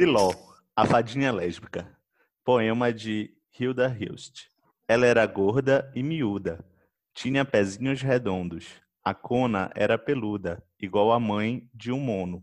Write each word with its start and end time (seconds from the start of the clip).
Filó, 0.00 0.30
a 0.74 0.86
fadinha 0.86 1.30
lésbica. 1.30 1.86
Poema 2.42 2.90
de 2.90 3.36
Hilda 3.52 3.94
Hilst. 4.00 4.46
Ela 4.88 5.04
era 5.04 5.26
gorda 5.26 5.92
e 5.94 6.02
miúda. 6.02 6.64
Tinha 7.12 7.44
pezinhos 7.44 8.00
redondos. 8.00 8.80
A 9.04 9.12
cona 9.12 9.70
era 9.74 9.98
peluda, 9.98 10.64
igual 10.80 11.12
a 11.12 11.20
mãe 11.20 11.68
de 11.74 11.92
um 11.92 12.00
mono. 12.00 12.42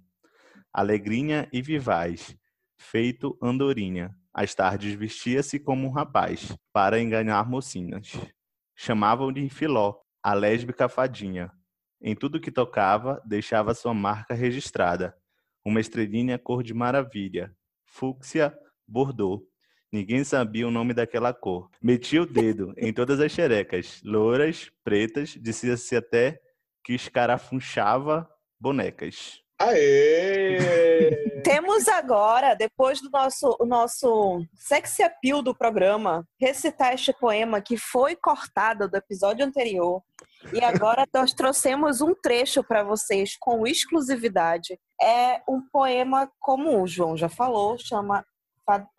Alegrinha 0.71 1.49
e 1.51 1.59
vivaz, 1.59 2.37
feito 2.77 3.35
andorinha. 3.41 4.15
Às 4.31 4.53
tardes 4.53 4.93
vestia-se 4.93 5.59
como 5.59 5.87
um 5.87 5.91
rapaz, 5.91 6.55
para 6.71 7.01
enganar 7.01 7.49
mocinhas. 7.49 8.11
Chamavam-lhe 8.75 9.49
Filó, 9.49 9.99
a 10.21 10.35
lésbica 10.35 10.87
fadinha. 10.87 11.51
Em 11.99 12.15
tudo 12.15 12.39
que 12.39 12.51
tocava, 12.51 13.19
deixava 13.25 13.73
sua 13.73 13.95
marca 13.95 14.35
registrada. 14.35 15.17
Uma 15.67 15.81
estrelinha 15.81 16.39
cor 16.39 16.63
de 16.63 16.73
maravilha, 16.73 17.53
fúcsia, 17.83 18.57
bordô. 18.87 19.45
Ninguém 19.91 20.23
sabia 20.23 20.65
o 20.65 20.71
nome 20.71 20.93
daquela 20.93 21.33
cor. 21.33 21.69
Metia 21.83 22.21
o 22.21 22.25
dedo 22.25 22.73
em 22.77 22.93
todas 22.93 23.19
as 23.19 23.33
xerecas, 23.33 24.01
louras, 24.01 24.71
pretas, 24.81 25.31
dizia-se 25.31 25.93
até 25.93 26.39
que 26.85 26.93
escarafunchava 26.93 28.25
bonecas. 28.57 29.41
Aê! 29.59 31.41
Temos 31.43 31.85
agora, 31.89 32.53
depois 32.53 33.01
do 33.01 33.09
nosso, 33.09 33.57
o 33.59 33.65
nosso 33.65 34.41
sexy 34.55 35.03
appeal 35.03 35.41
do 35.41 35.53
programa, 35.53 36.25
recitar 36.39 36.93
este 36.93 37.11
poema 37.11 37.59
que 37.59 37.75
foi 37.75 38.15
cortado 38.15 38.89
do 38.89 38.95
episódio 38.95 39.45
anterior. 39.45 40.01
E 40.53 40.63
agora 40.63 41.05
nós 41.13 41.33
trouxemos 41.33 42.01
um 42.01 42.13
trecho 42.13 42.63
para 42.63 42.83
vocês 42.83 43.35
com 43.39 43.67
exclusividade. 43.67 44.79
É 45.01 45.41
um 45.47 45.61
poema, 45.71 46.29
como 46.39 46.81
o 46.81 46.87
João 46.87 47.17
já 47.17 47.29
falou, 47.29 47.77
chama 47.77 48.25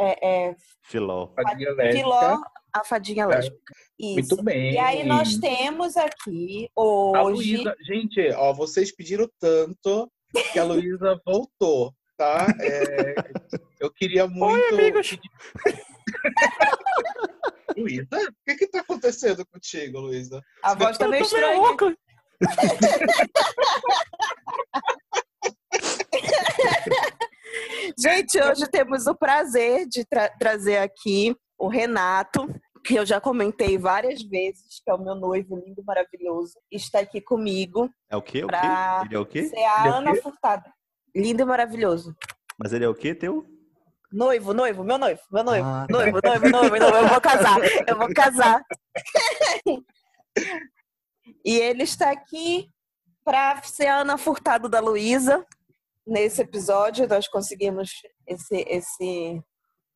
é, 0.00 0.48
é, 0.48 0.56
Filó. 0.82 1.28
Fadinha 1.34 1.70
lésbica. 1.72 1.98
Filó, 1.98 2.40
a 2.72 2.84
fadinha 2.84 3.26
lésbica. 3.26 3.74
Isso. 3.98 4.14
Muito 4.14 4.42
bem. 4.42 4.72
E 4.72 4.78
aí 4.78 5.04
nós 5.04 5.36
temos 5.36 5.96
aqui 5.96 6.68
A 6.76 7.22
hoje. 7.22 7.56
Luísa, 7.56 7.76
gente, 7.86 8.30
ó, 8.34 8.52
vocês 8.52 8.94
pediram 8.94 9.28
tanto 9.38 10.10
que 10.52 10.58
a 10.58 10.64
Luísa 10.64 11.20
voltou, 11.24 11.92
tá? 12.16 12.46
É, 12.60 13.14
eu 13.80 13.92
queria 13.92 14.26
muito. 14.26 14.54
Oi, 14.54 14.68
amigos. 14.68 15.18
Luísa, 17.80 18.06
o 18.12 18.32
que 18.46 18.54
que 18.56 18.66
tá 18.66 18.80
acontecendo 18.80 19.46
contigo, 19.46 20.00
Luísa? 20.00 20.42
A 20.62 20.74
voz 20.74 20.98
tá 20.98 21.08
meio 21.08 21.22
meio 21.22 21.24
estranha. 21.24 21.96
Gente, 27.98 28.40
hoje 28.40 28.66
temos 28.68 29.06
o 29.06 29.14
prazer 29.14 29.86
de 29.88 30.04
tra- 30.04 30.28
trazer 30.38 30.78
aqui 30.78 31.34
o 31.58 31.68
Renato, 31.68 32.46
que 32.84 32.94
eu 32.94 33.04
já 33.04 33.20
comentei 33.20 33.76
várias 33.76 34.22
vezes, 34.22 34.80
que 34.84 34.90
é 34.90 34.94
o 34.94 35.02
meu 35.02 35.14
noivo 35.14 35.56
lindo, 35.56 35.82
maravilhoso, 35.84 36.54
está 36.70 37.00
aqui 37.00 37.20
comigo. 37.20 37.90
É 38.10 38.16
o 38.16 38.22
quê? 38.22 38.44
O 38.44 38.48
quê? 38.48 38.56
Pra 38.56 39.02
Ele 39.06 39.14
é 39.14 39.18
o 39.18 39.26
quê? 39.26 39.42
Ser 39.44 39.56
a 39.64 39.80
Ele 39.80 39.88
é 39.88 39.90
Ana 39.98 40.12
quê? 40.12 40.22
Furtado. 40.22 40.70
Lindo 41.14 41.42
e 41.42 41.44
maravilhoso. 41.44 42.14
Mas 42.58 42.72
ele 42.72 42.84
é 42.84 42.88
o 42.88 42.94
quê, 42.94 43.14
teu? 43.14 43.44
Noivo, 44.10 44.54
noivo, 44.54 44.82
meu 44.84 44.96
noivo, 44.96 45.20
meu 45.30 45.44
noivo, 45.44 45.66
Ah, 45.66 45.86
tá. 45.86 45.92
noivo, 45.92 46.18
noivo, 46.24 46.48
noivo, 46.48 46.76
noivo, 46.78 46.96
eu 46.96 47.08
vou 47.08 47.20
casar, 47.20 47.58
eu 47.86 47.98
vou 47.98 48.08
casar. 48.14 48.62
e 51.44 51.58
ele 51.58 51.82
está 51.82 52.10
aqui 52.10 52.70
para 53.22 53.62
ser 53.62 53.86
a 53.86 53.98
Ana 54.00 54.16
Furtado 54.16 54.66
da 54.68 54.80
Luísa. 54.80 55.44
Nesse 56.06 56.40
episódio, 56.40 57.06
nós 57.06 57.28
conseguimos 57.28 57.90
esse, 58.26 58.64
esse 58.66 59.42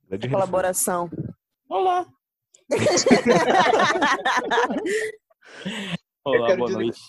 Grande 0.06 0.28
colaboração. 0.28 1.08
Olá. 1.70 2.04
Olá, 6.24 6.56
boa 6.56 6.66
dizer- 6.68 6.78
noite. 6.78 7.00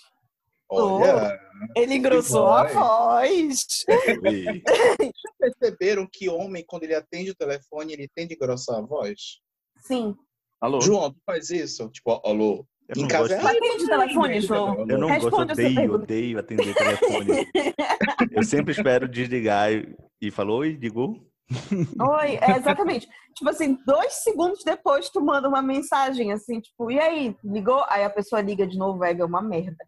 Olha, 0.73 1.39
Ele 1.75 1.95
engrossou 1.95 2.47
a 2.47 2.63
voz. 2.67 3.65
perceberam 5.39 6.07
que 6.11 6.29
homem, 6.29 6.63
quando 6.65 6.83
ele 6.83 6.95
atende 6.95 7.31
o 7.31 7.35
telefone, 7.35 7.93
ele 7.93 8.09
tende 8.15 8.33
a 8.33 8.35
engrossar 8.35 8.77
a 8.77 8.81
voz? 8.81 9.39
Sim. 9.77 10.15
Alô? 10.61 10.79
João, 10.81 11.11
tu 11.11 11.19
faz 11.25 11.49
isso? 11.49 11.89
Tipo, 11.89 12.21
alô? 12.25 12.65
Eu 12.89 12.97
Em 12.97 13.01
não 13.01 13.07
casa 13.07 13.35
gosto, 13.35 13.47
é. 13.47 13.57
Atende 13.57 13.83
o 13.83 13.87
telefone, 13.87 14.41
João. 14.41 14.85
eu 14.89 14.97
não 14.97 15.07
gosto, 15.07 15.23
Responde 15.23 15.51
essa 15.53 15.61
odeio, 15.61 15.93
odeio 15.93 16.39
atender 16.39 16.75
telefone. 16.75 17.47
Eu 18.31 18.43
sempre 18.43 18.71
espero 18.73 19.07
desligar 19.07 19.71
e, 19.71 19.95
e 20.21 20.31
falo, 20.31 20.55
oi, 20.55 20.73
ligou? 20.73 21.25
Oi, 21.51 22.37
é, 22.37 22.57
exatamente. 22.57 23.07
tipo 23.35 23.49
assim, 23.49 23.77
dois 23.85 24.13
segundos 24.23 24.63
depois 24.63 25.09
tu 25.09 25.21
manda 25.21 25.47
uma 25.47 25.61
mensagem 25.61 26.31
assim, 26.31 26.59
tipo, 26.59 26.89
e 26.89 26.99
aí, 26.99 27.35
ligou? 27.43 27.83
Aí 27.89 28.03
a 28.03 28.09
pessoa 28.09 28.41
liga 28.41 28.65
de 28.65 28.77
novo, 28.77 29.03
é 29.03 29.13
uma 29.23 29.41
merda. 29.41 29.85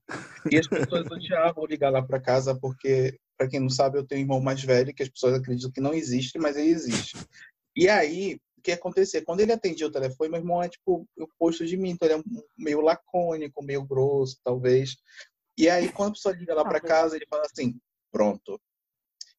E 0.51 0.57
as 0.57 0.67
pessoas 0.67 1.07
odiavam 1.09 1.65
ligar 1.65 1.91
lá 1.91 2.01
pra 2.01 2.19
casa 2.19 2.57
porque, 2.59 3.17
pra 3.37 3.47
quem 3.47 3.59
não 3.59 3.69
sabe, 3.69 3.97
eu 3.97 4.05
tenho 4.05 4.21
um 4.21 4.23
irmão 4.23 4.41
mais 4.41 4.61
velho 4.63 4.93
que 4.93 5.03
as 5.03 5.09
pessoas 5.09 5.35
acreditam 5.35 5.71
que 5.71 5.81
não 5.81 5.93
existe, 5.93 6.37
mas 6.37 6.57
ele 6.57 6.69
existe. 6.69 7.17
E 7.75 7.89
aí, 7.89 8.39
o 8.57 8.61
que 8.61 8.71
acontecia? 8.71 9.23
Quando 9.23 9.41
ele 9.41 9.51
atendia 9.51 9.87
o 9.87 9.91
telefone, 9.91 10.29
meu 10.29 10.39
irmão 10.39 10.61
é 10.61 10.69
tipo 10.69 11.07
o 11.17 11.23
oposto 11.23 11.65
de 11.65 11.77
mim, 11.77 11.91
então 11.91 12.07
ele 12.07 12.19
é 12.19 12.23
meio 12.57 12.81
lacônico, 12.81 13.63
meio 13.63 13.83
grosso, 13.83 14.37
talvez. 14.43 14.95
E 15.57 15.69
aí, 15.69 15.91
quando 15.91 16.09
a 16.09 16.13
pessoa 16.13 16.35
liga 16.35 16.53
lá 16.53 16.63
pra 16.63 16.81
casa, 16.81 17.15
ele 17.15 17.25
fala 17.29 17.43
assim: 17.43 17.79
pronto. 18.11 18.59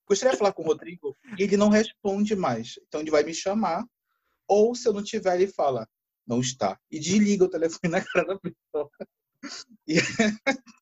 Gostaria 0.07 0.33
de 0.33 0.39
falar 0.39 0.53
com 0.53 0.63
o 0.63 0.67
Rodrigo 0.67 1.17
e 1.39 1.43
ele 1.43 1.57
não 1.57 1.69
responde 1.69 2.37
mais. 2.37 2.79
Então 2.87 3.01
ele 3.01 3.11
vai 3.11 3.25
me 3.25 3.35
chamar, 3.35 3.85
ou 4.47 4.75
se 4.75 4.89
eu 4.89 4.93
não 4.93 5.03
tiver, 5.03 5.35
ele 5.35 5.53
fala: 5.53 5.89
não 6.27 6.41
está. 6.41 6.79
E 6.91 6.99
desliga 6.99 7.45
o 7.45 7.51
telefone 7.51 7.91
na 7.91 8.05
cara 8.05 8.27
da 8.27 8.39
pessoa. 8.39 8.91
E 9.87 9.97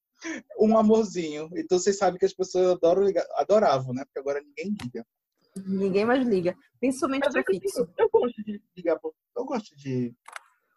um 0.59 0.77
amorzinho. 0.77 1.51
Então 1.55 1.79
vocês 1.79 1.99
sabem 1.99 2.19
que 2.19 2.27
as 2.27 2.35
pessoas 2.35 2.77
adoram 2.77 3.03
ligar, 3.03 3.27
adoravam, 3.37 3.95
né? 3.95 4.05
Porque 4.05 4.19
agora 4.19 4.43
ninguém 4.43 4.75
liga. 4.83 5.07
Ninguém 5.57 6.05
mais 6.05 6.27
liga. 6.27 6.57
Principalmente 6.81 7.25
Mas 7.25 7.33
pro 7.33 7.55
eu, 7.55 7.61
fixo. 7.61 7.89
eu 7.99 8.11
gosto 8.11 8.43
de 8.45 8.63
ligar, 8.77 8.99
eu 9.37 9.45
gosto 9.45 9.77
de 9.77 10.15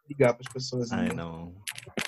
ligar 0.08 0.34
para 0.34 0.48
as 0.48 0.54
pessoas, 0.54 0.92
Ai, 0.92 1.10
né? 1.10 1.14
não. 1.14 1.56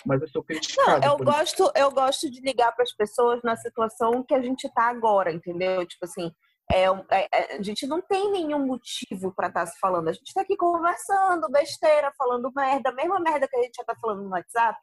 Mas 0.06 0.22
eu 0.22 0.28
sou 0.30 0.42
Não, 0.42 0.46
criticado. 0.46 1.06
eu 1.06 1.18
por 1.18 1.24
isso. 1.28 1.38
gosto, 1.38 1.72
eu 1.76 1.92
gosto 1.92 2.30
de 2.32 2.42
ligar 2.42 2.72
para 2.74 2.84
as 2.84 2.92
pessoas 2.94 3.42
na 3.44 3.56
situação 3.56 4.24
que 4.24 4.34
a 4.34 4.42
gente 4.42 4.68
tá 4.74 4.90
agora, 4.90 5.32
entendeu? 5.32 5.86
Tipo 5.86 6.06
assim, 6.06 6.32
é, 6.72 6.84
é- 6.86 7.28
é- 7.34 7.58
a 7.58 7.62
gente 7.64 7.88
não 7.88 8.02
tem 8.02 8.32
nenhum 8.32 8.66
motivo 8.66 9.34
para 9.36 9.48
estar 9.48 9.66
se 9.66 9.80
falando. 9.80 10.08
A 10.08 10.14
gente 10.14 10.34
tá 10.34 10.42
aqui 10.42 10.56
conversando, 10.56 11.50
besteira, 11.50 12.14
falando 12.18 12.52
merda, 12.56 12.90
a 12.90 12.94
mesma 12.94 13.20
merda 13.20 13.48
que 13.48 13.56
a 13.58 13.62
gente 13.64 13.76
já 13.76 13.84
tá 13.84 13.96
falando 14.00 14.22
no 14.24 14.30
WhatsApp, 14.30 14.78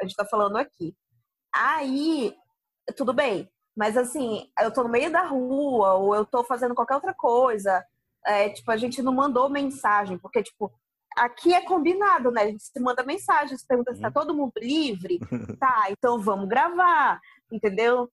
a 0.00 0.04
gente 0.04 0.14
tá 0.16 0.24
falando 0.24 0.56
aqui. 0.56 0.94
Aí, 1.54 2.34
tudo 2.96 3.12
bem. 3.12 3.50
Mas 3.76 3.96
assim, 3.96 4.50
eu 4.60 4.72
tô 4.72 4.82
no 4.82 4.88
meio 4.88 5.10
da 5.10 5.22
rua, 5.24 5.94
ou 5.94 6.14
eu 6.14 6.24
tô 6.26 6.44
fazendo 6.44 6.74
qualquer 6.74 6.94
outra 6.94 7.14
coisa. 7.14 7.84
É, 8.24 8.50
tipo, 8.50 8.70
a 8.70 8.76
gente 8.76 9.02
não 9.02 9.12
mandou 9.12 9.48
mensagem, 9.48 10.16
porque, 10.18 10.42
tipo, 10.42 10.72
aqui 11.16 11.52
é 11.54 11.60
combinado, 11.62 12.30
né? 12.30 12.42
A 12.42 12.46
gente 12.46 12.62
se 12.64 12.80
manda 12.80 13.02
mensagem, 13.04 13.56
se 13.56 13.66
pergunta 13.66 13.94
se 13.94 14.00
tá 14.00 14.10
todo 14.10 14.34
mundo 14.34 14.52
livre. 14.58 15.18
Tá, 15.58 15.86
então 15.90 16.18
vamos 16.20 16.48
gravar, 16.48 17.20
entendeu? 17.50 18.10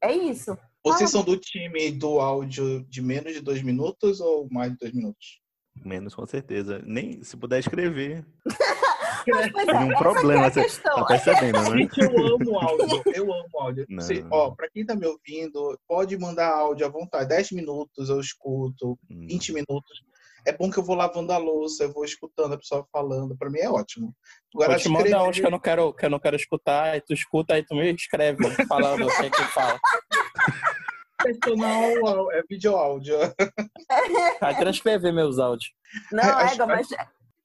É 0.00 0.12
isso. 0.12 0.56
Vocês 0.84 1.10
são 1.10 1.22
do 1.22 1.36
time 1.36 1.90
do 1.92 2.20
áudio 2.20 2.84
de 2.88 3.00
menos 3.02 3.32
de 3.32 3.40
dois 3.40 3.62
minutos 3.62 4.20
ou 4.20 4.48
mais 4.50 4.72
de 4.72 4.78
dois 4.78 4.92
minutos? 4.92 5.40
Menos 5.84 6.14
com 6.14 6.26
certeza. 6.26 6.82
Nem 6.84 7.22
se 7.22 7.36
puder 7.36 7.58
escrever. 7.60 8.24
Mas, 9.28 9.46
é, 9.46 9.64
Nenhum 9.64 9.92
essa 9.92 9.98
problema, 10.02 10.44
é 10.44 10.46
a 10.46 10.50
você 10.50 10.62
questão. 10.62 10.96
Tá 10.96 11.04
percebendo, 11.04 11.60
né? 11.70 11.78
Gente, 11.78 12.00
eu 12.00 12.34
amo 12.34 12.58
áudio. 12.58 13.02
Eu 13.14 13.32
amo 13.32 13.60
áudio. 13.60 13.86
Não. 13.88 14.02
Você, 14.02 14.24
ó, 14.30 14.50
pra 14.50 14.68
quem 14.68 14.84
tá 14.84 14.96
me 14.96 15.06
ouvindo, 15.06 15.78
pode 15.86 16.18
mandar 16.18 16.52
áudio 16.52 16.86
à 16.86 16.88
vontade. 16.88 17.28
10 17.28 17.52
minutos 17.52 18.08
eu 18.08 18.20
escuto, 18.20 18.98
Hum. 19.10 19.26
20 19.28 19.52
minutos. 19.52 20.02
É 20.46 20.52
bom 20.52 20.70
que 20.70 20.78
eu 20.78 20.82
vou 20.82 20.96
lavando 20.96 21.32
a 21.32 21.38
louça, 21.38 21.84
eu 21.84 21.92
vou 21.92 22.04
escutando 22.04 22.54
a 22.54 22.58
pessoa 22.58 22.86
falando. 22.92 23.36
Pra 23.36 23.48
mim 23.50 23.60
é 23.60 23.70
ótimo. 23.70 24.14
Agora, 24.54 24.72
Eu 24.74 24.78
te 24.78 24.88
escrever- 24.88 25.16
uns 25.16 25.38
que 25.40 25.46
eu 25.46 25.50
não 25.50 25.58
quero, 25.60 25.92
que 25.94 26.04
eu 26.06 26.10
não 26.10 26.18
quero 26.18 26.36
escutar, 26.36 26.84
aí 26.92 27.00
tu 27.00 27.12
escuta, 27.12 27.54
aí 27.54 27.64
tu 27.64 27.74
me 27.74 27.92
escreve 27.94 28.38
falando 28.66 29.06
o 29.06 29.16
que 29.16 29.30
que 29.30 29.42
fala. 29.44 29.78
Personal, 31.22 32.32
é 32.32 32.42
vídeo 32.48 32.74
áudio. 32.76 33.16
Aí 34.40 34.56
transcrever 34.56 35.12
meus 35.12 35.38
áudios. 35.38 35.72
Não, 36.10 36.40
Ega, 36.40 36.66
mas 36.66 36.88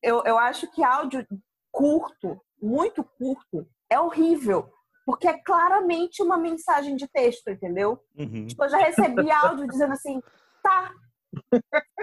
eu, 0.02 0.24
eu 0.26 0.38
acho 0.38 0.70
que 0.72 0.84
áudio 0.84 1.26
curto, 1.72 2.42
muito 2.62 3.04
curto, 3.04 3.68
é 3.90 4.00
horrível. 4.00 4.72
Porque 5.06 5.28
é 5.28 5.38
claramente 5.42 6.22
uma 6.22 6.38
mensagem 6.38 6.96
de 6.96 7.08
texto, 7.08 7.48
entendeu? 7.50 7.98
Uhum. 8.18 8.46
Tipo, 8.48 8.66
eu 8.66 8.70
já 8.70 8.78
recebi 8.80 9.32
áudio 9.32 9.68
dizendo 9.68 9.94
assim, 9.94 10.22
tá. 10.62 10.92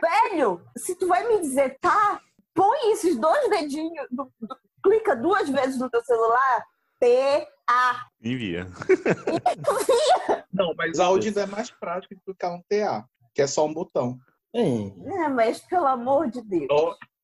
Velho, 0.00 0.60
se 0.76 0.94
tu 0.96 1.06
vai 1.08 1.26
me 1.28 1.40
dizer 1.40 1.78
tá, 1.80 2.20
põe 2.54 2.92
esses 2.92 3.16
dois 3.18 3.48
dedinhos, 3.50 4.06
do- 4.10 4.30
do- 4.40 4.56
clica 4.82 5.14
duas 5.16 5.48
vezes 5.48 5.78
no 5.78 5.88
teu 5.90 6.02
celular, 6.04 6.64
T, 7.00 7.46
A. 7.68 8.06
Envia. 8.22 8.66
Não, 10.52 10.74
mas 10.76 10.98
áudio 11.00 11.36
é 11.38 11.46
mais 11.46 11.70
prático 11.70 12.14
do 12.26 12.34
que 12.34 12.46
um 12.46 12.62
TA, 12.68 13.04
que 13.34 13.42
é 13.42 13.46
só 13.46 13.64
um 13.66 13.72
botão. 13.74 14.18
Hum, 14.54 15.04
É, 15.24 15.28
mas 15.28 15.60
pelo 15.60 15.86
amor 15.86 16.28
de 16.30 16.40
Deus. 16.42 16.68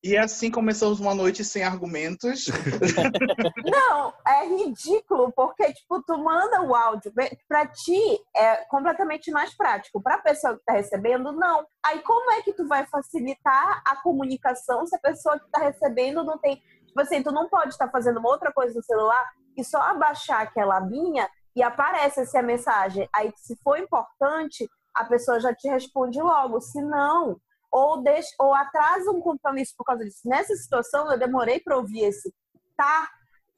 E 0.02 0.17
assim 0.17 0.50
começamos 0.50 0.99
uma 0.99 1.14
noite 1.14 1.44
sem 1.44 1.62
argumentos. 1.62 2.47
Não, 3.70 4.14
é 4.26 4.47
ridículo, 4.47 5.31
porque, 5.32 5.75
tipo, 5.75 6.02
tu 6.02 6.17
manda 6.17 6.62
o 6.62 6.75
áudio, 6.75 7.12
pra 7.47 7.67
ti 7.67 8.19
é 8.35 8.64
completamente 8.64 9.31
mais 9.31 9.55
prático. 9.55 10.02
Pra 10.02 10.17
pessoa 10.19 10.56
que 10.56 10.64
tá 10.64 10.73
recebendo, 10.73 11.32
não. 11.32 11.67
Aí 11.85 12.00
como 12.00 12.32
é 12.32 12.41
que 12.43 12.52
tu 12.55 12.67
vai 12.67 12.87
facilitar 12.87 13.82
a 13.87 13.97
comunicação 13.97 14.87
se 14.87 14.97
a 14.97 15.00
pessoa 15.00 15.38
que 15.38 15.50
tá 15.50 15.61
recebendo 15.61 16.25
não 16.25 16.38
tem. 16.38 16.56
Tipo 16.87 17.00
assim, 17.00 17.23
tu 17.23 17.31
não 17.31 17.49
pode 17.49 17.70
estar 17.70 17.91
fazendo 17.91 18.20
uma 18.20 18.31
outra 18.31 18.50
coisa 18.53 18.75
no 18.75 18.82
celular 18.82 19.31
e 19.56 19.62
só 19.62 19.79
abaixar 19.82 20.41
aquela 20.41 20.79
abinha 20.79 21.29
e 21.55 21.62
aparece 21.62 22.20
essa 22.20 22.41
mensagem. 22.41 23.06
Aí, 23.14 23.31
se 23.37 23.55
for 23.62 23.79
importante, 23.79 24.67
a 24.94 25.05
pessoa 25.05 25.38
já 25.41 25.55
te 25.55 25.69
responde 25.69 26.20
logo. 26.20 26.61
Se 26.61 26.81
não, 26.81 27.38
ou, 27.70 28.02
deixa, 28.02 28.31
ou 28.38 28.55
atrasa 28.55 29.11
um 29.11 29.20
compromisso 29.20 29.75
por 29.76 29.84
causa 29.84 30.05
disso. 30.05 30.20
Nessa 30.25 30.55
situação, 30.55 31.11
eu 31.11 31.19
demorei 31.19 31.61
para 31.61 31.76
ouvir 31.76 32.05
esse 32.05 32.32
tá, 32.76 33.08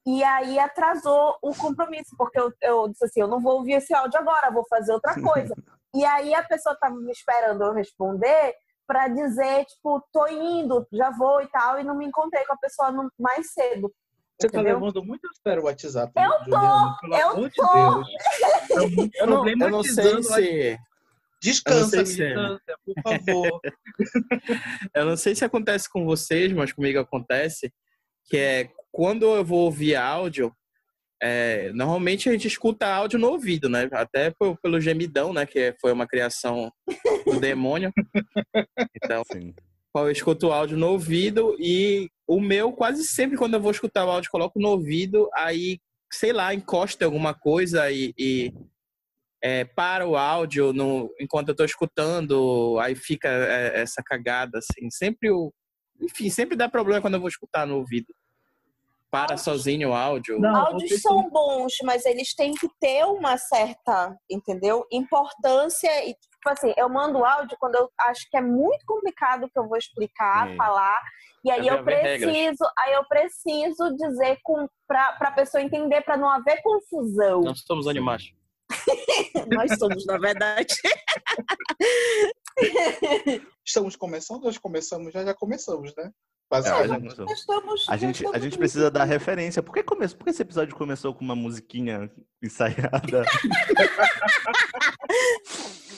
e 0.05 0.23
aí 0.25 0.59
atrasou 0.59 1.37
o 1.41 1.55
compromisso, 1.55 2.15
porque 2.19 2.39
eu, 2.39 2.53
eu 2.61 2.89
disse 2.89 3.05
assim: 3.05 3.21
eu 3.21 3.29
não 3.29 3.41
vou 3.41 3.55
ouvir 3.59 3.75
esse 3.75 3.95
áudio 3.95 4.19
agora, 4.19 4.51
vou 4.51 4.67
fazer 4.69 4.93
outra 4.93 5.15
coisa. 5.21 5.55
e 5.95 6.05
aí 6.05 6.35
a 6.35 6.43
pessoa 6.43 6.75
estava 6.75 6.95
me 6.97 7.13
esperando 7.13 7.63
eu 7.63 7.73
responder 7.73 8.55
para 8.87 9.09
dizer, 9.09 9.65
tipo, 9.67 10.03
tô 10.13 10.27
indo, 10.27 10.87
já 10.93 11.11
vou 11.11 11.41
e 11.41 11.47
tal, 11.47 11.79
e 11.79 11.85
não 11.85 11.97
me 11.97 12.05
encontrei 12.07 12.45
com 12.45 12.53
a 12.55 12.59
pessoa 12.59 12.91
no- 12.91 13.11
mais 13.19 13.53
cedo. 13.53 13.93
Você 14.41 14.49
tá 14.49 14.59
Entendeu? 14.59 14.75
levando 14.81 15.05
muito 15.05 15.25
a 15.29 15.31
sério 15.41 15.63
o 15.63 15.67
WhatsApp. 15.67 16.13
Eu 16.17 16.31
tô, 16.39 16.45
Juliana, 16.45 16.97
pelo 17.01 17.15
eu 17.17 17.29
amor 17.31 17.49
de 17.49 17.55
tô. 17.55 17.73
Deus. 17.73 18.09
Tá 19.13 19.19
eu, 19.21 19.27
não, 19.27 19.49
eu 19.49 19.71
não 19.71 19.83
sei 19.85 20.23
se. 20.23 20.79
Descansa, 21.43 22.07
se 22.07 22.23
é. 22.23 22.29
militância, 22.29 22.79
por 22.85 22.95
favor. 23.03 23.61
Eu 24.95 25.07
não 25.07 25.17
sei 25.17 25.35
se 25.35 25.45
acontece 25.45 25.91
com 25.91 26.05
vocês, 26.05 26.53
mas 26.53 26.73
comigo 26.73 27.01
acontece, 27.01 27.73
que 28.27 28.37
é 28.37 28.71
quando 28.93 29.25
eu 29.35 29.45
vou 29.45 29.61
ouvir 29.61 29.97
áudio, 29.97 30.55
é, 31.21 31.73
normalmente 31.73 32.29
a 32.29 32.33
gente 32.33 32.47
escuta 32.47 32.87
áudio 32.87 33.19
no 33.19 33.29
ouvido, 33.29 33.69
né? 33.69 33.89
Até 33.93 34.31
pelo, 34.31 34.57
pelo 34.57 34.81
gemidão, 34.81 35.33
né? 35.33 35.47
Que 35.47 35.75
foi 35.81 35.93
uma 35.93 36.07
criação 36.07 36.71
do 37.25 37.41
demônio. 37.41 37.93
Então, 39.05 39.23
Sim. 39.33 39.53
eu 39.97 40.11
escuto 40.11 40.47
o 40.47 40.53
áudio 40.53 40.77
no 40.77 40.91
ouvido 40.91 41.57
e 41.59 42.09
o 42.27 42.41
meu, 42.41 42.73
quase 42.73 43.05
sempre 43.05 43.37
quando 43.37 43.55
eu 43.55 43.61
vou 43.61 43.73
escutar 43.73 44.05
o 44.05 44.11
áudio, 44.11 44.31
coloco 44.31 44.61
no 44.61 44.69
ouvido, 44.69 45.29
aí, 45.35 45.81
sei 46.13 46.33
lá, 46.33 46.55
encosta 46.55 47.03
em 47.03 47.07
alguma 47.07 47.35
coisa 47.35 47.91
e, 47.91 48.15
e, 48.17 48.53
é, 49.43 49.65
para 49.65 50.07
o 50.07 50.17
áudio 50.17 50.73
no, 50.73 51.13
enquanto 51.21 51.49
eu 51.49 51.57
tô 51.57 51.65
escutando, 51.65 52.79
aí 52.81 52.95
fica 52.95 53.29
é, 53.29 53.81
essa 53.81 54.01
cagada, 54.03 54.59
assim. 54.59 54.89
Sempre 54.89 55.33
o. 55.33 55.53
Enfim, 56.01 56.31
sempre 56.31 56.57
dá 56.57 56.69
problema 56.69 57.01
quando 57.01 57.15
eu 57.15 57.21
vou 57.21 57.29
escutar 57.29 57.67
no 57.67 57.77
ouvido. 57.77 58.15
Para 59.11 59.37
sozinho 59.37 59.91
o 59.91 59.93
áudio. 59.93 60.39
Não, 60.39 60.57
áudios 60.57 61.03
são 61.03 61.29
bons, 61.29 61.75
mas 61.83 62.07
eles 62.07 62.35
têm 62.35 62.55
que 62.55 62.67
ter 62.81 63.05
uma 63.05 63.37
certa, 63.37 64.17
entendeu? 64.31 64.87
Importância 64.91 66.09
e 66.09 66.15
tipo 66.15 66.49
assim, 66.49 66.73
eu 66.77 66.89
mando 66.89 67.25
áudio 67.25 67.57
quando 67.61 67.75
eu 67.75 67.91
acho 68.01 68.29
que 68.31 68.37
é 68.37 68.41
muito 68.41 68.87
complicado 68.87 69.51
que 69.53 69.59
eu 69.59 69.69
vou 69.69 69.77
explicar, 69.77 70.57
falar, 70.57 70.99
e 71.45 71.51
aí 71.51 71.63
Deve 71.63 71.69
eu 71.69 71.79
haver 71.79 72.03
regras. 72.03 72.31
preciso, 72.31 72.65
aí 72.79 72.93
eu 72.95 73.05
preciso 73.05 73.97
dizer 73.97 74.39
com 74.43 74.67
para 74.89 75.15
a 75.21 75.33
pessoa 75.33 75.63
entender 75.63 76.01
para 76.01 76.17
não 76.17 76.31
haver 76.31 76.63
confusão. 76.63 77.43
Nós 77.43 77.61
somos 77.61 77.87
animais. 77.87 78.33
Nós 79.53 79.79
somos, 79.79 80.05
na 80.07 80.19
verdade. 80.19 80.75
Estamos 83.65 83.97
começando, 83.97 84.43
nós 84.45 84.59
começamos, 84.59 85.13
já 85.13 85.25
já 85.25 85.35
começamos, 85.35 85.95
né? 85.97 86.05
É, 86.05 86.11
Basicamente. 86.51 86.99
começou. 86.99 87.25
Nós 87.27 87.39
estamos, 87.39 87.87
A 87.89 87.97
gente, 87.97 88.27
a 88.27 88.39
gente 88.39 88.59
precisa 88.59 88.91
dar 88.91 89.05
referência. 89.05 89.63
Por 89.63 89.73
que, 89.73 89.83
começou, 89.83 90.19
por 90.19 90.25
que 90.25 90.31
esse 90.31 90.43
episódio 90.43 90.77
começou 90.77 91.15
com 91.15 91.25
uma 91.25 91.37
musiquinha 91.37 92.11
ensaiada? 92.43 93.25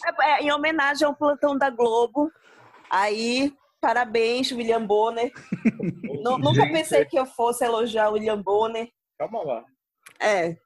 É, 0.07 0.33
é, 0.33 0.43
em 0.43 0.53
homenagem 0.53 1.07
ao 1.07 1.17
plantão 1.17 1.57
da 1.57 1.71
Globo. 1.71 2.31
Aí, 2.91 3.55
parabéns, 3.81 4.53
William 4.53 4.85
Bonner. 4.85 5.33
Nu- 6.23 6.37
Nunca 6.39 6.67
pensei 6.67 7.07
que 7.07 7.19
eu 7.19 7.25
fosse 7.25 7.65
elogiar 7.65 8.11
o 8.11 8.13
William 8.13 8.41
Bonner. 8.43 8.91
Calma 9.19 9.43
lá. 9.43 9.65
É. 10.21 10.59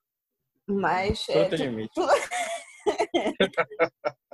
Mas 0.69 1.25
é, 1.29 1.49
tem 1.49 1.59
limite. 1.59 1.93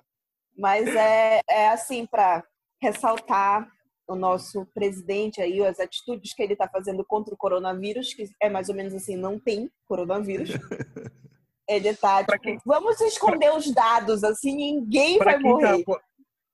mas 0.58 0.86
é, 0.88 1.40
é 1.48 1.68
assim, 1.68 2.06
para 2.06 2.44
ressaltar 2.82 3.70
o 4.06 4.14
nosso 4.14 4.66
presidente 4.74 5.40
aí, 5.40 5.64
as 5.64 5.80
atitudes 5.80 6.34
que 6.34 6.42
ele 6.42 6.52
está 6.52 6.68
fazendo 6.68 7.04
contra 7.04 7.32
o 7.32 7.36
coronavírus, 7.36 8.12
que 8.12 8.28
é 8.42 8.50
mais 8.50 8.68
ou 8.68 8.74
menos 8.74 8.92
assim, 8.94 9.16
não 9.16 9.38
tem 9.38 9.70
coronavírus. 9.86 10.50
Ele 11.66 11.96
tá, 11.96 12.22
Pra 12.22 12.38
tipo, 12.38 12.60
vamos 12.66 13.00
esconder 13.00 13.50
os 13.56 13.72
dados, 13.72 14.22
assim, 14.22 14.54
ninguém 14.54 15.16
Para 15.16 15.32
vai 15.32 15.40
quem, 15.40 15.50
morrer. 15.50 15.82
tá, 15.82 16.00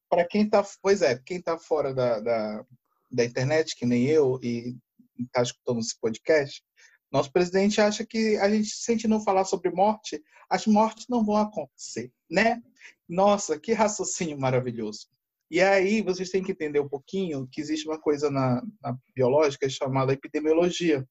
pra 0.09 0.25
quem 0.25 0.49
tá, 0.49 0.65
pois 0.81 1.03
é, 1.03 1.19
quem 1.19 1.43
tá 1.43 1.59
fora 1.59 1.93
da, 1.93 2.21
da, 2.21 2.65
da 3.11 3.25
internet, 3.25 3.75
que 3.75 3.85
nem 3.85 4.06
eu, 4.06 4.38
e 4.41 4.77
tá 5.32 5.43
escutando 5.43 5.81
esse 5.81 5.99
podcast, 5.99 6.62
nosso 7.10 7.32
presidente 7.32 7.80
acha 7.80 8.04
que 8.06 8.36
a 8.36 8.48
gente, 8.48 8.68
se 8.68 8.90
a 8.90 8.94
gente 8.94 9.08
não 9.08 9.20
falar 9.20 9.44
sobre 9.44 9.70
morte, 9.70 10.22
as 10.48 10.66
mortes 10.66 11.06
não 11.08 11.24
vão 11.24 11.36
acontecer, 11.36 12.12
né? 12.30 12.62
Nossa, 13.08 13.58
que 13.58 13.72
raciocínio 13.72 14.38
maravilhoso. 14.38 15.08
E 15.50 15.60
aí 15.60 16.00
vocês 16.00 16.30
têm 16.30 16.44
que 16.44 16.52
entender 16.52 16.78
um 16.78 16.88
pouquinho 16.88 17.48
que 17.50 17.60
existe 17.60 17.88
uma 17.88 18.00
coisa 18.00 18.30
na, 18.30 18.62
na 18.80 18.96
biológica 19.14 19.68
chamada 19.68 20.12
epidemiologia, 20.12 21.04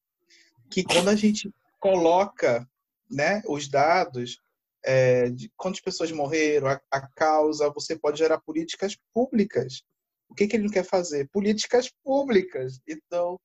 que 0.72 0.84
quando 0.84 1.10
a 1.10 1.16
gente 1.16 1.52
coloca 1.80 2.66
né, 3.12 3.42
os 3.46 3.68
dados 3.68 4.40
é, 4.86 5.30
de 5.30 5.52
quantas 5.58 5.82
pessoas 5.82 6.12
morreram, 6.12 6.68
a, 6.68 6.80
a 6.90 7.08
causa, 7.16 7.70
você 7.70 7.98
pode 7.98 8.20
gerar 8.20 8.40
políticas 8.40 8.96
públicas. 9.14 9.82
O 10.30 10.36
que, 10.36 10.48
que 10.48 10.56
ele 10.56 10.64
não 10.64 10.72
quer 10.72 10.86
fazer? 10.86 11.28
Políticas 11.34 11.92
públicas. 12.04 12.80
Então, 12.88 13.38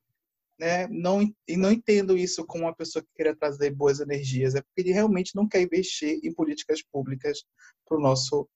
né, 0.58 0.86
não, 0.88 1.22
e 1.48 1.56
não 1.56 1.72
entendo 1.72 2.16
isso 2.16 2.44
como 2.46 2.64
uma 2.64 2.74
pessoa 2.74 3.02
que 3.02 3.08
queria 3.14 3.34
trazer 3.34 3.70
boas 3.70 4.00
energias, 4.00 4.54
é 4.54 4.60
porque 4.62 4.80
ele 4.80 4.92
realmente 4.92 5.34
não 5.34 5.48
quer 5.48 5.62
investir 5.62 6.20
em 6.22 6.32
políticas 6.32 6.82
públicas 6.82 7.44
para 7.86 7.98
o 7.98 8.00
nosso. 8.00 8.48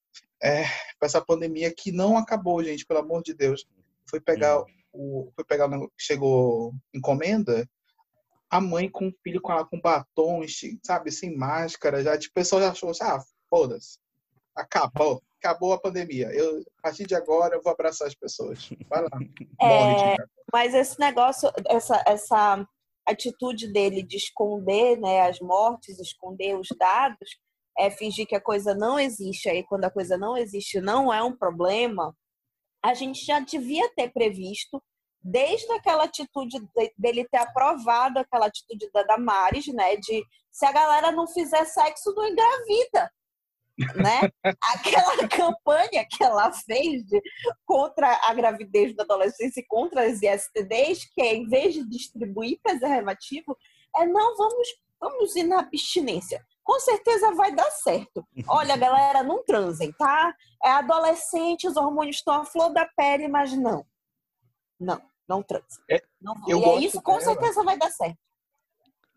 É, 0.42 0.62
para 0.98 1.06
essa 1.06 1.20
pandemia 1.20 1.72
que 1.74 1.90
não 1.90 2.16
acabou, 2.16 2.62
gente, 2.62 2.86
pelo 2.86 3.00
amor 3.00 3.22
de 3.22 3.34
Deus. 3.34 3.66
Foi 4.08 4.20
pegar 4.20 4.64
o. 4.92 5.32
Foi 5.34 5.44
pegar, 5.44 5.68
chegou 5.98 6.72
encomenda, 6.94 7.68
a 8.50 8.60
mãe 8.60 8.88
com 8.88 9.08
o 9.08 9.14
filho 9.22 9.40
com, 9.40 9.52
com 9.66 9.80
batom, 9.80 10.40
sabe, 10.84 11.10
sem 11.10 11.36
máscara, 11.36 12.02
já, 12.02 12.16
tipo, 12.16 12.32
o 12.32 12.34
pessoal 12.34 12.62
já 12.62 12.70
achou, 12.70 12.90
assim, 12.90 13.04
ah, 13.04 13.22
foda-se, 13.50 13.98
acabou, 14.56 15.22
acabou 15.40 15.72
a 15.72 15.80
pandemia. 15.80 16.30
Eu, 16.32 16.62
a 16.78 16.82
partir 16.82 17.06
de 17.06 17.14
agora, 17.14 17.56
eu 17.56 17.62
vou 17.62 17.72
abraçar 17.72 18.08
as 18.08 18.14
pessoas. 18.14 18.68
Vai 18.88 19.02
lá. 19.02 19.10
Tiago. 20.16 20.30
Mas 20.52 20.74
esse 20.74 20.98
negócio, 20.98 21.50
essa, 21.66 22.02
essa 22.06 22.66
atitude 23.06 23.72
dele 23.72 24.02
de 24.02 24.16
esconder 24.16 24.98
né, 24.98 25.22
as 25.22 25.40
mortes, 25.40 25.98
esconder 25.98 26.58
os 26.58 26.68
dados, 26.78 27.38
é 27.78 27.90
fingir 27.90 28.26
que 28.26 28.34
a 28.34 28.40
coisa 28.40 28.74
não 28.74 28.98
existe. 28.98 29.48
Aí, 29.48 29.64
quando 29.64 29.84
a 29.84 29.90
coisa 29.90 30.18
não 30.18 30.36
existe, 30.36 30.80
não 30.80 31.12
é 31.12 31.22
um 31.22 31.36
problema. 31.36 32.14
A 32.82 32.92
gente 32.94 33.24
já 33.24 33.40
devia 33.40 33.88
ter 33.94 34.12
previsto, 34.12 34.82
desde 35.22 35.70
aquela 35.72 36.04
atitude 36.04 36.58
de- 36.58 36.94
dele 36.96 37.26
ter 37.28 37.38
aprovado 37.38 38.18
aquela 38.18 38.46
atitude 38.46 38.90
da 38.92 39.02
Damares, 39.02 39.66
né? 39.68 39.96
De 39.96 40.24
se 40.50 40.66
a 40.66 40.72
galera 40.72 41.12
não 41.12 41.26
fizer 41.26 41.64
sexo, 41.64 42.14
não 42.14 42.26
engravida. 42.26 43.10
Né? 43.94 44.30
Aquela 44.72 45.28
campanha 45.28 46.06
que 46.10 46.22
ela 46.22 46.52
fez 46.52 47.04
de 47.04 47.22
contra 47.64 48.18
a 48.24 48.34
gravidez 48.34 48.94
da 48.94 49.04
adolescência 49.04 49.60
e 49.60 49.66
contra 49.66 50.06
as 50.06 50.20
ISTDs, 50.20 51.04
que 51.12 51.22
é, 51.22 51.34
em 51.34 51.48
vez 51.48 51.74
de 51.74 51.88
distribuir 51.88 52.58
preservativo, 52.62 53.56
é 53.96 54.06
não, 54.06 54.36
vamos, 54.36 54.68
vamos 55.00 55.36
ir 55.36 55.44
na 55.44 55.60
abstinência. 55.60 56.44
Com 56.62 56.78
certeza 56.80 57.32
vai 57.32 57.54
dar 57.54 57.70
certo. 57.70 58.26
Olha, 58.48 58.76
galera, 58.76 59.22
não 59.22 59.44
transem, 59.44 59.92
tá? 59.92 60.34
É 60.62 60.70
adolescente, 60.70 61.68
os 61.68 61.76
hormônios 61.76 62.16
estão 62.16 62.34
à 62.34 62.44
flor 62.44 62.70
da 62.72 62.84
pele, 62.84 63.28
mas 63.28 63.52
não. 63.52 63.86
Não, 64.78 65.00
não 65.28 65.42
transem. 65.42 65.82
É, 65.90 66.02
Não, 66.20 66.34
e 66.46 66.52
é 66.52 66.78
isso, 66.80 67.00
com 67.02 67.18
dela. 67.18 67.24
certeza 67.24 67.62
vai 67.64 67.78
dar 67.78 67.90
certo. 67.90 68.18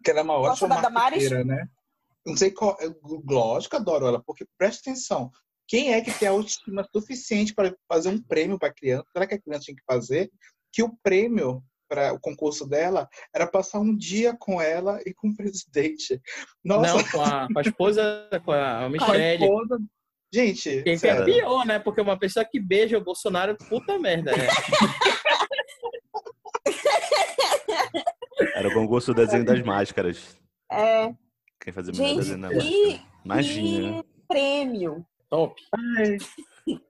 Que 0.04 0.12
ela 0.12 0.22
é 0.22 0.24
uma 0.24 0.38
ótima 0.38 0.70
da 0.70 0.82
Damares? 0.82 1.30
né? 1.46 1.68
Não 2.26 2.36
sei 2.38 2.52
qual. 2.52 2.78
eu- 2.80 2.96
Lógico, 3.28 3.76
adoro 3.76 4.06
ela, 4.08 4.22
porque 4.24 4.46
presta 4.58 4.90
atenção. 4.90 5.32
Quem 5.68 5.94
é 5.94 6.02
que 6.02 6.12
tem 6.12 6.28
a 6.28 6.32
autoestima 6.32 6.86
suficiente 6.94 7.54
para 7.54 7.74
fazer 7.88 8.10
um 8.10 8.22
prêmio 8.22 8.60
para 8.60 8.70
a 8.70 8.74
criança? 8.74 9.06
Será 9.14 9.26
que 9.26 9.36
a 9.36 9.42
criança 9.42 9.64
tinha 9.66 9.76
que 9.76 9.84
fazer? 9.90 10.30
Que 10.72 10.84
o 10.84 10.94
prêmio 11.02 11.64
para 11.90 12.14
o 12.14 12.20
concurso 12.20 12.66
dela 12.68 13.08
era 13.34 13.46
passar 13.48 13.80
um 13.80 13.96
dia 13.96 14.36
com 14.38 14.62
ela 14.62 15.00
e 15.06 15.14
com 15.14 15.30
o 15.30 15.36
presidente. 15.36 16.22
Nossa, 16.64 16.94
Não, 16.98 17.04
com 17.10 17.22
a, 17.22 17.48
com 17.52 17.60
a 17.60 17.62
esposa, 17.62 18.30
com 18.46 18.52
a 18.52 18.80
com 18.80 18.86
a 18.86 18.90
Michelle. 18.90 19.44
esposa. 19.46 19.80
Gente, 20.34 20.70
Que 20.70 20.84
que 20.84 20.90
é 20.92 20.98
sério, 20.98 21.26
pior, 21.26 21.66
né? 21.66 21.78
Porque 21.80 22.00
uma 22.00 22.18
pessoa 22.18 22.46
que 22.50 22.58
beija 22.60 22.98
o 22.98 23.04
Bolsonaro, 23.04 23.58
puta 23.70 24.00
merda. 24.00 24.32
né? 24.36 24.48
Era 28.56 28.68
o 28.70 28.74
concurso 28.74 29.14
do 29.14 29.18
desenho 29.26 29.46
das 29.46 29.62
máscaras. 29.62 30.38
É, 30.72 31.14
Quem 31.62 31.72
fazia 31.72 31.94
o 31.94 31.98
melhor 31.98 32.26
da 32.26 32.50
Imagina. 33.24 34.04
que 34.04 34.10
prêmio. 34.28 35.06
Top. 35.30 35.62
ai, 35.98 36.18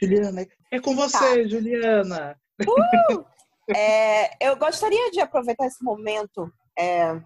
Juliana, 0.00 0.46
é 0.70 0.80
com 0.80 0.94
você, 0.94 1.48
Juliana. 1.48 2.38
É, 3.74 4.44
eu 4.44 4.56
gostaria 4.56 5.10
de 5.12 5.20
aproveitar 5.20 5.66
esse 5.66 5.82
momento 5.84 6.52
é, 6.76 7.22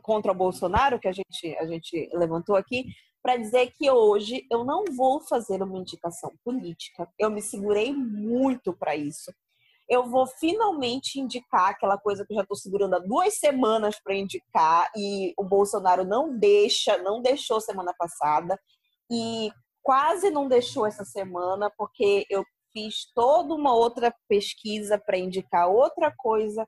contra 0.00 0.32
o 0.32 0.34
Bolsonaro 0.34 0.98
que 0.98 1.06
a 1.06 1.12
gente, 1.12 1.54
a 1.58 1.66
gente 1.66 2.08
levantou 2.14 2.56
aqui 2.56 2.86
para 3.22 3.36
dizer 3.36 3.70
que 3.72 3.90
hoje 3.90 4.46
eu 4.50 4.64
não 4.64 4.84
vou 4.96 5.20
fazer 5.20 5.62
uma 5.62 5.78
indicação 5.78 6.32
política. 6.42 7.06
Eu 7.18 7.30
me 7.30 7.42
segurei 7.42 7.92
muito 7.92 8.72
para 8.72 8.96
isso. 8.96 9.30
Eu 9.90 10.04
vou 10.04 10.26
finalmente 10.26 11.18
indicar 11.18 11.70
aquela 11.70 11.98
coisa 11.98 12.24
que 12.24 12.32
eu 12.32 12.36
já 12.36 12.42
estou 12.42 12.56
segurando 12.56 12.94
há 12.94 12.98
duas 13.00 13.34
semanas 13.34 14.00
para 14.00 14.14
indicar 14.14 14.88
e 14.96 15.34
o 15.36 15.44
Bolsonaro 15.44 16.04
não 16.04 16.38
deixa, 16.38 16.96
não 16.98 17.20
deixou 17.20 17.60
semana 17.60 17.92
passada 17.98 18.56
e 19.10 19.50
quase 19.82 20.30
não 20.30 20.48
deixou 20.48 20.86
essa 20.86 21.04
semana 21.04 21.70
porque 21.76 22.24
eu 22.30 22.44
fiz 22.72 23.10
toda 23.14 23.52
uma 23.52 23.74
outra 23.74 24.14
pesquisa 24.28 24.96
para 24.96 25.18
indicar 25.18 25.68
outra 25.68 26.14
coisa 26.16 26.64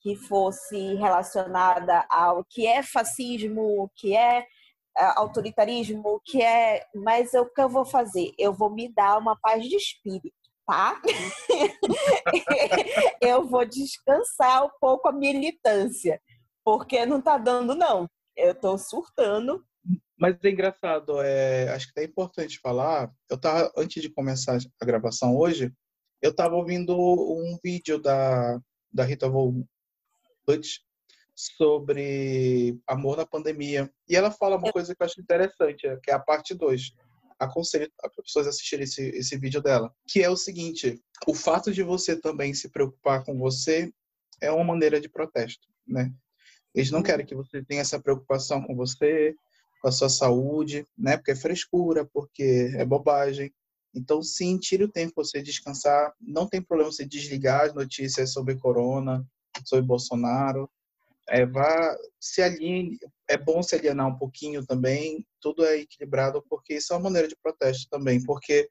que 0.00 0.14
fosse 0.14 0.94
relacionada 0.94 2.06
ao 2.10 2.44
que 2.44 2.66
é 2.66 2.82
fascismo, 2.82 3.82
o 3.82 3.88
que 3.96 4.14
é 4.14 4.46
é, 4.98 5.04
autoritarismo, 5.16 6.02
o 6.04 6.20
que 6.20 6.42
é. 6.42 6.84
Mas 6.94 7.32
o 7.32 7.46
que 7.46 7.60
eu 7.60 7.68
vou 7.68 7.84
fazer? 7.84 8.32
Eu 8.36 8.52
vou 8.52 8.68
me 8.68 8.92
dar 8.92 9.16
uma 9.18 9.38
paz 9.40 9.64
de 9.64 9.76
espírito, 9.76 10.36
tá? 10.68 11.00
eu 13.22 13.48
vou 13.48 13.64
descansar 13.64 14.66
um 14.66 14.70
pouco 14.78 15.08
a 15.08 15.12
militância, 15.12 16.20
porque 16.62 17.06
não 17.06 17.22
tá 17.22 17.38
dando, 17.38 17.74
não. 17.74 18.06
Eu 18.36 18.54
tô 18.54 18.76
surtando. 18.76 19.64
Mas 20.18 20.36
é 20.44 20.50
engraçado, 20.50 21.22
é, 21.22 21.70
acho 21.70 21.90
que 21.90 22.00
é 22.00 22.04
importante 22.04 22.60
falar. 22.60 23.10
Eu 23.30 23.40
tava, 23.40 23.72
antes 23.78 24.02
de 24.02 24.10
começar 24.10 24.58
a 24.78 24.84
gravação 24.84 25.34
hoje, 25.34 25.72
eu 26.20 26.32
estava 26.32 26.54
ouvindo 26.54 26.94
um 26.94 27.58
vídeo 27.64 27.98
da, 27.98 28.60
da 28.92 29.04
Rita 29.04 29.26
Von 29.26 29.64
Hutt 30.46 30.82
sobre 31.34 32.78
amor 32.86 33.16
na 33.16 33.24
pandemia. 33.24 33.90
E 34.06 34.14
ela 34.14 34.30
fala 34.30 34.56
uma 34.56 34.70
coisa 34.70 34.94
que 34.94 35.02
eu 35.02 35.06
acho 35.06 35.20
interessante, 35.20 35.86
é, 35.86 35.96
que 35.96 36.10
é 36.10 36.14
a 36.14 36.18
parte 36.18 36.52
2. 36.54 36.92
Aconselho 37.38 37.90
as 38.02 38.14
pessoas 38.14 38.46
assistirem 38.46 38.84
esse, 38.84 39.02
esse 39.10 39.36
vídeo 39.36 39.62
dela. 39.62 39.94
Que 40.06 40.22
é 40.22 40.30
o 40.30 40.36
seguinte: 40.36 41.00
o 41.26 41.34
fato 41.34 41.72
de 41.72 41.82
você 41.82 42.16
também 42.16 42.52
se 42.54 42.68
preocupar 42.68 43.24
com 43.24 43.38
você 43.38 43.92
é 44.40 44.50
uma 44.50 44.64
maneira 44.64 45.00
de 45.00 45.08
protesto, 45.08 45.68
né? 45.86 46.12
Eles 46.74 46.90
não 46.90 47.02
querem 47.02 47.26
que 47.26 47.34
você 47.34 47.64
tenha 47.64 47.80
essa 47.80 48.00
preocupação 48.00 48.62
com 48.62 48.74
você, 48.76 49.34
com 49.80 49.88
a 49.88 49.92
sua 49.92 50.08
saúde, 50.08 50.86
né? 50.96 51.16
Porque 51.16 51.32
é 51.32 51.36
frescura, 51.36 52.04
porque 52.04 52.72
é 52.76 52.84
bobagem. 52.84 53.52
Então, 53.94 54.22
sim, 54.22 54.58
tire 54.58 54.84
o 54.84 54.92
tempo 54.92 55.14
para 55.14 55.24
você 55.24 55.42
descansar. 55.42 56.12
Não 56.20 56.46
tem 56.46 56.62
problema 56.62 56.92
você 56.92 57.06
desligar 57.06 57.62
as 57.62 57.74
notícias 57.74 58.32
sobre 58.32 58.56
corona, 58.56 59.26
sobre 59.64 59.84
Bolsonaro. 59.84 60.70
É, 61.28 61.44
vá, 61.44 61.96
se 62.18 62.42
alinhe. 62.42 62.98
É 63.28 63.36
bom 63.36 63.62
se 63.62 63.74
alienar 63.74 64.06
um 64.08 64.18
pouquinho 64.18 64.64
também. 64.64 65.26
Tudo 65.40 65.64
é 65.64 65.78
equilibrado, 65.78 66.42
porque 66.48 66.74
isso 66.74 66.92
é 66.92 66.96
uma 66.96 67.04
maneira 67.04 67.28
de 67.28 67.36
protesto 67.36 67.88
também. 67.90 68.22
Porque 68.24 68.68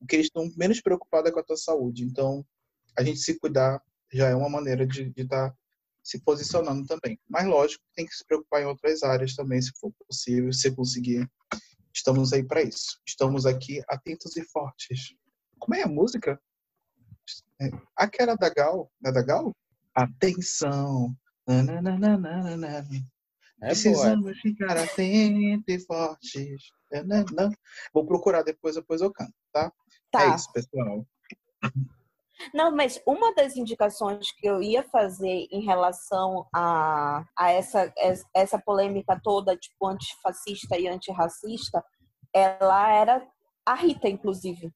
o 0.00 0.06
que 0.06 0.16
eles 0.16 0.26
estão 0.26 0.50
menos 0.56 0.80
preocupados 0.80 1.30
é 1.30 1.32
com 1.32 1.40
a 1.40 1.44
tua 1.44 1.56
saúde. 1.56 2.04
Então, 2.04 2.44
a 2.96 3.02
gente 3.02 3.20
se 3.20 3.38
cuidar 3.38 3.82
já 4.12 4.28
é 4.28 4.34
uma 4.34 4.48
maneira 4.48 4.86
de 4.86 5.12
estar 5.16 5.54
se 6.02 6.18
posicionando 6.20 6.86
também. 6.86 7.20
Mas, 7.28 7.46
lógico, 7.46 7.84
tem 7.94 8.06
que 8.06 8.14
se 8.14 8.24
preocupar 8.24 8.62
em 8.62 8.66
outras 8.66 9.02
áreas 9.02 9.34
também, 9.34 9.60
se 9.60 9.72
for 9.78 9.92
possível, 10.06 10.52
se 10.52 10.74
conseguir. 10.74 11.30
Estamos 11.94 12.32
aí 12.32 12.42
para 12.42 12.62
isso. 12.62 12.98
Estamos 13.06 13.44
aqui 13.44 13.82
atentos 13.88 14.36
e 14.36 14.44
fortes. 14.44 15.14
Como 15.58 15.74
é 15.74 15.82
a 15.82 15.88
música? 15.88 16.40
É, 17.60 17.70
aquela 17.94 18.36
da 18.36 18.48
Gal, 18.48 18.90
é 19.04 19.12
da 19.12 19.20
Gal? 19.20 19.54
Atenção. 19.94 21.14
Nananana. 21.48 22.80
É 22.80 22.82
boa. 22.82 23.02
Precisamos 23.60 24.38
ficar 24.40 24.76
atentos 24.76 25.64
e 25.66 25.78
fortes. 25.80 26.60
Vou 27.92 28.06
procurar 28.06 28.42
depois, 28.42 28.76
depois 28.76 29.00
eu 29.00 29.12
canto, 29.12 29.34
tá? 29.52 29.72
Tá. 30.10 30.22
É 30.22 30.34
isso, 30.34 30.52
pessoal. 30.52 31.04
Não, 32.54 32.70
mas 32.70 33.02
uma 33.04 33.34
das 33.34 33.56
indicações 33.56 34.30
que 34.32 34.46
eu 34.46 34.62
ia 34.62 34.84
fazer 34.84 35.48
em 35.50 35.64
relação 35.64 36.46
a, 36.54 37.24
a 37.36 37.50
essa, 37.50 37.92
essa 38.32 38.58
polêmica 38.60 39.20
toda, 39.22 39.56
tipo, 39.56 39.86
antifascista 39.86 40.78
e 40.78 40.86
antirracista, 40.86 41.84
ela 42.32 42.92
era 42.92 43.26
a 43.66 43.74
Rita, 43.74 44.08
inclusive. 44.08 44.72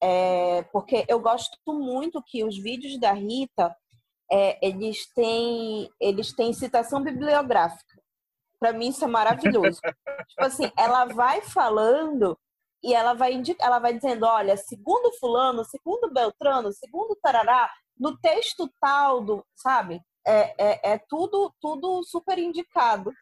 É, 0.00 0.62
porque 0.72 1.04
eu 1.08 1.20
gosto 1.20 1.58
muito 1.66 2.22
que 2.22 2.42
os 2.42 2.56
vídeos 2.56 2.98
da 2.98 3.12
Rita, 3.12 3.76
é, 4.30 4.66
eles, 4.66 5.06
têm, 5.14 5.90
eles 6.00 6.32
têm 6.32 6.52
citação 6.52 7.02
bibliográfica. 7.02 7.98
Para 8.58 8.72
mim, 8.72 8.88
isso 8.88 9.04
é 9.04 9.08
maravilhoso. 9.08 9.80
tipo 10.28 10.44
assim, 10.44 10.70
ela 10.76 11.06
vai 11.06 11.40
falando 11.42 12.38
e 12.82 12.94
ela 12.94 13.14
vai, 13.14 13.32
indica, 13.32 13.64
ela 13.64 13.78
vai 13.78 13.94
dizendo, 13.94 14.26
olha, 14.26 14.56
segundo 14.56 15.12
fulano, 15.18 15.64
segundo 15.64 16.12
Beltrano, 16.12 16.72
segundo 16.72 17.16
Tarará, 17.16 17.70
no 17.98 18.16
texto 18.18 18.70
tal 18.80 19.20
do, 19.22 19.44
sabe? 19.54 20.00
É, 20.26 20.54
é, 20.58 20.92
é 20.92 20.98
tudo, 21.08 21.52
tudo 21.60 22.02
super 22.04 22.38
indicado. 22.38 23.12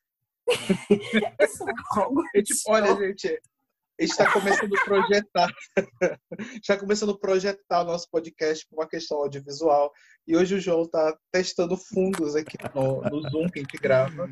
Isso 1.40 1.64
é 1.68 2.38
É 2.38 2.42
tipo, 2.42 2.60
olha, 2.68 2.94
gente, 2.96 3.40
está 3.98 4.30
começando 4.32 4.76
a 4.76 4.84
projetar. 4.84 5.48
está 6.62 6.76
começando 6.78 7.12
a 7.12 7.18
projetar 7.18 7.82
o 7.82 7.84
nosso 7.84 8.08
podcast 8.10 8.66
por 8.68 8.80
uma 8.80 8.88
questão 8.88 9.18
audiovisual. 9.18 9.92
E 10.26 10.36
hoje 10.36 10.56
o 10.56 10.60
João 10.60 10.82
está 10.82 11.16
testando 11.32 11.76
fundos 11.76 12.34
aqui 12.34 12.56
no, 12.74 13.00
no 13.02 13.28
Zoom 13.30 13.48
que 13.48 13.60
a 13.60 13.62
gente 13.62 13.78
grava. 13.78 14.28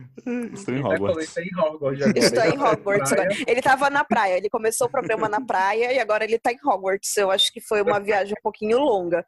Estou 0.53 0.75
em 0.75 0.79
Ele 0.79 0.83
tá 0.83 0.95
Hogwarts. 0.95 1.29
"Está 1.29 1.43
em 1.43 1.57
Hogwarts 1.57 2.03
agora. 2.03 2.19
Estou 2.19 2.43
Ele 2.43 2.55
em 2.55 2.59
tá 2.59 2.71
Hogwarts 2.73 3.13
agora. 3.13 3.29
Ele 3.47 3.59
estava 3.61 3.91
na 3.91 4.05
praia, 4.05 4.37
ele 4.37 4.51
começou 4.51 4.87
o 4.87 4.91
programa 4.91 5.29
na 5.29 5.41
praia 5.41 5.93
e 5.93 5.99
agora 5.99 6.25
ele 6.25 6.37
está 6.37 6.53
em 6.53 6.59
Hogwarts. 6.63 7.17
Eu 7.17 7.31
acho 7.31 7.53
que 7.53 7.61
foi 7.61 7.81
uma 7.81 8.01
viagem 8.01 8.35
um 8.37 8.43
pouquinho 8.43 8.79
longa. 8.79 9.25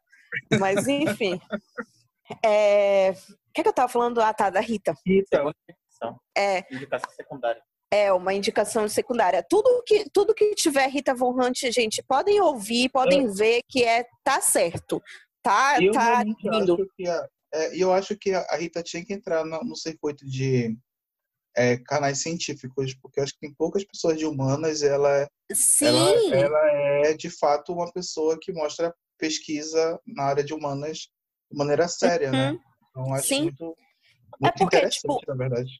Mas, 0.59 0.87
enfim. 0.87 1.39
É... 2.43 3.11
O 3.11 3.53
que, 3.53 3.61
é 3.61 3.63
que 3.63 3.69
eu 3.69 3.71
estava 3.71 3.87
falando? 3.87 4.21
Ah, 4.21 4.33
tá, 4.33 4.49
da 4.49 4.59
Rita. 4.59 4.93
Indicação. 5.05 6.19
É, 6.35 6.59
Indicação 6.71 7.09
secundária. 7.11 7.61
É 7.91 8.11
uma 8.11 8.33
indicação 8.33 8.87
secundária. 8.87 9.45
Tudo 9.47 9.83
que, 9.85 10.09
tudo 10.11 10.33
que 10.33 10.53
tiver 10.55 10.87
Rita 10.87 11.13
Von 11.15 11.33
Hunt, 11.41 11.59
gente, 11.71 12.03
podem 12.03 12.39
ouvir, 12.41 12.89
podem 12.89 13.27
ver 13.31 13.61
que 13.67 13.83
é 13.83 14.05
tá 14.23 14.41
certo. 14.41 15.01
Tá, 15.41 15.81
eu 15.81 15.93
tá 15.93 16.23
lindo. 16.23 16.73
acho 16.73 16.87
que 16.97 17.07
a, 17.07 17.29
é, 17.53 17.75
eu 17.81 17.93
acho 17.93 18.17
que 18.17 18.33
a 18.33 18.55
Rita 18.57 18.83
tinha 18.83 19.05
que 19.05 19.13
entrar 19.13 19.45
no, 19.45 19.59
no 19.63 19.75
circuito 19.75 20.25
de 20.25 20.77
é, 21.55 21.77
canais 21.77 22.21
científicos, 22.21 22.93
porque 22.95 23.19
eu 23.19 23.23
acho 23.23 23.33
que 23.33 23.39
tem 23.39 23.53
poucas 23.53 23.85
pessoas 23.85 24.17
de 24.17 24.25
humanas, 24.25 24.83
ela, 24.83 25.21
é- 25.21 25.27
Sim, 25.53 25.85
ela, 25.87 26.35
ela 26.35 27.07
é 27.07 27.13
de 27.13 27.29
fato 27.29 27.71
uma 27.71 27.91
pessoa 27.91 28.37
que 28.39 28.51
mostra 28.51 28.93
pesquisa 29.17 29.99
na 30.05 30.23
área 30.25 30.43
de 30.43 30.53
humanas 30.53 31.09
de 31.49 31.57
maneira 31.57 31.87
séria, 31.87 32.31
né? 32.31 32.51
Uhum. 32.51 32.59
Então 32.89 33.13
acho 33.13 33.27
Sim. 33.27 33.43
muito, 33.43 33.63
É 33.63 34.37
muito 34.41 34.57
porque, 34.57 34.77
interessante, 34.77 34.99
tipo, 34.99 35.21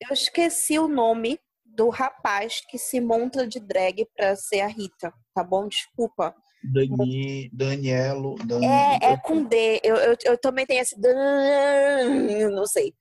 eu 0.10 0.14
esqueci 0.14 0.80
o 0.80 0.88
nome 0.88 1.40
do 1.78 1.90
rapaz 1.90 2.60
que 2.68 2.78
se 2.80 3.00
monta 3.00 3.48
de 3.48 3.60
drag 3.60 4.06
pra 4.16 4.36
ser 4.36 4.62
a 4.62 4.68
Rita, 4.68 5.14
tá 5.34 5.44
bom? 5.44 5.68
Desculpa. 5.68 6.36
Dani, 6.64 7.50
Danielo, 7.54 8.36
Dani, 8.44 8.66
É, 8.66 9.12
é 9.14 9.18
com 9.18 9.44
D. 9.44 9.80
Eu, 9.84 9.96
eu, 9.96 10.16
eu 10.26 10.38
também 10.40 10.66
tenho 10.66 10.82
esse. 10.82 11.00
Dan- 11.00 12.50
Não 12.52 12.66
sei. 12.66 12.94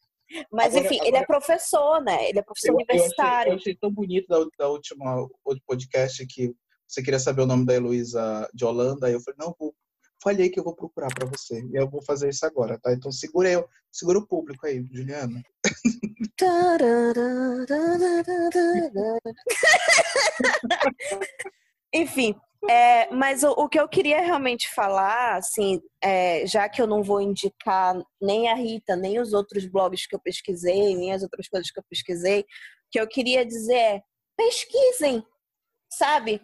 Mas, 0.52 0.75
Agora- 0.76 0.85
enfim, 0.85 0.99
ele 1.06 1.16
é 1.16 1.21
agora- 1.21 1.26
professor, 1.26 2.02
né? 2.02 2.28
Ele 2.28 2.38
é 2.38 2.42
professor 2.42 2.68
Eu, 2.68 2.75
eu, 2.75 2.80
achei, 2.80 2.95
universitário. 2.97 3.52
eu 3.52 3.56
achei 3.56 3.75
tão 3.76 3.90
bonito 3.90 4.26
da, 4.28 4.45
da 4.59 4.68
última 4.68 5.26
podcast 5.66 6.26
que 6.26 6.52
você 6.87 7.02
queria 7.02 7.18
saber 7.18 7.42
o 7.42 7.47
nome 7.47 7.64
da 7.64 7.75
Heloísa 7.75 8.49
de 8.52 8.64
Holanda. 8.64 9.06
Aí 9.06 9.14
eu 9.14 9.21
falei, 9.21 9.38
não, 9.40 9.54
vou, 9.59 9.75
falhei 10.26 10.50
que 10.50 10.59
eu 10.59 10.64
vou 10.64 10.75
procurar 10.75 11.06
para 11.14 11.25
você. 11.25 11.64
E 11.73 11.76
eu 11.76 11.88
vou 11.88 12.02
fazer 12.02 12.28
isso 12.28 12.45
agora, 12.45 12.76
tá? 12.80 12.92
Então 12.92 13.12
segura 13.12 13.49
aí, 13.49 13.64
segura 13.92 14.18
o 14.18 14.26
público 14.26 14.66
aí, 14.66 14.85
Juliana. 14.92 15.40
Enfim, 21.95 22.35
É, 22.68 23.09
mas 23.14 23.45
o, 23.45 23.52
o, 23.52 23.68
que 23.68 23.78
eu 23.78 23.88
queria 23.88 24.21
realmente 24.21 24.68
falar, 24.75 25.37
assim, 25.37 25.80
é, 26.02 26.45
já 26.45 26.68
que 26.68 26.83
eu 26.83 26.87
não 26.88 27.00
vou 27.00 27.21
indicar 27.21 27.95
nem 28.21 28.49
a 28.49 28.56
Rita, 28.56 28.97
nem 28.97 29.21
os 29.21 29.33
outros 29.33 29.64
blogs 29.66 30.09
que 30.09 30.16
eu 30.16 30.21
pesquisei, 30.21 30.97
nem 30.97 31.12
as 31.12 31.23
outras 31.23 31.49
coisas 31.49 31.71
que 31.71 31.78
eu 31.78 31.85
pesquisei, 31.88 32.40
o 32.40 32.45
que 32.90 33.00
eu 33.00 33.06
queria 33.06 33.47
dizer 33.47 33.76
é 33.76 34.02
pesquisem, 34.37 35.25
sabe? 35.88 36.42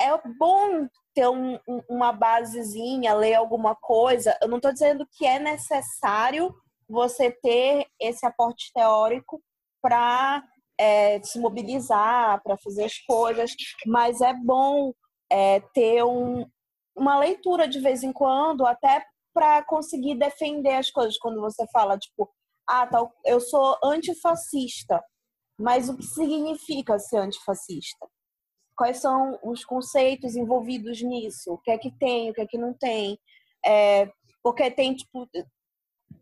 É 0.00 0.08
bom 0.38 0.88
ter 1.18 1.28
um, 1.28 1.58
uma 1.88 2.12
basezinha, 2.12 3.12
ler 3.12 3.34
alguma 3.34 3.74
coisa. 3.74 4.38
Eu 4.40 4.46
não 4.46 4.58
estou 4.58 4.72
dizendo 4.72 5.04
que 5.10 5.26
é 5.26 5.40
necessário 5.40 6.54
você 6.88 7.28
ter 7.28 7.88
esse 8.00 8.24
aporte 8.24 8.70
teórico 8.72 9.42
para 9.82 10.44
é, 10.78 11.20
se 11.24 11.40
mobilizar, 11.40 12.40
para 12.44 12.56
fazer 12.58 12.84
as 12.84 12.98
coisas, 13.00 13.50
mas 13.84 14.20
é 14.20 14.32
bom 14.32 14.92
é, 15.28 15.58
ter 15.74 16.04
um, 16.04 16.48
uma 16.96 17.18
leitura 17.18 17.66
de 17.66 17.80
vez 17.80 18.04
em 18.04 18.12
quando, 18.12 18.64
até 18.64 19.04
para 19.34 19.64
conseguir 19.64 20.14
defender 20.14 20.74
as 20.74 20.88
coisas. 20.88 21.18
Quando 21.18 21.40
você 21.40 21.66
fala, 21.72 21.98
tipo, 21.98 22.30
ah, 22.70 22.88
eu 23.24 23.40
sou 23.40 23.76
antifascista, 23.82 25.02
mas 25.58 25.88
o 25.88 25.96
que 25.96 26.04
significa 26.04 26.96
ser 27.00 27.18
antifascista? 27.18 28.06
Quais 28.78 28.98
são 28.98 29.36
os 29.42 29.64
conceitos 29.64 30.36
envolvidos 30.36 31.02
nisso? 31.02 31.52
O 31.52 31.58
que 31.58 31.72
é 31.72 31.76
que 31.76 31.90
tem, 31.98 32.30
o 32.30 32.32
que 32.32 32.40
é 32.40 32.46
que 32.46 32.56
não 32.56 32.72
tem? 32.72 33.18
É, 33.66 34.08
porque 34.40 34.70
tem, 34.70 34.94
tipo, 34.94 35.28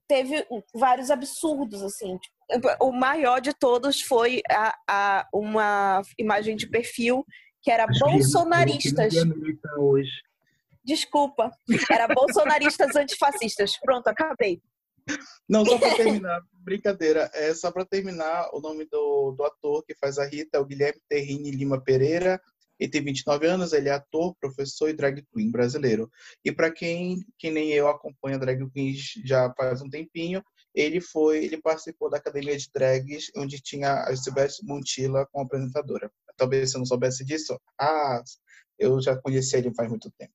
teve 0.08 0.46
vários 0.74 1.10
absurdos, 1.10 1.82
assim. 1.82 2.16
Tipo, 2.16 2.36
o 2.80 2.92
maior 2.92 3.42
de 3.42 3.52
todos 3.52 4.00
foi 4.00 4.40
a, 4.50 4.74
a, 4.88 5.28
uma 5.34 6.00
imagem 6.18 6.56
de 6.56 6.66
perfil 6.66 7.26
que 7.62 7.70
era 7.70 7.84
Acho 7.84 8.00
bolsonaristas. 8.00 9.12
Que 9.12 9.78
hoje. 9.78 10.22
Desculpa, 10.82 11.50
era 11.90 12.08
bolsonaristas 12.08 12.96
antifascistas. 12.96 13.76
Pronto, 13.80 14.08
acabei. 14.08 14.62
Não, 15.48 15.64
só 15.64 15.78
para 15.78 15.96
terminar, 15.96 16.40
brincadeira. 16.60 17.30
É 17.34 17.54
só 17.54 17.70
para 17.70 17.84
terminar, 17.84 18.48
o 18.52 18.60
nome 18.60 18.86
do, 18.86 19.32
do 19.32 19.44
ator 19.44 19.84
que 19.84 19.94
faz 19.94 20.18
a 20.18 20.24
Rita 20.24 20.58
é 20.58 20.60
o 20.60 20.64
Guilherme 20.64 21.00
Terrini 21.08 21.50
Lima 21.50 21.82
Pereira. 21.82 22.40
Ele 22.78 22.90
tem 22.90 23.02
29 23.02 23.46
anos, 23.46 23.72
ele 23.72 23.88
é 23.88 23.92
ator, 23.92 24.34
professor 24.38 24.90
e 24.90 24.92
drag 24.92 25.24
queen 25.32 25.50
brasileiro. 25.50 26.10
E 26.44 26.52
para 26.52 26.70
quem 26.70 27.24
que 27.38 27.50
nem 27.50 27.72
eu 27.72 27.88
acompanha 27.88 28.38
drag 28.38 28.68
queens 28.70 29.14
já 29.24 29.50
faz 29.56 29.80
um 29.80 29.88
tempinho, 29.88 30.42
ele 30.74 31.00
foi, 31.00 31.44
ele 31.44 31.60
participou 31.60 32.10
da 32.10 32.18
academia 32.18 32.56
de 32.56 32.68
drags 32.74 33.30
onde 33.34 33.62
tinha 33.62 34.02
a 34.02 34.14
Silvestre 34.14 34.66
Montilla 34.66 35.26
como 35.32 35.46
apresentadora 35.46 36.10
talvez 36.36 36.70
você 36.70 36.78
não 36.78 36.86
soubesse 36.86 37.24
disso. 37.24 37.58
Ah, 37.80 38.22
eu 38.78 39.00
já 39.00 39.16
conheci 39.16 39.56
ele 39.56 39.74
faz 39.74 39.88
muito 39.88 40.10
tempo. 40.18 40.32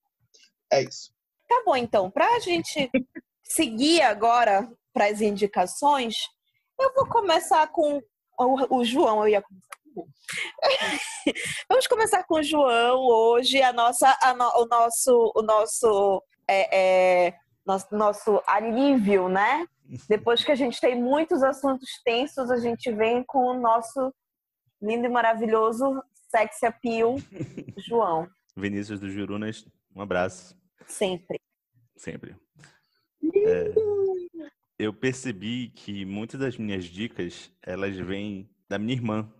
É 0.71 0.81
isso. 0.83 1.13
Tá 1.47 1.61
bom, 1.65 1.75
então. 1.75 2.09
Para 2.09 2.35
a 2.35 2.39
gente 2.39 2.89
seguir 3.53 4.01
agora 4.01 4.69
para 4.93 5.07
as 5.07 5.21
indicações, 5.21 6.15
eu 6.79 6.93
vou 6.93 7.07
começar 7.07 7.67
com 7.67 8.01
o, 8.39 8.77
o 8.77 8.83
João. 8.83 9.21
Eu 9.21 9.27
ia 9.27 9.41
começar 9.41 9.75
com 9.93 10.07
Vamos 11.69 11.87
começar 11.87 12.23
com 12.23 12.35
o 12.35 12.43
João 12.43 13.01
hoje, 13.01 13.61
a 13.61 13.73
nossa, 13.73 14.17
a 14.21 14.33
no, 14.33 14.63
o 14.63 14.65
nosso, 14.65 15.31
o 15.35 15.41
nosso, 15.41 16.23
é, 16.47 17.27
é, 17.27 17.33
nosso, 17.65 17.95
nosso 17.95 18.41
alívio, 18.47 19.27
né? 19.27 19.65
Depois 20.07 20.43
que 20.43 20.51
a 20.51 20.55
gente 20.55 20.79
tem 20.79 20.95
muitos 20.95 21.43
assuntos 21.43 21.89
tensos, 22.05 22.49
a 22.49 22.57
gente 22.57 22.91
vem 22.93 23.23
com 23.25 23.39
o 23.39 23.59
nosso 23.59 24.13
lindo 24.81 25.05
e 25.05 25.09
maravilhoso 25.09 26.01
sex 26.29 26.63
appeal, 26.63 27.17
João. 27.77 28.27
Vinícius 28.55 28.99
do 28.99 29.09
Jurunas, 29.09 29.67
um 29.93 30.01
abraço. 30.01 30.57
Sempre. 30.87 31.39
Sempre. 31.97 32.35
É, 33.45 33.73
eu 34.77 34.93
percebi 34.93 35.69
que 35.69 36.05
muitas 36.05 36.39
das 36.39 36.57
minhas 36.57 36.85
dicas, 36.85 37.51
elas 37.61 37.95
vêm 37.95 38.49
da 38.67 38.79
minha 38.79 38.93
irmã. 38.93 39.31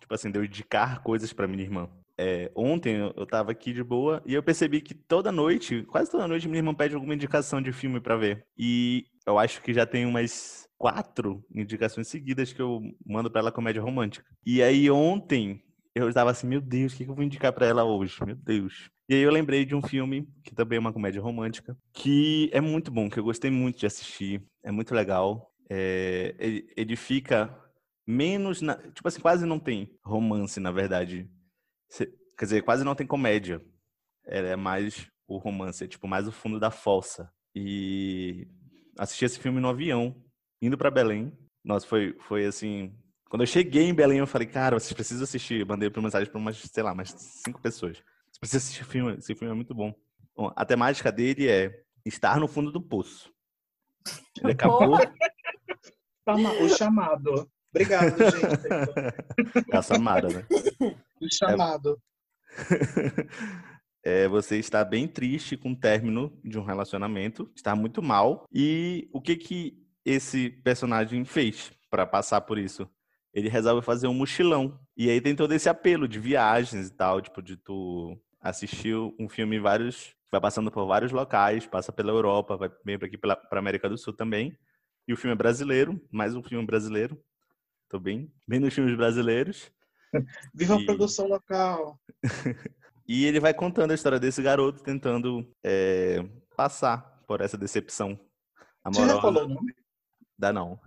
Tipo 0.00 0.14
assim, 0.14 0.30
de 0.30 0.38
eu 0.38 0.44
indicar 0.44 1.02
coisas 1.02 1.32
para 1.32 1.48
minha 1.48 1.62
irmã. 1.62 1.90
É, 2.20 2.50
ontem 2.54 2.96
eu 2.96 3.26
tava 3.26 3.52
aqui 3.52 3.72
de 3.72 3.82
boa 3.82 4.20
e 4.26 4.34
eu 4.34 4.42
percebi 4.42 4.80
que 4.80 4.92
toda 4.92 5.30
noite, 5.30 5.84
quase 5.84 6.10
toda 6.10 6.26
noite, 6.26 6.48
minha 6.48 6.58
irmã 6.58 6.74
pede 6.74 6.94
alguma 6.94 7.14
indicação 7.14 7.62
de 7.62 7.72
filme 7.72 8.00
para 8.00 8.16
ver. 8.16 8.44
E 8.56 9.04
eu 9.26 9.38
acho 9.38 9.62
que 9.62 9.72
já 9.72 9.86
tem 9.86 10.04
umas 10.04 10.68
quatro 10.76 11.44
indicações 11.54 12.08
seguidas 12.08 12.52
que 12.52 12.60
eu 12.60 12.80
mando 13.06 13.30
para 13.30 13.40
ela 13.40 13.52
comédia 13.52 13.82
romântica. 13.82 14.26
E 14.44 14.62
aí 14.62 14.90
ontem 14.90 15.62
eu 15.94 16.08
estava 16.08 16.30
assim, 16.30 16.46
meu 16.46 16.60
Deus, 16.60 16.92
o 16.92 16.96
que 16.96 17.04
eu 17.04 17.14
vou 17.14 17.24
indicar 17.24 17.52
para 17.52 17.66
ela 17.66 17.84
hoje? 17.84 18.16
Meu 18.24 18.36
Deus. 18.36 18.90
E 19.08 19.14
aí 19.14 19.22
eu 19.22 19.30
lembrei 19.30 19.64
de 19.64 19.74
um 19.74 19.80
filme, 19.80 20.28
que 20.44 20.54
também 20.54 20.76
é 20.76 20.80
uma 20.80 20.92
comédia 20.92 21.22
romântica, 21.22 21.74
que 21.94 22.50
é 22.52 22.60
muito 22.60 22.90
bom, 22.90 23.08
que 23.08 23.18
eu 23.18 23.24
gostei 23.24 23.50
muito 23.50 23.78
de 23.78 23.86
assistir, 23.86 24.42
é 24.62 24.70
muito 24.70 24.94
legal. 24.94 25.50
É, 25.70 26.34
ele, 26.76 26.94
fica 26.94 27.54
menos, 28.06 28.60
na, 28.60 28.76
tipo 28.76 29.08
assim, 29.08 29.20
quase 29.20 29.46
não 29.46 29.58
tem 29.58 29.90
romance, 30.04 30.60
na 30.60 30.70
verdade. 30.70 31.26
Quer 31.96 32.44
dizer, 32.44 32.62
quase 32.62 32.84
não 32.84 32.94
tem 32.94 33.06
comédia. 33.06 33.62
É 34.26 34.54
mais 34.56 35.10
o 35.26 35.38
romance, 35.38 35.84
é 35.84 35.88
tipo 35.88 36.06
mais 36.06 36.28
o 36.28 36.32
fundo 36.32 36.60
da 36.60 36.70
fossa. 36.70 37.32
E 37.54 38.46
assisti 38.98 39.24
esse 39.24 39.38
filme 39.38 39.58
no 39.58 39.68
avião 39.68 40.14
indo 40.60 40.76
para 40.76 40.90
Belém. 40.90 41.32
Nossa, 41.64 41.86
foi, 41.86 42.14
foi 42.20 42.44
assim. 42.44 42.94
Quando 43.30 43.42
eu 43.42 43.46
cheguei 43.46 43.84
em 43.84 43.94
Belém, 43.94 44.18
eu 44.18 44.26
falei, 44.26 44.46
cara, 44.46 44.78
vocês 44.78 44.92
precisam 44.92 45.24
assistir. 45.24 45.64
Mandei 45.66 45.88
por 45.88 46.02
mensagem 46.02 46.30
para 46.30 46.38
umas, 46.38 46.58
sei 46.58 46.82
lá, 46.82 46.92
umas 46.92 47.10
cinco 47.10 47.60
pessoas. 47.60 48.02
Vocês 48.40 48.50
precisam 48.52 48.58
assistir 48.58 48.82
o 48.82 48.86
filme, 48.86 49.14
esse 49.18 49.34
filme 49.34 49.52
é 49.52 49.56
muito 49.56 49.74
bom. 49.74 49.92
bom. 50.36 50.52
A 50.54 50.64
temática 50.64 51.10
dele 51.10 51.48
é 51.48 51.82
estar 52.04 52.38
no 52.38 52.46
fundo 52.46 52.70
do 52.70 52.80
poço. 52.80 53.32
Ele 54.40 54.52
acabou. 54.52 54.96
o 56.62 56.68
chamado. 56.68 57.50
Obrigado, 57.70 58.16
gente. 58.16 59.72
É 59.72 59.76
a 59.76 59.82
Samara, 59.82 60.28
né? 60.28 60.46
O 61.20 61.26
chamado. 61.32 62.00
É... 64.02 64.24
é, 64.24 64.28
você 64.28 64.56
está 64.56 64.84
bem 64.84 65.06
triste 65.06 65.56
com 65.56 65.72
o 65.72 65.76
término 65.76 66.38
de 66.44 66.58
um 66.58 66.64
relacionamento, 66.64 67.50
está 67.54 67.74
muito 67.74 68.02
mal. 68.02 68.46
E 68.52 69.08
o 69.12 69.20
que 69.20 69.36
que 69.36 69.84
esse 70.04 70.50
personagem 70.50 71.24
fez 71.24 71.72
para 71.90 72.06
passar 72.06 72.40
por 72.42 72.56
isso? 72.56 72.88
Ele 73.34 73.48
resolve 73.48 73.84
fazer 73.84 74.06
um 74.06 74.14
mochilão. 74.14 74.78
E 74.96 75.10
aí 75.10 75.20
tem 75.20 75.36
todo 75.36 75.52
esse 75.52 75.68
apelo 75.68 76.08
de 76.08 76.18
viagens 76.18 76.88
e 76.88 76.92
tal, 76.92 77.20
tipo, 77.20 77.42
de 77.42 77.56
tu 77.56 78.18
assistir 78.48 78.94
um 79.18 79.28
filme 79.28 79.56
em 79.56 79.60
vários. 79.60 80.14
Vai 80.30 80.40
passando 80.40 80.70
por 80.70 80.86
vários 80.86 81.12
locais, 81.12 81.66
passa 81.66 81.90
pela 81.90 82.10
Europa, 82.10 82.56
vai 82.56 82.70
bem 82.84 82.98
para 82.98 83.06
aqui 83.06 83.16
para 83.16 83.38
América 83.52 83.88
do 83.88 83.96
Sul 83.96 84.12
também. 84.12 84.56
E 85.06 85.12
o 85.12 85.16
filme 85.16 85.32
é 85.32 85.36
brasileiro, 85.36 86.00
mais 86.10 86.34
um 86.34 86.42
filme 86.42 86.66
brasileiro. 86.66 87.18
Tô 87.88 87.98
bem, 87.98 88.30
bem 88.46 88.60
nos 88.60 88.74
filmes 88.74 88.94
brasileiros. 88.94 89.72
Viva 90.54 90.78
e... 90.78 90.82
a 90.82 90.86
produção 90.86 91.26
local! 91.26 91.98
e 93.08 93.24
ele 93.24 93.40
vai 93.40 93.54
contando 93.54 93.90
a 93.90 93.94
história 93.94 94.20
desse 94.20 94.42
garoto 94.42 94.82
tentando 94.82 95.50
é, 95.64 96.22
passar 96.54 97.22
por 97.26 97.40
essa 97.40 97.56
decepção 97.56 98.20
amorosa. 98.84 99.08
Você 99.08 99.14
já 99.14 99.20
falou 99.22 99.44
o 99.44 99.48
nome? 99.48 99.74
Dá 100.38 100.52
não. 100.52 100.78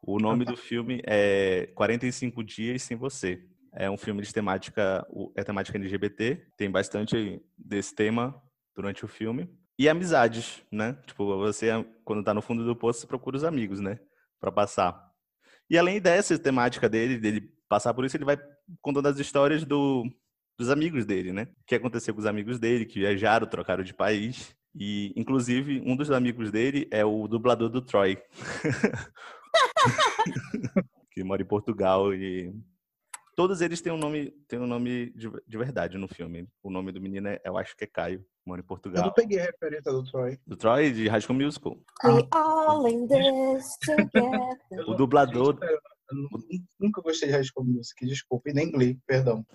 O 0.00 0.18
nome 0.18 0.44
do 0.44 0.56
filme 0.56 1.00
é 1.06 1.66
45 1.76 2.42
Dias 2.42 2.82
Sem 2.82 2.96
Você. 2.96 3.46
É 3.74 3.90
um 3.90 3.96
filme 3.96 4.22
de 4.22 4.32
temática, 4.32 5.06
é 5.34 5.42
temática 5.42 5.78
LGBT, 5.78 6.46
tem 6.56 6.70
bastante 6.70 7.40
desse 7.56 7.94
tema 7.94 8.40
durante 8.74 9.04
o 9.04 9.08
filme. 9.08 9.48
E 9.78 9.88
amizades, 9.88 10.62
né? 10.70 10.96
Tipo, 11.06 11.38
você, 11.38 11.68
quando 12.04 12.22
tá 12.22 12.34
no 12.34 12.42
fundo 12.42 12.64
do 12.64 12.76
poço, 12.76 13.00
você 13.00 13.06
procura 13.06 13.36
os 13.36 13.44
amigos, 13.44 13.80
né? 13.80 13.98
Pra 14.38 14.52
passar. 14.52 15.10
E 15.70 15.78
além 15.78 16.00
dessa 16.00 16.38
temática 16.38 16.88
dele, 16.88 17.18
dele 17.18 17.50
passar 17.68 17.94
por 17.94 18.04
isso, 18.04 18.16
ele 18.16 18.24
vai 18.24 18.38
contando 18.82 19.08
as 19.08 19.18
histórias 19.18 19.64
do, 19.64 20.04
dos 20.58 20.68
amigos 20.68 21.06
dele, 21.06 21.32
né? 21.32 21.48
O 21.62 21.64
que 21.66 21.74
aconteceu 21.74 22.12
com 22.12 22.20
os 22.20 22.26
amigos 22.26 22.58
dele, 22.58 22.84
que 22.84 23.00
viajaram, 23.00 23.46
trocaram 23.46 23.82
de 23.82 23.94
país. 23.94 24.54
E, 24.74 25.12
inclusive, 25.16 25.82
um 25.84 25.96
dos 25.96 26.10
amigos 26.10 26.50
dele 26.50 26.86
é 26.90 27.04
o 27.04 27.26
dublador 27.26 27.70
do 27.70 27.80
Troy. 27.80 28.18
que 31.12 31.24
mora 31.24 31.42
em 31.42 31.46
Portugal 31.46 32.14
e 32.14 32.54
todos 33.34 33.60
eles 33.60 33.80
têm 33.80 33.92
um 33.92 33.98
nome, 33.98 34.30
têm 34.48 34.58
um 34.58 34.66
nome 34.66 35.10
de, 35.10 35.30
de, 35.46 35.58
verdade 35.58 35.98
no 35.98 36.08
filme. 36.08 36.48
O 36.62 36.70
nome 36.70 36.92
do 36.92 37.00
menino 37.00 37.28
é, 37.28 37.40
eu 37.44 37.56
acho 37.56 37.76
que 37.76 37.84
é 37.84 37.86
Caio, 37.86 38.24
mora 38.44 38.60
em 38.60 38.64
Portugal. 38.64 39.02
Eu 39.02 39.06
não 39.06 39.12
peguei 39.12 39.40
a 39.40 39.44
referência 39.44 39.90
do 39.90 40.04
Troy. 40.04 40.38
Do 40.46 40.56
Troy 40.56 40.92
de 40.92 41.08
High 41.08 41.20
School 41.20 41.38
Musical. 41.38 41.78
We 42.04 42.26
all 42.30 42.86
in 42.86 43.06
this 43.06 43.76
together. 43.84 44.88
o 44.88 44.94
dublador. 44.94 45.58
Gente, 46.50 46.64
nunca 46.78 47.00
gostei 47.00 47.28
de 47.28 47.34
High 47.34 47.44
School 47.44 47.66
Music, 47.66 48.06
desculpa, 48.06 48.50
e 48.50 48.52
nem 48.52 48.70
Glee, 48.70 48.98
perdão. 49.06 49.46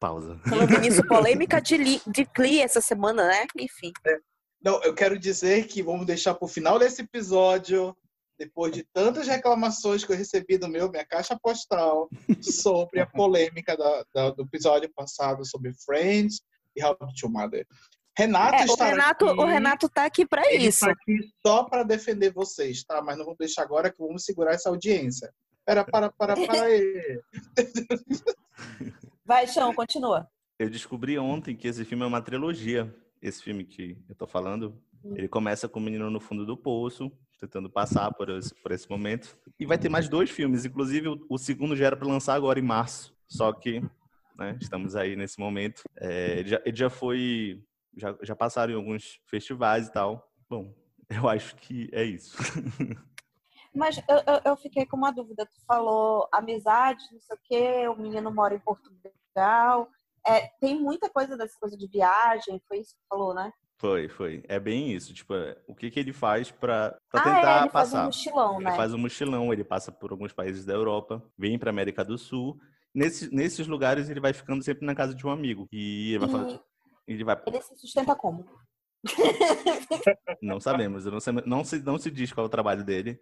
Pausa. 0.00 0.38
Falando 0.46 0.78
nisso, 0.80 1.06
polêmica 1.06 1.60
de, 1.60 1.76
de 2.06 2.24
Glee 2.34 2.60
essa 2.60 2.80
semana, 2.80 3.26
né? 3.26 3.46
Enfim. 3.58 3.92
É. 4.06 4.18
Não, 4.62 4.82
eu 4.82 4.94
quero 4.94 5.18
dizer 5.18 5.66
que 5.66 5.82
vamos 5.82 6.06
deixar 6.06 6.34
para 6.34 6.46
o 6.46 6.48
final 6.48 6.78
desse 6.78 7.02
episódio, 7.02 7.94
depois 8.38 8.72
de 8.72 8.84
tantas 8.92 9.26
reclamações 9.26 10.04
que 10.04 10.12
eu 10.12 10.16
recebi 10.16 10.58
do 10.58 10.68
meu, 10.68 10.90
minha 10.90 11.04
caixa 11.04 11.38
postal, 11.40 12.08
sobre 12.40 13.00
a 13.00 13.06
polêmica 13.06 13.76
da, 13.76 14.04
da, 14.12 14.30
do 14.30 14.42
episódio 14.42 14.90
passado 14.94 15.44
sobre 15.44 15.72
Friends, 15.84 16.40
e 16.76 16.84
How 16.84 16.96
to 16.96 17.28
Mother. 17.28 17.66
Renato 18.16 18.54
É, 18.54 18.62
o 18.62 18.64
estará 18.66 18.90
Renato, 18.90 19.28
aqui, 19.28 19.40
o 19.40 19.44
Renato 19.44 19.88
tá 19.88 20.04
aqui 20.04 20.24
ele 20.46 20.66
isso. 20.66 20.88
está 20.88 20.90
aqui 20.90 21.18
só 21.44 21.64
para 21.64 21.82
defender 21.82 22.32
vocês, 22.32 22.84
tá? 22.84 23.02
Mas 23.02 23.16
não 23.16 23.24
vamos 23.24 23.38
deixar 23.38 23.62
agora 23.62 23.90
que 23.90 23.98
vamos 23.98 24.24
segurar 24.24 24.52
essa 24.52 24.68
audiência. 24.68 25.32
Pera, 25.64 25.84
para, 25.84 26.12
para, 26.12 26.34
para 26.34 26.62
aí. 26.62 27.20
Vai, 29.24 29.46
Chão, 29.48 29.74
continua. 29.74 30.28
Eu 30.58 30.70
descobri 30.70 31.18
ontem 31.18 31.56
que 31.56 31.66
esse 31.66 31.84
filme 31.84 32.04
é 32.04 32.06
uma 32.06 32.22
trilogia. 32.22 32.94
Esse 33.20 33.42
filme 33.42 33.64
que 33.64 33.96
eu 34.08 34.14
tô 34.14 34.26
falando, 34.26 34.80
ele 35.16 35.26
começa 35.26 35.68
com 35.68 35.80
o 35.80 35.82
menino 35.82 36.08
no 36.10 36.20
fundo 36.20 36.46
do 36.46 36.56
poço, 36.56 37.10
tentando 37.38 37.70
passar 37.70 38.12
por 38.12 38.28
esse, 38.30 38.54
por 38.54 38.72
esse 38.72 38.88
momento. 38.88 39.36
E 39.58 39.66
vai 39.66 39.78
ter 39.78 39.88
mais 39.88 40.08
dois 40.08 40.30
filmes, 40.30 40.64
inclusive 40.64 41.08
o, 41.08 41.26
o 41.28 41.38
segundo 41.38 41.76
já 41.76 41.86
era 41.86 41.96
para 41.96 42.08
lançar 42.08 42.34
agora 42.34 42.58
em 42.58 42.62
março. 42.62 43.14
Só 43.28 43.52
que, 43.52 43.80
né, 44.36 44.56
estamos 44.60 44.96
aí 44.96 45.16
nesse 45.16 45.38
momento. 45.38 45.82
É, 45.96 46.38
ele, 46.38 46.48
já, 46.48 46.62
ele 46.64 46.76
já 46.76 46.90
foi, 46.90 47.62
já, 47.96 48.16
já 48.22 48.36
passaram 48.36 48.72
em 48.72 48.76
alguns 48.76 49.20
festivais 49.26 49.88
e 49.88 49.92
tal. 49.92 50.30
Bom, 50.48 50.74
eu 51.10 51.28
acho 51.28 51.56
que 51.56 51.88
é 51.92 52.04
isso. 52.04 52.36
Mas 53.74 53.98
eu, 54.08 54.16
eu, 54.18 54.40
eu 54.44 54.56
fiquei 54.56 54.86
com 54.86 54.96
uma 54.96 55.10
dúvida. 55.10 55.44
Tu 55.46 55.60
falou 55.66 56.28
amizade, 56.32 57.02
não 57.12 57.20
sei 57.20 57.36
o 57.36 57.40
quê, 57.42 57.88
o 57.88 57.96
menino 57.96 58.32
mora 58.32 58.54
em 58.54 58.60
Portugal. 58.60 59.90
É, 60.26 60.46
tem 60.60 60.80
muita 60.80 61.10
coisa 61.10 61.36
dessa 61.36 61.58
coisa 61.58 61.76
de 61.76 61.86
viagem, 61.86 62.62
foi 62.66 62.78
isso 62.78 62.94
que 62.94 63.00
tu 63.00 63.06
falou, 63.08 63.34
né? 63.34 63.52
Foi, 63.76 64.08
foi. 64.08 64.42
É 64.48 64.58
bem 64.58 64.92
isso. 64.92 65.12
Tipo, 65.12 65.34
é, 65.34 65.56
o 65.66 65.74
que, 65.74 65.90
que 65.90 65.98
ele 66.00 66.12
faz 66.12 66.50
para 66.50 66.96
ah, 67.12 67.20
tentar 67.20 67.58
é, 67.58 67.62
ele 67.62 67.70
faz 67.70 67.88
um 67.88 67.92
passar? 67.92 68.04
mochilão, 68.06 68.54
Ele 68.56 68.64
né? 68.64 68.76
faz 68.76 68.94
um 68.94 68.98
mochilão, 68.98 69.52
ele 69.52 69.64
passa 69.64 69.90
por 69.92 70.10
alguns 70.12 70.32
países 70.32 70.64
da 70.64 70.72
Europa, 70.72 71.22
vem 71.36 71.58
para 71.58 71.70
América 71.70 72.04
do 72.04 72.16
Sul. 72.16 72.58
Nesses, 72.94 73.30
nesses 73.32 73.66
lugares 73.66 74.08
ele 74.08 74.20
vai 74.20 74.32
ficando 74.32 74.62
sempre 74.62 74.86
na 74.86 74.94
casa 74.94 75.14
de 75.14 75.26
um 75.26 75.30
amigo. 75.30 75.66
E 75.72 76.14
ele 76.14 76.26
vai, 76.26 76.60
E 77.08 77.12
ele 77.12 77.24
vai 77.24 77.42
ele 77.46 77.60
se 77.60 77.76
sustenta 77.76 78.14
como? 78.14 78.46
não 80.40 80.60
sabemos, 80.60 81.04
não, 81.04 81.20
sei- 81.20 81.32
não 81.44 81.64
se 81.64 81.78
não 81.82 81.98
se 81.98 82.10
diz 82.10 82.32
qual 82.32 82.44
é 82.44 82.48
o 82.48 82.50
trabalho 82.50 82.84
dele. 82.84 83.20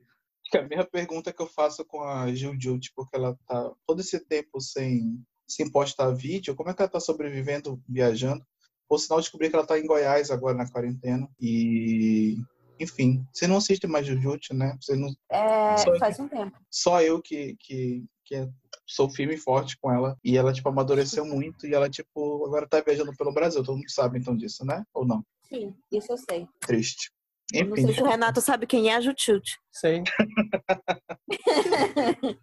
É 0.54 0.58
a 0.58 0.68
mesma 0.68 0.84
pergunta 0.84 1.32
que 1.32 1.40
eu 1.40 1.46
faço 1.46 1.84
com 1.84 2.02
a 2.02 2.32
Gil 2.34 2.54
Jut, 2.60 2.92
porque 2.94 3.16
ela 3.16 3.36
tá 3.48 3.72
todo 3.86 4.00
esse 4.00 4.20
tempo 4.26 4.60
sem, 4.60 5.18
sem 5.48 5.70
postar 5.70 6.10
vídeo. 6.12 6.54
Como 6.54 6.68
é 6.68 6.74
que 6.74 6.82
ela 6.82 6.90
tá 6.90 7.00
sobrevivendo 7.00 7.82
viajando? 7.88 8.44
Por 8.92 8.98
sinal, 8.98 9.20
eu 9.20 9.22
descobri 9.22 9.48
que 9.48 9.56
ela 9.56 9.66
tá 9.66 9.78
em 9.78 9.86
Goiás 9.86 10.30
agora 10.30 10.54
na 10.54 10.70
quarentena. 10.70 11.26
E, 11.40 12.36
enfim, 12.78 13.26
você 13.32 13.46
não 13.46 13.56
assiste 13.56 13.86
mais 13.86 14.06
Jujutsu, 14.06 14.52
né? 14.52 14.76
Você 14.78 14.94
não, 14.94 15.08
É, 15.30 15.78
Só- 15.78 15.98
faz 15.98 16.20
um 16.20 16.28
tempo. 16.28 16.54
só 16.70 17.00
eu 17.00 17.22
que, 17.22 17.56
que, 17.58 18.04
que 18.22 18.46
sou 18.86 19.08
firme 19.08 19.36
e 19.36 19.38
forte 19.38 19.78
com 19.80 19.90
ela. 19.90 20.14
E 20.22 20.36
ela, 20.36 20.52
tipo, 20.52 20.68
amadureceu 20.68 21.24
muito. 21.24 21.66
E 21.66 21.72
ela, 21.72 21.88
tipo, 21.88 22.44
agora 22.44 22.68
tá 22.68 22.82
viajando 22.82 23.16
pelo 23.16 23.32
Brasil. 23.32 23.64
Todo 23.64 23.76
mundo 23.78 23.90
sabe, 23.90 24.18
então, 24.18 24.36
disso, 24.36 24.62
né? 24.62 24.84
Ou 24.92 25.06
não? 25.06 25.24
Sim, 25.48 25.74
isso 25.90 26.12
eu 26.12 26.18
sei. 26.18 26.46
Triste. 26.60 27.10
Eu 27.50 27.64
não 27.64 27.72
Enfim. 27.72 27.86
sei 27.86 27.94
se 27.94 28.02
o 28.02 28.06
Renato 28.06 28.42
sabe 28.42 28.66
quem 28.66 28.90
é 28.90 28.96
a 28.96 29.00
Jutute. 29.00 29.58
Sei. 29.72 30.02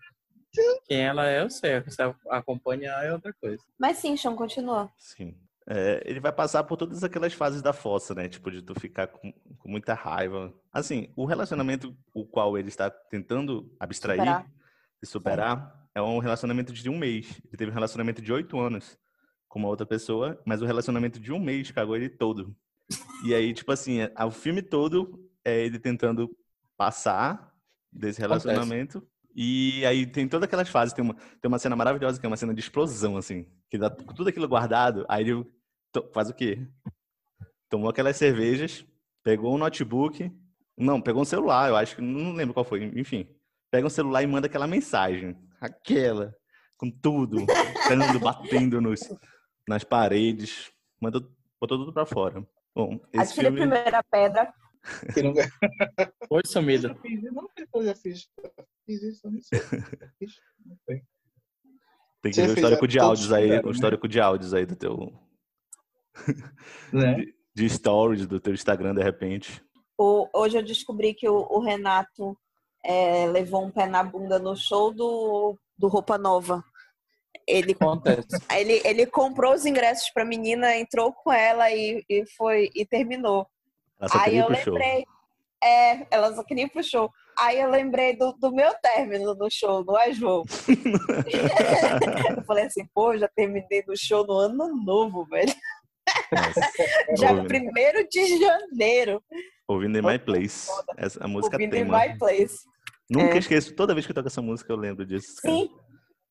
Quem 0.87 1.05
ela 1.05 1.29
é, 1.29 1.43
eu 1.43 1.49
sei. 1.51 1.79
Se 1.91 2.01
acompanhar 2.27 3.05
é 3.05 3.13
outra 3.13 3.31
coisa. 3.39 3.63
Mas 3.77 3.99
sim, 3.99 4.17
Chão, 4.17 4.35
continua. 4.35 4.91
Sim. 4.97 5.37
É, 5.71 6.01
ele 6.03 6.19
vai 6.19 6.31
passar 6.31 6.63
por 6.63 6.77
todas 6.77 7.03
aquelas 7.03 7.31
fases 7.31 7.61
da 7.61 7.71
fossa, 7.71 8.15
né? 8.15 8.27
Tipo, 8.27 8.49
de 8.49 8.59
tu 8.59 8.73
ficar 8.79 9.05
com, 9.05 9.31
com 9.31 9.69
muita 9.69 9.93
raiva. 9.93 10.51
Assim, 10.73 11.13
o 11.15 11.25
relacionamento 11.25 11.95
o 12.11 12.25
qual 12.25 12.57
ele 12.57 12.69
está 12.69 12.89
tentando 12.89 13.71
abstrair 13.79 14.19
Superar. 14.19 14.51
e 15.03 15.05
superar 15.05 15.87
é 15.93 16.01
um 16.01 16.17
relacionamento 16.17 16.73
de 16.73 16.89
um 16.89 16.97
mês. 16.97 17.39
Ele 17.45 17.57
teve 17.57 17.69
um 17.69 17.73
relacionamento 17.73 18.19
de 18.19 18.33
oito 18.33 18.59
anos 18.59 18.97
com 19.47 19.59
uma 19.59 19.67
outra 19.67 19.85
pessoa, 19.85 20.41
mas 20.43 20.59
o 20.61 20.65
relacionamento 20.65 21.19
de 21.19 21.31
um 21.31 21.39
mês 21.39 21.69
cagou 21.69 21.95
ele 21.95 22.09
todo. 22.09 22.55
E 23.23 23.35
aí, 23.35 23.53
tipo 23.53 23.71
assim, 23.71 24.01
é- 24.01 24.25
o 24.25 24.31
filme 24.31 24.63
todo 24.63 25.23
é 25.45 25.65
ele 25.65 25.77
tentando 25.77 26.35
passar 26.75 27.53
desse 27.91 28.19
relacionamento. 28.19 29.07
E 29.35 29.85
aí 29.85 30.07
tem 30.07 30.27
todas 30.27 30.45
aquelas 30.45 30.67
fases. 30.67 30.93
Tem 30.93 31.03
uma, 31.03 31.13
tem 31.13 31.47
uma 31.47 31.59
cena 31.59 31.75
maravilhosa 31.75 32.19
que 32.19 32.25
é 32.25 32.29
uma 32.29 32.37
cena 32.37 32.55
de 32.55 32.59
explosão, 32.59 33.17
assim. 33.17 33.45
Que 33.69 33.77
dá 33.77 33.89
tudo 33.89 34.29
aquilo 34.29 34.47
guardado. 34.47 35.05
Aí 35.07 35.23
ele 35.23 35.45
faz 36.13 36.29
o 36.29 36.33
quê? 36.33 36.67
Tomou 37.69 37.89
aquelas 37.89 38.17
cervejas, 38.17 38.85
pegou 39.23 39.53
um 39.53 39.57
notebook. 39.57 40.31
Não, 40.77 41.01
pegou 41.01 41.21
um 41.21 41.25
celular, 41.25 41.69
eu 41.69 41.75
acho 41.75 41.95
que 41.95 42.01
não 42.01 42.33
lembro 42.33 42.53
qual 42.53 42.63
foi. 42.63 42.83
Enfim, 42.95 43.27
pega 43.69 43.85
um 43.85 43.89
celular 43.89 44.23
e 44.23 44.27
manda 44.27 44.47
aquela 44.47 44.67
mensagem. 44.67 45.37
Aquela, 45.59 46.33
com 46.77 46.89
tudo, 46.89 47.45
dando, 47.87 48.19
batendo 48.19 48.81
nos, 48.81 49.01
nas 49.67 49.83
paredes. 49.83 50.71
Manda, 51.01 51.19
botou 51.59 51.77
tudo 51.77 51.93
pra 51.93 52.05
fora. 52.05 52.45
Bom, 52.73 52.99
esse 53.13 53.33
Atire 53.33 53.47
a 53.47 53.51
filme... 53.51 53.59
primeira 53.59 54.03
pedra. 54.03 54.53
Não... 55.23 55.33
Foi 56.27 56.41
Eu 57.73 57.83
já 57.85 57.95
fiz, 57.95 58.29
eu 58.37 58.51
eu 58.57 58.65
fiz. 58.87 59.03
Isso, 59.03 59.27
eu 59.27 59.31
não 59.31 59.41
sei. 59.41 59.59
Fiz, 60.17 60.35
não 60.65 60.77
sei. 60.85 61.03
Tem 62.21 62.31
que 62.31 62.35
Você 62.35 62.41
ver 62.47 62.51
o 62.51 62.55
histórico 62.55 62.85
a- 62.85 62.87
de 62.87 62.99
áudios 62.99 63.31
aí, 63.31 63.59
o 63.59 63.65
né? 63.65 63.71
histórico 63.71 64.07
de 64.07 64.19
áudios 64.19 64.53
aí 64.53 64.65
do 64.65 64.75
teu. 64.75 65.13
Né? 66.93 67.25
De 67.53 67.69
stories 67.69 68.25
do 68.25 68.39
teu 68.39 68.53
Instagram, 68.53 68.95
de 68.95 69.03
repente. 69.03 69.61
O- 69.97 70.27
hoje 70.33 70.57
eu 70.57 70.63
descobri 70.63 71.13
que 71.13 71.27
o, 71.27 71.45
o 71.49 71.59
Renato 71.59 72.37
é, 72.83 73.27
levou 73.27 73.65
um 73.65 73.71
pé 73.71 73.85
na 73.85 74.03
bunda 74.03 74.39
no 74.39 74.55
show 74.55 74.93
do, 74.93 75.57
do 75.77 75.87
Roupa 75.87 76.17
Nova. 76.17 76.63
Ele, 77.47 77.73
Acontece. 77.73 78.27
ele, 78.51 78.81
ele 78.85 79.05
comprou 79.05 79.53
os 79.53 79.65
ingressos 79.65 80.09
pra 80.11 80.23
menina, 80.23 80.75
entrou 80.77 81.11
com 81.11 81.31
ela 81.31 81.71
e, 81.71 82.03
e 82.07 82.23
foi 82.37 82.69
e 82.75 82.85
terminou. 82.85 83.47
Aí 84.13 84.37
eu 84.37 84.45
pro 84.45 84.55
show. 84.55 84.73
lembrei. 84.73 85.05
É, 85.61 86.07
ela 86.09 86.33
só 86.33 86.43
queria 86.43 86.65
ir 86.65 86.69
pro 86.69 86.83
show. 86.83 87.11
Aí 87.37 87.59
eu 87.59 87.69
lembrei 87.69 88.15
do, 88.15 88.33
do 88.33 88.51
meu 88.51 88.73
término 88.81 89.33
do 89.35 89.49
show, 89.49 89.83
não 89.83 89.97
é, 89.97 90.13
João? 90.13 90.43
eu 92.37 92.43
falei 92.43 92.65
assim, 92.65 92.85
pô, 92.93 93.17
já 93.17 93.27
terminei 93.29 93.83
no 93.87 93.97
show 93.97 94.25
no 94.25 94.33
ano 94.33 94.75
novo, 94.83 95.25
velho. 95.25 95.53
Já 97.17 97.31
ouvindo, 97.31 97.69
1 97.69 98.07
de 98.09 98.39
janeiro, 98.39 99.23
ouvindo 99.67 99.97
In 99.97 100.01
My 100.01 100.19
Place. 100.19 100.69
Essa, 100.97 101.23
a 101.23 101.27
música 101.27 101.55
ouvindo 101.55 101.75
em 101.75 101.83
tema. 101.85 101.99
My 102.07 102.17
Place. 102.17 102.57
Nunca 103.09 103.35
É. 103.35 103.37
esqueço. 103.39 103.73
Toda 103.75 103.93
vez 103.93 104.05
que 104.05 104.11
eu 104.11 104.15
toco 104.15 104.27
essa 104.27 104.41
música, 104.41 104.71
eu 104.71 104.77
lembro 104.77 105.05
disso. 105.05 105.41
cara. 105.41 105.53
Sim, 105.55 105.69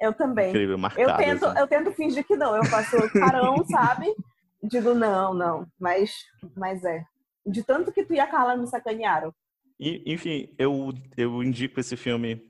eu 0.01 0.13
também. 0.13 0.51
Incrível, 0.51 0.75
Eu 0.75 0.79
marcado. 0.79 1.17
tento, 1.19 1.45
assim. 1.47 1.59
eu 1.61 1.67
tento 1.67 1.93
fingir 1.93 2.25
que 2.25 2.37
não. 2.37 2.55
Eu 2.57 2.65
faço 2.67 2.97
carão, 3.13 3.65
sabe? 3.67 4.15
Digo, 4.63 4.95
não, 4.95 5.35
não. 5.35 5.67
Mas, 5.79 6.13
mas 6.57 6.85
é. 6.85 7.03
De 7.47 7.63
tanto 7.65 7.91
que 7.93 8.05
tu 8.05 8.15
e 8.15 8.21
a 8.21 8.27
Carla 8.27 8.57
me 8.57 8.67
sacanearam. 8.67 9.33
E, 9.81 10.03
enfim, 10.13 10.53
eu, 10.59 10.93
eu 11.17 11.43
indico 11.43 11.79
esse 11.81 11.97
filme 11.97 12.43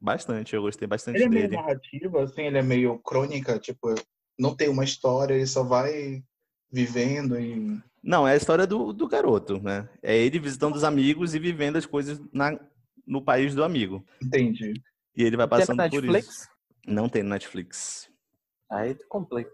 bastante. 0.00 0.54
Eu 0.54 0.62
gostei 0.62 0.88
bastante 0.88 1.16
Ele 1.16 1.24
é 1.24 1.28
meio 1.28 1.48
dele. 1.48 1.56
narrativo, 1.62 2.18
assim, 2.18 2.42
ele 2.42 2.58
é 2.58 2.62
meio 2.62 2.98
crônica, 2.98 3.58
tipo, 3.58 3.94
não 4.38 4.54
tem 4.56 4.68
uma 4.68 4.84
história, 4.84 5.34
ele 5.34 5.46
só 5.46 5.62
vai 5.62 6.22
vivendo 6.74 7.38
e. 7.38 7.80
Não, 8.02 8.26
é 8.26 8.32
a 8.32 8.36
história 8.36 8.66
do, 8.66 8.92
do 8.92 9.08
garoto, 9.08 9.62
né? 9.62 9.88
É 10.02 10.16
ele 10.16 10.38
visitando 10.38 10.74
os 10.74 10.84
amigos 10.84 11.34
e 11.34 11.38
vivendo 11.38 11.76
as 11.76 11.86
coisas 11.86 12.20
na, 12.32 12.58
no 13.06 13.22
país 13.22 13.54
do 13.54 13.64
amigo. 13.64 14.04
Entendi. 14.22 14.74
E 15.16 15.22
ele 15.22 15.36
vai 15.36 15.48
Tem 15.48 15.58
passando 15.58 15.76
na 15.76 15.88
por 15.88 16.02
Netflix? 16.02 16.28
isso. 16.28 16.48
Não 16.86 17.08
tem 17.08 17.22
no 17.22 17.30
Netflix. 17.30 18.10
Aí 18.70 18.94
tu 18.94 19.06
complica. 19.08 19.50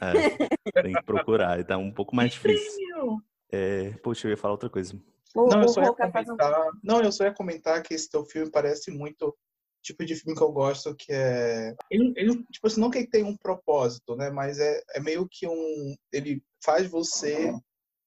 É, 0.00 0.82
tem 0.82 0.92
que 0.92 1.02
procurar, 1.02 1.58
e 1.58 1.64
tá 1.64 1.76
um 1.76 1.92
pouco 1.92 2.14
mais 2.14 2.32
difícil. 2.32 3.20
É, 3.50 3.90
poxa, 4.02 4.26
eu 4.26 4.30
ia 4.30 4.36
falar 4.36 4.54
outra 4.54 4.70
coisa. 4.70 4.94
Não, 5.34 5.62
eu 5.62 5.68
só 5.68 5.82
ia 5.82 5.92
comentar. 5.92 6.70
Não, 6.82 7.02
eu 7.02 7.12
só 7.12 7.24
ia 7.24 7.32
comentar 7.34 7.82
que 7.82 7.94
esse 7.94 8.10
teu 8.10 8.24
filme 8.24 8.50
parece 8.50 8.90
muito 8.90 9.36
tipo 9.82 10.04
de 10.04 10.14
filme 10.14 10.36
que 10.36 10.42
eu 10.42 10.52
gosto, 10.52 10.94
que 10.94 11.12
é. 11.12 11.74
Ele, 11.90 12.12
ele 12.16 12.44
tipo 12.50 12.66
assim, 12.66 12.80
não 12.80 12.90
que 12.90 12.98
ele 12.98 13.06
tenha 13.06 13.26
um 13.26 13.36
propósito, 13.36 14.14
né? 14.16 14.30
Mas 14.30 14.58
é, 14.58 14.80
é 14.94 15.00
meio 15.00 15.26
que 15.30 15.46
um. 15.46 15.94
Ele 16.12 16.42
faz 16.62 16.88
você. 16.88 17.52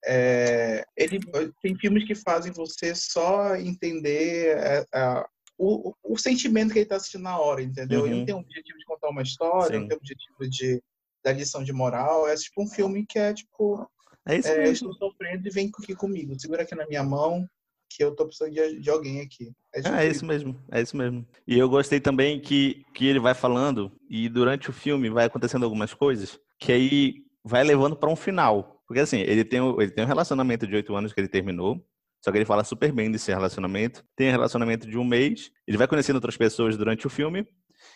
é, 0.06 0.84
ele 0.98 1.20
tem 1.62 1.76
filmes 1.78 2.06
que 2.06 2.16
fazem 2.16 2.52
você 2.52 2.94
só 2.94 3.56
entender 3.56 4.58
é, 4.58 4.86
a- 4.94 5.26
o, 5.58 5.94
o 6.04 6.18
sentimento 6.18 6.74
que 6.74 6.80
ele 6.80 6.84
está 6.84 6.96
assistindo 6.98 7.22
na 7.24 7.40
hora, 7.40 7.62
entendeu? 7.62 8.06
Ele 8.06 8.14
Uhum. 8.14 8.20
não 8.20 8.26
tem 8.26 8.36
o 8.36 8.40
objetivo 8.40 8.78
de 8.78 8.86
contar 8.86 9.10
uma 9.10 9.22
história, 9.22 9.76
Sim. 9.78 9.82
não 9.82 9.88
tem 9.88 9.98
o 9.98 10.00
objetivo 10.00 10.50
de 10.50 10.82
da 11.24 11.32
lição 11.32 11.64
de 11.64 11.72
moral. 11.72 12.28
É 12.28 12.36
tipo 12.36 12.62
um 12.62 12.68
filme 12.68 13.06
que 13.08 13.18
é 13.18 13.34
tipo 13.34 13.90
É 14.28 14.38
isso 14.38 14.50
é, 14.50 14.70
estou 14.72 14.94
sofrendo 14.96 15.48
e 15.48 15.52
vem 15.52 15.72
aqui 15.82 15.96
comigo. 15.96 16.38
Segura 16.38 16.64
aqui 16.64 16.76
na 16.76 16.86
minha 16.88 17.04
mão, 17.04 17.48
que 17.96 18.04
eu 18.04 18.16
tô 18.16 18.26
precisando 18.26 18.54
de, 18.54 18.80
de 18.80 18.90
alguém 18.90 19.22
aqui. 19.22 19.46
tipo 19.46 19.96
Ah, 19.96 20.04
é 20.04 20.08
isso 20.08 20.26
mesmo, 20.26 20.60
é 20.72 20.82
isso 20.82 20.98
mesmo. 20.98 21.28
E 21.48 21.58
eu 21.58 21.70
gostei 21.70 22.00
também 22.00 22.40
que, 22.40 22.84
que 22.94 23.06
ele 23.06 23.20
vai 23.20 23.34
falando 23.34 23.92
e 24.10 24.28
durante 24.28 24.70
o 24.70 24.74
filme 24.74 25.10
vai 25.10 25.26
acontecendo 25.26 25.64
algumas 25.64 25.94
coisas 25.94 26.40
que 26.60 26.72
aí 26.72 27.16
vai 27.44 27.64
levando 27.64 27.96
para 27.96 28.10
um 28.10 28.16
final. 28.16 28.82
Porque 28.88 29.00
assim, 29.02 29.20
ele 29.20 29.44
tem, 29.44 29.60
ele 29.80 29.92
tem 29.92 30.04
um 30.04 30.08
relacionamento 30.08 30.68
de 30.68 30.76
oito 30.76 30.96
anos 30.96 31.14
que 31.14 31.20
ele 31.20 31.28
terminou, 31.28 31.84
só 32.24 32.32
que 32.32 32.38
ele 32.38 32.46
fala 32.46 32.64
super 32.64 32.92
bem 32.92 33.12
desse 33.12 33.32
relacionamento. 33.32 34.04
Tem 34.16 34.30
um 34.30 34.32
relacionamento 34.32 34.90
de 34.90 34.98
um 34.98 35.04
mês, 35.04 35.52
ele 35.68 35.78
vai 35.78 35.88
conhecendo 35.88 36.16
outras 36.16 36.38
pessoas 36.38 36.78
durante 36.78 37.06
o 37.06 37.10
filme 37.10 37.46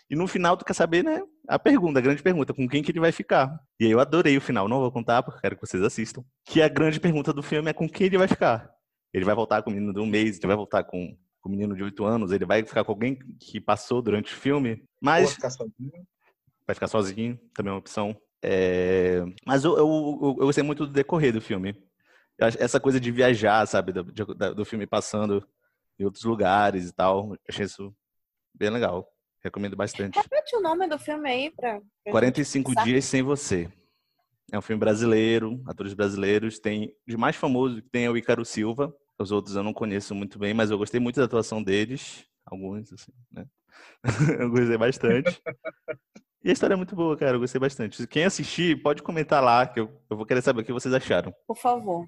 E 0.10 0.16
no 0.16 0.28
final 0.28 0.58
tu 0.58 0.66
quer 0.66 0.74
saber, 0.74 1.04
né? 1.04 1.22
A 1.48 1.58
pergunta, 1.58 2.00
a 2.00 2.02
grande 2.02 2.22
pergunta, 2.22 2.54
com 2.54 2.68
quem 2.68 2.84
que 2.84 2.92
ele 2.92 3.00
vai 3.00 3.12
ficar. 3.12 3.58
E 3.80 3.86
aí 3.86 3.92
eu 3.92 4.00
adorei 4.00 4.38
o 4.38 4.42
final, 4.42 4.68
não 4.68 4.80
vou 4.80 4.92
contar 4.92 5.24
porque 5.24 5.42
quero 5.42 5.56
que 5.56 5.66
vocês 5.66 5.82
assistam. 5.84 6.24
Que 6.46 6.62
a 6.62 6.68
grande 6.68 7.00
pergunta 7.00 7.34
do 7.34 7.42
filme 7.42 7.70
é 7.70 7.74
com 7.74 7.88
quem 7.90 8.08
ele 8.08 8.18
vai 8.18 8.28
ficar. 8.28 8.77
Ele 9.18 9.26
vai 9.26 9.36
voltar 9.36 9.62
com 9.62 9.70
o 9.70 9.74
menino 9.74 9.94
de 9.94 10.00
um 10.00 10.06
mês, 10.06 10.38
ele 10.38 10.48
vai 10.48 10.56
voltar 10.56 10.84
com, 10.84 11.18
com 11.42 11.50
o 11.50 11.52
menino 11.52 11.76
de 11.76 11.84
oito 11.84 12.06
anos, 12.06 12.32
ele 12.32 12.46
vai 12.46 12.64
ficar 12.64 12.84
com 12.84 12.92
alguém 12.92 13.18
que 13.40 13.60
passou 13.60 14.02
durante 14.02 14.34
o 14.34 14.38
filme. 14.38 14.84
Mas. 15.02 15.26
Vai 15.26 15.34
ficar 15.34 15.50
sozinho. 15.50 16.08
Vai 16.66 16.74
ficar 16.74 16.88
sozinho, 16.88 17.40
também 17.54 17.70
é 17.70 17.74
uma 17.74 17.80
opção. 17.80 18.16
É... 18.44 19.24
Mas 19.46 19.64
eu, 19.64 19.78
eu, 19.78 19.88
eu, 20.22 20.28
eu 20.40 20.46
gostei 20.46 20.64
muito 20.64 20.86
do 20.86 20.94
decorrer 20.94 21.34
do 21.34 21.42
filme. 21.42 21.76
Essa 22.38 22.80
coisa 22.80 23.00
de 23.00 23.12
viajar, 23.12 23.66
sabe? 23.66 23.92
Do, 23.92 24.04
do 24.04 24.66
filme 24.66 24.86
passando 24.86 25.44
em 25.98 26.06
outros 26.06 26.24
lugares 26.24 26.90
e 26.90 26.94
tal. 26.94 27.34
Eu 27.34 27.40
achei 27.50 27.66
isso 27.66 27.96
bem 28.54 28.70
legal. 28.70 29.12
Recomendo 29.44 29.76
bastante. 29.76 30.18
Repete 30.18 30.56
o 30.56 30.62
nome 30.62 30.88
do 30.88 31.00
filme 31.00 31.30
aí 31.30 31.52
pra. 31.52 31.80
pra 32.04 32.12
45 32.12 32.84
Dias 32.84 33.06
Sem 33.06 33.24
Você. 33.24 33.72
É 34.52 34.58
um 34.58 34.62
filme 34.62 34.80
brasileiro, 34.80 35.62
atores 35.66 35.94
brasileiros. 35.94 36.60
Tem 36.60 36.94
de 37.08 37.18
mais 37.18 37.36
famoso 37.36 37.82
tem 37.82 38.06
é 38.06 38.10
o 38.10 38.18
Ícaro 38.18 38.46
Silva. 38.46 38.94
Os 39.20 39.32
outros 39.32 39.56
eu 39.56 39.64
não 39.64 39.74
conheço 39.74 40.14
muito 40.14 40.38
bem, 40.38 40.54
mas 40.54 40.70
eu 40.70 40.78
gostei 40.78 41.00
muito 41.00 41.20
da 41.20 41.26
atuação 41.26 41.64
deles. 41.64 42.26
Alguns, 42.46 42.94
assim, 42.94 43.12
né? 43.32 43.46
eu 44.40 44.50
gostei 44.50 44.78
bastante. 44.78 45.42
E 46.44 46.50
a 46.50 46.54
história 46.54 46.76
é 46.76 46.78
muito 46.78 46.96
boa, 46.96 47.18
cara. 47.18 47.36
Eu 47.36 47.40
gostei 47.40 47.60
bastante. 47.60 48.06
Quem 48.08 48.24
assistir, 48.24 48.82
pode 48.82 49.02
comentar 49.02 49.44
lá, 49.44 49.66
que 49.66 49.80
eu, 49.80 49.90
eu 50.10 50.16
vou 50.16 50.26
querer 50.26 50.42
saber 50.42 50.62
o 50.62 50.64
que 50.64 50.72
vocês 50.72 50.94
acharam. 50.94 51.34
Por 51.46 51.58
favor. 51.58 52.08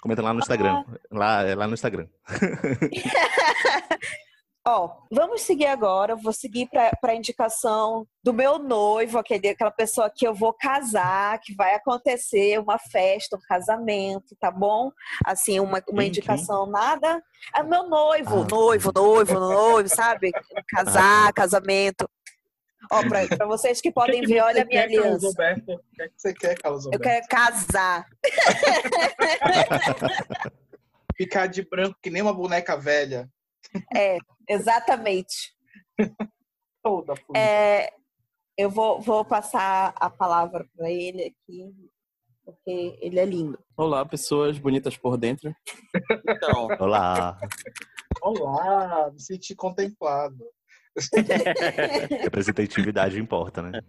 Comenta 0.00 0.22
lá 0.22 0.32
no 0.32 0.38
Instagram. 0.38 0.84
Ah. 0.86 0.98
Lá, 1.10 1.42
é 1.42 1.54
lá 1.54 1.66
no 1.66 1.74
Instagram. 1.74 2.06
Ó, 4.68 4.86
oh, 4.86 5.14
vamos 5.14 5.42
seguir 5.42 5.66
agora. 5.66 6.16
Vou 6.16 6.32
seguir 6.32 6.68
para 6.68 6.90
a 7.00 7.14
indicação 7.14 8.04
do 8.20 8.34
meu 8.34 8.58
noivo, 8.58 9.16
aquele, 9.16 9.50
aquela 9.50 9.70
pessoa 9.70 10.10
que 10.12 10.26
eu 10.26 10.34
vou 10.34 10.52
casar, 10.52 11.38
que 11.40 11.54
vai 11.54 11.76
acontecer 11.76 12.58
uma 12.58 12.76
festa, 12.76 13.36
um 13.36 13.40
casamento, 13.46 14.34
tá 14.40 14.50
bom? 14.50 14.90
Assim, 15.24 15.60
uma, 15.60 15.80
uma 15.88 16.04
indicação, 16.04 16.66
nada. 16.66 17.22
É 17.54 17.62
meu 17.62 17.88
noivo, 17.88 18.42
ah. 18.42 18.46
noivo, 18.50 18.92
noivo, 18.92 19.38
noivo, 19.38 19.88
sabe? 19.88 20.32
Casar, 20.68 21.28
ah. 21.28 21.32
casamento. 21.32 22.10
Ó, 22.90 23.08
pra, 23.08 23.24
pra 23.28 23.46
vocês 23.46 23.80
que 23.80 23.92
podem 23.92 24.22
que 24.22 24.34
ver, 24.34 24.40
olha 24.40 24.62
a 24.62 24.64
minha 24.64 24.88
quer, 24.88 24.98
aliança. 24.98 25.28
O 25.28 25.34
que, 25.34 26.02
é 26.02 26.08
que 26.08 26.14
você 26.16 26.34
quer, 26.34 26.58
Carlos 26.58 26.86
Alberto? 26.86 27.04
Eu 27.04 27.08
quero 27.08 27.26
casar. 27.28 28.04
Ficar 31.16 31.46
de 31.46 31.62
branco 31.62 31.96
que 32.02 32.10
nem 32.10 32.20
uma 32.20 32.34
boneca 32.34 32.76
velha. 32.76 33.30
É, 33.94 34.18
exatamente. 34.48 35.54
Toda 36.82 37.14
é, 37.34 37.92
eu 38.56 38.70
vou, 38.70 39.00
vou 39.00 39.24
passar 39.24 39.92
a 39.96 40.08
palavra 40.08 40.66
para 40.76 40.90
ele 40.90 41.24
aqui, 41.24 41.74
porque 42.44 42.98
ele 43.00 43.18
é 43.18 43.24
lindo. 43.24 43.58
Olá, 43.76 44.04
pessoas 44.06 44.58
bonitas 44.58 44.96
por 44.96 45.16
dentro. 45.16 45.54
Então, 46.28 46.68
Olá. 46.80 47.38
Olá, 48.22 49.10
me 49.12 49.20
senti 49.20 49.54
contemplado. 49.54 50.38
Representatividade 52.22 53.18
importa, 53.18 53.60
né? 53.60 53.80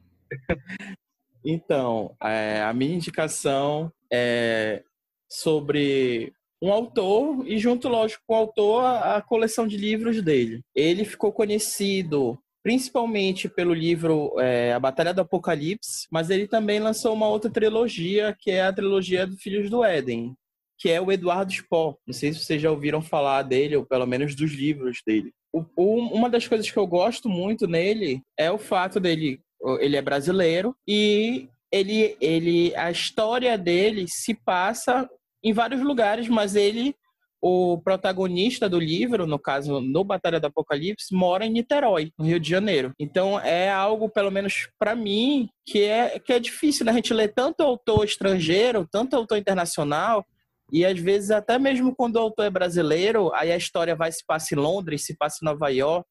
Então, 1.45 2.15
é, 2.21 2.61
a 2.61 2.73
minha 2.73 2.95
indicação 2.95 3.91
é 4.11 4.83
sobre 5.29 6.33
um 6.61 6.71
autor 6.71 7.47
e 7.47 7.57
junto, 7.57 7.87
lógico, 7.87 8.23
com 8.25 8.33
o 8.33 8.37
autor, 8.37 8.83
a, 8.83 9.21
coleção 9.21 9.67
de 9.67 9.77
livros 9.77 10.21
dele. 10.21 10.61
Ele 10.75 11.05
ficou 11.05 11.31
conhecido 11.31 12.37
principalmente 12.63 13.47
pelo 13.47 13.73
livro 13.73 14.33
é, 14.39 14.73
A 14.73 14.79
Batalha 14.79 15.13
do 15.13 15.21
Apocalipse, 15.21 16.07
mas 16.11 16.29
ele 16.29 16.47
também 16.47 16.79
lançou 16.79 17.13
uma 17.13 17.29
outra 17.29 17.49
trilogia, 17.49 18.35
que 18.37 18.51
é 18.51 18.63
a 18.63 18.73
trilogia 18.73 19.25
do 19.25 19.37
Filhos 19.37 19.69
do 19.69 19.85
Éden, 19.85 20.35
que 20.77 20.89
é 20.89 20.99
o 20.99 21.11
Eduardo 21.11 21.53
Spohr. 21.53 21.95
Não 22.05 22.13
sei 22.13 22.33
se 22.33 22.43
vocês 22.43 22.61
já 22.61 22.69
ouviram 22.69 23.01
falar 23.01 23.43
dele, 23.43 23.77
ou 23.77 23.85
pelo 23.85 24.05
menos 24.05 24.35
dos 24.35 24.51
livros 24.51 25.01
dele. 25.05 25.31
O, 25.53 25.63
o, 25.77 25.95
uma 26.13 26.29
das 26.29 26.45
coisas 26.45 26.69
que 26.69 26.77
eu 26.77 26.85
gosto 26.85 27.29
muito 27.29 27.67
nele 27.67 28.21
é 28.37 28.51
o 28.51 28.57
fato 28.57 28.99
dele, 28.99 29.39
ele 29.79 29.95
é 29.95 30.01
brasileiro 30.01 30.75
e 30.85 31.47
ele, 31.71 32.17
ele, 32.19 32.75
a 32.75 32.91
história 32.91 33.57
dele 33.57 34.07
se 34.07 34.33
passa 34.33 35.09
em 35.43 35.53
vários 35.53 35.81
lugares, 35.81 36.27
mas 36.27 36.55
ele, 36.55 36.95
o 37.41 37.79
protagonista 37.79 38.67
do 38.67 38.79
livro, 38.79 39.27
no 39.27 39.39
caso, 39.39 39.79
no 39.79 40.03
Batalha 40.03 40.39
do 40.39 40.47
Apocalipse, 40.47 41.13
mora 41.13 41.45
em 41.45 41.51
Niterói, 41.51 42.11
no 42.17 42.25
Rio 42.25 42.39
de 42.39 42.49
Janeiro. 42.49 42.93
Então 42.99 43.39
é 43.39 43.69
algo, 43.69 44.09
pelo 44.09 44.31
menos 44.31 44.67
para 44.79 44.95
mim, 44.95 45.49
que 45.65 45.83
é, 45.83 46.19
que 46.19 46.33
é 46.33 46.39
difícil, 46.39 46.85
né? 46.85 46.91
A 46.91 46.95
gente 46.95 47.13
lê 47.13 47.27
tanto 47.27 47.61
autor 47.61 48.03
estrangeiro, 48.05 48.87
tanto 48.91 49.15
autor 49.15 49.37
internacional, 49.37 50.25
e 50.71 50.85
às 50.85 50.99
vezes, 50.99 51.31
até 51.31 51.57
mesmo 51.57 51.95
quando 51.95 52.17
o 52.17 52.19
autor 52.19 52.45
é 52.45 52.49
brasileiro, 52.49 53.33
aí 53.33 53.51
a 53.51 53.57
história 53.57 53.95
vai 53.95 54.11
se 54.11 54.25
passa 54.25 54.53
em 54.53 54.57
Londres, 54.57 55.05
se 55.05 55.15
passa 55.15 55.37
em 55.41 55.45
Nova 55.45 55.69
York, 55.69 56.07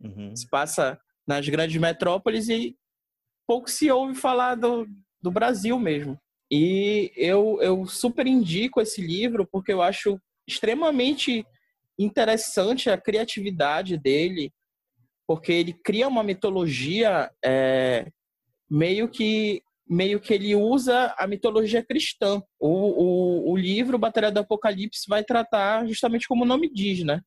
uhum. 0.00 0.34
se 0.34 0.48
passa 0.48 0.98
nas 1.26 1.48
grandes 1.48 1.76
metrópoles 1.80 2.48
e 2.48 2.76
pouco 3.46 3.68
se 3.68 3.90
ouve 3.90 4.14
falar 4.14 4.54
do, 4.54 4.86
do 5.20 5.30
Brasil 5.30 5.78
mesmo. 5.78 6.16
E 6.50 7.12
eu, 7.16 7.58
eu 7.60 7.86
super 7.86 8.26
indico 8.26 8.80
esse 8.80 9.00
livro 9.00 9.46
porque 9.50 9.72
eu 9.72 9.82
acho 9.82 10.20
extremamente 10.46 11.44
interessante 11.98 12.88
a 12.88 12.98
criatividade 12.98 13.96
dele, 13.96 14.52
porque 15.26 15.52
ele 15.52 15.72
cria 15.72 16.06
uma 16.06 16.22
mitologia 16.22 17.30
é, 17.44 18.06
meio 18.70 19.08
que 19.08 19.62
meio 19.88 20.18
que 20.18 20.34
ele 20.34 20.52
usa 20.56 21.14
a 21.16 21.28
mitologia 21.28 21.80
cristã. 21.80 22.42
O, 22.58 22.68
o, 22.68 23.52
o 23.52 23.56
livro 23.56 23.96
Batalha 23.96 24.32
do 24.32 24.40
Apocalipse 24.40 25.04
vai 25.08 25.22
tratar 25.22 25.86
justamente 25.86 26.26
como 26.26 26.42
o 26.42 26.46
nome 26.46 26.68
diz, 26.68 27.04
né? 27.04 27.20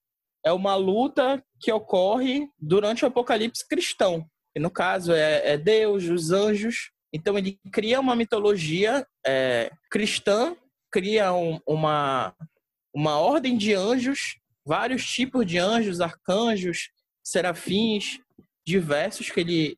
É 0.46 0.52
uma 0.52 0.76
luta 0.76 1.42
que 1.62 1.72
ocorre 1.72 2.50
durante 2.60 3.06
o 3.06 3.08
Apocalipse 3.08 3.66
cristão. 3.66 4.26
E 4.54 4.60
no 4.60 4.70
caso 4.70 5.14
é, 5.14 5.54
é 5.54 5.58
Deus, 5.58 6.04
os 6.06 6.32
anjos 6.32 6.92
então 7.14 7.38
ele 7.38 7.60
cria 7.72 8.00
uma 8.00 8.16
mitologia 8.16 9.06
é, 9.26 9.72
cristã, 9.90 10.56
cria 10.92 11.34
um, 11.34 11.60
uma, 11.66 12.36
uma 12.94 13.20
ordem 13.20 13.58
de 13.58 13.74
anjos, 13.74 14.38
vários 14.66 15.06
tipos 15.06 15.46
de 15.46 15.58
anjos, 15.58 16.02
arcanjos, 16.02 16.90
serafins, 17.24 18.20
diversos 18.66 19.30
que 19.30 19.40
ele, 19.40 19.78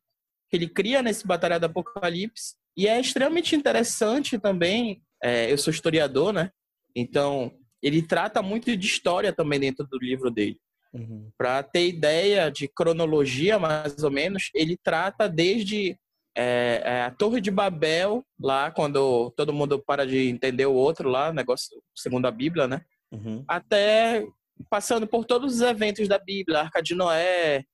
que 0.50 0.56
ele 0.56 0.68
cria 0.68 1.02
nesse 1.02 1.26
Batalha 1.26 1.58
do 1.58 1.66
Apocalipse. 1.66 2.54
E 2.76 2.86
é 2.86 3.00
extremamente 3.00 3.54
interessante 3.54 4.38
também, 4.38 5.02
é, 5.22 5.50
eu 5.50 5.58
sou 5.58 5.70
historiador, 5.70 6.32
né? 6.32 6.50
Então, 6.94 7.52
ele 7.82 8.02
trata 8.02 8.42
muito 8.42 8.74
de 8.76 8.86
história 8.86 9.32
também 9.32 9.58
dentro 9.58 9.86
do 9.86 9.98
livro 9.98 10.30
dele. 10.30 10.58
Uhum. 10.92 11.30
Para 11.38 11.62
ter 11.62 11.88
ideia 11.88 12.50
de 12.50 12.68
cronologia, 12.68 13.58
mais 13.58 14.02
ou 14.02 14.10
menos, 14.10 14.50
ele 14.54 14.76
trata 14.76 15.28
desde 15.28 15.98
é, 16.34 16.82
é, 16.84 17.02
a 17.02 17.10
Torre 17.10 17.40
de 17.40 17.50
Babel, 17.50 18.24
lá, 18.40 18.70
quando 18.70 19.30
todo 19.32 19.52
mundo 19.52 19.78
para 19.78 20.06
de 20.06 20.28
entender 20.28 20.66
o 20.66 20.74
outro 20.74 21.08
lá, 21.08 21.32
negócio 21.32 21.82
segundo 21.94 22.26
a 22.26 22.30
Bíblia, 22.30 22.66
né? 22.66 22.82
Uhum. 23.10 23.44
Até 23.46 24.24
passando 24.70 25.06
por 25.06 25.24
todos 25.24 25.54
os 25.54 25.60
eventos 25.60 26.08
da 26.08 26.18
Bíblia, 26.18 26.60
Arca 26.60 26.82
de 26.82 26.94
Noé, 26.94 27.64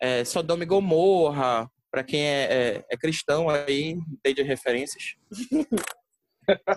é, 0.00 0.24
Sodoma 0.24 0.62
e 0.62 0.66
Gomorra, 0.66 1.70
para 1.90 2.04
quem 2.04 2.22
é, 2.22 2.44
é, 2.44 2.84
é, 2.90 2.96
cristão 2.96 3.48
aí, 3.48 3.92
entende 3.92 4.42
as 4.42 4.46
referências. 4.46 5.16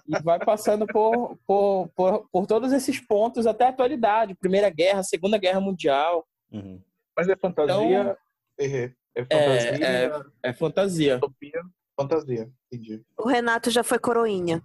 e 0.07 0.23
vai 0.23 0.39
passando 0.39 0.85
por, 0.87 1.37
por, 1.45 1.89
por, 1.95 2.29
por, 2.31 2.47
todos 2.47 2.71
esses 2.71 2.99
pontos 2.99 3.45
até 3.45 3.65
a 3.65 3.69
atualidade, 3.69 4.35
Primeira 4.35 4.69
Guerra, 4.69 5.03
Segunda 5.03 5.37
Guerra 5.37 5.59
Mundial. 5.59 6.25
Uhum. 6.51 6.81
Mas 7.15 7.27
é 7.27 7.35
fantasia, 7.35 8.17
então, 8.57 8.95
é 9.15 9.23
fantasia. 9.23 9.85
É, 9.85 10.05
é, 10.05 10.23
é 10.43 10.53
fantasia. 10.53 11.17
Utopia, 11.17 11.61
fantasia, 11.95 12.49
entendi. 12.71 13.01
O 13.17 13.27
Renato 13.27 13.69
já 13.69 13.83
foi 13.83 13.99
coroinha. 13.99 14.61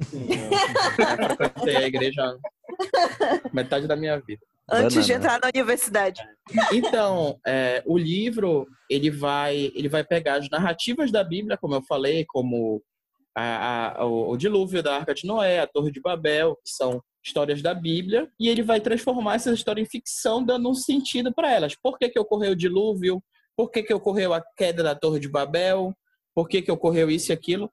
Sim, 0.00 0.26
eu, 1.66 1.78
a 1.78 1.82
igreja 1.82 2.36
metade 3.52 3.86
da 3.86 3.94
minha 3.96 4.18
vida. 4.18 4.42
Antes 4.70 4.94
Banana. 4.94 5.06
de 5.06 5.12
entrar 5.12 5.40
na 5.40 5.48
universidade. 5.48 6.20
Então, 6.72 7.38
é, 7.46 7.82
o 7.84 7.98
livro 7.98 8.66
ele 8.88 9.10
vai 9.10 9.70
ele 9.74 9.88
vai 9.88 10.02
pegar 10.02 10.36
as 10.36 10.48
narrativas 10.48 11.10
da 11.10 11.22
Bíblia, 11.22 11.58
como 11.58 11.74
eu 11.74 11.82
falei, 11.82 12.24
como 12.26 12.82
a, 13.36 13.98
a, 14.00 14.06
o, 14.06 14.30
o 14.30 14.36
dilúvio 14.36 14.82
da 14.82 14.96
Arca 14.96 15.14
de 15.14 15.26
Noé, 15.26 15.60
a 15.60 15.66
Torre 15.66 15.90
de 15.90 16.00
Babel, 16.00 16.56
que 16.56 16.70
são 16.70 17.02
histórias 17.24 17.62
da 17.62 17.72
Bíblia, 17.72 18.28
e 18.38 18.48
ele 18.48 18.62
vai 18.62 18.80
transformar 18.80 19.36
essas 19.36 19.54
histórias 19.54 19.86
em 19.86 19.90
ficção, 19.90 20.44
dando 20.44 20.68
um 20.68 20.74
sentido 20.74 21.32
para 21.32 21.52
elas. 21.52 21.74
Por 21.74 21.98
que, 21.98 22.08
que 22.08 22.18
ocorreu 22.18 22.52
o 22.52 22.56
dilúvio? 22.56 23.22
Por 23.56 23.70
que, 23.70 23.82
que 23.82 23.94
ocorreu 23.94 24.32
a 24.32 24.42
queda 24.56 24.82
da 24.82 24.94
Torre 24.94 25.20
de 25.20 25.28
Babel, 25.28 25.94
por 26.34 26.48
que, 26.48 26.62
que 26.62 26.72
ocorreu 26.72 27.10
isso 27.10 27.30
e 27.30 27.34
aquilo, 27.34 27.70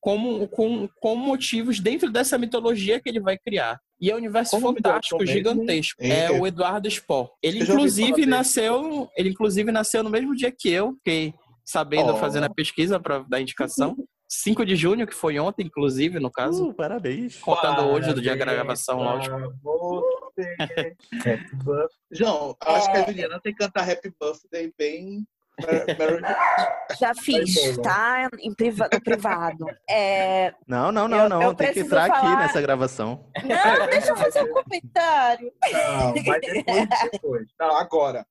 como, 0.00 0.46
com, 0.48 0.86
com 1.00 1.16
motivos 1.16 1.80
dentro 1.80 2.10
dessa 2.10 2.36
mitologia 2.36 3.00
que 3.00 3.08
ele 3.08 3.20
vai 3.20 3.38
criar. 3.38 3.80
E 3.98 4.10
é 4.10 4.14
um 4.14 4.18
universo 4.18 4.50
Como 4.50 4.74
fantástico, 4.74 5.18
mesmo? 5.18 5.32
gigantesco. 5.32 6.02
É. 6.02 6.24
É 6.24 6.30
o 6.30 6.46
Eduardo 6.46 6.90
Spohr. 6.90 7.30
Ele 7.42 7.62
inclusive 7.62 8.26
nasceu, 8.26 9.08
ele 9.16 9.30
inclusive 9.30 9.72
nasceu 9.72 10.02
no 10.02 10.10
mesmo 10.10 10.34
dia 10.36 10.52
que 10.52 10.68
eu, 10.68 10.92
fiquei 10.96 11.32
sabendo 11.64 12.12
Oh. 12.12 12.16
fazendo 12.16 12.44
a 12.44 12.50
pesquisa 12.52 13.00
para 13.00 13.20
dar 13.20 13.40
indicação. 13.40 13.96
5 14.42 14.64
de 14.66 14.74
junho, 14.76 15.06
que 15.06 15.14
foi 15.14 15.38
ontem, 15.38 15.66
inclusive, 15.66 16.18
no 16.18 16.30
caso. 16.30 16.68
Uh, 16.70 16.74
parabéns. 16.74 17.36
Contando 17.38 17.82
hoje 17.88 18.12
do 18.12 18.20
dia 18.20 18.36
da 18.36 18.44
gravação, 18.44 18.98
Parabéns 18.98 19.28
lógico. 19.62 20.14
Happy 20.36 21.56
birthday. 21.56 21.86
João, 22.10 22.56
acho 22.60 22.90
que 22.90 22.96
a 22.98 23.04
Juliana 23.06 23.40
tem 23.40 23.52
que 23.54 23.58
cantar 23.64 23.88
Happy 23.88 24.12
Birthday 24.20 24.72
bem. 24.78 25.24
Já 26.98 27.14
fiz, 27.14 27.54
boa. 27.76 27.82
tá? 27.82 28.28
Em 28.40 28.52
priva- 28.52 28.88
no 28.92 29.00
privado. 29.00 29.66
É, 29.88 30.52
Não, 30.66 30.90
não, 30.90 31.06
não, 31.06 31.18
Eu- 31.22 31.28
não. 31.28 31.42
eu 31.42 31.54
Tem 31.54 31.72
que 31.72 31.78
entrar 31.80 32.06
aqui 32.06 32.18
falar- 32.20 32.36
nessa 32.40 32.60
gravação. 32.60 33.24
Não, 33.42 33.86
deixa 33.86 34.08
eu 34.10 34.16
fazer 34.16 34.42
um 34.42 34.52
comentário. 34.52 35.52
Não, 35.72 36.14
mas 36.26 36.40
depois, 36.40 36.88
depois. 37.12 37.46
Não, 37.60 37.76
agora. 37.76 38.26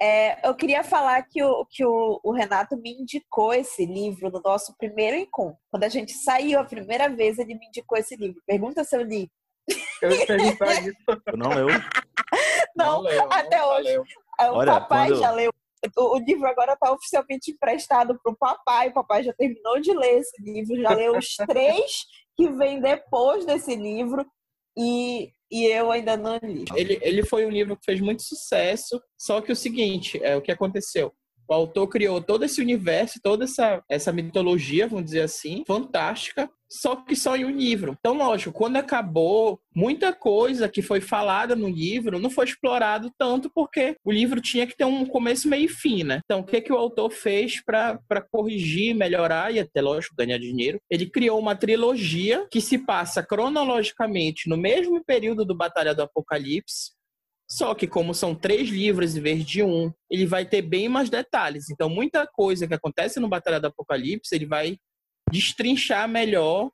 É, 0.00 0.46
eu 0.46 0.54
queria 0.54 0.84
falar 0.84 1.22
que, 1.22 1.42
o, 1.42 1.64
que 1.64 1.82
o, 1.84 2.20
o 2.22 2.32
Renato 2.32 2.76
me 2.76 2.90
indicou 2.92 3.54
esse 3.54 3.86
livro 3.86 4.30
no 4.30 4.40
nosso 4.42 4.76
primeiro 4.76 5.16
encontro. 5.16 5.58
Quando 5.70 5.84
a 5.84 5.88
gente 5.88 6.12
saiu 6.12 6.60
a 6.60 6.64
primeira 6.64 7.08
vez, 7.08 7.38
ele 7.38 7.54
me 7.54 7.66
indicou 7.66 7.96
esse 7.96 8.14
livro. 8.14 8.40
Pergunta 8.46 8.84
se 8.84 8.94
eu 8.94 9.02
li. 9.02 9.30
Eu 10.02 10.26
perguntar 10.26 10.66
isso. 10.84 10.96
Eu 11.26 11.36
não 11.38 11.48
leu. 11.48 11.66
Não, 12.76 13.00
leu, 13.00 13.32
até 13.32 13.56
não 13.58 13.68
hoje. 13.70 13.82
leu. 13.88 14.04
Ah, 14.38 14.52
O 14.52 14.56
Olha, 14.56 14.72
papai 14.72 15.08
quando- 15.08 15.18
já 15.20 15.30
leu. 15.30 15.50
O 15.96 16.16
o 16.16 16.18
livro 16.18 16.46
agora 16.46 16.72
está 16.74 16.92
oficialmente 16.92 17.50
emprestado 17.52 18.18
para 18.22 18.32
o 18.32 18.36
papai. 18.36 18.88
O 18.88 18.92
papai 18.94 19.22
já 19.22 19.32
terminou 19.32 19.80
de 19.80 19.92
ler 19.94 20.18
esse 20.18 20.42
livro, 20.42 20.80
já 20.80 20.90
leu 20.90 21.16
os 21.16 21.36
três 21.48 22.04
que 22.36 22.50
vêm 22.50 22.80
depois 22.80 23.46
desse 23.46 23.74
livro. 23.74 24.26
E, 24.76 25.32
e 25.50 25.64
eu 25.66 25.90
ainda 25.90 26.16
não 26.16 26.38
li. 26.42 26.64
Ele, 26.74 26.98
ele 27.02 27.24
foi 27.24 27.46
um 27.46 27.50
livro 27.50 27.76
que 27.76 27.84
fez 27.84 28.00
muito 28.00 28.22
sucesso, 28.22 29.00
só 29.18 29.40
que 29.40 29.52
o 29.52 29.56
seguinte, 29.56 30.20
é 30.22 30.36
o 30.36 30.42
que 30.42 30.52
aconteceu. 30.52 31.12
O 31.48 31.54
autor 31.54 31.88
criou 31.88 32.20
todo 32.20 32.44
esse 32.44 32.60
universo, 32.60 33.20
toda 33.22 33.44
essa, 33.44 33.82
essa 33.88 34.12
mitologia, 34.12 34.86
vamos 34.88 35.06
dizer 35.06 35.22
assim, 35.22 35.64
fantástica, 35.66 36.50
só 36.68 36.96
que 36.96 37.14
só 37.14 37.36
em 37.36 37.44
um 37.44 37.50
livro. 37.50 37.96
Então, 37.98 38.16
lógico, 38.16 38.52
quando 38.52 38.76
acabou, 38.76 39.60
muita 39.74 40.12
coisa 40.12 40.68
que 40.68 40.82
foi 40.82 41.00
falada 41.00 41.54
no 41.54 41.68
livro 41.68 42.18
não 42.18 42.30
foi 42.30 42.44
explorado 42.44 43.12
tanto 43.16 43.50
porque 43.54 43.96
o 44.04 44.10
livro 44.10 44.40
tinha 44.40 44.66
que 44.66 44.76
ter 44.76 44.84
um 44.84 45.06
começo, 45.06 45.48
meio 45.48 45.66
e 45.66 45.68
fim, 45.68 46.02
né? 46.02 46.20
Então, 46.24 46.40
o 46.40 46.44
que, 46.44 46.60
que 46.60 46.72
o 46.72 46.76
autor 46.76 47.10
fez 47.10 47.62
para 47.64 48.20
corrigir, 48.30 48.94
melhorar 48.94 49.54
e 49.54 49.60
até, 49.60 49.80
lógico, 49.80 50.16
ganhar 50.16 50.38
dinheiro? 50.38 50.80
Ele 50.90 51.08
criou 51.08 51.38
uma 51.38 51.54
trilogia 51.54 52.46
que 52.50 52.60
se 52.60 52.78
passa 52.78 53.22
cronologicamente 53.22 54.48
no 54.48 54.56
mesmo 54.56 55.04
período 55.04 55.44
do 55.44 55.56
Batalha 55.56 55.94
do 55.94 56.02
Apocalipse, 56.02 56.95
só 57.48 57.74
que 57.74 57.86
como 57.86 58.12
são 58.12 58.34
três 58.34 58.68
livros 58.68 59.16
em 59.16 59.20
vez 59.20 59.44
de 59.44 59.62
um, 59.62 59.92
ele 60.10 60.26
vai 60.26 60.44
ter 60.44 60.62
bem 60.62 60.88
mais 60.88 61.08
detalhes. 61.08 61.70
Então, 61.70 61.88
muita 61.88 62.26
coisa 62.26 62.66
que 62.66 62.74
acontece 62.74 63.20
no 63.20 63.28
Batalha 63.28 63.60
do 63.60 63.68
Apocalipse, 63.68 64.34
ele 64.34 64.46
vai 64.46 64.76
destrinchar 65.30 66.08
melhor, 66.08 66.70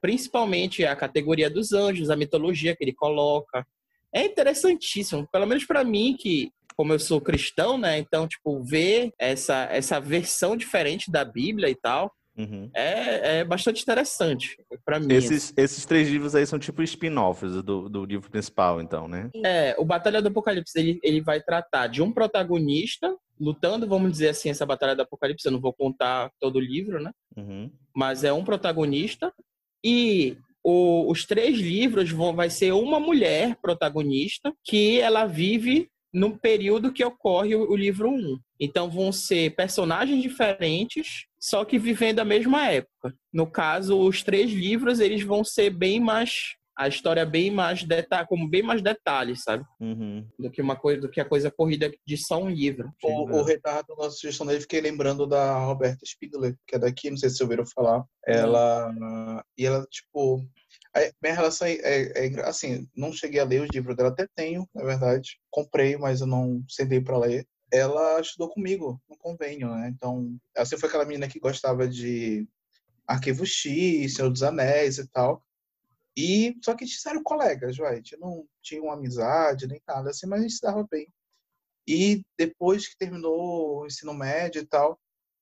principalmente 0.00 0.84
a 0.84 0.96
categoria 0.96 1.50
dos 1.50 1.72
anjos, 1.72 2.10
a 2.10 2.16
mitologia 2.16 2.74
que 2.74 2.84
ele 2.84 2.94
coloca. 2.94 3.66
É 4.14 4.24
interessantíssimo, 4.24 5.28
pelo 5.30 5.46
menos 5.46 5.64
para 5.64 5.84
mim 5.84 6.16
que 6.18 6.50
como 6.76 6.92
eu 6.92 6.98
sou 6.98 7.20
cristão, 7.20 7.78
né? 7.78 7.98
Então, 7.98 8.26
tipo, 8.26 8.60
ver 8.62 9.12
essa 9.18 9.68
essa 9.70 10.00
versão 10.00 10.56
diferente 10.56 11.10
da 11.10 11.24
Bíblia 11.24 11.68
e 11.68 11.74
tal, 11.74 12.12
Uhum. 12.36 12.68
é, 12.74 13.38
é 13.38 13.44
bastante 13.44 13.82
interessante 13.82 14.56
para 14.84 14.98
mim. 14.98 15.14
Esses, 15.14 15.52
esses 15.56 15.86
três 15.86 16.08
livros 16.08 16.34
aí 16.34 16.44
são 16.46 16.58
tipo 16.58 16.82
spin-offs 16.82 17.62
do, 17.62 17.88
do 17.88 18.04
livro 18.04 18.30
principal, 18.30 18.80
então, 18.80 19.06
né? 19.06 19.30
É, 19.44 19.74
o 19.78 19.84
Batalha 19.84 20.20
do 20.20 20.28
Apocalipse, 20.28 20.78
ele, 20.78 20.98
ele 21.02 21.20
vai 21.20 21.40
tratar 21.40 21.86
de 21.86 22.02
um 22.02 22.10
protagonista 22.12 23.16
lutando, 23.38 23.86
vamos 23.86 24.12
dizer 24.12 24.28
assim, 24.30 24.50
essa 24.50 24.66
Batalha 24.66 24.94
do 24.96 25.02
Apocalipse, 25.02 25.46
eu 25.46 25.52
não 25.52 25.60
vou 25.60 25.72
contar 25.72 26.30
todo 26.40 26.56
o 26.56 26.60
livro, 26.60 27.00
né? 27.02 27.12
Uhum. 27.36 27.70
Mas 27.94 28.24
é 28.24 28.32
um 28.32 28.44
protagonista 28.44 29.32
e 29.84 30.36
o- 30.62 31.10
os 31.10 31.24
três 31.26 31.58
livros 31.58 32.10
vão 32.10 32.34
vai 32.34 32.48
ser 32.50 32.72
uma 32.72 32.98
mulher 32.98 33.56
protagonista 33.60 34.52
que 34.64 34.98
ela 35.00 35.26
vive 35.26 35.90
no 36.14 36.38
período 36.38 36.92
que 36.92 37.04
ocorre 37.04 37.56
o, 37.56 37.70
o 37.70 37.76
livro 37.76 38.08
1. 38.08 38.38
Então 38.60 38.88
vão 38.88 39.10
ser 39.10 39.54
personagens 39.56 40.22
diferentes, 40.22 41.26
só 41.40 41.64
que 41.64 41.78
vivendo 41.78 42.20
a 42.20 42.24
mesma 42.24 42.70
época. 42.70 43.12
No 43.32 43.50
caso, 43.50 43.98
os 43.98 44.22
três 44.22 44.52
livros 44.52 45.00
eles 45.00 45.24
vão 45.24 45.42
ser 45.42 45.70
bem 45.70 45.98
mais 45.98 46.54
a 46.76 46.88
história 46.88 47.20
é 47.20 47.26
bem 47.26 47.50
mais 47.50 47.84
detalhe, 47.84 48.26
como 48.26 48.48
bem 48.48 48.62
mais 48.62 48.82
detalhes, 48.82 49.42
sabe? 49.44 49.64
Uhum. 49.80 50.26
Do 50.38 50.50
que 50.50 50.60
uma 50.60 50.74
coisa, 50.74 51.00
do 51.00 51.08
que 51.08 51.20
a 51.20 51.24
coisa 51.24 51.50
corrida 51.50 51.90
de 52.04 52.16
só 52.16 52.42
um 52.42 52.50
livro. 52.50 52.92
O, 53.02 53.38
o 53.38 53.42
retardo, 53.44 53.94
nossa 53.96 54.16
sugestão 54.16 54.46
dele, 54.46 54.60
fiquei 54.60 54.80
lembrando 54.80 55.26
da 55.26 55.56
Roberta 55.58 56.04
Spiegler, 56.04 56.56
que 56.66 56.74
é 56.74 56.78
daqui, 56.78 57.10
não 57.10 57.16
sei 57.16 57.30
se 57.30 57.36
vocês 57.36 57.48
ouviram 57.48 57.64
falar. 57.66 58.04
Ela. 58.26 58.92
E 59.56 59.64
ela, 59.64 59.86
tipo. 59.86 60.44
A 60.94 61.12
minha 61.22 61.34
relação 61.34 61.66
é, 61.66 61.74
é- 61.74 62.26
é 62.32 62.40
assim, 62.48 62.88
não 62.96 63.12
cheguei 63.12 63.40
a 63.40 63.44
ler 63.44 63.62
os 63.62 63.70
livros 63.70 63.96
dela, 63.96 64.10
até 64.10 64.26
tenho, 64.34 64.68
na 64.74 64.84
verdade. 64.84 65.40
Comprei, 65.50 65.96
mas 65.96 66.20
eu 66.20 66.26
não 66.26 66.64
sentei 66.68 67.00
para 67.00 67.18
ler. 67.18 67.46
Ela 67.72 68.20
estudou 68.20 68.50
comigo 68.50 69.00
no 69.08 69.16
convênio, 69.16 69.68
né? 69.70 69.88
Então, 69.88 70.36
sempre 70.64 70.78
foi 70.78 70.88
aquela 70.88 71.04
menina 71.04 71.28
que 71.28 71.40
gostava 71.40 71.88
de 71.88 72.46
Arquivo 73.06 73.44
X, 73.44 74.14
Senhor 74.14 74.30
dos 74.30 74.42
Anéis 74.42 74.98
e 74.98 75.08
tal. 75.08 75.44
E 76.16 76.56
só 76.64 76.74
que 76.74 76.84
a 76.84 76.86
gente 76.86 77.08
eram 77.08 77.22
colegas. 77.22 77.78
A 77.80 77.94
gente 77.96 78.16
não 78.18 78.46
tinha 78.62 78.82
uma 78.82 78.94
amizade 78.94 79.66
nem 79.66 79.80
nada 79.86 80.10
assim, 80.10 80.26
mas 80.26 80.40
a 80.40 80.42
gente 80.42 80.54
se 80.54 80.62
dava 80.62 80.86
bem. 80.88 81.08
E 81.86 82.24
depois 82.38 82.88
que 82.88 82.96
terminou 82.96 83.80
o 83.82 83.86
ensino 83.86 84.14
médio 84.14 84.62
e 84.62 84.66
tal, 84.66 84.98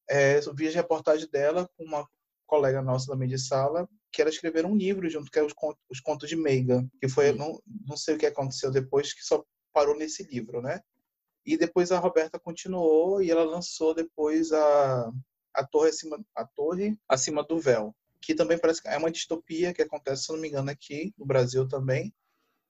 é, 0.09 0.39
eu 0.39 0.55
vi 0.55 0.69
a 0.69 0.73
reportagem 0.73 1.29
dela 1.29 1.69
com 1.77 1.85
uma 1.85 2.09
colega 2.47 2.83
nossa 2.83 3.07
também 3.13 3.29
de 3.29 3.39
sala, 3.39 3.89
que 4.13 4.21
ela 4.21 4.31
escreveram 4.31 4.73
um 4.73 4.77
livro 4.77 5.09
junto, 5.09 5.31
que 5.31 5.39
é 5.39 5.43
os 5.43 5.53
contos, 5.53 5.83
os 5.91 6.01
contos 6.01 6.29
de 6.29 6.37
Meiga, 6.37 6.87
que 7.01 7.09
foi, 7.09 7.33
não, 7.33 7.61
não 7.87 7.97
sei 7.97 8.15
o 8.15 8.19
que 8.19 8.27
aconteceu 8.27 8.71
depois, 8.71 9.15
que 9.15 9.25
só 9.25 9.43
parou 9.73 9.97
nesse 9.97 10.23
livro, 10.25 10.61
né? 10.61 10.81
E 11.45 11.57
depois 11.57 11.91
a 11.91 11.99
Roberta 11.99 12.39
continuou 12.39 13.23
e 13.23 13.31
ela 13.31 13.43
lançou 13.43 13.95
depois 13.95 14.53
a, 14.53 15.11
a, 15.55 15.67
torre, 15.67 15.89
acima, 15.89 16.25
a 16.37 16.45
torre 16.45 16.97
Acima 17.09 17.43
do 17.43 17.59
Véu, 17.59 17.95
que 18.21 18.35
também 18.35 18.59
parece 18.59 18.83
que 18.83 18.89
é 18.89 18.97
uma 18.97 19.11
distopia 19.11 19.73
que 19.73 19.83
acontece, 19.83 20.25
se 20.25 20.33
não 20.33 20.39
me 20.39 20.49
engano, 20.49 20.71
aqui 20.71 21.13
no 21.19 21.27
Brasil 21.27 21.67
também, 21.67 22.15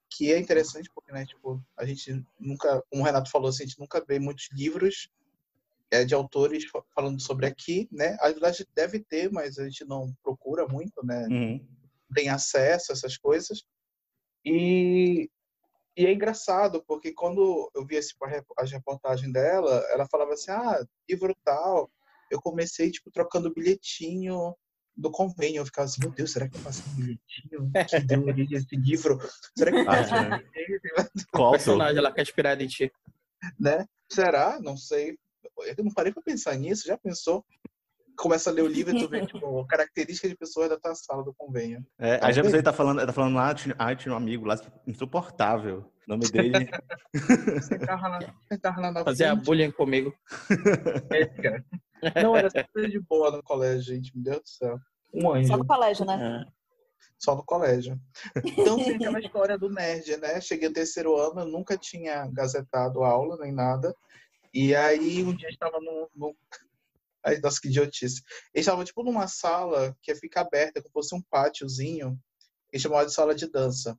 que 0.08 0.32
é 0.32 0.38
interessante 0.38 0.90
porque, 0.94 1.12
né, 1.12 1.26
tipo, 1.26 1.62
a 1.76 1.84
gente 1.84 2.24
nunca, 2.38 2.82
como 2.88 3.02
o 3.02 3.04
Renato 3.04 3.30
falou, 3.30 3.48
assim, 3.48 3.64
a 3.64 3.66
gente 3.66 3.80
nunca 3.80 4.02
vê 4.06 4.18
muitos 4.18 4.48
livros 4.52 5.10
é, 5.92 6.04
de 6.04 6.14
autores 6.14 6.64
fa- 6.64 6.82
falando 6.94 7.20
sobre 7.20 7.46
aqui, 7.46 7.86
né? 7.92 8.16
A 8.20 8.28
verdade 8.30 8.66
deve 8.74 8.98
ter, 8.98 9.30
mas 9.30 9.58
a 9.58 9.64
gente 9.64 9.84
não 9.84 10.12
procura 10.22 10.66
muito, 10.66 11.04
né? 11.04 11.26
Uhum. 11.28 11.68
Tem 12.14 12.30
acesso 12.30 12.90
a 12.90 12.94
essas 12.94 13.18
coisas. 13.18 13.62
E, 14.44 15.30
e 15.96 16.06
é 16.06 16.12
engraçado, 16.12 16.82
porque 16.86 17.12
quando 17.12 17.70
eu 17.74 17.84
vi 17.86 17.96
esse, 17.96 18.14
as 18.58 18.72
reportagens 18.72 19.30
dela, 19.32 19.84
ela 19.90 20.08
falava 20.08 20.32
assim, 20.32 20.50
ah, 20.50 20.82
livro 21.08 21.36
tal, 21.44 21.90
eu 22.30 22.40
comecei, 22.40 22.90
tipo, 22.90 23.10
trocando 23.10 23.52
bilhetinho 23.52 24.56
do 24.96 25.10
convênio. 25.10 25.60
Eu 25.60 25.66
ficava 25.66 25.84
assim, 25.84 26.00
meu 26.00 26.10
Deus, 26.10 26.32
será 26.32 26.48
que 26.48 26.56
eu 26.56 26.62
passei 26.62 26.82
um 26.90 26.96
bilhetinho 26.96 27.70
que 27.86 28.00
deu 28.00 28.24
origem 28.24 28.56
a 28.56 28.60
esse 28.60 28.76
livro? 28.76 29.18
Será 29.56 29.70
que 29.70 29.78
eu 29.78 29.84
passei 29.84 30.16
Ah, 30.16 30.20
um 30.22 30.30
né? 30.30 30.38
bilhetinho? 30.54 30.80
Qual 31.30 31.50
personagem 31.52 32.00
lá 32.00 32.10
que 32.10 32.20
é 32.20 32.22
inspirado 32.22 32.62
em 32.62 32.66
ti. 32.66 32.90
né? 33.60 33.86
Será? 34.10 34.58
Não 34.60 34.76
sei. 34.76 35.18
Eu 35.60 35.84
não 35.84 35.92
parei 35.92 36.12
pra 36.12 36.22
pensar 36.22 36.56
nisso. 36.56 36.86
Já 36.86 36.96
pensou? 36.96 37.44
Começa 38.16 38.50
a 38.50 38.52
ler 38.52 38.62
o 38.62 38.68
livro 38.68 38.96
e 38.96 39.00
tu 39.00 39.08
vê, 39.08 39.24
tipo, 39.26 39.66
características 39.66 40.30
de 40.30 40.36
pessoas 40.36 40.68
da 40.68 40.78
tua 40.78 40.94
sala 40.94 41.24
do 41.24 41.34
convênio. 41.34 41.84
É, 41.98 42.14
a 42.14 42.18
Talvez. 42.18 42.36
Jefferson 42.36 42.62
tá 42.62 42.72
falando, 42.72 43.06
tá 43.06 43.12
falando 43.12 43.34
lá, 43.34 43.54
tinha, 43.54 43.74
ah, 43.78 43.94
tinha 43.94 44.12
um 44.12 44.16
amigo 44.16 44.44
lá 44.44 44.60
insuportável. 44.86 45.90
O 46.06 46.10
nome 46.10 46.28
dele. 46.30 46.68
Sentava 47.62 48.08
lá, 48.08 48.34
sentava 48.48 48.80
lá 48.80 48.90
na 48.90 49.04
Fazer 49.04 49.26
a 49.26 49.34
bullying 49.34 49.70
comigo. 49.70 50.12
É, 51.10 51.26
cara. 51.26 51.64
Não, 52.22 52.36
era 52.36 52.50
super 52.50 52.90
de 52.90 52.98
boa 52.98 53.30
no 53.30 53.42
colégio, 53.42 53.94
gente. 53.94 54.12
Meu 54.14 54.24
Deus 54.24 54.42
do 54.42 54.48
céu. 54.48 54.78
Um 55.14 55.22
Só 55.22 55.34
anjo. 55.34 55.56
no 55.58 55.66
colégio, 55.66 56.04
né? 56.04 56.46
É. 56.48 56.52
Só 57.18 57.36
no 57.36 57.44
colégio. 57.44 58.00
Então 58.44 58.76
tem 58.76 58.96
aquela 58.96 59.20
história 59.20 59.56
do 59.56 59.70
nerd, 59.70 60.16
né? 60.16 60.40
Cheguei 60.40 60.68
no 60.68 60.74
terceiro 60.74 61.16
ano, 61.16 61.40
eu 61.40 61.46
nunca 61.46 61.76
tinha 61.76 62.26
gazetado 62.32 63.04
aula 63.04 63.36
nem 63.38 63.52
nada. 63.52 63.94
E 64.52 64.74
aí 64.74 65.22
um 65.22 65.34
dia 65.34 65.48
eu 65.48 65.52
estava 65.52 65.80
no. 65.80 66.10
no... 66.14 66.36
Ai, 67.24 67.38
nossa, 67.38 67.60
que 67.60 67.68
idiotice. 67.68 68.22
Eles 68.52 68.66
estavam 68.66 68.84
tipo 68.84 69.02
numa 69.04 69.28
sala 69.28 69.96
que 70.02 70.14
fica 70.14 70.40
aberta, 70.40 70.82
como 70.82 71.02
se 71.02 71.10
fosse 71.10 71.14
um 71.14 71.22
pátiozinho, 71.22 72.18
que 72.70 72.78
chamava 72.78 73.06
de 73.06 73.14
sala 73.14 73.34
de 73.34 73.48
dança. 73.48 73.98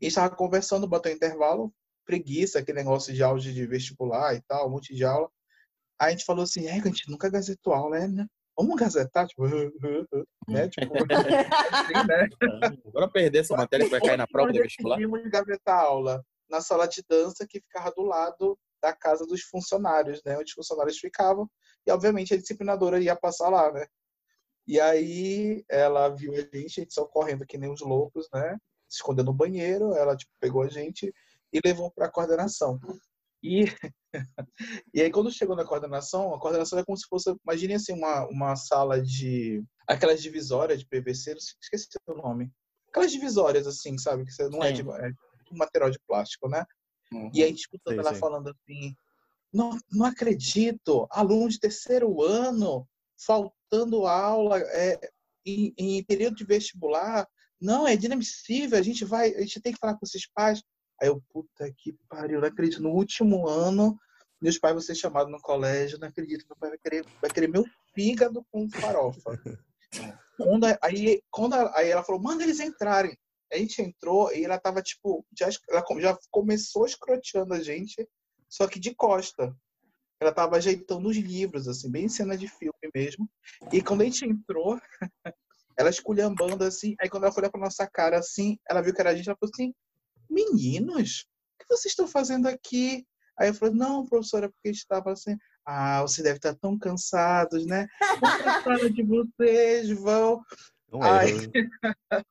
E 0.00 0.06
estava 0.06 0.34
conversando, 0.34 0.88
botou 0.88 1.12
intervalo, 1.12 1.72
preguiça, 2.06 2.58
aquele 2.58 2.78
negócio 2.78 3.12
de 3.12 3.22
auge 3.22 3.52
de 3.52 3.66
vestibular 3.66 4.34
e 4.34 4.40
tal, 4.42 4.66
um 4.66 4.70
monte 4.70 4.94
de 4.94 5.04
aula. 5.04 5.30
Aí 5.98 6.08
a 6.08 6.10
gente 6.10 6.24
falou 6.24 6.42
assim, 6.42 6.66
é, 6.66 6.72
a 6.72 6.84
gente 6.86 7.10
nunca 7.10 7.28
gazetou 7.28 7.74
aula, 7.74 8.08
né? 8.08 8.26
vamos 8.56 8.76
gazetar, 8.76 9.26
tipo, 9.26 9.42
né? 10.48 10.68
Tipo, 10.68 10.94
assim, 11.72 12.06
né? 12.06 12.28
Bora 12.92 13.08
perder 13.08 13.40
essa 13.40 13.56
matéria 13.56 13.84
que 13.84 13.90
vai 13.90 14.00
cair 14.00 14.16
na 14.16 14.26
prova 14.26 14.52
do 14.52 14.54
Nós 14.54 14.64
vestibular. 14.64 14.96
decidimos 14.96 15.30
gavetar 15.30 15.78
a 15.78 15.82
aula 15.82 16.24
na 16.48 16.60
sala 16.60 16.86
de 16.86 17.02
dança 17.08 17.46
que 17.46 17.60
ficava 17.60 17.90
do 17.90 18.02
lado 18.02 18.58
da 18.84 18.94
casa 18.94 19.24
dos 19.26 19.40
funcionários, 19.40 20.22
né? 20.24 20.36
Onde 20.36 20.50
os 20.50 20.52
funcionários 20.52 20.98
ficavam. 20.98 21.50
E, 21.86 21.90
obviamente, 21.90 22.34
a 22.34 22.36
disciplinadora 22.36 23.02
ia 23.02 23.16
passar 23.16 23.48
lá, 23.48 23.72
né? 23.72 23.86
E 24.66 24.78
aí 24.78 25.64
ela 25.70 26.08
viu 26.10 26.32
a 26.34 26.36
gente, 26.36 26.80
a 26.80 26.82
gente 26.82 26.94
só 26.94 27.06
correndo 27.06 27.46
que 27.46 27.56
nem 27.56 27.72
os 27.72 27.80
loucos, 27.80 28.28
né? 28.32 28.58
Se 28.88 28.96
escondendo 28.96 29.26
no 29.26 29.32
banheiro, 29.32 29.94
ela 29.94 30.14
tipo, 30.14 30.30
pegou 30.38 30.62
a 30.62 30.68
gente 30.68 31.12
e 31.52 31.60
levou 31.64 31.90
para 31.90 32.06
a 32.06 32.10
coordenação. 32.10 32.78
E, 33.42 33.64
e 34.92 35.00
aí 35.00 35.10
quando 35.10 35.32
chegou 35.32 35.56
na 35.56 35.64
coordenação, 35.64 36.34
a 36.34 36.40
coordenação 36.40 36.78
é 36.78 36.84
como 36.84 36.96
se 36.96 37.06
fosse, 37.08 37.34
imagine 37.46 37.74
assim, 37.74 37.92
uma, 37.92 38.26
uma 38.28 38.56
sala 38.56 39.00
de 39.00 39.62
aquelas 39.86 40.22
divisórias 40.22 40.78
de 40.78 40.86
PVC, 40.86 41.36
esqueci 41.62 41.88
o 42.06 42.14
nome. 42.14 42.50
Aquelas 42.88 43.12
divisórias 43.12 43.66
assim, 43.66 43.96
sabe, 43.98 44.24
que 44.24 44.48
não 44.48 44.62
é 44.62 44.72
de 44.72 44.82
é 44.82 45.10
de 45.10 45.58
material 45.58 45.90
de 45.90 45.98
plástico, 46.06 46.48
né? 46.48 46.64
Uhum. 47.14 47.30
E 47.32 47.42
a 47.42 47.46
gente 47.46 47.60
escutando 47.60 47.94
Sei, 47.94 48.00
ela 48.00 48.10
sei. 48.10 48.18
falando 48.18 48.48
assim: 48.48 48.96
não, 49.52 49.78
não 49.90 50.06
acredito, 50.06 51.06
aluno 51.10 51.48
de 51.48 51.60
terceiro 51.60 52.22
ano, 52.22 52.88
faltando 53.16 54.06
aula 54.06 54.58
é, 54.58 54.98
em, 55.46 55.72
em 55.78 56.04
período 56.04 56.36
de 56.36 56.44
vestibular. 56.44 57.26
Não, 57.60 57.86
é 57.86 57.94
inadmissível, 57.94 58.78
a 58.78 58.82
gente 58.82 59.04
vai, 59.04 59.32
a 59.34 59.40
gente 59.40 59.60
tem 59.60 59.72
que 59.72 59.78
falar 59.78 59.94
com 59.94 60.04
esses 60.04 60.26
pais. 60.26 60.62
Aí 61.00 61.08
eu, 61.08 61.22
puta 61.30 61.72
que 61.78 61.96
pariu, 62.08 62.40
não 62.40 62.48
acredito. 62.48 62.82
No 62.82 62.90
último 62.90 63.48
ano, 63.48 63.98
meus 64.40 64.58
pais 64.58 64.74
vão 64.74 64.82
ser 64.82 64.94
chamados 64.94 65.30
no 65.30 65.40
colégio, 65.40 65.98
não 65.98 66.08
acredito, 66.08 66.46
meu 66.48 66.56
pai 66.56 66.70
vai 66.70 66.78
querer, 66.78 67.06
vai 67.20 67.30
querer 67.30 67.48
meu 67.48 67.64
fígado 67.94 68.44
com 68.50 68.68
farofa. 68.68 69.40
quando, 70.36 70.66
aí, 70.82 71.22
quando 71.30 71.54
aí 71.54 71.90
ela 71.90 72.02
falou, 72.02 72.20
manda 72.20 72.42
eles 72.42 72.60
entrarem. 72.60 73.16
A 73.54 73.58
gente 73.58 73.80
entrou 73.80 74.32
e 74.32 74.44
ela 74.44 74.58
tava, 74.58 74.82
tipo, 74.82 75.24
já, 75.38 75.48
ela 75.70 75.84
já 76.00 76.18
começou 76.30 76.84
escroteando 76.86 77.54
a 77.54 77.60
gente, 77.62 78.08
só 78.48 78.66
que 78.66 78.80
de 78.80 78.94
costa. 78.94 79.54
Ela 80.20 80.32
tava 80.32 80.56
ajeitando 80.56 81.08
os 81.08 81.16
livros, 81.16 81.68
assim, 81.68 81.90
bem 81.90 82.08
cena 82.08 82.36
de 82.36 82.48
filme 82.48 82.90
mesmo. 82.94 83.30
E 83.72 83.80
quando 83.80 84.00
a 84.00 84.04
gente 84.04 84.24
entrou, 84.24 84.80
ela 85.78 85.90
esculhambando 85.90 86.64
assim, 86.64 86.96
aí 87.00 87.08
quando 87.08 87.24
ela 87.24 87.32
foi 87.32 87.42
olhar 87.42 87.50
pra 87.50 87.60
nossa 87.60 87.86
cara 87.86 88.18
assim, 88.18 88.58
ela 88.68 88.80
viu 88.80 88.94
que 88.94 89.00
era 89.00 89.10
a 89.10 89.14
gente, 89.14 89.28
ela 89.28 89.38
falou 89.38 89.52
assim, 89.54 89.72
meninos, 90.28 91.26
o 91.54 91.58
que 91.58 91.66
vocês 91.68 91.92
estão 91.92 92.08
fazendo 92.08 92.46
aqui? 92.46 93.06
Aí 93.38 93.48
eu 93.48 93.54
falei, 93.54 93.74
não, 93.74 94.04
professora, 94.04 94.48
porque 94.48 94.70
estava 94.70 95.12
assim, 95.12 95.36
ah, 95.66 96.02
você 96.02 96.22
deve 96.22 96.36
estar 96.36 96.54
tão 96.54 96.78
cansados, 96.78 97.66
né? 97.66 97.86
Sala 98.62 98.90
de 98.90 99.02
vocês, 99.02 99.90
vão. 99.90 100.42
Ai. 101.02 101.28
erro. 101.30 101.50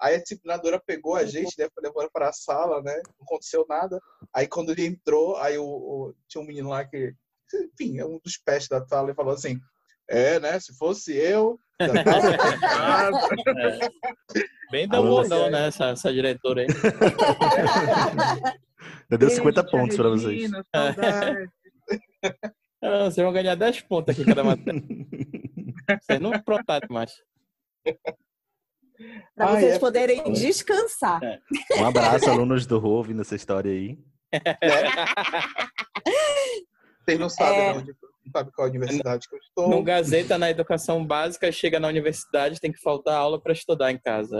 Aí 0.00 0.14
a 0.14 0.18
disciplinadora 0.22 0.80
pegou 0.84 1.14
a 1.14 1.24
gente, 1.26 1.54
né, 1.58 1.68
foi 1.74 1.82
levando 1.82 2.10
para 2.10 2.28
a 2.28 2.32
sala, 2.32 2.80
né? 2.82 2.94
Não 3.18 3.24
aconteceu 3.26 3.66
nada. 3.68 4.00
Aí 4.34 4.46
quando 4.46 4.70
ele 4.72 4.86
entrou, 4.86 5.36
aí 5.36 5.58
o, 5.58 5.64
o- 5.64 6.14
tinha 6.26 6.40
um 6.42 6.46
menino 6.46 6.70
lá 6.70 6.84
que, 6.86 7.12
enfim, 7.54 7.98
é 7.98 8.04
um 8.06 8.18
dos 8.24 8.38
pés 8.38 8.66
da 8.66 8.84
sala 8.86 9.10
e 9.10 9.14
falou 9.14 9.34
assim: 9.34 9.60
"É, 10.08 10.40
né? 10.40 10.58
Se 10.58 10.74
fosse 10.76 11.14
eu, 11.14 11.58
casa." 11.78 13.28
Bem 14.70 14.86
Alô, 14.90 15.22
Dumbledore, 15.22 15.50
né? 15.50 15.66
Essa, 15.68 15.86
essa 15.90 16.12
diretora 16.12 16.62
aí. 16.62 16.66
Eu 19.10 19.18
deu 19.18 19.30
50 19.30 19.62
Beijo, 19.62 19.70
tia 19.70 19.80
pontos 19.80 19.96
pra 19.96 20.08
vocês. 20.10 20.50
Ah, 22.82 23.04
Vocês 23.04 23.16
vão 23.24 23.32
ganhar 23.32 23.54
10 23.54 23.80
pontos 23.82 24.14
aqui 24.14 24.24
cada 24.24 24.44
matéria. 24.44 24.82
Vocês 26.02 26.20
não 26.20 26.32
aprontaram 26.32 26.86
mais. 26.90 27.12
Para 29.36 29.52
vocês 29.52 29.74
é- 29.76 29.78
poderem 29.78 30.32
descansar. 30.32 31.20
Um 31.78 31.84
abraço, 31.86 32.28
alunos 32.28 32.66
do 32.66 32.78
Rô, 32.78 32.90
ouvindo 32.96 33.20
essa 33.22 33.36
história 33.36 33.70
aí. 33.70 33.96
Vocês 37.04 37.18
não 37.18 37.28
sabem, 37.28 37.58
É. 37.60 37.72
não, 37.74 37.82
de- 37.82 37.92
não 38.26 38.32
sabem 38.32 38.52
qual 38.54 38.68
universidade 38.68 39.26
que 39.28 39.34
eu 39.34 39.38
estou. 39.38 39.68
No 39.70 39.82
Gazeta, 39.82 40.36
na 40.36 40.50
educação 40.50 41.06
básica, 41.06 41.50
chega 41.50 41.80
na 41.80 41.88
universidade, 41.88 42.60
tem 42.60 42.70
que 42.72 42.80
faltar 42.80 43.14
aula 43.14 43.40
para 43.40 43.52
estudar 43.52 43.90
em 43.90 43.98
casa. 43.98 44.36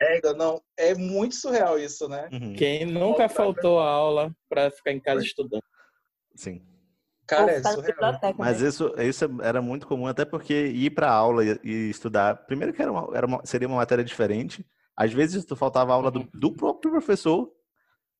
É, 0.00 0.18
É, 0.18 0.32
não, 0.34 0.60
é 0.76 0.94
muito 0.94 1.36
surreal 1.36 1.78
isso, 1.78 2.08
né? 2.08 2.28
Uhum. 2.32 2.54
Quem 2.54 2.84
nunca 2.84 3.28
faltou 3.28 3.78
aula 3.78 4.34
para 4.48 4.70
ficar 4.72 4.90
em 4.92 5.00
casa 5.00 5.22
estudando? 5.22 5.62
Sim. 6.34 6.62
Cara, 7.30 7.52
é 7.52 7.60
na 7.60 7.70
surreal. 7.70 7.94
biblioteca, 7.94 8.34
Mas 8.36 8.60
né? 8.60 8.68
isso, 8.68 8.94
isso 8.98 9.24
era 9.42 9.62
muito 9.62 9.86
comum, 9.86 10.06
até 10.06 10.24
porque 10.24 10.66
ir 10.66 10.90
para 10.90 11.10
aula 11.10 11.44
e, 11.44 11.60
e 11.62 11.90
estudar, 11.90 12.44
primeiro 12.46 12.72
que 12.72 12.82
era 12.82 12.90
uma, 12.90 13.16
era 13.16 13.26
uma- 13.26 13.40
seria 13.46 13.68
uma 13.68 13.76
matéria 13.76 14.02
diferente, 14.04 14.66
às 14.96 15.12
vezes 15.12 15.44
tu 15.44 15.54
faltava 15.54 15.92
aula 15.94 16.10
do, 16.10 16.28
do 16.34 16.52
próprio 16.52 16.90
professor, 16.90 17.46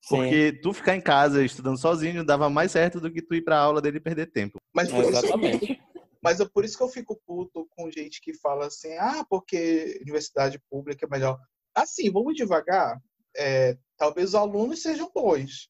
Sim, 0.03 0.17
porque 0.17 0.61
tu 0.63 0.73
ficar 0.73 0.95
em 0.97 1.01
casa 1.01 1.45
estudando 1.45 1.77
sozinho 1.79 2.25
dava 2.25 2.49
mais 2.49 2.71
certo 2.73 3.01
do 3.01 3.13
que 3.13 3.21
tu 3.21 3.35
ir 3.35 3.43
para 3.43 3.59
aula 3.59 3.83
dele 3.83 3.99
e 3.99 4.01
perder 4.01 4.27
tempo. 4.31 4.59
Mas 4.73 4.91
por 4.91 5.03
isso 5.03 5.11
exatamente. 5.11 5.77
Mas 6.23 6.39
é 6.39 6.45
por 6.47 6.65
isso 6.65 6.77
que 6.77 6.83
eu 6.85 6.89
fico 6.89 7.21
puto 7.27 7.67
com 7.71 7.91
gente 7.91 8.21
que 8.21 8.33
fala 8.35 8.67
assim, 8.67 8.95
ah, 8.99 9.25
porque 9.29 9.99
universidade 10.03 10.61
pública 10.71 11.07
é 11.07 11.09
melhor. 11.11 11.39
Assim, 11.75 12.11
vamos 12.11 12.35
devagar. 12.35 13.01
É, 13.37 13.77
talvez 13.97 14.31
os 14.31 14.35
alunos 14.35 14.83
sejam 14.83 15.11
bons, 15.15 15.69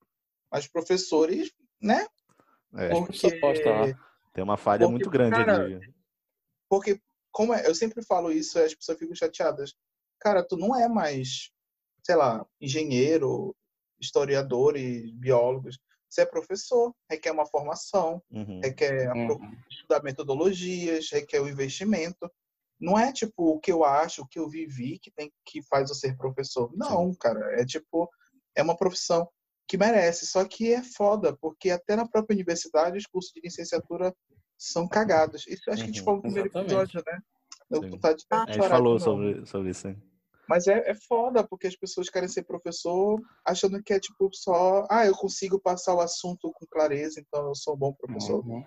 mas 0.51 0.65
os 0.65 0.71
professores, 0.71 1.53
né? 1.81 2.07
É, 2.75 2.89
Porque, 2.89 3.97
tem 4.33 4.45
uma 4.45 4.57
falha 4.57 4.81
porque, 4.81 4.91
muito 4.93 5.11
grande 5.11 5.37
cara, 5.37 5.65
ali. 5.65 5.81
porque 6.69 7.01
como 7.33 7.55
é, 7.55 7.67
eu 7.67 7.75
sempre 7.75 8.05
falo 8.05 8.31
isso, 8.31 8.59
as 8.59 8.75
pessoas 8.75 8.99
ficam 8.99 9.15
chateadas. 9.15 9.75
Cara, 10.21 10.47
tu 10.47 10.57
não 10.57 10.75
é 10.77 10.89
mais, 10.89 11.51
sei 12.05 12.15
lá, 12.15 12.45
engenheiro, 12.61 13.55
historiador 14.01 14.77
e 14.77 15.13
biólogos. 15.13 15.79
Você 16.09 16.23
é 16.23 16.27
professor, 16.27 16.95
requer 17.09 17.31
uma 17.31 17.47
formação, 17.47 18.23
Uhum. 18.31 18.61
requer 18.63 19.13
Uhum. 19.15 19.57
estudar 19.71 20.03
metodologias, 20.03 21.09
requer 21.11 21.41
o 21.41 21.49
investimento. 21.49 22.31
Não 22.81 22.99
é 22.99 23.13
tipo 23.13 23.55
o 23.55 23.61
que 23.61 23.71
eu 23.71 23.85
acho, 23.85 24.23
o 24.23 24.27
que 24.27 24.39
eu 24.39 24.49
vivi 24.49 24.99
que 24.99 25.11
tem 25.11 25.31
que 25.45 25.63
faz 25.63 25.89
eu 25.89 25.95
ser 25.95 26.17
professor. 26.17 26.71
Não, 26.75 27.15
cara, 27.15 27.61
é 27.61 27.65
tipo 27.65 28.09
é 28.57 28.63
uma 28.63 28.77
profissão 28.77 29.29
que 29.71 29.79
merece. 29.79 30.27
Só 30.27 30.45
que 30.45 30.73
é 30.75 30.83
foda, 30.83 31.37
porque 31.41 31.71
até 31.71 31.95
na 31.95 32.05
própria 32.07 32.35
universidade 32.35 32.99
os 32.99 33.07
cursos 33.07 33.33
de 33.33 33.41
licenciatura 33.41 34.13
são 34.59 34.89
cagados. 34.89 35.47
Isso 35.47 35.71
acho 35.71 35.85
que 35.85 35.91
a 35.91 35.93
gente 35.93 36.01
Uhum, 36.01 36.05
falou 36.05 36.17
no 36.17 36.23
primeiro 36.25 36.49
exatamente. 36.49 36.75
episódio, 36.75 37.03
né? 37.07 37.19
Eu 37.71 37.83
Sim. 37.83 37.91
vontade 37.91 38.19
de 38.19 38.25
Ah. 38.33 38.45
A 38.49 38.53
gente 38.53 38.69
falou 38.69 38.99
sobre, 38.99 39.47
sobre 39.47 39.71
isso. 39.71 39.87
hein? 39.87 39.97
Mas 40.49 40.67
é, 40.67 40.91
é 40.91 40.95
foda, 41.07 41.47
porque 41.47 41.69
as 41.69 41.77
pessoas 41.77 42.11
querem 42.11 42.29
ser 42.29 42.43
professor 42.43 43.21
achando 43.47 43.81
que 43.81 43.93
é 43.93 44.01
tipo 44.01 44.29
só, 44.33 44.85
ah, 44.91 45.07
eu 45.07 45.15
consigo 45.15 45.61
passar 45.61 45.95
o 45.95 46.01
assunto 46.01 46.51
com 46.53 46.67
clareza, 46.67 47.21
então 47.21 47.47
eu 47.47 47.55
sou 47.55 47.75
um 47.75 47.79
bom 47.79 47.93
professor. 47.93 48.45
Uhum. 48.45 48.65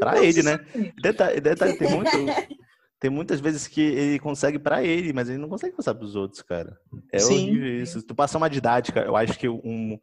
Pra 0.00 0.16
Não 0.16 0.24
ele, 0.24 0.42
né? 0.42 0.58
Detalhe, 1.00 1.40
detalhe, 1.40 1.78
tem, 1.78 1.88
muito, 1.88 2.10
tem 3.00 3.10
muitas 3.10 3.40
vezes 3.40 3.66
que 3.68 3.80
ele 3.80 4.18
consegue 4.18 4.58
pra 4.58 4.82
ele, 4.82 5.12
mas 5.12 5.28
ele 5.28 5.38
não 5.38 5.48
consegue 5.48 5.76
passar 5.76 5.94
pros 5.94 6.16
outros, 6.16 6.42
cara. 6.42 6.78
É 7.12 7.18
Sim. 7.18 7.34
horrível 7.34 7.82
isso. 7.82 8.00
Se 8.00 8.06
tu 8.06 8.14
passar 8.14 8.38
uma 8.38 8.50
didática, 8.50 9.00
eu 9.00 9.14
acho 9.16 9.38
que 9.38 9.48
um, 9.48 9.98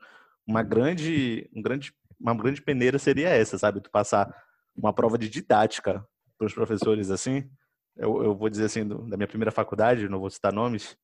uma 0.47 0.63
grande, 0.63 1.49
um 1.53 1.61
grande, 1.61 1.93
uma 2.19 2.33
grande 2.35 2.61
peneira 2.61 2.97
seria 2.97 3.29
essa, 3.29 3.57
sabe? 3.57 3.81
Tu 3.81 3.91
passar 3.91 4.33
uma 4.75 4.93
prova 4.93 5.17
de 5.17 5.29
didática 5.29 6.05
pros 6.37 6.53
professores 6.53 7.09
assim. 7.11 7.49
Eu, 7.97 8.23
eu 8.23 8.35
vou 8.35 8.49
dizer 8.49 8.65
assim, 8.65 8.85
do- 8.87 9.07
da 9.09 9.17
minha 9.17 9.27
primeira 9.27 9.51
faculdade, 9.51 10.07
não 10.09 10.19
vou 10.19 10.29
citar 10.29 10.51
nomes, 10.53 10.97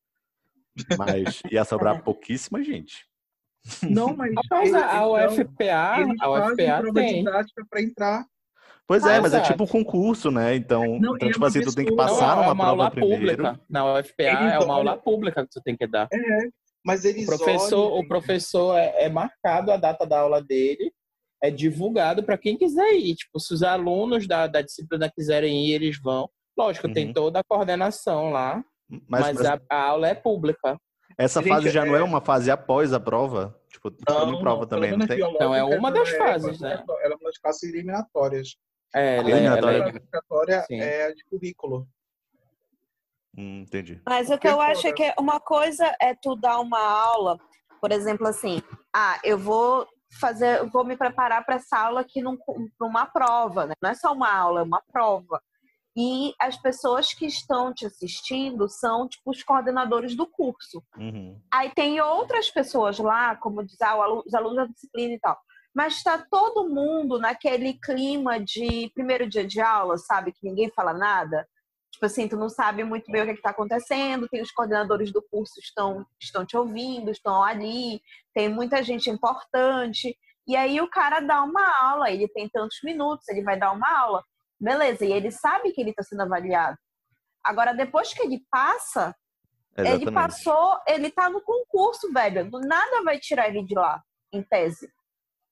mas 0.98 1.42
ia 1.52 1.64
sobrar 1.66 2.02
pouquíssima 2.04 2.64
gente. 2.64 3.06
Não, 3.84 4.16
mas 4.16 4.34
Rapaz, 4.36 4.74
a 4.74 4.80
então, 4.80 5.14
UFPA, 5.14 5.74
a 6.22 6.30
UFPA 6.32 6.78
prova 6.82 6.94
tem. 7.02 7.18
didática 7.24 7.66
para 7.70 7.82
entrar. 7.82 8.26
Pois 8.92 9.06
é, 9.06 9.16
Ah, 9.16 9.22
mas 9.22 9.34
é 9.34 9.38
exato. 9.38 9.52
tipo 9.54 9.64
um 9.64 9.68
concurso, 9.68 10.30
né? 10.30 10.54
Então, 10.54 10.82
Não, 11.00 11.16
então 11.16 11.30
é 11.30 11.32
tipo 11.32 11.38
uma 11.38 11.48
assim, 11.48 11.62
tu 11.62 11.74
tem 11.74 11.86
que 11.86 11.96
passar 11.96 12.36
Não, 12.36 12.44
é 12.44 12.48
numa 12.48 12.52
uma 12.52 12.56
prova 12.66 12.70
aula 12.84 12.92
primeiro. 12.92 13.20
pública. 13.22 13.62
Na 13.70 13.86
UFPA 13.94 14.24
Eles 14.24 14.40
é 14.54 14.60
uma 14.60 14.64
olham- 14.66 14.72
aula 14.74 14.98
pública 14.98 15.48
que 15.48 15.54
você 15.54 15.62
tem 15.62 15.78
que 15.78 15.88
dar. 15.88 16.10
Mas 16.86 17.06
eles 17.06 17.24
O 17.24 17.28
professor, 17.38 17.86
olham, 17.90 18.00
o 18.00 18.08
professor 18.10 18.78
é, 18.78 19.04
é 19.06 19.10
marcado 19.10 19.72
a 19.72 19.78
data 19.78 20.06
da 20.06 20.20
aula 20.20 20.44
dele, 20.44 20.92
é 21.42 21.50
divulgado 21.50 22.22
para 22.22 22.38
quem 22.38 22.58
quiser 22.58 22.92
ir. 22.96 23.16
Tipo, 23.16 23.40
se 23.40 23.54
os 23.54 23.64
alunos 23.64 24.28
da, 24.28 24.46
da 24.46 24.62
disciplina 24.62 25.10
quiserem 25.10 25.68
ir, 25.68 25.76
eles 25.76 25.98
vão. 25.98 26.30
Lógico, 26.58 26.88
Uhum. 26.88 26.94
tem 26.94 27.14
toda 27.14 27.40
a 27.40 27.44
coordenação 27.46 28.30
lá, 28.30 28.62
Mas, 28.90 29.02
mas, 29.08 29.38
mas 29.38 29.46
a, 29.46 29.62
a 29.70 29.84
aula 29.84 30.10
é 30.10 30.14
pública. 30.16 30.78
essa 31.18 31.40
Gente, 31.42 31.48
fase 31.50 31.70
já 31.70 31.86
não 31.86 31.96
é 31.96 32.00
é- 32.00 32.04
uma 32.04 32.20
fase 32.20 32.52
após 32.52 32.92
a 32.92 33.00
prova? 33.00 33.58
Tipo, 33.70 33.90
Não, 34.06 34.32
tem 34.34 34.40
prova 34.42 34.62
não, 34.64 34.68
também, 34.68 34.92
não 34.98 35.08
tem? 35.08 35.18
Não, 35.18 35.56
é 35.56 35.64
uma 35.64 35.90
das 35.90 36.10
fases, 36.10 36.60
né? 36.60 36.84
Ela 36.86 37.14
é 37.14 37.16
uma 37.16 37.24
das 37.30 37.38
fases 37.42 37.64
eliminatórias. 37.64 38.58
É, 38.94 39.20
A 39.20 39.22
ela 39.22 39.72
é- 39.72 39.78
é- 39.78 39.82
classificatória 39.84 40.62
Sim. 40.64 40.80
é 40.80 41.06
a 41.06 41.14
de 41.14 41.24
currículo. 41.26 41.88
Hum, 43.38 43.62
entendi. 43.62 44.02
Mas 44.06 44.30
o 44.30 44.38
que 44.38 44.48
eu 44.48 44.62
é 44.62 44.72
acho 44.72 44.88
é 44.88 44.92
que 44.94 45.14
uma 45.18 45.40
coisa 45.40 45.96
é 46.02 46.14
tu 46.14 46.36
dar 46.36 46.60
uma 46.60 46.80
aula, 46.82 47.40
por 47.80 47.92
exemplo, 47.92 48.28
assim, 48.28 48.62
ah, 48.94 49.18
eu 49.24 49.38
vou 49.38 49.88
fazer, 50.20 50.60
eu 50.60 50.70
vou 50.70 50.84
me 50.84 50.98
preparar 50.98 51.46
para 51.46 51.56
essa 51.56 51.78
aula 51.78 52.02
aqui 52.02 52.22
num, 52.22 52.38
pra 52.78 52.88
uma 52.88 53.06
prova, 53.06 53.68
né? 53.68 53.74
Não 53.82 53.90
é 53.90 53.96
só 53.96 54.12
uma 54.12 54.34
aula, 54.34 54.60
é 54.60 54.64
uma 54.64 54.84
prova. 54.92 55.42
E 55.96 56.34
as 56.40 56.58
pessoas 56.58 57.14
que 57.14 57.26
estão 57.26 57.74
te 57.74 57.86
assistindo 57.86 58.68
são, 58.70 59.08
tipo, 59.08 59.32
os 59.32 59.44
coordenadores 59.44 60.16
do 60.16 60.26
curso. 60.26 60.84
Uhum. 60.98 61.40
Aí 61.54 61.70
tem 61.74 62.00
outras 62.02 62.50
pessoas 62.50 62.98
lá, 63.00 63.36
como 63.38 63.64
diz, 63.66 63.82
ah, 63.82 63.98
os 64.26 64.34
alunos 64.34 64.58
da 64.58 64.66
disciplina 64.66 65.14
e 65.14 65.20
tal. 65.20 65.38
Mas 65.74 65.96
está 65.98 66.18
todo 66.18 66.70
mundo 66.70 67.18
naquele 67.18 67.74
clima 67.74 68.40
de 68.40 68.92
primeiro 68.94 69.28
dia 69.28 69.46
de 69.46 69.62
aula, 69.62 69.98
sabe? 69.98 70.32
Que 70.32 70.46
ninguém 70.46 70.70
fala 70.72 70.94
nada. 70.94 71.48
Tipo 71.92 72.06
assim, 72.06 72.28
tu 72.28 72.38
não 72.38 72.50
sabe 72.50 72.84
muito 72.84 73.12
bem 73.12 73.22
o 73.22 73.26
que 73.26 73.32
é 73.32 73.34
está 73.34 73.52
acontecendo, 73.52 74.28
tem 74.28 74.42
os 74.42 74.52
coordenadores 74.52 75.12
do 75.12 75.22
curso 75.22 75.60
estão 75.60 76.06
estão 76.20 76.46
te 76.46 76.58
ouvindo, 76.58 77.12
estão 77.12 77.44
ali, 77.44 78.02
tem 78.34 78.50
muita 78.50 78.82
gente 78.82 79.10
importante. 79.10 80.18
E 80.48 80.56
aí 80.56 80.82
o 80.82 80.90
cara 80.90 81.20
dá 81.20 81.44
uma 81.44 81.64
aula, 81.82 82.10
ele 82.10 82.28
tem 82.28 82.50
tantos 82.50 82.80
minutos, 82.84 83.28
ele 83.30 83.44
vai 83.44 83.58
dar 83.58 83.72
uma 83.72 83.90
aula. 84.00 84.24
Beleza, 84.60 85.06
e 85.06 85.12
ele 85.12 85.32
sabe 85.32 85.72
que 85.72 85.82
ele 85.82 85.92
está 85.92 86.04
sendo 86.04 86.22
avaliado. 86.22 86.78
Agora, 87.44 87.74
depois 87.74 88.14
que 88.14 88.22
ele 88.22 88.44
passa, 88.50 89.16
Exatamente. 89.78 90.04
ele 90.04 90.12
passou, 90.12 90.80
ele 90.88 91.12
tá 91.12 91.30
no 91.30 91.42
concurso, 91.42 92.12
velho. 92.12 92.50
Nada 92.52 93.04
vai 93.04 93.20
tirar 93.20 93.50
ele 93.50 93.64
de 93.64 93.74
lá, 93.76 94.02
em 94.32 94.44
tese. 94.44 94.88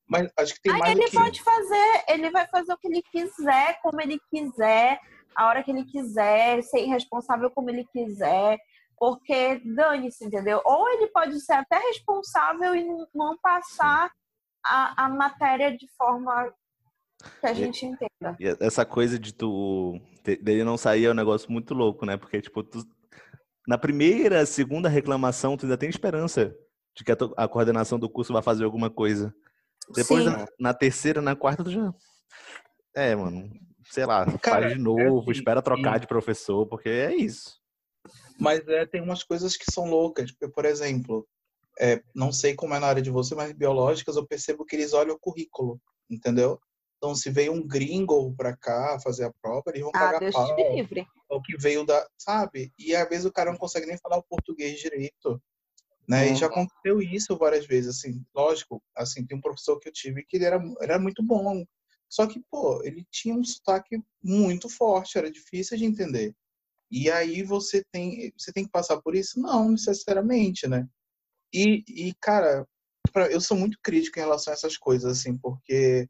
Mas 0.09 0.31
acho 0.37 0.55
que 0.55 0.61
tem 0.61 0.73
Aí 0.73 0.79
mais 0.79 0.97
ele 0.97 1.05
que... 1.05 1.15
pode 1.15 1.43
fazer, 1.43 2.03
ele 2.07 2.31
vai 2.31 2.47
fazer 2.47 2.73
o 2.73 2.77
que 2.77 2.87
ele 2.87 3.03
quiser, 3.03 3.79
como 3.81 4.01
ele 4.01 4.19
quiser, 4.31 4.99
a 5.35 5.47
hora 5.47 5.63
que 5.63 5.69
ele 5.69 5.85
quiser, 5.85 6.63
ser 6.63 6.79
irresponsável 6.79 7.51
como 7.51 7.69
ele 7.69 7.85
quiser, 7.85 8.57
porque 8.97 9.61
dane-se, 9.63 10.25
entendeu? 10.25 10.61
Ou 10.65 10.89
ele 10.89 11.07
pode 11.07 11.39
ser 11.39 11.53
até 11.53 11.77
responsável 11.77 12.75
e 12.75 12.85
não 13.13 13.37
passar 13.37 14.11
a, 14.65 15.05
a 15.05 15.09
matéria 15.09 15.77
de 15.77 15.87
forma 15.95 16.51
que 17.39 17.45
a 17.45 17.53
gente 17.53 17.85
entenda. 17.85 18.35
E 18.39 18.47
essa 18.59 18.85
coisa 18.85 19.19
de 19.19 19.31
tu 19.33 20.01
dele 20.23 20.63
não 20.63 20.77
sair 20.77 21.05
é 21.05 21.11
um 21.11 21.15
negócio 21.15 21.51
muito 21.51 21.73
louco, 21.73 22.05
né? 22.05 22.17
Porque, 22.17 22.41
tipo, 22.41 22.63
tu, 22.63 22.83
na 23.67 23.77
primeira, 23.77 24.45
segunda 24.45 24.89
reclamação, 24.89 25.55
tu 25.55 25.65
ainda 25.65 25.77
tem 25.77 25.89
esperança 25.89 26.55
de 26.95 27.03
que 27.03 27.11
a, 27.11 27.17
a 27.37 27.47
coordenação 27.47 27.99
do 27.99 28.09
curso 28.09 28.33
vai 28.33 28.41
fazer 28.41 28.63
alguma 28.63 28.89
coisa. 28.89 29.33
Depois, 29.93 30.25
na, 30.25 30.45
na, 30.59 30.73
terceira, 30.73 31.21
na 31.21 31.35
quarta, 31.35 31.63
tu 31.63 31.71
já. 31.71 31.93
É, 32.95 33.15
mano. 33.15 33.49
Sei 33.89 34.05
lá, 34.05 34.25
Cara, 34.37 34.67
faz 34.67 34.73
de 34.73 34.79
novo, 34.79 35.19
é 35.19 35.21
assim, 35.21 35.31
espera 35.31 35.61
trocar 35.61 35.95
sim. 35.95 36.01
de 36.01 36.07
professor, 36.07 36.65
porque 36.67 36.89
é 36.89 37.15
isso. 37.15 37.59
Mas 38.39 38.65
é, 38.67 38.85
tem 38.85 39.01
umas 39.01 39.23
coisas 39.23 39.57
que 39.57 39.71
são 39.71 39.85
loucas. 39.85 40.31
Porque, 40.31 40.47
por 40.53 40.65
exemplo, 40.65 41.27
é, 41.79 42.01
não 42.13 42.31
sei 42.31 42.53
como 42.53 42.75
é 42.75 42.79
na 42.79 42.87
área 42.87 43.01
de 43.01 43.09
você, 43.09 43.33
mas 43.33 43.51
biológicas 43.51 44.15
eu 44.15 44.27
percebo 44.27 44.65
que 44.65 44.75
eles 44.75 44.93
olham 44.93 45.15
o 45.15 45.19
currículo, 45.19 45.81
entendeu? 46.09 46.59
Então, 46.97 47.15
se 47.15 47.29
veio 47.29 47.53
um 47.53 47.65
gringo 47.65 48.35
para 48.35 48.55
cá 48.55 48.99
fazer 49.01 49.23
a 49.23 49.33
prova, 49.41 49.63
eles 49.67 49.81
vão 49.81 49.91
ah, 49.95 49.99
pagar 49.99 50.19
Deus 50.19 50.35
pau. 50.35 50.55
livre. 50.75 51.07
O 51.29 51.41
que 51.41 51.57
veio 51.57 51.85
da, 51.85 52.05
sabe? 52.17 52.73
E 52.77 52.93
às 52.93 53.07
vezes 53.07 53.25
o 53.25 53.31
cara 53.31 53.51
não 53.51 53.57
consegue 53.57 53.85
nem 53.85 53.97
falar 53.97 54.17
o 54.17 54.23
português 54.23 54.77
direito, 54.79 55.41
né? 56.09 56.25
Uhum. 56.25 56.33
E 56.33 56.35
já 56.35 56.47
aconteceu 56.47 57.01
isso 57.01 57.37
várias 57.37 57.67
vezes, 57.67 57.97
assim. 57.97 58.25
Lógico, 58.35 58.81
assim, 58.95 59.23
tem 59.25 59.37
um 59.37 59.41
professor 59.41 59.79
que 59.79 59.87
eu 59.87 59.93
tive 59.93 60.25
que 60.25 60.37
ele 60.37 60.45
era, 60.45 60.59
era 60.81 60.97
muito 60.97 61.21
bom. 61.21 61.63
Só 62.09 62.25
que, 62.25 62.41
pô, 62.49 62.81
ele 62.83 63.05
tinha 63.11 63.35
um 63.35 63.43
sotaque 63.43 64.01
muito 64.23 64.67
forte, 64.67 65.19
era 65.19 65.29
difícil 65.29 65.77
de 65.77 65.85
entender. 65.85 66.33
E 66.89 67.11
aí 67.11 67.43
você 67.43 67.83
tem, 67.91 68.33
você 68.35 68.51
tem 68.51 68.65
que 68.65 68.71
passar 68.71 68.99
por 68.99 69.15
isso? 69.15 69.39
Não, 69.39 69.69
necessariamente, 69.69 70.67
né? 70.67 70.87
E, 71.53 71.83
e 71.87 72.13
cara, 72.19 72.67
pra, 73.13 73.27
eu 73.27 73.39
sou 73.39 73.55
muito 73.55 73.77
crítico 73.83 74.17
em 74.17 74.23
relação 74.23 74.51
a 74.51 74.55
essas 74.55 74.75
coisas, 74.75 75.19
assim, 75.19 75.37
porque 75.37 76.09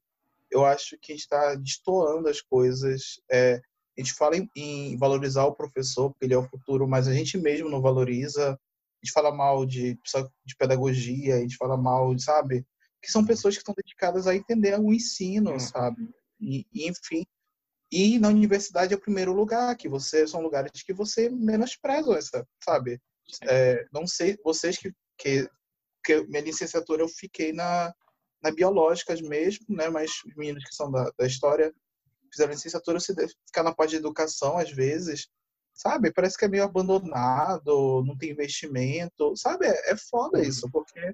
eu 0.50 0.66
acho 0.66 0.98
que 1.02 1.12
a 1.12 1.16
gente 1.16 1.24
está 1.24 1.56
destoando 1.56 2.30
as 2.30 2.40
coisas. 2.40 3.20
É, 3.30 3.56
a 3.98 4.02
gente 4.02 4.14
fala 4.14 4.38
em, 4.38 4.50
em, 4.56 4.98
valorizar 4.98 5.44
o 5.44 5.56
professor, 5.56 6.10
porque 6.10 6.26
ele 6.26 6.34
é 6.34 6.38
o 6.38 6.48
futuro, 6.48 6.88
mas 6.88 7.06
a 7.06 7.14
gente 7.14 7.38
mesmo 7.38 7.70
não 7.70 7.82
valoriza. 7.82 8.58
A 9.02 9.06
gente 9.06 9.14
fala 9.14 9.34
mal 9.34 9.66
de, 9.66 9.98
de 10.46 10.56
pedagogia, 10.58 11.36
a 11.36 11.40
gente 11.40 11.56
fala 11.56 11.78
mal, 11.78 12.18
sabe? 12.20 12.66
Que 13.02 13.12
são 13.12 13.26
pessoas 13.26 13.56
que 13.56 13.62
estão 13.62 13.76
dedicadas 13.76 14.28
a 14.28 14.36
entender 14.36 14.78
o 14.80 14.94
ensino, 14.94 15.54
hum. 15.54 15.60
sabe? 15.60 16.10
E, 16.40 16.66
e, 16.74 16.90
enfim. 16.90 17.26
E 17.92 18.20
na 18.20 18.28
universidade 18.28 18.94
é 18.94 18.98
o 18.98 19.02
primeiro 19.02 19.34
lugar, 19.34 19.76
que 19.76 19.90
você 19.90 20.28
são 20.28 20.42
lugares 20.42 20.84
que 20.84 20.94
você 20.94 21.30
menospreza 21.30 22.18
essa, 22.18 22.48
sabe? 22.64 23.02
É, 23.44 23.86
não 23.92 24.06
sei, 24.06 24.38
vocês 24.44 24.78
que, 24.78 24.92
que, 25.18 25.50
que 26.04 26.22
minha 26.28 26.42
licenciatura 26.42 27.02
eu 27.02 27.08
fiquei 27.08 27.54
na 27.54 27.94
na 28.42 28.52
biológicas 28.52 29.22
mesmo, 29.22 29.66
né? 29.70 29.90
Mas 29.90 30.12
os 30.26 30.36
meninos 30.36 30.64
que 30.64 30.74
são 30.74 30.92
da, 30.92 31.12
da 31.18 31.26
história 31.26 31.74
fizeram 32.32 32.54
licenciatura, 32.54 33.00
se 33.00 33.14
ficar 33.48 33.64
na 33.64 33.74
parte 33.74 33.92
de 33.92 33.98
educação 33.98 34.58
às 34.58 34.72
vezes, 34.72 35.28
sabe? 35.80 36.12
Parece 36.12 36.38
que 36.38 36.44
é 36.44 36.50
meio 36.50 36.66
abandonado, 36.66 38.04
não 38.06 38.18
tem 38.18 38.32
investimento, 38.32 39.34
sabe? 39.38 39.66
É, 39.66 39.94
é 39.94 39.96
foda 39.96 40.42
isso, 40.42 40.70
porque 40.70 41.14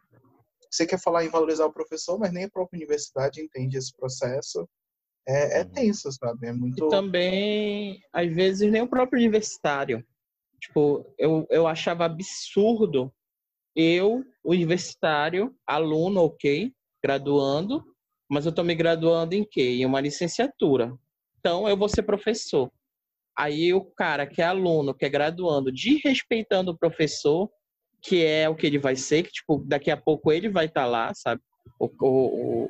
você 0.71 0.87
quer 0.87 0.99
falar 0.99 1.23
em 1.23 1.29
valorizar 1.29 1.67
o 1.67 1.73
professor, 1.73 2.17
mas 2.17 2.33
nem 2.33 2.45
a 2.45 2.49
própria 2.49 2.79
universidade 2.79 3.39
entende 3.39 3.77
esse 3.77 3.95
processo. 3.95 4.67
É, 5.27 5.59
é 5.59 5.63
uhum. 5.63 5.69
tenso, 5.69 6.11
sabe? 6.11 6.47
É 6.47 6.51
muito. 6.51 6.83
E 6.83 6.89
também, 6.89 8.01
às 8.11 8.33
vezes, 8.33 8.71
nem 8.71 8.81
o 8.81 8.87
próprio 8.87 9.19
universitário. 9.19 10.03
Tipo, 10.59 11.13
eu, 11.19 11.45
eu 11.51 11.67
achava 11.67 12.05
absurdo 12.05 13.13
eu, 13.75 14.23
universitário, 14.43 15.55
aluno, 15.67 16.21
ok, 16.21 16.73
graduando, 17.03 17.83
mas 18.27 18.45
eu 18.45 18.49
estou 18.49 18.65
me 18.65 18.73
graduando 18.73 19.35
em 19.35 19.43
quê? 19.43 19.61
Em 19.61 19.85
uma 19.85 20.01
licenciatura. 20.01 20.97
Então, 21.39 21.69
eu 21.69 21.77
vou 21.77 21.87
ser 21.87 22.01
professor. 22.01 22.71
Aí 23.37 23.73
o 23.73 23.81
cara 23.81 24.25
que 24.25 24.41
é 24.41 24.45
aluno, 24.45 24.93
que 24.93 25.05
é 25.05 25.09
graduando, 25.09 25.71
desrespeitando 25.71 26.71
o 26.71 26.77
professor, 26.77 27.49
que 28.01 28.23
é 28.23 28.47
o 28.47 28.55
que 28.55 28.65
ele 28.65 28.77
vai 28.77 28.95
ser, 28.95 29.23
que 29.23 29.31
tipo, 29.31 29.63
daqui 29.65 29.91
a 29.91 29.97
pouco 29.97 30.31
ele 30.31 30.47
vai 30.49 30.65
estar 30.65 30.83
tá 30.83 30.87
lá, 30.87 31.13
sabe? 31.13 31.41
O, 31.79 31.85
o, 31.85 32.63
o... 32.63 32.69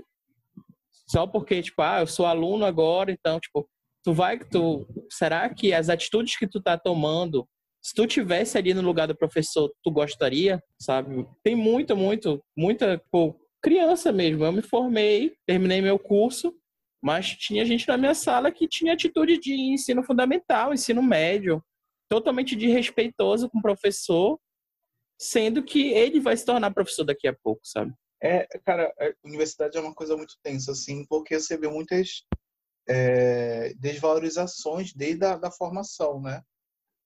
Só 1.07 1.28
porque, 1.28 1.61
tipo, 1.61 1.82
ah, 1.82 1.99
eu 1.99 2.07
sou 2.07 2.26
aluno 2.26 2.66
agora, 2.66 3.11
então, 3.11 3.39
tipo, 3.39 3.70
tu 4.03 4.13
vai, 4.13 4.39
tu, 4.39 4.88
será 5.11 5.47
que 5.49 5.74
as 5.74 5.89
atitudes 5.89 6.38
que 6.38 6.47
tu 6.47 6.61
tá 6.61 6.78
tomando, 6.78 7.47
se 7.82 7.93
tu 7.93 8.07
tivesse 8.07 8.57
ali 8.57 8.74
no 8.74 8.82
lugar 8.82 9.07
do 9.07 9.16
professor, 9.16 9.72
tu 9.84 9.91
gostaria, 9.91 10.63
sabe? 10.80 11.28
Tem 11.43 11.55
muito, 11.55 11.95
muito, 11.95 12.43
muita, 12.57 12.99
pô, 13.11 13.36
criança 13.61 14.11
mesmo. 14.11 14.45
Eu 14.45 14.51
me 14.51 14.61
formei, 14.61 15.34
terminei 15.45 15.82
meu 15.82 15.99
curso, 15.99 16.55
mas 17.06 17.38
tinha 17.38 17.64
gente 17.64 17.88
na 17.88 17.99
minha 17.99 18.16
sala 18.16 18.51
que 18.51 18.68
tinha 18.68 18.93
atitude 18.93 19.38
de 19.38 19.53
ensino 19.53 20.03
fundamental, 20.03 20.74
ensino 20.74 21.03
médio, 21.03 21.64
totalmente 22.10 22.56
desrespeitoso 22.56 23.47
com 23.47 23.60
o 23.60 23.62
professor, 23.62 24.39
sendo 25.16 25.64
que 25.64 25.91
ele 25.91 26.20
vai 26.20 26.36
se 26.36 26.43
tornar 26.43 26.74
professor 26.74 27.03
daqui 27.03 27.28
a 27.28 27.36
pouco, 27.43 27.62
sabe? 27.64 27.93
É, 28.24 28.47
cara, 28.66 28.91
a 28.99 29.14
universidade 29.24 29.78
é 29.78 29.80
uma 29.80 29.93
coisa 29.93 30.18
muito 30.18 30.34
tensa, 30.41 30.72
assim, 30.72 31.06
porque 31.06 31.39
você 31.39 31.56
vê 31.56 31.68
muitas 31.68 32.24
é, 32.89 33.76
desvalorizações 33.76 34.91
desde 34.91 35.26
a 35.26 35.38
da 35.38 35.51
formação, 35.51 36.20
né? 36.20 36.41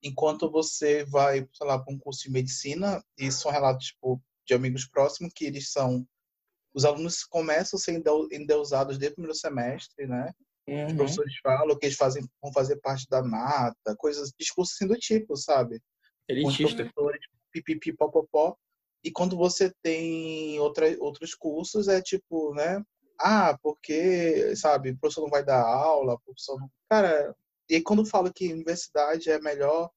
Enquanto 0.01 0.49
você 0.49 1.03
vai, 1.03 1.45
sei 1.51 1.67
lá, 1.67 1.77
para 1.77 1.93
um 1.93 1.99
curso 1.99 2.23
de 2.23 2.31
medicina, 2.31 3.03
e 3.17 3.29
são 3.29 3.51
relatos, 3.51 3.87
tipo, 3.87 4.21
de 4.47 4.53
amigos 4.53 4.85
próximos 4.85 5.33
que 5.35 5.43
eles 5.43 5.73
são 5.73 6.07
os 6.79 6.85
alunos 6.85 7.23
começam 7.25 7.77
a 7.77 7.81
ser 7.81 8.01
endeusados 8.31 8.97
desde 8.97 9.13
o 9.13 9.15
primeiro 9.15 9.37
semestre, 9.37 10.07
né? 10.07 10.31
Uhum. 10.67 10.87
Os 10.87 10.93
professores 10.93 11.33
falam 11.43 11.77
que 11.77 11.85
eles 11.85 11.97
fazem, 11.97 12.23
vão 12.41 12.53
fazer 12.53 12.77
parte 12.77 13.05
da 13.09 13.21
nata, 13.21 13.95
coisas, 13.97 14.31
discursos 14.39 14.75
assim 14.75 14.87
do 14.87 14.95
tipo, 14.95 15.35
sabe? 15.35 15.81
Elitista. 16.27 16.63
Os 16.63 16.73
professores, 16.73 17.21
pipipi, 17.51 17.91
popopó. 17.91 18.55
E 19.03 19.11
quando 19.11 19.35
você 19.35 19.73
tem 19.81 20.57
outra, 20.59 20.85
outros 20.99 21.35
cursos, 21.35 21.87
é 21.87 22.01
tipo, 22.01 22.53
né? 22.53 22.81
Ah, 23.19 23.57
porque, 23.61 24.55
sabe, 24.55 24.91
o 24.91 24.97
professor 24.97 25.23
não 25.23 25.29
vai 25.29 25.43
dar 25.43 25.61
aula, 25.61 26.13
o 26.13 26.19
professor 26.19 26.57
não... 26.59 26.69
Cara, 26.89 27.35
e 27.69 27.75
aí 27.75 27.81
quando 27.81 28.05
falo 28.05 28.31
que 28.31 28.53
universidade 28.53 29.29
é 29.29 29.39
melhor, 29.41 29.89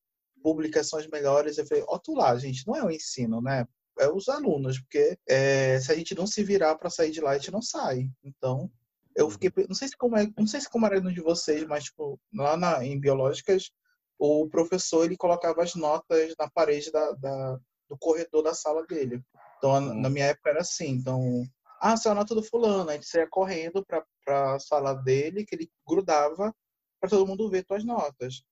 publicações 0.43 1.07
melhores, 1.07 1.59
eu 1.59 1.67
falei, 1.67 1.85
ó, 1.87 1.99
tu 1.99 2.15
lá, 2.15 2.37
gente, 2.37 2.67
não 2.67 2.75
é 2.75 2.83
o 2.83 2.91
ensino, 2.91 3.41
né? 3.41 3.67
É 3.99 4.09
os 4.09 4.29
alunos, 4.29 4.79
porque 4.81 5.19
é, 5.29 5.79
se 5.81 5.93
a 5.93 5.95
gente 5.95 6.15
não 6.15 6.27
se 6.27 6.43
virar 6.43 6.77
para 6.77 6.91
sair 6.91 7.11
de 7.11 7.21
lá, 7.21 7.33
a 7.33 7.39
gente 7.39 7.51
não 7.51 7.63
sai. 7.63 8.09
Então, 8.25 8.71
eu 9.15 9.31
fiquei, 9.31 9.51
não 9.69 9.75
sei 9.75 9.89
se 9.89 9.97
como 9.97 10.17
é, 10.17 10.27
não 10.39 10.47
sei 10.47 10.61
se 10.61 10.71
como 10.71 10.87
era 10.87 11.01
no 11.01 11.13
de 11.13 11.21
vocês, 11.21 11.65
mas 11.67 11.85
tipo, 11.85 12.19
lá 12.33 12.57
na, 12.57 12.85
em 12.85 12.99
biológicas, 12.99 13.71
o 14.19 14.49
professor 14.49 15.05
ele 15.05 15.17
colocava 15.17 15.63
as 15.63 15.75
notas 15.75 16.35
na 16.39 16.49
parede 16.51 16.91
da, 16.91 17.13
da 17.13 17.59
do 17.93 17.99
corredor 17.99 18.43
da 18.43 18.55
sala 18.55 18.87
dele. 18.87 19.23
Então, 19.59 19.79
na 19.81 20.09
minha 20.09 20.27
época 20.27 20.51
era 20.51 20.61
assim. 20.61 20.89
Então, 20.89 21.45
ah, 21.81 21.93
essa 21.93 22.09
é 22.09 22.13
a 22.13 22.15
nota 22.15 22.35
do 22.35 22.43
fulano. 22.43 22.89
A 22.89 22.95
gente 22.95 23.07
saía 23.07 23.29
correndo 23.29 23.85
para 23.85 24.55
a 24.55 24.59
sala 24.59 24.95
dele, 24.95 25.45
que 25.45 25.55
ele 25.55 25.71
grudava 25.87 26.55
para 26.99 27.11
todo 27.11 27.27
mundo 27.27 27.51
ver 27.51 27.65
tuas 27.65 27.85
notas. 27.85 28.43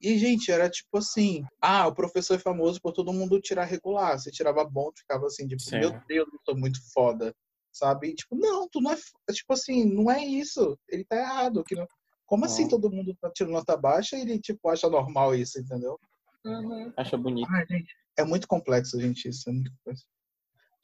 E, 0.00 0.18
gente, 0.18 0.50
era 0.50 0.70
tipo 0.70 0.98
assim: 0.98 1.44
ah, 1.60 1.86
o 1.86 1.94
professor 1.94 2.34
é 2.34 2.38
famoso 2.38 2.80
por 2.80 2.92
todo 2.92 3.12
mundo 3.12 3.40
tirar 3.40 3.64
regular. 3.64 4.18
Você 4.18 4.30
tirava 4.30 4.64
bom, 4.64 4.90
ficava 4.96 5.26
assim, 5.26 5.46
tipo, 5.46 5.60
Sim. 5.62 5.78
meu 5.80 5.90
Deus, 6.08 6.28
eu 6.32 6.40
sou 6.44 6.56
muito 6.56 6.78
foda. 6.92 7.34
Sabe? 7.72 8.08
E, 8.08 8.14
tipo, 8.14 8.34
não, 8.36 8.68
tu 8.68 8.80
não 8.80 8.92
é. 8.92 8.96
Tipo 9.32 9.52
assim, 9.52 9.84
não 9.84 10.10
é 10.10 10.24
isso. 10.24 10.76
Ele 10.88 11.04
tá 11.04 11.16
errado. 11.16 11.62
Que 11.62 11.74
não... 11.76 11.86
Como 12.26 12.44
assim 12.44 12.68
todo 12.68 12.90
mundo 12.90 13.16
tá 13.20 13.30
tirando 13.34 13.52
nota 13.52 13.76
baixa 13.76 14.16
e 14.16 14.22
ele, 14.22 14.40
tipo, 14.40 14.68
acha 14.68 14.88
normal 14.88 15.34
isso, 15.34 15.60
entendeu? 15.60 15.98
Uhum. 16.44 16.92
Acha 16.96 17.16
bonito. 17.16 17.48
Ai, 17.50 17.66
gente, 17.66 17.92
é 18.16 18.24
muito 18.24 18.48
complexo, 18.48 19.00
gente, 19.00 19.28
isso. 19.28 19.48
É 19.48 19.52
muito 19.52 19.70
complexo. 19.72 20.04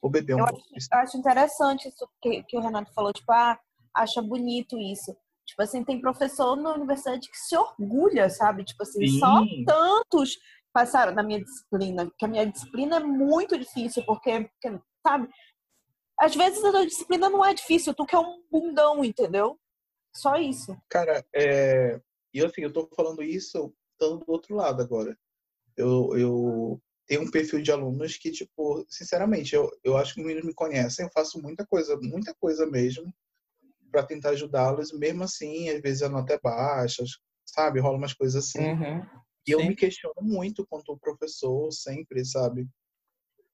Vou 0.03 0.11
beber 0.11 0.35
um 0.35 0.41
Eu 0.41 0.47
pouco. 0.47 0.63
acho, 0.77 0.89
eu 0.93 0.99
acho 0.99 1.17
interessante 1.17 1.89
isso 1.89 2.09
que, 2.21 2.43
que 2.45 2.57
o 2.57 2.61
Renato 2.61 2.93
falou, 2.93 3.13
tipo, 3.13 3.33
ah, 3.33 3.59
acha 3.95 4.21
bonito 4.23 4.79
isso. 4.79 5.17
Tipo 5.47 5.63
assim, 5.63 5.85
tem 5.85 6.01
professor 6.01 6.57
na 6.57 6.75
universidade 6.75 7.31
que 7.31 7.37
se 7.39 7.57
orgulha, 7.57 8.29
sabe? 8.29 8.65
Tipo 8.65 8.83
assim, 8.83 9.07
Sim. 9.07 9.19
só 9.19 9.41
tantos 9.65 10.37
passaram 10.73 11.15
na 11.15 11.23
minha 11.23 11.43
disciplina, 11.43 12.11
que 12.19 12.25
a 12.25 12.29
minha 12.29 12.45
disciplina 12.45 12.97
é 12.97 13.01
muito 13.01 13.59
difícil, 13.59 14.05
porque, 14.05 14.43
porque, 14.43 14.79
sabe? 15.07 15.29
Às 16.19 16.35
vezes 16.35 16.63
a 16.65 16.71
tua 16.71 16.87
disciplina 16.87 17.31
não 17.31 17.45
é 17.45 17.55
difícil, 17.55 17.95
tu 17.95 18.05
quer 18.05 18.19
um 18.19 18.43
bundão, 18.51 19.05
entendeu? 19.05 19.59
Só 20.15 20.37
isso. 20.37 20.77
Cara, 20.89 21.25
é... 21.35 22.01
e 22.35 22.45
assim, 22.45 22.63
eu 22.63 22.73
tô 22.73 22.89
falando 22.95 23.23
isso 23.23 23.73
estando 23.93 24.25
do 24.25 24.33
outro 24.33 24.55
lado 24.55 24.83
agora. 24.83 25.17
Eu, 25.77 26.17
eu 26.17 26.83
tenho 27.07 27.23
um 27.23 27.31
perfil 27.31 27.63
de 27.63 27.71
alunos 27.71 28.17
que, 28.17 28.31
tipo, 28.31 28.85
sinceramente, 28.89 29.55
eu, 29.55 29.71
eu 29.85 29.97
acho 29.97 30.15
que 30.15 30.21
os 30.21 30.27
meninos 30.27 30.47
me 30.47 30.55
conhecem, 30.55 31.05
eu 31.05 31.11
faço 31.13 31.41
muita 31.41 31.67
coisa, 31.67 31.97
muita 32.03 32.35
coisa 32.35 32.67
mesmo, 32.67 33.13
para 33.97 34.07
tentar 34.07 34.31
ajudá-los, 34.31 34.93
mesmo 34.93 35.25
assim, 35.25 35.71
às 35.71 35.81
vezes 35.81 36.03
a 36.03 36.09
nota 36.11 36.35
é 36.35 36.39
baixa, 36.39 37.03
sabe? 37.47 37.81
Rola 37.81 37.97
umas 37.97 38.13
coisas 38.13 38.45
assim. 38.45 38.59
Uhum. 38.59 39.03
E 39.47 39.53
eu 39.53 39.61
Sim. 39.61 39.69
me 39.69 39.75
questiono 39.75 40.15
muito 40.21 40.67
quanto 40.67 40.99
professor, 40.99 41.73
sempre, 41.73 42.23
sabe? 42.27 42.69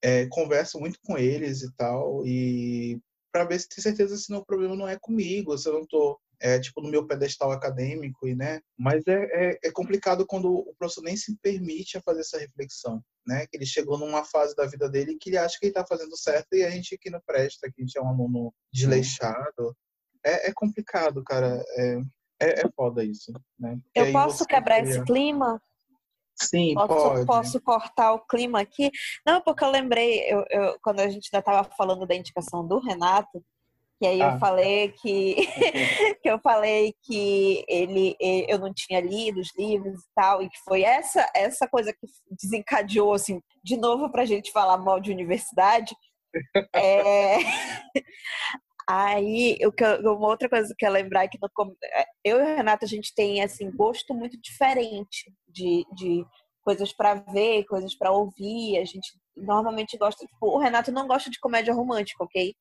É, 0.03 0.27
converso 0.27 0.81
muito 0.81 0.99
com 1.01 1.17
eles 1.17 1.61
e 1.61 1.73
tal, 1.77 2.27
e 2.27 2.99
para 3.31 3.45
ver 3.45 3.57
se 3.57 3.69
ter 3.69 3.79
certeza 3.79 4.17
se 4.17 4.33
o 4.33 4.43
problema 4.43 4.75
não 4.75 4.87
é 4.87 4.99
comigo, 4.99 5.57
se 5.57 5.69
eu 5.69 5.73
não 5.73 5.87
tô, 5.87 6.19
é, 6.41 6.59
tipo, 6.59 6.81
no 6.81 6.89
meu 6.89 7.07
pedestal 7.07 7.53
acadêmico, 7.53 8.27
e, 8.27 8.35
né? 8.35 8.59
Mas 8.77 9.07
é, 9.07 9.51
é, 9.53 9.59
é 9.63 9.71
complicado 9.71 10.25
quando 10.25 10.53
o 10.53 10.75
professor 10.77 11.03
nem 11.03 11.15
se 11.15 11.37
permite 11.37 11.97
a 11.97 12.01
fazer 12.01 12.19
essa 12.19 12.37
reflexão, 12.37 13.01
né? 13.25 13.47
Que 13.47 13.55
ele 13.55 13.65
chegou 13.65 13.97
numa 13.97 14.25
fase 14.25 14.53
da 14.57 14.65
vida 14.65 14.89
dele 14.89 15.17
que 15.17 15.29
ele 15.29 15.37
acha 15.37 15.57
que 15.57 15.67
ele 15.67 15.73
tá 15.73 15.85
fazendo 15.87 16.17
certo 16.17 16.53
e 16.53 16.65
a 16.65 16.69
gente 16.69 16.97
que 16.97 17.09
não 17.09 17.21
presta, 17.25 17.71
que 17.71 17.81
a 17.81 17.85
gente 17.85 17.97
é 17.97 18.01
um 18.01 18.09
aluno 18.09 18.53
desleixado. 18.73 19.73
É, 20.25 20.49
é 20.49 20.53
complicado, 20.53 21.23
cara. 21.23 21.63
É, 21.77 22.01
é, 22.41 22.65
é 22.65 22.71
foda 22.75 23.03
isso, 23.03 23.31
né? 23.59 23.77
Porque 23.83 23.99
Eu 24.09 24.11
posso 24.13 24.45
quebrar 24.45 24.81
cria- 24.81 24.89
esse 24.91 25.03
clima? 25.03 25.61
Sim, 26.35 26.73
Posso, 26.73 26.87
pode. 27.09 27.25
posso 27.27 27.61
cortar 27.61 28.13
o 28.13 28.19
clima 28.25 28.59
aqui? 28.59 28.89
Não, 29.25 29.39
porque 29.41 29.63
eu 29.63 29.69
lembrei, 29.69 30.21
eu, 30.27 30.43
eu- 30.49 30.77
quando 30.81 30.99
a 30.99 31.07
gente 31.07 31.29
ainda 31.31 31.39
estava 31.39 31.63
falando 31.77 32.07
da 32.07 32.15
indicação 32.15 32.67
do 32.67 32.79
Renato, 32.79 33.43
que 33.99 34.07
aí 34.07 34.19
Ah. 34.21 34.33
eu 34.33 34.39
falei 34.39 34.89
que, 34.93 35.35
que 36.23 36.29
eu 36.29 36.39
falei 36.39 36.93
que 37.03 37.63
ele, 37.67 38.15
eu 38.19 38.57
não 38.57 38.73
tinha 38.73 38.99
lido 38.99 39.39
os 39.39 39.55
livros 39.55 40.01
e 40.01 40.07
tal, 40.15 40.41
e 40.41 40.49
que 40.49 40.57
foi 40.65 40.81
essa 40.81 41.29
essa 41.35 41.67
coisa 41.67 41.93
que 41.93 42.07
desencadeou 42.31 43.13
assim, 43.13 43.39
de 43.63 43.77
novo 43.77 44.09
pra 44.11 44.25
gente 44.25 44.51
falar 44.51 44.77
mal 44.79 44.99
de 44.99 45.11
universidade. 45.11 45.95
É... 46.75 47.37
Aí, 48.89 49.57
o 49.65 49.71
que 49.71 49.83
eu- 49.83 50.15
uma 50.15 50.27
outra 50.27 50.49
coisa 50.49 50.73
que 50.77 50.85
eu 50.85 50.91
lembrar 50.91 51.23
é 51.25 51.27
que 51.27 51.37
no 51.41 51.49
com- 51.53 51.75
eu 52.23 52.39
e 52.39 52.43
o 52.43 52.55
Renato, 52.55 52.85
a 52.85 52.87
gente 52.87 53.13
tem, 53.15 53.41
assim, 53.41 53.71
gosto 53.71 54.13
muito 54.13 54.39
diferente 54.41 55.31
de, 55.47 55.85
de 55.95 56.25
coisas 56.63 56.93
para 56.93 57.15
ver, 57.15 57.65
coisas 57.65 57.95
para 57.95 58.11
ouvir. 58.11 58.77
A 58.77 58.85
gente 58.85 59.07
normalmente 59.35 59.97
gosta, 59.97 60.25
tipo, 60.25 60.47
o 60.47 60.57
Renato 60.59 60.91
não 60.91 61.07
gosta 61.07 61.29
de 61.29 61.39
comédia 61.39 61.73
romântica, 61.73 62.23
ok? 62.23 62.53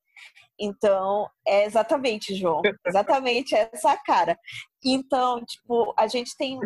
Então, 0.58 1.28
é 1.46 1.64
exatamente, 1.64 2.34
João, 2.34 2.62
exatamente 2.86 3.54
essa 3.54 3.96
cara. 3.96 4.38
Então, 4.84 5.44
tipo, 5.44 5.92
a 5.98 6.06
gente 6.06 6.36
tem 6.36 6.58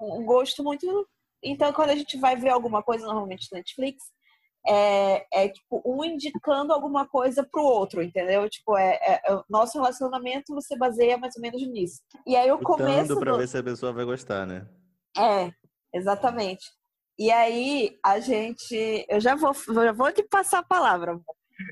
um 0.00 0.24
gosto 0.24 0.62
muito. 0.62 0.86
Então, 1.42 1.72
quando 1.72 1.90
a 1.90 1.96
gente 1.96 2.18
vai 2.18 2.36
ver 2.36 2.50
alguma 2.50 2.82
coisa, 2.82 3.06
normalmente 3.06 3.48
na 3.50 3.58
Netflix, 3.58 4.04
é, 4.66 5.26
é 5.44 5.48
tipo 5.48 5.82
um 5.84 6.04
indicando 6.04 6.72
alguma 6.72 7.06
coisa 7.08 7.42
pro 7.50 7.62
outro, 7.62 8.02
entendeu? 8.02 8.48
Tipo, 8.48 8.76
é, 8.76 8.94
é- 9.02 9.20
é 9.24 9.34
o 9.34 9.44
nosso 9.48 9.78
relacionamento 9.78 10.54
você 10.54 10.76
baseia 10.76 11.16
mais 11.18 11.34
ou 11.36 11.42
menos 11.42 11.60
nisso. 11.68 12.00
E 12.26 12.36
aí 12.36 12.50
o 12.52 12.58
começo 12.58 13.18
pra 13.18 13.32
do... 13.32 13.38
ver 13.38 13.48
se 13.48 13.58
a 13.58 13.62
pessoa 13.62 13.92
vai 13.92 14.04
gostar, 14.04 14.46
né? 14.46 14.66
É, 15.16 15.50
exatamente. 15.94 16.64
E 17.18 17.30
aí 17.30 17.98
a 18.04 18.18
gente, 18.20 19.04
eu 19.08 19.20
já 19.20 19.34
vou, 19.34 19.52
já 19.54 19.92
vou 19.92 20.12
te 20.12 20.22
passar 20.22 20.60
a 20.60 20.62
palavra. 20.62 21.20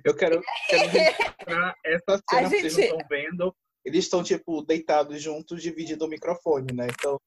Eu 0.05 0.15
quero, 0.15 0.43
quero 0.69 0.89
registrar 0.91 1.75
essa 1.85 2.23
cena 2.31 2.47
A 2.47 2.51
que 2.51 2.61
vocês 2.61 2.75
gente- 2.75 2.91
não 2.91 2.99
estão 2.99 3.09
vendo. 3.09 3.57
Eles 3.85 4.05
estão, 4.05 4.23
tipo, 4.23 4.61
deitados 4.63 5.23
juntos, 5.23 5.63
dividindo 5.63 6.05
o 6.05 6.09
microfone, 6.09 6.73
né? 6.75 6.89
Então, 6.91 7.19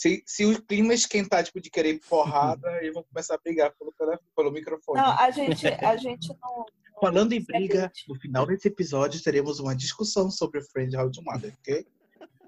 se, 0.00 0.22
se 0.24 0.46
o 0.46 0.62
clima 0.62 0.94
esquentar, 0.94 1.44
tipo, 1.44 1.60
de 1.60 1.68
querer 1.68 2.00
porrada, 2.08 2.66
eles 2.80 2.94
vão 2.94 3.04
começar 3.04 3.34
a 3.34 3.38
brigar 3.38 3.70
pelo, 3.76 3.92
pelo 4.34 4.50
microfone. 4.50 4.98
Não, 4.98 5.12
a 5.18 5.30
gente, 5.30 5.66
a 5.66 5.96
gente 5.96 6.28
não. 6.40 6.56
não 6.56 6.66
Falando 6.98 7.32
em 7.34 7.44
briga, 7.44 7.92
no 8.08 8.14
final 8.14 8.46
desse 8.46 8.68
episódio 8.68 9.22
teremos 9.22 9.60
uma 9.60 9.76
discussão 9.76 10.30
sobre 10.30 10.62
Friend 10.62 10.96
How 10.96 11.10
to 11.10 11.22
Mother, 11.22 11.54
ok? 11.60 11.86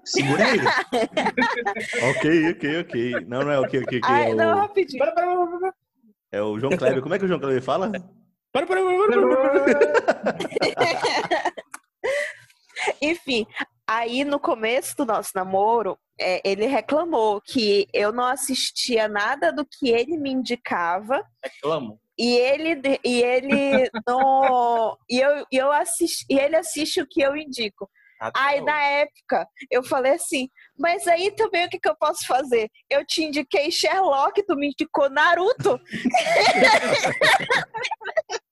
Segura 0.03 0.45
aí. 0.45 0.59
ok, 2.17 2.51
ok, 2.51 2.79
ok. 2.81 3.11
Não, 3.27 3.43
não 3.43 3.51
é 3.51 3.59
ok, 3.59 3.83
ok, 3.83 3.99
ok. 3.99 4.01
Ai, 4.03 4.31
é, 4.31 4.35
não, 4.35 4.57
o, 4.57 4.61
rapidinho. 4.61 4.99
Para, 4.99 5.11
para, 5.11 5.35
para, 5.35 5.59
para. 5.59 5.73
é 6.31 6.41
o 6.41 6.59
João 6.59 6.75
Kleber. 6.75 7.01
Como 7.03 7.13
é 7.13 7.19
que 7.19 7.25
o 7.25 7.27
João 7.27 7.39
Kleber 7.39 7.61
fala? 7.61 7.91
Para, 8.51 8.65
para, 8.65 8.83
para, 8.83 8.83
para, 8.83 9.63
para. 10.23 10.37
Enfim, 13.01 13.45
aí 13.97 14.23
no 14.23 14.39
começo 14.39 14.95
do 14.97 15.05
nosso 15.05 15.31
namoro, 15.35 15.97
é, 16.19 16.41
ele 16.43 16.65
reclamou 16.65 17.41
que 17.41 17.87
eu 17.93 18.11
não 18.11 18.25
assistia 18.25 19.07
nada 19.07 19.51
do 19.51 19.65
que 19.65 19.89
ele 19.89 20.17
me 20.17 20.31
indicava 20.31 21.23
Reclamo. 21.43 21.99
e 22.17 22.35
ele 22.37 22.81
e 23.03 23.21
ele 23.21 23.89
não 24.07 24.97
e 25.09 25.19
eu, 25.19 25.45
e 25.51 25.57
eu 25.57 25.71
assisti, 25.71 26.25
e 26.29 26.39
ele 26.39 26.55
assiste 26.55 27.01
o 27.01 27.07
que 27.07 27.21
eu 27.21 27.35
indico. 27.35 27.89
Até 28.19 28.39
Aí 28.39 28.55
hoje. 28.55 28.65
na 28.65 28.83
época 28.83 29.47
eu 29.69 29.83
falei 29.83 30.13
assim, 30.13 30.47
mas 30.77 31.05
aí 31.07 31.29
também 31.31 31.65
o 31.65 31.69
que, 31.69 31.79
que 31.79 31.89
eu 31.89 31.95
posso 31.95 32.25
fazer? 32.25 32.69
Eu 32.89 33.05
te 33.05 33.23
indiquei 33.23 33.69
Sherlock, 33.69 34.41
tu 34.45 34.55
me 34.55 34.67
indicou 34.67 35.09
Naruto. 35.09 35.79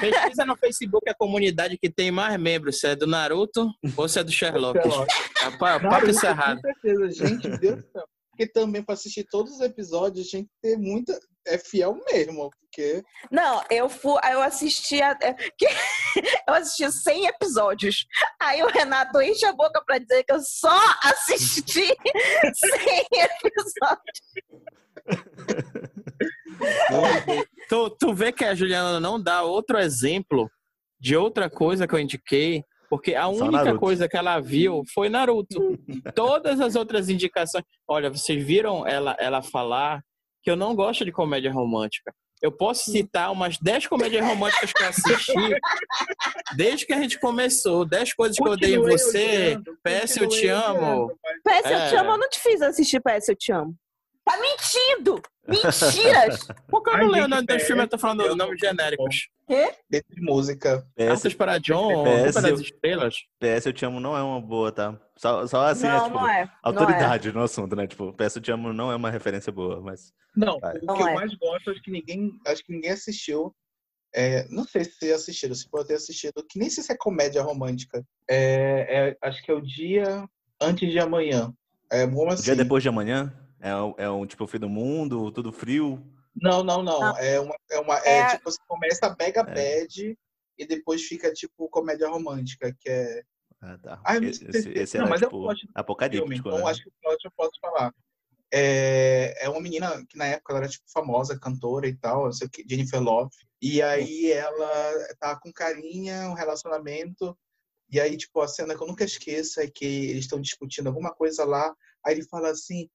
Pesquisa 0.00 0.44
no 0.44 0.56
Facebook 0.56 1.08
a 1.08 1.14
comunidade 1.14 1.78
que 1.78 1.90
tem 1.90 2.10
mais 2.10 2.38
membros, 2.38 2.80
se 2.80 2.86
é 2.88 2.96
do 2.96 3.06
Naruto 3.06 3.68
ou 3.96 4.08
se 4.08 4.18
é 4.18 4.24
do 4.24 4.30
Sherlock. 4.32 4.78
Sherlock. 4.80 5.12
Rapaz, 5.38 5.82
papo 5.82 5.84
Naruto, 5.94 6.10
encerrado. 6.10 6.60
Com 6.62 6.72
certeza, 6.72 7.10
gente, 7.10 7.48
Deus 7.58 7.76
do 7.82 7.90
céu. 7.92 8.04
Porque 8.30 8.50
também, 8.50 8.82
para 8.82 8.94
assistir 8.94 9.24
todos 9.30 9.52
os 9.52 9.60
episódios, 9.60 10.28
tem 10.28 10.44
que 10.44 10.50
ter 10.60 10.76
muita. 10.76 11.16
É 11.46 11.56
fiel 11.58 11.96
mesmo, 12.10 12.50
porque. 12.50 13.02
Não, 13.30 13.62
eu 13.70 13.88
fui, 13.88 14.18
eu 14.32 14.40
assisti 14.42 15.00
a- 15.02 15.16
é, 15.22 15.36
eu 16.48 16.54
assisti 16.54 16.90
100 16.90 17.26
episódios. 17.26 18.06
Aí 18.40 18.62
o 18.62 18.66
Renato 18.68 19.20
enche 19.20 19.44
a 19.46 19.52
boca 19.52 19.80
pra 19.86 19.98
dizer 19.98 20.24
que 20.24 20.32
eu 20.32 20.40
só 20.40 20.74
assisti 21.04 21.84
100 21.86 23.06
episódios. 23.12 24.22
Tu, 27.68 27.90
tu 27.98 28.14
vê 28.14 28.32
que 28.32 28.44
a 28.44 28.54
Juliana 28.54 29.00
não 29.00 29.20
dá 29.20 29.42
outro 29.42 29.78
exemplo 29.78 30.50
de 31.00 31.16
outra 31.16 31.48
coisa 31.50 31.86
que 31.86 31.94
eu 31.94 31.98
indiquei, 31.98 32.62
porque 32.88 33.14
a 33.14 33.22
Só 33.24 33.30
única 33.30 33.64
Naruto. 33.64 33.80
coisa 33.80 34.08
que 34.08 34.16
ela 34.16 34.40
viu 34.40 34.82
foi 34.92 35.08
Naruto. 35.08 35.78
Todas 36.14 36.60
as 36.60 36.76
outras 36.76 37.08
indicações. 37.08 37.64
Olha, 37.88 38.10
vocês 38.10 38.42
viram 38.42 38.86
ela, 38.86 39.16
ela 39.18 39.42
falar 39.42 40.02
que 40.42 40.50
eu 40.50 40.56
não 40.56 40.74
gosto 40.74 41.04
de 41.04 41.12
comédia 41.12 41.52
romântica. 41.52 42.12
Eu 42.42 42.52
posso 42.52 42.90
citar 42.90 43.32
umas 43.32 43.56
10 43.58 43.86
comédias 43.86 44.22
românticas 44.24 44.70
que 44.70 44.82
eu 44.82 44.88
assisti 44.88 45.54
desde 46.56 46.84
que 46.84 46.92
a 46.92 47.00
gente 47.00 47.18
começou. 47.18 47.86
10 47.86 48.12
coisas 48.14 48.36
que 48.36 48.46
eu 48.46 48.52
odeio 48.52 48.80
em 48.86 48.90
você. 48.90 49.58
PS, 49.82 50.18
eu 50.18 50.28
te 50.28 50.46
amo. 50.48 51.08
PS, 51.42 51.70
eu 51.70 51.88
te 51.88 51.96
amo, 51.96 52.10
eu 52.10 52.18
não 52.18 52.28
te 52.28 52.40
fiz 52.40 52.60
assistir 52.60 53.00
PS, 53.00 53.28
eu 53.28 53.36
te 53.36 53.50
amo. 53.50 53.74
Tá 54.24 54.38
mentindo! 54.40 55.20
Mentiras! 55.46 56.46
Por 56.68 56.82
que 56.82 56.90
eu 56.90 56.98
não 56.98 57.08
leio 57.08 57.24
o 57.26 57.28
nome 57.28 57.46
dos 57.46 57.56
PS, 57.56 57.66
filmes? 57.66 57.82
Eu 57.84 57.88
tô 57.90 57.98
falando 57.98 58.34
nomes 58.34 58.58
genéricos. 58.58 59.28
Desse 59.90 60.18
música. 60.20 60.86
PS, 60.96 61.34
para 61.34 61.58
John, 61.58 62.04
PS, 62.04 62.34
das 62.40 62.60
Estrelas. 62.60 63.14
PS 63.38 63.66
Eu 63.66 63.72
Te 63.74 63.84
Amo 63.84 64.00
não 64.00 64.16
é 64.16 64.22
uma 64.22 64.40
boa, 64.40 64.72
tá? 64.72 64.98
Só, 65.18 65.46
só 65.46 65.66
assim, 65.66 65.86
é, 65.86 65.90
não, 65.90 66.04
tipo, 66.04 66.14
não 66.18 66.28
é. 66.28 66.32
Não 66.32 66.42
é. 66.42 66.50
autoridade 66.62 67.32
no 67.32 67.42
assunto, 67.42 67.76
né? 67.76 67.86
Tipo, 67.86 68.14
PS 68.14 68.36
Eu 68.36 68.42
Te 68.42 68.50
Amo 68.52 68.72
não 68.72 68.90
é 68.90 68.96
uma 68.96 69.10
referência 69.10 69.52
boa, 69.52 69.80
mas... 69.82 70.10
Não, 70.34 70.58
Vai. 70.58 70.78
o 70.78 70.86
Não 70.86 70.96
que 70.96 71.02
é. 71.02 71.10
eu 71.10 71.14
mais 71.14 71.34
gosto, 71.34 71.70
acho 71.70 71.82
que 71.82 71.90
ninguém, 71.90 72.32
acho 72.46 72.64
que 72.64 72.72
ninguém 72.72 72.90
assistiu. 72.92 73.54
é, 74.14 74.46
não 74.48 74.64
sei 74.64 74.84
se 74.84 75.12
assistiram, 75.12 75.54
se 75.54 75.68
pode 75.68 75.88
ter 75.88 75.94
assistido, 75.96 76.42
que 76.48 76.58
nem 76.58 76.70
sei 76.70 76.82
se 76.82 76.90
é 76.92 76.96
comédia 76.96 77.42
romântica. 77.42 78.02
É, 78.30 79.10
é, 79.10 79.16
acho 79.28 79.42
que 79.42 79.50
é 79.50 79.54
o 79.54 79.60
dia 79.60 80.26
antes 80.62 80.90
de 80.90 80.98
amanhã. 80.98 81.52
É 81.92 82.06
bom 82.06 82.24
O 82.26 82.32
assim. 82.32 82.44
dia 82.44 82.56
depois 82.56 82.82
de 82.82 82.88
amanhã 82.88 83.32
é, 83.64 83.74
um- 83.76 83.94
é 83.96 84.10
um, 84.10 84.26
tipo, 84.26 84.44
o 84.44 84.46
fim 84.46 84.58
do 84.58 84.68
mundo, 84.68 85.32
tudo 85.32 85.52
frio. 85.52 86.04
Não, 86.36 86.62
não, 86.62 86.82
não. 86.82 87.00
Não. 87.00 87.16
É 87.18 87.40
uma, 87.40 87.56
é 87.70 87.78
uma, 87.78 87.98
é, 88.00 88.18
É- 88.20 88.26
tipo, 88.36 88.44
você 88.50 88.58
começa 88.68 89.16
mega 89.18 89.40
É. 89.40 89.44
bad 89.80 90.18
e 90.58 90.66
depois 90.66 91.02
fica 91.02 91.32
tipo 91.32 91.68
comédia 91.68 92.08
romântica, 92.08 92.74
que 92.78 92.88
é 92.90 93.22
Ah, 93.60 93.78
tá. 93.78 94.00
Ah, 94.04 94.20
não 94.20 94.28
esse, 94.28 94.44
esse, 94.44 94.62
se- 94.62 94.70
esse 94.72 94.98
não, 94.98 95.04
era, 95.06 95.10
mas 95.10 95.22
é 95.22 95.26
o 95.26 95.28
tipo, 95.30 95.40
plot 95.42 95.54
do 95.54 95.60
filme, 95.60 95.72
apocalíptico, 95.74 96.48
então 96.48 96.58
né? 96.58 96.70
acho 96.70 96.82
que 96.82 96.88
o 96.88 96.92
plot 97.02 97.24
eu 97.24 97.30
posso 97.36 97.58
falar. 97.60 97.94
É, 98.52 99.46
é 99.46 99.48
uma 99.48 99.60
menina 99.60 100.04
que 100.08 100.16
na 100.16 100.26
época 100.26 100.52
ela 100.52 100.60
era 100.60 100.68
tipo 100.68 100.84
famosa, 100.92 101.38
cantora 101.38 101.88
e 101.88 101.96
tal, 101.96 102.24
não 102.26 102.32
sei 102.32 102.46
o 102.46 102.50
que, 102.50 102.64
Jennifer 102.68 103.00
Love. 103.02 103.30
E 103.62 103.80
aí 103.82 104.30
ela 104.30 104.92
tá 105.18 105.34
com 105.40 105.52
carinha, 105.52 106.28
um 106.28 106.34
relacionamento. 106.34 107.36
E 107.90 107.98
aí, 107.98 108.16
tipo, 108.16 108.40
a 108.40 108.48
cena 108.48 108.76
que 108.76 108.82
eu 108.82 108.86
nunca 108.86 109.04
esqueço 109.04 109.60
é 109.60 109.66
que 109.68 109.84
eles 109.84 110.24
estão 110.24 110.40
discutindo 110.40 110.86
alguma 110.88 111.12
coisa 111.14 111.44
lá. 111.44 111.74
Aí 112.04 112.14
ele 112.14 112.24
fala 112.28 112.50
assim, 112.50 112.88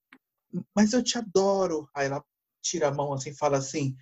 mas 0.76 0.94
eu 0.94 1.04
te 1.04 1.18
adoro. 1.18 1.90
Aí 1.96 2.08
ela 2.08 2.24
tira 2.62 2.88
a 2.88 2.94
mão 2.94 3.14
assim 3.14 3.32
e 3.32 3.38
fala 3.38 3.58
assim, 3.58 3.96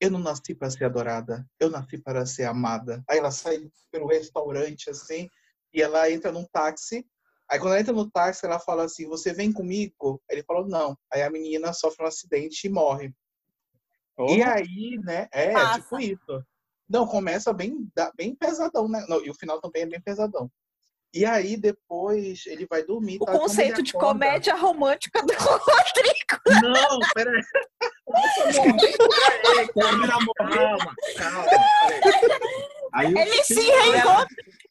eu 0.00 0.10
não 0.10 0.20
nasci 0.20 0.54
para 0.54 0.70
ser 0.70 0.84
adorada, 0.84 1.48
eu 1.58 1.70
nasci 1.70 1.98
para 1.98 2.26
ser 2.26 2.44
amada. 2.44 3.02
Aí 3.08 3.18
ela 3.18 3.30
sai 3.30 3.70
pelo 3.90 4.06
restaurante 4.06 4.90
assim, 4.90 5.28
e 5.72 5.82
ela 5.82 6.10
entra 6.10 6.30
num 6.30 6.44
táxi. 6.44 7.06
Aí 7.48 7.58
quando 7.58 7.72
ela 7.72 7.80
entra 7.80 7.92
no 7.92 8.10
táxi, 8.10 8.44
ela 8.44 8.58
fala 8.58 8.84
assim, 8.84 9.06
você 9.06 9.32
vem 9.32 9.52
comigo? 9.52 10.20
Aí 10.28 10.36
ele 10.36 10.44
falou, 10.44 10.66
não. 10.66 10.96
Aí 11.12 11.22
a 11.22 11.30
menina 11.30 11.72
sofre 11.72 12.04
um 12.04 12.08
acidente 12.08 12.66
e 12.66 12.70
morre. 12.70 13.14
E 14.18 14.42
aí, 14.42 14.98
né, 15.04 15.28
é 15.30 15.52
Passa. 15.52 15.80
tipo 15.80 16.00
isso. 16.00 16.44
Não, 16.88 17.06
começa 17.06 17.52
bem, 17.52 17.90
bem 18.16 18.34
pesadão, 18.34 18.88
né? 18.88 19.04
Não, 19.08 19.24
e 19.24 19.28
o 19.28 19.34
final 19.34 19.60
também 19.60 19.82
é 19.82 19.86
bem 19.86 20.00
pesadão. 20.00 20.50
E 21.16 21.24
aí, 21.24 21.56
depois, 21.56 22.44
ele 22.46 22.66
vai 22.68 22.82
dormir. 22.84 23.16
O 23.18 23.24
tá? 23.24 23.32
Ele 23.32 23.40
conceito 23.40 23.82
de 23.82 23.90
acorda- 23.96 24.08
comédia 24.08 24.54
romântica 24.54 25.22
do 25.22 25.32
Rodrigo. 25.40 26.62
Não, 26.62 26.98
peraí. 27.14 27.40
Calma, 29.74 30.26
calma. 30.36 31.46
Aí 32.92 33.14
o 33.14 33.18
Eles 33.18 33.46
se 33.46 33.54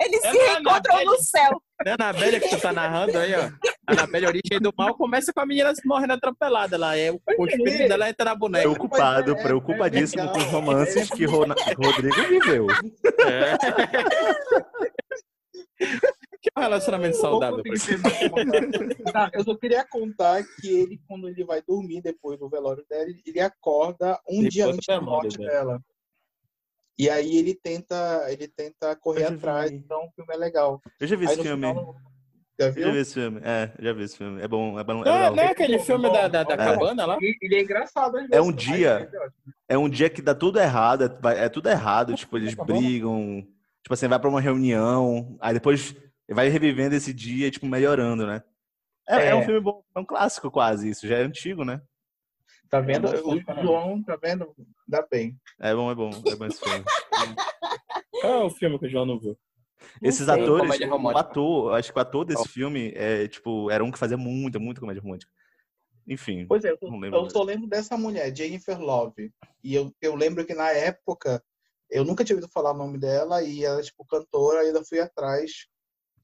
eles 0.01 0.21
se 0.21 0.27
É 0.27 0.31
verdade, 0.31 0.37
reencontram 0.37 1.05
no 1.05 1.17
céu. 1.17 1.59
É 1.83 1.91
a 1.91 1.93
Anabelle 1.95 2.39
que 2.39 2.49
tu 2.49 2.59
tá 2.61 2.71
narrando 2.71 3.17
aí, 3.17 3.33
ó. 3.33 3.49
A 3.87 3.93
Anabelle 3.93 4.27
Origem 4.27 4.59
do 4.61 4.71
Mal 4.77 4.95
começa 4.95 5.33
com 5.33 5.41
a 5.41 5.45
menina 5.47 5.73
se 5.73 5.81
morrendo 5.87 6.13
atropelada 6.13 6.77
lá. 6.77 6.95
É, 6.95 7.11
o, 7.11 7.47
espírito 7.47 7.87
dela 7.89 8.07
entra 8.07 8.25
na 8.25 8.35
boneca. 8.35 8.69
Preocupado, 8.69 9.31
é- 9.31 9.41
preocupadíssimo 9.43 10.21
é 10.23 10.27
com 10.27 10.37
os 10.37 10.45
romances 10.45 11.09
que 11.09 11.25
Rona- 11.25 11.55
Rodrigo 11.75 12.21
viveu. 12.27 12.67
É. 13.25 13.55
que 16.45 16.51
é 16.55 16.59
um 16.59 16.63
relacionamento 16.63 17.17
saudável. 17.17 17.63
Tá, 19.11 19.31
eu 19.33 19.43
só 19.43 19.55
queria 19.55 19.83
contar 19.87 20.43
que 20.43 20.67
ele, 20.69 20.99
quando 21.07 21.27
ele 21.27 21.43
vai 21.43 21.61
dormir 21.61 22.01
depois 22.01 22.37
do 22.39 22.47
velório 22.49 22.85
dela, 22.89 23.05
ele 23.25 23.39
acorda 23.39 24.19
um 24.29 24.35
Depois 24.37 24.53
dia 24.53 24.65
antes 24.67 24.85
da 24.85 24.99
velório 24.99 25.05
morte 25.23 25.37
dela. 25.37 25.49
dela. 25.51 25.81
E 26.97 27.09
aí 27.09 27.35
ele 27.37 27.53
tenta, 27.55 28.25
ele 28.29 28.47
tenta 28.47 28.95
correr 28.95 29.25
atrás, 29.25 29.69
vi. 29.71 29.77
então 29.77 30.05
o 30.05 30.11
filme 30.15 30.33
é 30.33 30.37
legal. 30.37 30.81
Eu 30.99 31.07
já 31.07 31.15
vi 31.15 31.25
Aí 31.27 31.33
esse 31.33 31.41
filme. 31.43 31.67
final, 31.67 31.95
já 32.57 32.67
Eu 32.67 32.73
viu? 32.73 32.83
já 32.85 32.91
vi 32.91 32.97
esse 32.99 33.13
filme. 33.13 33.41
É, 33.43 33.71
já 33.79 33.93
vi 33.93 34.03
esse 34.03 34.17
filme. 34.17 34.41
É 34.41 34.47
bom, 34.47 34.79
é 34.79 34.83
bom. 34.83 35.01
É 35.01 35.05
Não, 35.05 35.11
é- 35.11 35.15
legal. 35.17 35.35
não 35.35 35.43
é 35.43 35.47
aquele 35.47 35.79
filme 35.79 36.09
da, 36.09 36.27
da, 36.29 36.43
da 36.43 36.53
É. 36.53 36.57
cabana 36.57 37.05
lá? 37.05 37.17
Ele 37.19 37.55
é 37.55 37.61
engraçado. 37.61 38.17
É 38.17 38.27
vezes, 38.27 38.45
um 38.47 38.51
dia. 38.53 39.09
é. 39.67 39.75
É 39.75 39.77
um 39.77 39.89
dia 39.89 40.09
que 40.09 40.21
dá 40.21 40.33
tudo 40.33 40.59
errado, 40.59 41.03
é, 41.03 41.45
é 41.45 41.49
tudo 41.49 41.67
errado, 41.69 42.13
tipo, 42.15 42.37
eles 42.37 42.53
brigam, 42.53 43.41
tipo 43.83 43.93
assim, 43.93 44.07
vai 44.07 44.19
pra 44.19 44.29
uma 44.29 44.39
reunião, 44.39 45.35
aí 45.41 45.53
depois 45.55 45.93
vai 46.33 46.47
revivendo 46.49 46.95
esse 46.95 47.13
dia, 47.13 47.51
tipo, 47.51 47.65
melhorando, 47.65 48.25
né? 48.25 48.43
É, 49.07 49.17
é 49.17 49.27
É. 49.29 49.35
um 49.35 49.43
filme 49.43 49.59
bom, 49.59 49.83
é 49.95 49.99
um 49.99 50.05
clássico 50.05 50.49
quase 50.49 50.89
isso, 50.89 51.07
já 51.07 51.17
é 51.17 51.23
antigo, 51.23 51.63
né? 51.63 51.81
Tá 52.69 52.79
vendo? 52.81 53.07
É 53.07 53.21
bom, 53.21 53.35
O 53.35 53.45
caramba. 53.45 53.63
João, 53.67 54.03
tá 54.03 54.15
vendo? 54.15 54.55
Dá 54.87 55.05
bem. 55.09 55.37
É 55.59 55.73
bom, 55.75 55.91
é 55.91 55.95
bom, 55.95 56.09
é 56.25 56.35
bom 56.35 56.45
esse 56.45 56.59
filme. 56.59 56.83
Qual 58.21 58.33
é 58.41 58.43
o 58.45 58.49
filme 58.49 58.79
que 58.79 58.87
o 58.87 58.89
João 58.89 59.05
não 59.05 59.19
viu? 59.19 59.37
Esses 60.01 60.25
sei, 60.25 60.33
atores, 60.33 60.63
comédia 60.65 60.87
o 60.87 60.89
romântica. 60.91 61.19
ator, 61.21 61.73
acho 61.77 61.91
que 61.93 61.99
o 61.99 62.01
ator 62.01 62.25
desse 62.25 62.47
filme 62.47 62.91
é, 62.95 63.27
tipo, 63.27 63.69
era 63.69 63.83
um 63.83 63.91
que 63.91 63.99
fazia 63.99 64.17
muita, 64.17 64.57
muita 64.57 64.79
comédia 64.81 65.01
romântica. 65.01 65.31
Enfim, 66.07 66.45
Pois 66.47 66.63
é, 66.63 66.71
eu, 66.71 66.77
Não 66.83 66.99
lembro 66.99 67.19
eu 67.19 67.29
só 67.29 67.43
lembro 67.43 67.67
dessa 67.67 67.97
mulher, 67.97 68.35
Jennifer 68.35 68.79
Love. 68.79 69.31
E 69.63 69.73
eu, 69.75 69.91
eu 70.01 70.15
lembro 70.15 70.45
que 70.45 70.53
na 70.53 70.69
época, 70.71 71.43
eu 71.89 72.03
nunca 72.03 72.23
tinha 72.23 72.35
ouvido 72.35 72.51
falar 72.51 72.71
o 72.71 72.77
nome 72.77 72.97
dela, 72.97 73.43
e 73.43 73.63
ela, 73.63 73.81
tipo, 73.81 74.05
cantora, 74.05 74.63
e 74.63 74.69
eu 74.69 74.85
fui 74.85 74.99
atrás. 74.99 75.67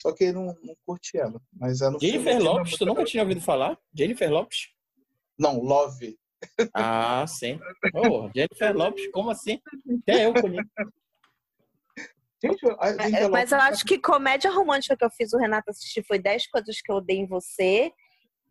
Só 0.01 0.11
que 0.13 0.23
eu 0.25 0.33
não, 0.33 0.45
não 0.63 0.75
curti 0.85 1.17
ela. 1.17 1.39
Mas 1.53 1.79
ela 1.81 1.91
no 1.91 1.99
filme 1.99 2.13
Jennifer 2.17 2.41
uma 2.41 2.51
Lopes, 2.53 2.77
tu 2.77 2.85
nunca 2.85 3.03
tinha 3.05 3.21
ouvido 3.21 3.39
falar? 3.41 3.77
Jennifer 3.93 4.31
Lopes? 4.31 4.69
Não, 5.37 5.59
Love. 5.61 6.17
Ah, 6.73 7.23
sim. 7.27 7.59
Oh, 7.93 8.29
Jennifer 8.35 8.75
Lopes, 8.75 9.11
como 9.11 9.29
assim? 9.29 9.61
Até 10.01 10.25
eu 10.25 10.33
conheço. 10.33 10.67
Gente, 12.43 12.65
É, 12.65 12.71
Lopez 12.73 13.29
Mas 13.29 13.51
eu 13.51 13.59
acho 13.59 13.85
que 13.85 13.99
comédia 13.99 14.49
romântica 14.51 14.97
que 14.97 15.05
eu 15.05 15.11
fiz 15.11 15.31
o 15.33 15.37
Renato 15.37 15.69
assistir 15.69 16.03
foi 16.03 16.17
10 16.17 16.47
coisas 16.47 16.81
que 16.81 16.91
eu 16.91 16.95
odeio 16.95 17.19
em 17.21 17.27
você 17.27 17.93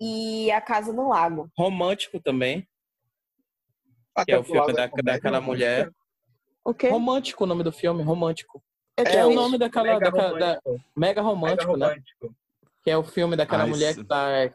e 0.01 0.48
A 0.53 0.61
Casa 0.61 0.92
no 0.92 1.09
Lago. 1.09 1.51
Romântico 1.59 2.20
também. 2.20 2.64
a 4.14 4.24
que 4.24 4.30
é 4.30 4.38
o 4.38 4.44
filme 4.44 4.61
Lago 4.61 4.72
da- 4.72 4.86
daquela 5.03 5.40
mulher. 5.40 5.90
O 6.64 6.72
quê? 6.72 6.88
Romântico 6.88 7.42
o 7.42 7.46
nome 7.48 7.64
do 7.64 7.72
filme, 7.72 8.05
romântico. 8.05 8.62
Eu 8.97 9.05
Que 9.05 9.11
tinha 9.11 9.22
é 9.22 9.26
o 9.26 9.32
nome 9.34 9.57
daquela, 9.59 9.84
Mega 9.95 10.11
daquela- 10.11 10.38
da, 10.38 10.47
romântico. 10.47 10.70
mega 10.70 10.82
Mega 10.97 11.22
romântico, 11.22 11.76
né? 11.76 11.86
romântico. 11.86 12.34
Que 12.84 12.91
é 12.91 12.97
o 12.97 13.03
filme 13.05 13.36
daquela 13.36 13.64
Ah, 13.64 13.66
mulher 13.66 13.91
isso- 13.93 14.01
que 14.03 14.07
tá, 14.09 14.49
que 14.49 14.55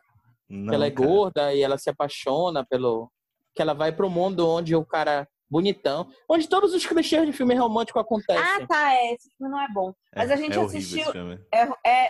não, 0.50 0.74
ela 0.74 0.86
é 0.86 0.92
cara. 0.92 1.08
gorda 1.08 1.54
e 1.54 1.62
ela 1.62 1.78
se 1.78 1.90
apaixona 1.90 2.66
pelo. 2.66 3.12
Que 3.56 3.62
ela 3.62 3.74
vai 3.74 3.92
pro 3.92 4.10
mundo 4.10 4.48
onde 4.48 4.76
o 4.76 4.86
cara 4.86 5.28
bonitão. 5.50 6.10
Onde 6.30 6.50
todos 6.50 6.74
os 6.74 6.86
clichês 6.86 7.26
de 7.26 7.32
filme 7.32 7.56
romântico 7.56 8.00
acontecem. 8.00 8.44
Ah, 8.44 8.66
tá, 8.68 8.94
é. 8.94 9.14
Esse 9.14 9.30
filme 9.38 9.52
não 9.52 9.62
é 9.62 9.68
bom. 9.74 9.94
Mas 10.16 10.30
É, 10.30 10.34
a 10.34 10.36
gente 10.38 10.54
é 10.58 10.60
horrível 10.60 10.78
assistiu. 10.80 11.02
esse 11.04 11.12
filme. 11.12 11.40
É, 11.54 11.68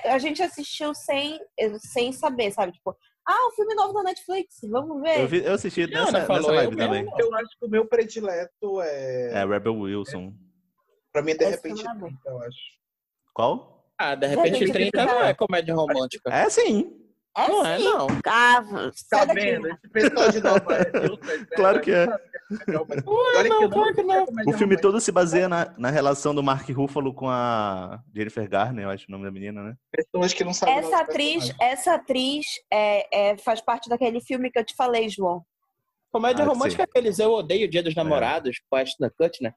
é, 0.07 0.11
a 0.13 0.17
gente 0.17 0.41
assistiu 0.41 0.93
sem, 0.95 1.39
sem 1.79 2.11
saber, 2.11 2.51
sabe? 2.51 2.71
Tipo, 2.71 2.95
ah, 3.27 3.47
o 3.47 3.51
filme 3.51 3.75
novo 3.75 3.93
da 3.93 4.03
Netflix, 4.03 4.55
vamos 4.63 5.01
ver. 5.01 5.19
Eu, 5.21 5.27
vi- 5.27 5.43
eu 5.45 5.53
assisti 5.53 5.85
nessa, 5.87 6.25
falou, 6.25 6.41
nessa 6.41 6.49
eu 6.51 6.55
live 6.55 6.75
mesmo 6.75 6.93
também. 7.11 7.13
Eu 7.19 7.35
acho 7.35 7.59
que 7.59 7.65
o 7.65 7.69
meu 7.69 7.85
predileto 7.85 8.81
é. 8.81 9.33
É, 9.41 9.45
Rebel 9.45 9.75
Wilson. 9.77 10.33
Pra 11.15 11.21
mim, 11.21 11.33
de 11.33 11.45
repente, 11.45 11.81
filme 11.81 11.83
não 11.83 11.91
é 11.91 11.95
bom. 11.95 12.07
30, 12.07 12.29
eu 12.29 12.41
acho. 12.41 12.59
Qual? 13.33 13.89
Ah, 13.97 14.15
de 14.15 14.27
repente 14.27 14.53
repente 14.59 14.73
30 14.73 15.05
não 15.05 15.23
é 15.23 15.33
comédia 15.33 15.73
romântica. 15.73 16.29
É 16.29 16.49
sim. 16.49 16.91
É 17.37 17.47
Não 17.47 17.65
é, 17.65 17.77
sim. 17.77 17.83
não. 17.85 18.07
Ah, 18.27 18.61
Tá 19.09 19.23
vendo? 19.33 19.67
Esse 19.69 19.89
pessoal 19.93 20.29
de 20.29 20.41
Nova 20.41 20.73
York, 20.73 20.91
né? 20.91 21.45
Claro 21.55 21.79
que 21.79 21.91
é. 21.91 22.05
Olha 23.05 23.49
não, 23.49 23.69
claro 23.69 23.95
que 23.95 24.03
não. 24.03 24.25
O 24.45 24.53
filme 24.57 24.75
todo 24.75 24.99
se 24.99 25.09
baseia 25.09 25.47
na, 25.47 25.73
na 25.77 25.89
relação 25.89 26.35
do 26.35 26.43
Mark 26.43 26.69
Ruffalo 26.69 27.13
com 27.13 27.29
a 27.29 28.01
Jennifer 28.13 28.49
Garner, 28.49 28.83
eu 28.83 28.89
acho 28.89 29.05
o 29.07 29.11
nome 29.11 29.23
da 29.23 29.31
menina, 29.31 29.63
né? 29.63 29.75
Pessoas 29.93 30.33
que 30.33 30.43
não 30.43 30.53
sabem 30.53 30.75
Essa 30.75 30.99
atriz, 30.99 31.53
essa 31.61 31.93
atriz 31.95 32.45
é, 32.69 33.29
é, 33.31 33.37
faz 33.37 33.61
parte 33.61 33.87
daquele 33.87 34.19
filme 34.19 34.51
que 34.51 34.59
eu 34.59 34.65
te 34.65 34.75
falei, 34.75 35.07
João. 35.07 35.45
Comédia 36.11 36.43
Ah, 36.43 36.47
romântica 36.49 36.83
é 36.83 36.85
aqueles 36.85 37.19
Eu 37.19 37.31
Odeio 37.31 37.67
o 37.67 37.69
Dia 37.69 37.81
dos 37.81 37.93
É. 37.93 37.95
Namorados, 37.95 38.59
com 38.69 38.75
a 38.75 38.81
Ashton 38.81 39.09
Kutcher, 39.17 39.43
né? 39.43 39.53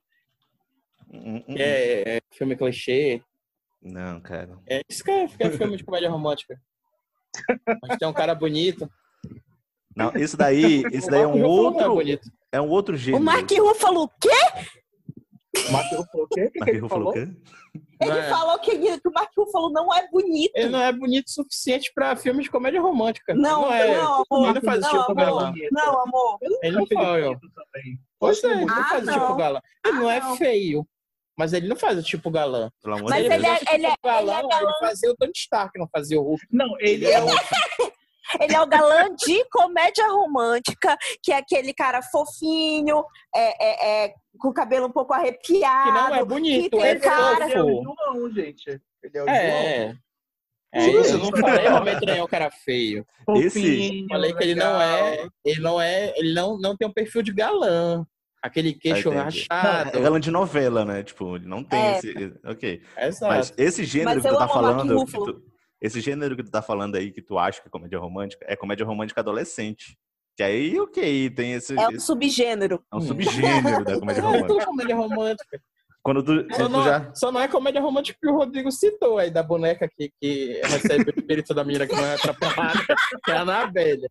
Hum, 1.12 1.42
hum, 1.48 1.54
Que 1.54 1.62
é, 1.62 2.16
é 2.16 2.20
filme 2.32 2.56
clichê. 2.56 3.22
Não, 3.82 4.20
cara. 4.20 4.58
É 4.68 4.82
isso 4.88 5.02
que 5.04 5.10
é, 5.10 5.26
que 5.28 5.42
é 5.42 5.50
filme 5.50 5.76
de 5.76 5.84
comédia 5.84 6.10
romântica. 6.10 6.60
Mas 7.82 7.98
tem 7.98 8.08
um 8.08 8.12
cara 8.12 8.34
bonito. 8.34 8.90
Não, 9.96 10.12
isso 10.14 10.36
daí, 10.36 10.82
isso 10.92 11.08
daí 11.10 11.22
é 11.22 11.26
O 11.26 11.30
um 11.30 11.38
não 11.38 11.44
é 11.44 11.48
outro, 11.48 11.94
bonito. 11.94 12.30
é 12.52 12.60
um 12.60 12.68
outro 12.68 12.94
O 12.94 12.98
gênero. 12.98 13.24
Mark 13.24 13.50
Ruffalo, 13.50 14.02
o 14.04 14.08
quê? 14.08 14.28
Mark 15.70 15.90
Ruffalo, 15.92 16.24
o 16.24 16.28
quê? 16.28 16.44
O 16.44 16.50
que, 16.52 16.58
Mark 16.60 16.68
ele 16.70 16.78
Ruffalo 16.80 17.02
o 17.08 17.12
falou? 17.12 17.26
quê? 17.26 17.36
Ele 18.00 18.10
Não 18.10 18.16
é. 18.18 18.28
falou 18.30 18.58
que, 18.60 18.78
que 18.78 19.08
o 19.08 19.12
Mark 19.12 19.30
Ruffalo 19.36 19.70
não 19.72 19.92
é 19.92 20.08
bonito. 20.08 20.52
Ele 20.54 20.68
não 20.68 20.80
é 20.80 20.92
bonito 20.92 21.26
o 21.26 21.30
suficiente 21.30 21.90
pra 21.92 22.14
filmes 22.14 22.44
de 22.44 22.50
comédia 22.50 22.80
romântica. 22.80 23.34
Não, 23.34 23.62
não 23.62 23.72
é. 23.72 23.86
não, 23.96 23.96
Ele 23.96 24.26
amor. 24.30 24.54
não 24.54 24.62
faz 24.62 24.80
não, 24.80 24.88
tipo 24.90 25.02
amor. 25.02 25.14
galã. 25.16 25.52
Não, 25.72 26.00
amor. 26.02 26.38
Ele 26.62 26.76
não 26.76 26.86
faz. 26.86 27.26
ó. 27.26 27.34
também. 27.34 28.00
Pois 28.20 28.44
é, 28.44 28.50
ele 28.52 28.64
não 28.66 28.74
Ah, 28.74 28.84
faz 28.84 29.02
o 29.02 29.06
não. 29.06 29.20
tipo 29.20 29.34
galã. 29.36 29.60
Ele 29.84 29.98
não 29.98 30.10
é 30.10 30.20
não. 30.20 30.36
feio. 30.36 30.88
Mas 31.38 31.52
ele 31.52 31.68
não 31.68 31.76
faz 31.76 31.96
o 31.98 32.02
tipo 32.02 32.30
galã. 32.30 32.68
Pelo 32.82 32.96
amor 32.96 33.10
Mas 33.10 33.20
de 33.24 33.26
ele 33.32 33.38
Deus. 33.38 33.44
é- 33.44 33.48
fizesse 33.48 33.62
o 33.62 33.66
tipo 33.66 33.74
ele 33.76 33.86
é 33.86 33.94
galã, 34.04 34.48
galã. 34.48 34.60
ele 34.62 34.78
fazia 34.80 35.10
o 35.10 35.16
Tony 35.16 35.32
Stark, 35.36 35.78
não 35.78 35.88
fazia 35.90 36.20
o 36.20 36.22
Hulk. 36.24 36.42
Não, 36.50 36.68
ele 36.80 37.06
é 37.06 37.22
o. 37.22 37.26
Ele 38.42 38.54
é 38.54 38.60
o 38.60 38.66
galã 38.66 39.08
de 39.14 39.42
comédia 39.46 40.06
romântica, 40.08 40.98
que 41.22 41.32
é 41.32 41.38
aquele 41.38 41.72
cara 41.72 42.02
fofinho, 42.02 43.02
é, 43.34 43.64
é, 43.64 44.04
é, 44.04 44.14
com 44.38 44.48
o 44.48 44.52
cabelo 44.52 44.86
um 44.86 44.92
pouco 44.92 45.14
arrepiado. 45.14 45.86
Que 45.86 45.98
não 45.98 46.14
é 46.14 46.24
bonito, 46.26 46.76
tem 46.76 46.86
é 46.88 46.96
cara- 46.96 47.46
Ele 47.46 47.54
é 47.54 47.62
o 47.62 47.66
fofo. 47.68 47.94
João, 48.12 48.30
gente. 48.34 48.68
Ele 49.02 49.16
é 49.16 49.22
o 49.22 49.24
João. 49.24 49.34
É. 49.34 49.96
É 50.74 50.86
isso, 50.88 51.14
eu 51.14 51.18
não 51.20 51.30
falei 51.30 51.66
em 51.68 51.70
momento 51.70 52.04
nenhum 52.04 52.26
que 52.26 52.36
era 52.36 52.50
feio. 52.50 53.06
Esse- 53.36 54.06
Falei 54.10 54.34
que 54.34 54.44
ele 54.44 54.54
não 54.56 54.78
é. 54.78 55.26
Ele 55.42 55.60
não 55.62 55.80
é. 55.80 56.12
Ele 56.18 56.34
não, 56.34 56.58
não 56.58 56.76
tem 56.76 56.86
um 56.86 56.92
perfil 56.92 57.22
de 57.22 57.32
galã. 57.32 58.04
Aquele 58.42 58.72
queixo 58.72 59.10
Ah, 59.10 59.14
entendi. 59.22 59.46
rachado. 59.50 59.96
É 59.98 60.00
galã 60.00 60.20
de 60.20 60.30
novela, 60.30 60.84
né? 60.84 61.02
Tipo, 61.02 61.36
ele 61.36 61.46
não 61.46 61.64
tem 61.64 61.78
É. 61.80 61.98
esse. 61.98 62.34
Ok. 62.44 62.82
Exato. 62.96 63.34
Mas 63.34 63.52
esse 63.56 63.84
gênero 63.84 64.14
Mas 64.14 64.22
que 64.22 64.28
tu 64.28 64.38
tá 64.38 64.48
falando. 64.48 65.04
que 65.06 65.12
tu- 65.12 65.42
esse 65.80 66.00
gênero 66.00 66.36
que 66.36 66.42
tu 66.44 66.50
tá 66.50 66.62
falando 66.62 66.94
aí, 66.96 67.10
que 67.10 67.20
tu 67.22 67.38
acha 67.38 67.60
que 67.60 67.68
é 67.68 67.70
comédia 67.70 67.98
romântica, 67.98 68.44
é 68.48 68.54
comédia 68.56 68.86
romântica 68.86 69.20
adolescente. 69.20 69.96
Que 70.36 70.42
aí, 70.44 70.78
ok, 70.78 71.30
tem 71.30 71.54
esse. 71.54 71.76
É 71.76 71.88
um 71.88 71.90
esse- 71.90 72.06
subgênero. 72.06 72.80
é 72.92 72.96
um 72.96 73.00
subgênero 73.00 73.84
da 73.84 73.98
comédia 73.98 74.20
É, 74.22 74.24
romântica. 74.24 74.64
comédia 74.66 74.96
romântica. 74.96 75.60
Quando 76.00 76.22
tu, 76.22 76.46
Só 76.54 76.62
tu 76.66 76.68
não, 76.68 76.84
já. 76.84 77.12
só 77.14 77.32
não 77.32 77.40
é 77.40 77.48
comédia 77.48 77.80
romântica 77.80 78.16
que 78.22 78.28
o 78.28 78.36
Rodrigo 78.36 78.70
citou 78.70 79.18
aí, 79.18 79.30
da 79.32 79.42
boneca 79.42 79.88
que, 79.94 80.10
que 80.20 80.60
recebe 80.64 81.10
o 81.10 81.18
espírito 81.18 81.52
da 81.52 81.64
menina 81.64 81.86
que 81.88 81.94
não 81.94 82.04
é 82.06 82.14
atrapalhada, 82.14 82.72
que 83.24 83.30
é 83.32 83.34
a 83.36 83.40
Anabelle. 83.42 84.08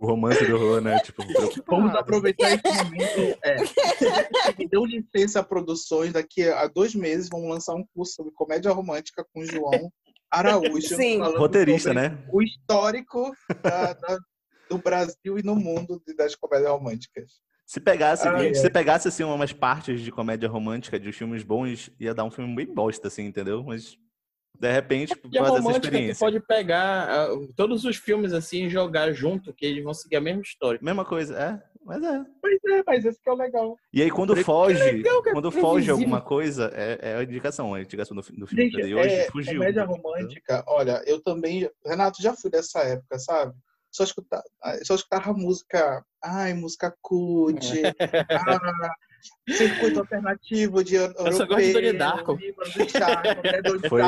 O 0.00 0.06
romance 0.06 0.44
do 0.46 0.54
horror, 0.56 0.80
né? 0.80 0.98
Tipo, 1.04 1.22
Vamos 1.68 1.94
aproveitar 1.94 2.50
esse 2.52 2.84
momento. 2.84 3.38
É. 3.44 3.56
Me 4.58 4.66
deu 4.68 4.84
licença 4.86 5.40
a 5.40 5.42
produções. 5.42 6.12
Daqui 6.12 6.48
a 6.48 6.66
dois 6.66 6.94
meses 6.94 7.28
vamos 7.30 7.48
lançar 7.50 7.74
um 7.74 7.84
curso 7.94 8.14
sobre 8.14 8.32
comédia 8.32 8.72
romântica 8.72 9.24
com 9.32 9.40
o 9.40 9.44
João 9.46 9.92
Araújo. 10.30 10.80
Sim. 10.96 11.18
roteirista, 11.20 11.92
né? 11.92 12.16
O 12.32 12.42
histórico 12.42 13.30
da- 13.62 13.92
da- 13.92 14.18
do 14.70 14.78
Brasil 14.78 15.38
e 15.38 15.42
no 15.42 15.54
mundo 15.56 16.00
de- 16.06 16.14
das 16.14 16.34
comédias 16.34 16.70
românticas. 16.70 17.32
Se 17.66 17.78
pegasse, 17.80 18.26
Ah, 18.26 18.42
é. 18.44 18.54
se 18.54 18.70
pegasse 18.70 19.06
assim 19.06 19.22
umas 19.22 19.52
partes 19.52 20.00
de 20.00 20.10
comédia 20.10 20.48
romântica 20.48 20.98
de 20.98 21.12
filmes 21.12 21.42
bons, 21.44 21.90
ia 22.00 22.14
dar 22.14 22.24
um 22.24 22.30
filme 22.30 22.54
bem 22.56 22.72
bosta, 22.74 23.08
assim, 23.08 23.24
entendeu? 23.26 23.62
Mas 23.62 23.96
de 24.60 24.70
repente, 24.70 25.14
E 25.32 25.38
fazer 25.38 25.58
essa 25.58 25.70
experiência. 25.70 26.26
pode 26.26 26.38
pegar 26.40 27.08
ah, 27.08 27.28
todos 27.56 27.84
os 27.86 27.96
filmes 27.96 28.32
assim 28.34 28.66
e 28.66 28.68
jogar 28.68 29.10
junto, 29.12 29.54
que 29.54 29.64
eles 29.64 29.82
vão 29.82 29.94
seguir 29.94 30.16
a 30.16 30.20
mesma 30.20 30.42
história. 30.42 30.78
Mesma 30.82 31.02
coisa, 31.02 31.34
é, 31.38 31.62
mas 31.82 32.02
é. 32.02 32.22
Pois 32.42 32.58
é, 32.68 32.82
mas 32.86 33.04
esse 33.06 33.18
que 33.22 33.28
é 33.28 33.32
o 33.32 33.36
legal. 33.36 33.74
E 33.90 34.02
aí 34.02 34.10
quando 34.10 34.34
Que 34.34 34.44
foge, 34.44 34.78
legal, 34.82 35.22
cara, 35.22 35.34
quando 35.34 35.50
previsível. 35.50 35.70
foge 35.70 35.90
alguma 35.90 36.20
coisa, 36.20 36.70
é, 36.74 36.98
é 37.00 37.16
a 37.16 37.22
indicação, 37.22 37.72
a 37.72 37.80
indicação 37.80 38.14
do, 38.14 38.20
do 38.20 38.46
filme. 38.46 38.70
Gente, 38.70 38.94
hoje 38.94 39.08
é, 39.14 39.30
fugiu. 39.30 39.54
comédia 39.60 39.84
romântica, 39.84 40.62
olha, 40.68 41.02
eu 41.06 41.22
também, 41.22 41.66
Renato, 41.86 42.20
já 42.22 42.34
fui 42.36 42.50
dessa 42.50 42.80
época, 42.80 43.18
sabe? 43.18 43.54
Só 43.90 44.04
escutar, 44.04 44.42
só 44.84 44.94
escutava 44.94 45.32
música, 45.32 46.04
ai, 46.22 46.52
música 46.52 46.94
cult, 47.02 47.66
ah, 48.30 48.94
circuito 49.48 49.98
alternativo 50.00 50.84
de 50.84 50.94
europeu, 50.96 51.32
só 51.32 51.44
gosto 51.46 51.80
de 51.80 51.92
Darko. 51.94 52.38
Foi- 53.88 54.02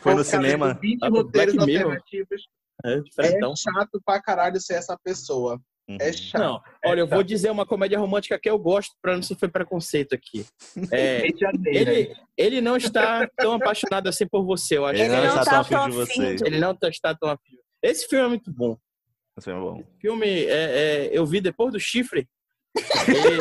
Foi 0.00 0.14
no 0.14 0.24
cinema. 0.24 0.74
20 0.74 0.98
Ah, 1.02 1.08
do 1.08 1.16
roteiros 1.16 1.58
alternativos. 1.58 2.48
É 2.84 2.94
É 2.98 3.38
chato 3.56 4.00
pra 4.04 4.20
caralho 4.20 4.60
ser 4.60 4.74
essa 4.74 4.98
pessoa. 5.02 5.60
Uhum. 5.88 5.96
É 6.00 6.12
chato. 6.12 6.40
Não, 6.42 6.60
olha, 6.84 7.00
eu 7.00 7.06
vou 7.06 7.22
dizer 7.22 7.48
uma 7.50 7.64
comédia 7.64 7.98
romântica 7.98 8.38
que 8.38 8.50
eu 8.50 8.58
gosto 8.58 8.94
pra 9.00 9.14
não 9.14 9.22
sofrer 9.22 9.50
preconceito 9.50 10.14
aqui. 10.14 10.44
É, 10.90 11.22
Janeiro. 11.38 11.90
ele, 11.90 12.16
ele 12.36 12.60
não 12.60 12.76
está 12.76 13.28
tão 13.36 13.52
apaixonado 13.54 14.08
assim 14.08 14.26
por 14.26 14.44
você, 14.44 14.76
eu 14.78 14.84
acho. 14.84 15.00
Ele 15.00 15.08
que 15.10 15.16
não 15.16 15.22
não 15.22 15.28
está 15.42 15.44
tá 15.44 15.64
tão 15.64 15.82
afim 15.82 15.90
de 15.90 15.96
você. 15.96 16.36
Ele 16.44 16.58
não 16.58 16.74
tá- 16.74 16.88
está 16.88 17.14
tão 17.14 17.30
afim. 17.30 17.56
Esse 17.82 18.08
filme 18.08 18.24
é 18.24 18.28
muito 18.28 18.52
bom. 18.52 18.76
Esse 19.38 19.44
filme 19.44 19.60
é 19.60 19.64
bom. 19.70 19.80
O 19.80 20.00
filme 20.00 20.26
é, 20.26 20.48
é, 21.06 21.10
eu 21.12 21.24
vi 21.24 21.40
depois 21.40 21.72
do 21.72 21.78
chifre. 21.78 22.28
Ele, 23.08 23.18
ele, 23.18 23.40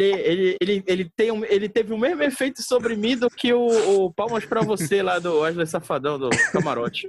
ele, 0.00 0.56
ele, 0.60 0.84
ele, 0.86 1.10
tem 1.16 1.30
um, 1.30 1.44
ele 1.44 1.68
teve 1.68 1.92
o 1.92 1.98
mesmo 1.98 2.22
efeito 2.22 2.62
sobre 2.62 2.96
mim 2.96 3.16
do 3.16 3.28
que 3.28 3.52
o, 3.52 4.04
o 4.04 4.12
Palmas 4.12 4.44
pra 4.44 4.60
você 4.62 5.02
lá 5.02 5.18
do 5.18 5.40
Wesley 5.40 5.66
Safadão 5.66 6.18
do 6.18 6.30
Camarote. 6.52 7.08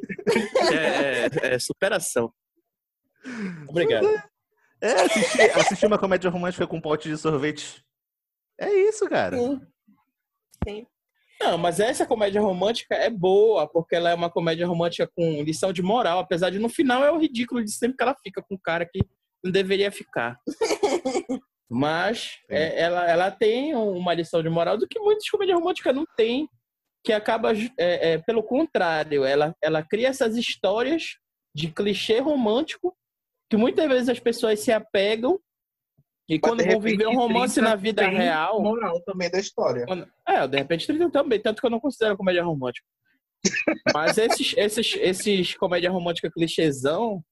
É, 0.71 1.25
é- 1.25 1.55
é 1.55 1.59
superação. 1.59 2.31
Obrigado. 3.67 4.07
É, 4.81 4.91
assistir, 5.03 5.41
assistir 5.59 5.85
uma 5.85 5.97
comédia 5.97 6.29
romântica 6.29 6.67
com 6.67 6.77
um 6.77 6.81
pote 6.81 7.07
de 7.07 7.17
sorvete. 7.17 7.83
É 8.59 8.69
isso, 8.71 9.07
cara. 9.07 9.37
Sim. 9.37 9.61
Sim. 10.67 10.87
Não, 11.41 11.57
mas 11.57 11.79
essa 11.79 12.05
comédia 12.05 12.39
romântica 12.41 12.95
é 12.95 13.09
boa, 13.09 13.67
porque 13.67 13.95
ela 13.95 14.09
é 14.09 14.13
uma 14.13 14.29
comédia 14.29 14.67
romântica 14.67 15.09
com 15.15 15.41
lição 15.43 15.73
de 15.73 15.81
moral, 15.81 16.19
apesar 16.19 16.49
de 16.49 16.59
no 16.59 16.69
final 16.69 17.03
é 17.03 17.11
o 17.11 17.17
ridículo 17.17 17.63
de 17.63 17.71
sempre 17.71 17.97
que 17.97 18.03
ela 18.03 18.15
fica 18.23 18.41
com 18.41 18.55
um 18.55 18.59
cara 18.61 18.85
que 18.85 18.99
não 19.43 19.51
deveria 19.51 19.91
ficar. 19.91 20.37
Mas 21.75 22.37
é, 22.47 22.79
ela, 22.81 23.09
ela 23.09 23.31
tem 23.31 23.73
uma 23.73 24.13
lição 24.13 24.43
de 24.43 24.49
moral 24.49 24.77
do 24.77 24.87
que 24.87 24.99
muitas 24.99 25.27
comédias 25.27 25.57
românticas 25.57 25.95
não 25.95 26.05
têm, 26.15 26.47
que 27.03 27.11
acaba, 27.11 27.51
é, 27.79 28.11
é, 28.11 28.17
pelo 28.19 28.43
contrário, 28.43 29.25
ela, 29.25 29.55
ela 29.59 29.81
cria 29.81 30.09
essas 30.09 30.37
histórias 30.37 31.17
de 31.55 31.71
clichê 31.71 32.19
romântico 32.19 32.95
que 33.49 33.57
muitas 33.57 33.87
vezes 33.87 34.09
as 34.09 34.19
pessoas 34.19 34.59
se 34.59 34.71
apegam 34.71 35.39
e 36.29 36.35
Mas, 36.35 36.41
quando 36.41 36.63
vão 36.63 36.79
viver 36.79 37.07
um 37.07 37.15
romance 37.15 37.55
30 37.55 37.69
na 37.69 37.75
vida 37.75 38.07
real. 38.07 38.61
moral 38.61 39.01
também 39.01 39.31
da 39.31 39.39
história. 39.39 39.85
Quando- 39.87 40.07
É, 40.27 40.47
de 40.47 40.57
repente 40.57 40.85
30 40.85 41.09
também, 41.09 41.41
tanto 41.41 41.59
que 41.59 41.65
eu 41.65 41.71
não 41.71 41.79
considero 41.79 42.15
comédia 42.15 42.43
romântica. 42.43 42.85
Mas 43.95 44.19
esses, 44.19 44.53
esses, 44.55 44.95
esses 44.99 45.55
comédia 45.55 45.89
romântica 45.89 46.31
clichêzão, 46.31 47.23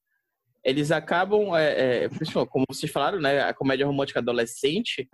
eles 0.64 0.90
acabam, 0.90 1.56
é, 1.56 2.04
é, 2.04 2.08
como 2.48 2.64
vocês 2.68 2.90
falaram, 2.90 3.20
né? 3.20 3.40
A 3.42 3.52
comédia 3.54 3.86
romântica 3.86 4.20
adolescente 4.20 5.08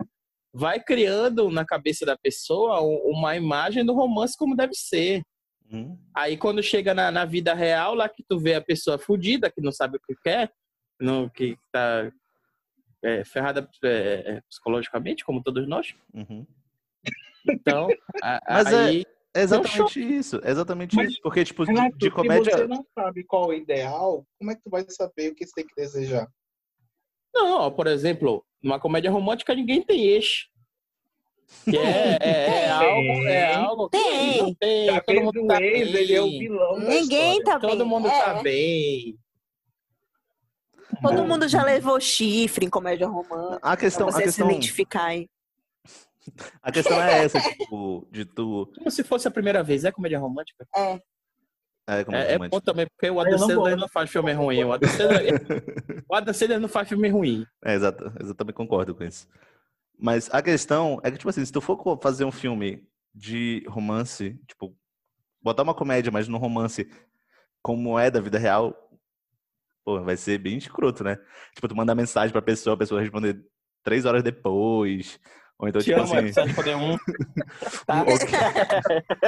vai 0.53 0.79
criando 0.79 1.49
na 1.49 1.65
cabeça 1.65 2.05
da 2.05 2.17
pessoa 2.17 2.81
uma 2.81 3.35
imagem 3.35 3.85
do 3.85 3.93
romance 3.93 4.37
como 4.37 4.55
deve 4.55 4.73
ser. 4.73 5.21
Hum. 5.71 5.97
Aí 6.15 6.37
quando 6.37 6.63
chega 6.63 6.93
na, 6.93 7.11
na 7.11 7.25
vida 7.25 7.53
real, 7.53 7.93
lá 7.93 8.09
que 8.09 8.23
tu 8.27 8.39
vê 8.39 8.55
a 8.55 8.61
pessoa 8.61 8.97
fudida, 8.97 9.51
que 9.51 9.61
não 9.61 9.71
sabe 9.71 9.97
o 9.97 10.01
que 10.01 10.15
quer, 10.23 10.51
não, 10.99 11.29
que 11.29 11.55
tá 11.71 12.11
é, 13.03 13.23
ferrada 13.23 13.69
é, 13.83 14.23
é, 14.25 14.41
psicologicamente, 14.49 15.23
como 15.23 15.43
todos 15.43 15.67
nós. 15.67 15.95
Uhum. 16.13 16.45
Então, 17.47 17.87
a- 18.21 18.41
Mas 18.47 18.67
é- 18.73 18.75
aí 18.75 19.01
É 19.01 19.18
exatamente 19.35 19.99
isso. 19.99 20.41
É 20.43 20.51
exatamente 20.51 20.95
Mas, 20.95 21.11
isso. 21.11 21.19
Porque, 21.21 21.43
tipo, 21.43 21.65
de, 21.65 21.71
Renato, 21.71 21.97
de 21.97 22.05
se 22.05 22.11
comédia. 22.11 22.57
você 22.57 22.67
não 22.67 22.85
sabe 22.97 23.23
qual 23.23 23.51
é 23.51 23.55
o 23.55 23.57
ideal, 23.57 24.25
como 24.37 24.51
é 24.51 24.55
que 24.55 24.61
tu 24.63 24.69
vai 24.69 24.85
saber 24.89 25.31
o 25.31 25.35
que 25.35 25.45
você 25.45 25.53
tem 25.55 25.67
que 25.67 25.75
desejar? 25.75 26.27
Não, 27.33 27.59
ó, 27.59 27.69
por 27.69 27.87
exemplo, 27.87 28.43
numa 28.61 28.79
comédia 28.79 29.11
romântica 29.11 29.53
ninguém 29.53 29.81
tem 29.81 30.05
ex. 30.07 30.47
Que 31.63 31.77
é, 31.77 32.17
é, 32.21 32.65
é 32.65 32.69
algo, 32.69 33.27
é 33.27 33.53
algo 33.55 33.89
que 33.89 34.41
não 34.41 34.53
tem. 34.53 34.85
Já 34.85 35.01
todo 35.01 35.21
mundo 35.23 35.47
tá 35.47 35.61
ex, 35.61 35.91
bem. 35.91 36.01
ele 36.03 36.13
é 36.13 36.21
o 36.21 36.29
vilão 36.29 36.79
Ninguém 36.79 37.43
tá 37.43 37.57
bem. 37.57 37.69
Todo 37.69 37.85
mundo 37.85 38.07
é. 38.07 38.21
tá 38.21 38.41
bem. 38.41 39.17
Todo 41.01 41.25
mundo 41.25 41.47
já 41.47 41.63
levou 41.63 41.99
chifre 41.99 42.65
em 42.65 42.69
comédia 42.69 43.07
romântica. 43.07 43.59
A 43.61 43.77
questão, 43.77 44.07
pra 44.07 44.15
a 44.15 44.19
você 44.19 44.23
questão, 44.25 44.47
se 44.47 44.53
identificar 44.53 45.05
aí. 45.05 45.29
a 46.61 46.71
questão 46.71 47.01
é 47.01 47.23
essa, 47.25 47.39
tipo, 47.41 48.07
de 48.11 48.25
tu. 48.25 48.71
Como 48.77 48.91
se 48.91 49.03
fosse 49.03 49.27
a 49.27 49.31
primeira 49.31 49.63
vez. 49.63 49.85
É 49.85 49.91
comédia 49.91 50.19
romântica? 50.19 50.67
É. 50.75 51.01
É, 51.87 52.05
É, 52.11 52.33
é 52.33 52.37
bom 52.49 52.59
também, 52.59 52.85
porque 52.87 53.09
o 53.09 53.15
Eu 53.15 53.19
Adam 53.19 53.31
não 53.31 53.39
Sandler 53.39 53.57
gosto. 53.71 53.79
não 53.79 53.89
faz 53.89 54.09
filme 54.11 54.31
ruim. 54.31 54.63
O 56.07 56.15
Adam 56.15 56.33
Sandler, 56.33 56.59
não 56.59 56.69
faz 56.69 56.87
filme 56.87 57.09
ruim. 57.09 57.45
É, 57.65 57.73
exato, 57.73 58.11
exatamente 58.19 58.55
concordo 58.55 58.93
com 58.93 59.03
isso. 59.03 59.27
Mas 59.97 60.29
a 60.31 60.41
questão 60.41 60.99
é 61.03 61.09
que, 61.11 61.17
tipo 61.17 61.29
assim, 61.29 61.43
se 61.43 61.51
tu 61.51 61.59
for 61.61 61.99
fazer 62.01 62.25
um 62.25 62.31
filme 62.31 62.87
de 63.13 63.65
romance, 63.67 64.39
tipo, 64.47 64.75
botar 65.41 65.63
uma 65.63 65.73
comédia, 65.73 66.11
mas 66.11 66.27
no 66.27 66.37
romance 66.37 66.87
como 67.61 67.97
é 67.99 68.09
da 68.09 68.21
vida 68.21 68.37
real, 68.37 68.73
pô, 69.83 70.01
vai 70.01 70.15
ser 70.15 70.37
bem 70.37 70.57
escroto, 70.57 71.03
né? 71.03 71.17
Tipo, 71.53 71.67
tu 71.67 71.75
mandar 71.75 71.95
mensagem 71.95 72.31
pra 72.31 72.41
pessoa, 72.41 72.75
a 72.75 72.77
pessoa 72.77 73.01
responder 73.01 73.43
três 73.83 74.05
horas 74.05 74.23
depois. 74.23 75.19
Ou 75.59 75.67
então, 75.67 75.81
Te 75.81 75.85
tipo 75.85 75.99
amo, 75.99 76.05
assim. 76.13 76.17
episódio 76.25 76.55
poder 76.55 76.75
um. 76.77 76.97
Tá? 77.85 78.05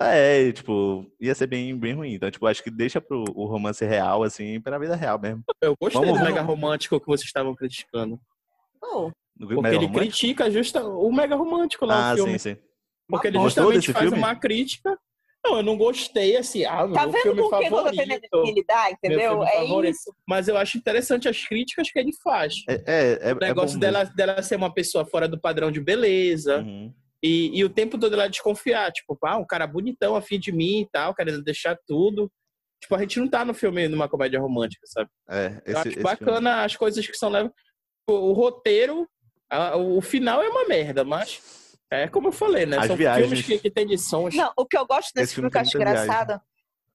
É, 0.00 0.52
tipo, 0.52 1.06
ia 1.20 1.34
ser 1.34 1.46
bem, 1.46 1.76
bem 1.78 1.94
ruim. 1.94 2.14
Então, 2.14 2.30
tipo, 2.30 2.46
acho 2.46 2.62
que 2.62 2.70
deixa 2.70 3.00
pro 3.00 3.24
o 3.34 3.46
romance 3.46 3.84
real, 3.84 4.22
assim, 4.22 4.60
pra 4.60 4.78
vida 4.78 4.96
real 4.96 5.18
mesmo. 5.20 5.42
Eu 5.62 5.74
gostei 5.80 6.00
Vamos- 6.04 6.18
do 6.18 6.24
mega 6.24 6.42
romântico 6.42 7.00
que 7.00 7.06
vocês 7.06 7.26
estavam 7.26 7.54
criticando. 7.54 8.18
No 8.82 9.12
Porque 9.38 9.54
mega 9.56 9.68
ele 9.76 9.86
romântico? 9.86 9.98
critica 9.98 10.50
justa 10.50 10.84
o 10.84 11.10
mega 11.12 11.34
romântico 11.36 11.86
lá 11.86 12.08
Ah, 12.08 12.10
no 12.10 12.16
filme. 12.16 12.38
sim, 12.38 12.54
sim. 12.54 12.60
Porque 13.08 13.28
ele 13.28 13.38
Gostou 13.38 13.64
justamente 13.72 13.92
faz 13.92 14.04
filme? 14.08 14.18
uma 14.18 14.34
crítica. 14.36 14.98
Não, 15.44 15.56
eu 15.58 15.62
não 15.62 15.76
gostei, 15.76 16.36
assim, 16.36 16.64
ah, 16.64 16.86
meu 16.86 16.94
tá 16.94 17.04
vendo 17.06 17.18
filme 17.22 17.42
com 17.42 17.50
quem 17.50 17.64
eu 17.66 17.70
tô 17.70 17.76
favorito. 17.76 18.06
tendo 18.08 18.20
visibilidade, 18.20 18.96
meu 19.02 19.12
entendeu? 19.12 19.30
filme 19.32 19.46
É 19.46 19.50
favorito. 19.66 19.90
isso. 19.92 20.14
Mas 20.26 20.48
eu 20.48 20.56
acho 20.56 20.78
interessante 20.78 21.28
as 21.28 21.46
críticas 21.46 21.90
que 21.90 21.98
ele 21.98 22.12
faz. 22.22 22.54
É, 22.68 22.74
é, 22.86 23.18
é, 23.30 23.32
O 23.34 23.38
negócio 23.38 23.78
dela, 23.78 24.04
dela 24.04 24.42
ser 24.42 24.56
uma 24.56 24.72
pessoa 24.72 25.04
fora 25.04 25.28
do 25.28 25.38
padrão 25.38 25.70
de 25.70 25.80
beleza. 25.80 26.60
Uhum. 26.60 26.92
E, 27.22 27.58
e 27.58 27.64
o 27.64 27.68
tempo 27.70 27.98
todo 27.98 28.14
ela 28.14 28.28
desconfiar. 28.28 28.90
Tipo, 28.92 29.18
ah, 29.24 29.36
um 29.38 29.46
cara 29.46 29.66
bonitão, 29.66 30.14
afim 30.16 30.38
de 30.38 30.50
mim 30.50 30.80
e 30.80 30.88
tal, 30.90 31.14
querendo 31.14 31.42
deixar 31.42 31.76
tudo. 31.86 32.30
Tipo, 32.82 32.94
a 32.96 33.00
gente 33.00 33.18
não 33.18 33.28
tá 33.28 33.44
no 33.44 33.54
filme 33.54 33.88
numa 33.88 34.08
comédia 34.08 34.40
romântica, 34.40 34.86
sabe? 34.86 35.08
É, 35.30 35.46
Eu 35.66 35.72
esse, 35.72 35.76
acho 35.76 35.88
esse 35.88 36.00
bacana 36.00 36.62
as 36.64 36.76
coisas 36.76 37.06
que 37.06 37.16
são 37.16 37.28
levadas. 37.30 37.54
O, 38.08 38.12
o 38.12 38.32
roteiro, 38.32 39.08
a- 39.50 39.76
o 39.76 40.00
final 40.02 40.42
é 40.42 40.48
uma 40.48 40.66
merda, 40.66 41.02
mas 41.04 41.40
é 42.02 42.08
como 42.08 42.28
eu 42.28 42.32
falei, 42.32 42.66
né? 42.66 42.78
As 42.78 42.86
São 42.86 42.96
viagens- 42.96 43.26
filmes 43.28 43.46
que, 43.46 43.58
que 43.58 43.70
tem 43.70 43.84
lições. 43.86 44.34
Não, 44.34 44.52
o 44.56 44.66
que 44.66 44.76
eu 44.76 44.86
gosto 44.86 45.10
nesse 45.14 45.24
Esse 45.24 45.34
filme, 45.34 45.50
filme 45.50 45.50
que 45.50 45.56
eu 45.56 45.60
acho 45.62 45.76
muita 45.76 45.90
viagem. 45.90 46.04
engraçado, 46.04 46.40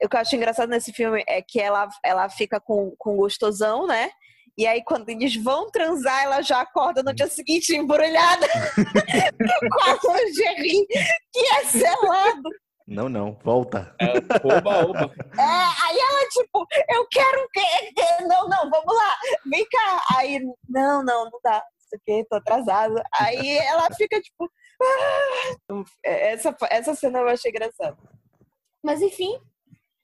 o 0.03 0.09
que 0.09 0.15
eu 0.15 0.19
acho 0.19 0.35
engraçado 0.35 0.69
nesse 0.69 0.93
filme 0.93 1.23
é 1.27 1.41
que 1.41 1.59
ela, 1.59 1.89
ela 2.03 2.29
fica 2.29 2.59
com, 2.59 2.93
com 2.97 3.15
gostosão, 3.17 3.85
né? 3.87 4.09
E 4.57 4.67
aí, 4.67 4.83
quando 4.83 5.07
eles 5.09 5.35
vão 5.41 5.69
transar, 5.71 6.21
ela 6.23 6.41
já 6.41 6.59
acorda 6.61 7.01
no 7.01 7.13
dia 7.13 7.27
seguinte 7.27 7.73
embrulhada 7.73 8.45
com 10.01 10.11
a 10.11 10.17
lingerie 10.21 10.85
que 11.31 11.39
é 11.55 11.63
selado. 11.65 12.49
Não, 12.87 13.07
não, 13.07 13.37
volta. 13.43 13.93
É, 14.01 14.13
oba, 14.43 14.85
oba. 14.85 15.13
É, 15.37 15.41
aí 15.41 15.97
ela, 15.99 16.27
tipo, 16.29 16.65
eu 16.89 17.07
quero 17.09 17.47
que. 17.53 17.61
Não, 18.27 18.47
não, 18.49 18.69
vamos 18.69 18.95
lá, 18.95 19.15
vem 19.49 19.65
cá. 19.69 20.01
Aí, 20.17 20.39
não, 20.67 21.03
não, 21.03 21.25
não 21.25 21.39
dá. 21.43 21.63
Sei 21.89 21.99
o 21.99 22.01
quê, 22.05 22.27
tô 22.29 22.35
atrasada. 22.35 23.03
Aí 23.13 23.57
ela 23.57 23.87
fica 23.95 24.21
tipo. 24.21 24.49
"Ah!" 24.81 25.83
Essa, 26.03 26.55
essa 26.69 26.95
cena 26.95 27.19
eu 27.19 27.27
achei 27.27 27.51
engraçada. 27.51 27.97
Mas 28.83 29.01
enfim, 29.01 29.39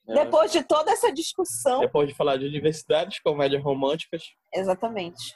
depois 0.06 0.52
de 0.52 0.64
toda 0.64 0.92
essa 0.92 1.12
discussão. 1.12 1.80
Depois 1.80 2.08
de 2.08 2.16
falar 2.16 2.38
de 2.38 2.46
universidades, 2.46 3.20
comédias 3.20 3.64
românticas, 3.64 4.24
Exatamente. 4.54 5.36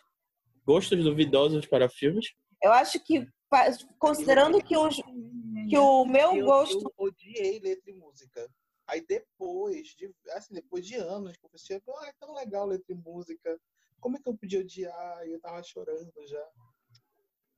gostos 0.66 1.04
duvidosos 1.04 1.66
para 1.66 1.90
filmes. 1.90 2.28
Eu 2.62 2.72
acho 2.74 3.00
que, 3.04 3.26
considerando 3.98 4.62
que, 4.64 4.78
os, 4.78 4.96
que 5.70 5.78
o 5.78 6.06
meu 6.06 6.36
eu, 6.36 6.46
gosto. 6.46 6.82
Eu 6.82 7.06
odiei 7.06 7.60
letra 7.60 7.90
e 7.90 7.94
música. 7.94 8.48
Aí 8.88 9.06
depois, 9.08 9.88
de, 9.90 10.12
assim, 10.32 10.54
depois 10.54 10.86
de 10.86 10.96
anos, 10.96 11.38
que 11.38 11.46
eu 11.46 11.50
pensei, 11.50 11.78
ah, 11.78 12.08
é 12.08 12.14
tão 12.20 12.34
legal 12.34 12.66
letra 12.66 12.94
e 12.94 12.96
música. 12.96 13.60
Como 14.00 14.18
é 14.18 14.20
que 14.22 14.30
eu 14.30 14.36
podia 14.38 14.60
odiar? 14.62 15.26
E 15.28 15.34
eu 15.34 15.40
tava 15.42 15.62
chorando 15.64 16.12
já. 16.28 16.44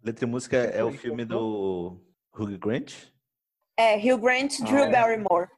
Letra 0.04 0.26
e 0.26 0.28
Música 0.28 0.58
é 0.58 0.84
o 0.84 0.92
filme 0.92 1.24
do 1.26 2.02
Hugh 2.36 2.58
Grant? 2.58 2.94
É, 3.78 3.96
Hugh 3.96 4.20
Grant, 4.20 4.60
Drew 4.62 4.84
Ah, 4.84 4.88
é. 4.88 4.92
Barrymore. 4.92 5.50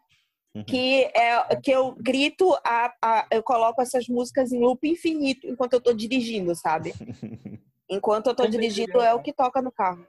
Uhum. 0.56 0.64
Que 0.66 1.06
é 1.16 1.56
que 1.56 1.72
eu 1.72 1.96
grito, 1.96 2.54
a, 2.64 2.94
a- 3.02 3.28
eu 3.32 3.42
coloco 3.42 3.82
essas 3.82 4.08
músicas 4.08 4.52
em 4.52 4.60
loop 4.60 4.88
infinito 4.88 5.48
enquanto 5.48 5.74
eu 5.74 5.82
tô 5.82 5.94
dirigindo, 5.94 6.54
sabe? 6.56 6.94
Enquanto 7.90 8.28
eu 8.28 8.36
tô 8.36 8.48
dirigindo 8.48 9.02
é 9.02 9.14
o 9.14 9.22
que 9.22 9.34
toca 9.34 9.62
no 9.62 9.72
carro. 9.72 10.08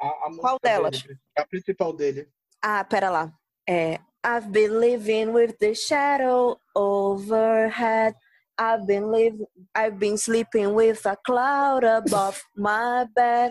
A, 0.00 0.06
a 0.06 0.36
Qual 0.40 0.56
delas? 0.62 1.02
dele, 1.02 1.18
a 1.36 1.46
principal 1.46 1.92
dele. 1.92 2.28
Ah, 2.60 2.82
pera 2.84 3.10
lá. 3.10 3.32
É 3.68 4.00
I've 4.24 4.48
been 4.50 4.78
living 4.80 5.26
with 5.30 5.54
the 5.58 5.74
shadow 5.74 6.58
overhead. 6.74 8.16
I've 8.58 8.86
been 8.86 9.10
living, 9.10 9.46
I've 9.74 9.98
been 9.98 10.16
sleeping 10.16 10.74
with 10.74 11.04
a 11.06 11.16
cloud 11.16 11.84
above 11.84 12.40
my 12.56 13.06
bed. 13.14 13.50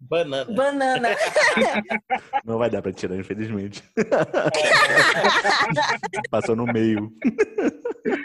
Banana. 0.00 0.54
Banana. 0.54 1.08
Não 2.44 2.58
vai 2.58 2.70
dar 2.70 2.80
pra 2.80 2.92
tirar, 2.92 3.16
infelizmente. 3.16 3.82
Passou 6.30 6.56
no 6.56 6.64
meio. 6.64 7.12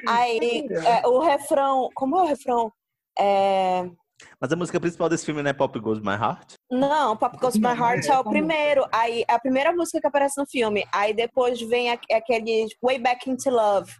Aí 0.08 0.68
é, 0.72 1.06
o 1.06 1.20
refrão, 1.20 1.90
como 1.94 2.18
é 2.18 2.22
o 2.22 2.26
refrão? 2.26 2.72
É, 3.20 3.90
Mas 4.40 4.52
a 4.52 4.56
música 4.56 4.80
principal 4.80 5.10
desse 5.10 5.26
filme 5.26 5.42
não 5.42 5.50
é 5.50 5.54
Pop 5.54 5.78
Goes 5.80 6.00
My 6.00 6.14
Heart? 6.14 6.54
Não, 6.72 7.18
Pop 7.18 7.38
Goes 7.38 7.58
My 7.58 7.78
Heart 7.78 8.08
é 8.08 8.18
o 8.18 8.24
primeiro. 8.24 8.86
Aí 8.92 9.26
a 9.28 9.40
primeira 9.40 9.74
música 9.74 10.00
que 10.00 10.08
aparece 10.08 10.40
no 10.40 10.48
filme. 10.48 10.86
Aí 10.94 11.14
depois 11.14 11.60
vem 11.62 11.92
aquele 11.92 12.68
Way 12.82 13.00
Back 13.00 13.30
Into 13.30 13.50
Love, 13.50 13.92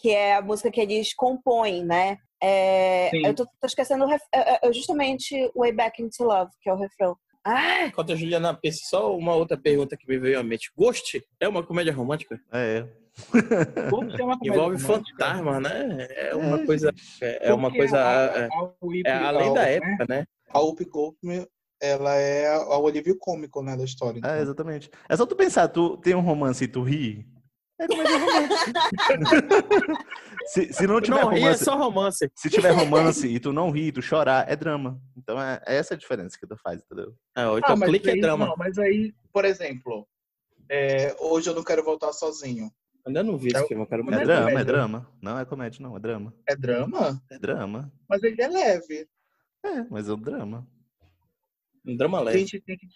que 0.00 0.10
é 0.10 0.36
a 0.36 0.42
música 0.42 0.70
que 0.70 0.80
eles 0.80 1.14
compõem, 1.14 1.84
né? 1.84 2.16
É, 2.42 3.10
eu 3.28 3.34
tô, 3.34 3.44
tô 3.44 3.66
esquecendo 3.66 4.04
o 4.04 4.08
ref- 4.08 4.22
é, 4.32 4.66
é 4.66 4.72
justamente 4.72 5.34
Way 5.54 5.72
Back 5.72 6.02
Into 6.02 6.24
Love, 6.24 6.50
que 6.62 6.70
é 6.70 6.72
o 6.72 6.76
refrão. 6.76 7.14
Ah, 7.44 7.86
Enquanto 7.86 8.12
a 8.12 8.16
Juliana 8.16 8.54
pensa, 8.54 8.80
só 8.84 9.14
uma 9.16 9.34
outra 9.34 9.58
pergunta 9.58 9.96
que 9.96 10.06
me 10.08 10.18
veio 10.18 10.38
à 10.38 10.42
mente. 10.42 10.70
Ghost 10.76 11.22
é 11.38 11.48
uma 11.48 11.62
comédia 11.62 11.92
romântica? 11.92 12.40
É. 12.52 12.86
Que 13.30 13.38
é 14.22 14.24
uma 14.24 14.38
comédia 14.38 14.38
Envolve 14.44 14.82
romântica? 14.82 15.24
fantasma, 15.24 15.60
né? 15.60 16.06
É 16.10 16.34
uma 16.34 16.58
É, 16.60 16.66
coisa. 16.66 16.92
É, 17.20 17.48
é 17.48 17.54
uma 17.54 17.70
coisa. 17.70 17.98
a- 17.98 18.38
É, 18.38 18.46
a 18.46 19.10
é 19.10 19.24
além 19.24 19.48
a- 19.50 19.52
da 19.52 19.62
né, 19.62 19.74
época, 19.74 20.06
né? 20.08 20.24
A 20.52 20.58
Whoopi 20.60 20.84
Goldberg, 20.84 21.46
ela 21.80 22.14
é 22.14 22.46
a, 22.48 22.56
a 22.56 22.76
alívio 22.88 23.16
cômico, 23.18 23.62
né, 23.62 23.76
da 23.76 23.84
história. 23.84 24.18
então. 24.18 24.30
É, 24.30 24.40
exatamente. 24.42 24.90
É 25.08 25.16
só 25.16 25.24
tu 25.26 25.36
pensar, 25.36 25.68
tu 25.68 25.96
tem 25.98 26.14
um 26.14 26.20
romance 26.20 26.64
e 26.64 26.68
tu 26.68 26.82
ri. 26.82 27.26
É 27.80 27.86
comédia 27.86 28.18
romântica. 28.18 28.72
se, 30.46 30.72
se 30.72 30.86
não 30.86 31.00
tiver 31.00 31.20
Não, 31.22 31.28
ri 31.30 31.36
é 31.38 31.40
romance, 31.40 31.64
só 31.64 31.76
romance. 31.76 32.30
se 32.34 32.50
tiver 32.50 32.70
romance 32.72 33.26
e 33.26 33.40
tu 33.40 33.52
não 33.52 33.70
ri, 33.70 33.86
e 33.88 33.92
tu 33.92 34.02
chorar, 34.02 34.48
é 34.50 34.54
drama. 34.54 35.00
Então 35.16 35.40
é, 35.40 35.60
é 35.66 35.76
essa 35.76 35.94
a 35.94 35.96
diferença 35.96 36.36
que 36.38 36.46
tu 36.46 36.56
faz, 36.62 36.82
entendeu? 36.82 37.14
Ah, 37.34 37.50
ou 37.50 37.58
então 37.58 37.76
mas 37.76 37.88
clique 37.88 38.08
é 38.10 38.12
aí- 38.12 38.20
drama. 38.20 38.46
não, 38.46 38.56
mas 38.56 38.78
aí, 38.78 39.14
por 39.32 39.44
exemplo, 39.44 40.06
é, 40.68 41.16
hoje 41.18 41.48
eu 41.48 41.54
não 41.54 41.64
quero 41.64 41.82
voltar 41.82 42.12
sozinho. 42.12 42.70
Ainda 43.06 43.22
não 43.22 43.38
vi 43.38 43.48
esse 43.48 43.66
filme, 43.66 43.82
eu 43.82 43.86
quero 43.86 44.02
É 44.12 44.14
é 44.14 44.24
drama, 44.24 44.40
é 44.40 44.52
comédia. 44.52 44.64
drama. 44.64 45.10
Não 45.22 45.38
é 45.38 45.44
comédia, 45.46 45.82
não, 45.82 45.96
é 45.96 46.00
drama. 46.00 46.34
É 46.46 46.54
drama? 46.54 47.22
É 47.30 47.38
drama. 47.38 47.90
Mas 48.08 48.22
ele 48.22 48.42
é 48.42 48.46
leve. 48.48 49.08
É, 49.64 49.82
mas 49.90 50.06
é 50.08 50.12
um 50.12 50.20
drama. 50.20 50.66
Um 51.86 51.96
drama 51.96 52.20
leve. 52.20 52.38
gente 52.40 52.60
tem 52.60 52.76
que. 52.76 52.86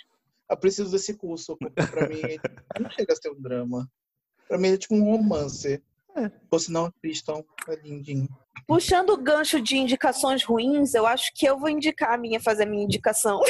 Eu 0.51 0.59
preciso 0.59 0.91
desse 0.91 1.17
curso, 1.17 1.57
porque 1.59 1.83
pra 1.87 2.07
mim 2.07 2.21
não 2.79 2.91
chega 2.91 3.15
a 3.15 3.17
ser 3.17 3.31
um 3.31 3.41
drama. 3.41 3.89
Pra 4.49 4.59
mim 4.59 4.69
é 4.69 4.77
tipo 4.77 4.95
um 4.95 5.05
romance. 5.05 5.83
É. 6.17 6.31
Ou 6.51 6.59
se 6.59 6.71
não, 6.71 6.87
assistam. 7.05 7.43
É 7.69 7.75
lindinho. 7.77 8.29
puxando 8.69 9.11
o 9.11 9.17
gancho 9.17 9.61
de 9.61 9.77
indicações 9.77 10.45
ruins, 10.45 10.95
eu 10.95 11.07
acho 11.07 11.31
que 11.35 11.45
eu 11.45 11.59
vou 11.59 11.69
indicar 11.69 12.13
a 12.15 12.17
minha, 12.19 12.41
fazer 12.41 12.63
a 12.63 12.67
minha 12.67 12.85
indicação. 12.85 13.41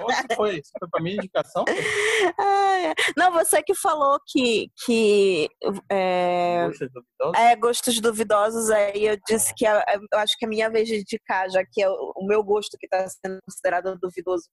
Nossa, 0.00 0.26
foi, 0.34 0.56
isso 0.58 0.70
foi 0.78 0.88
pra 0.88 1.00
minha 1.02 1.16
indicação? 1.16 1.64
Ai, 2.38 2.92
não, 3.16 3.30
você 3.32 3.62
que 3.62 3.74
falou 3.74 4.18
que, 4.26 4.68
que 4.84 5.48
é, 5.90 6.66
Gostos 6.66 6.88
duvidosos? 6.92 7.38
É, 7.38 7.56
gostos 7.56 8.00
duvidosos, 8.00 8.70
aí 8.70 9.06
eu 9.06 9.16
disse 9.26 9.54
que 9.54 9.64
a- 9.66 9.84
eu 10.12 10.18
acho 10.18 10.36
que 10.38 10.44
é 10.44 10.48
a 10.48 10.50
minha 10.50 10.68
vez 10.70 10.88
de 10.88 10.96
indicar, 10.96 11.48
já 11.50 11.62
que 11.64 11.80
é 11.82 11.88
o, 11.88 12.12
o 12.16 12.26
meu 12.26 12.42
gosto 12.42 12.76
que 12.78 12.86
está 12.86 13.06
sendo 13.08 13.38
considerado 13.48 13.96
duvidoso. 14.00 14.48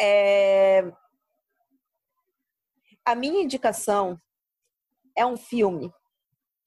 É, 0.00 0.82
A 3.08 3.14
minha 3.14 3.42
indicação 3.42 4.20
é 5.16 5.24
um 5.24 5.34
filme 5.34 5.90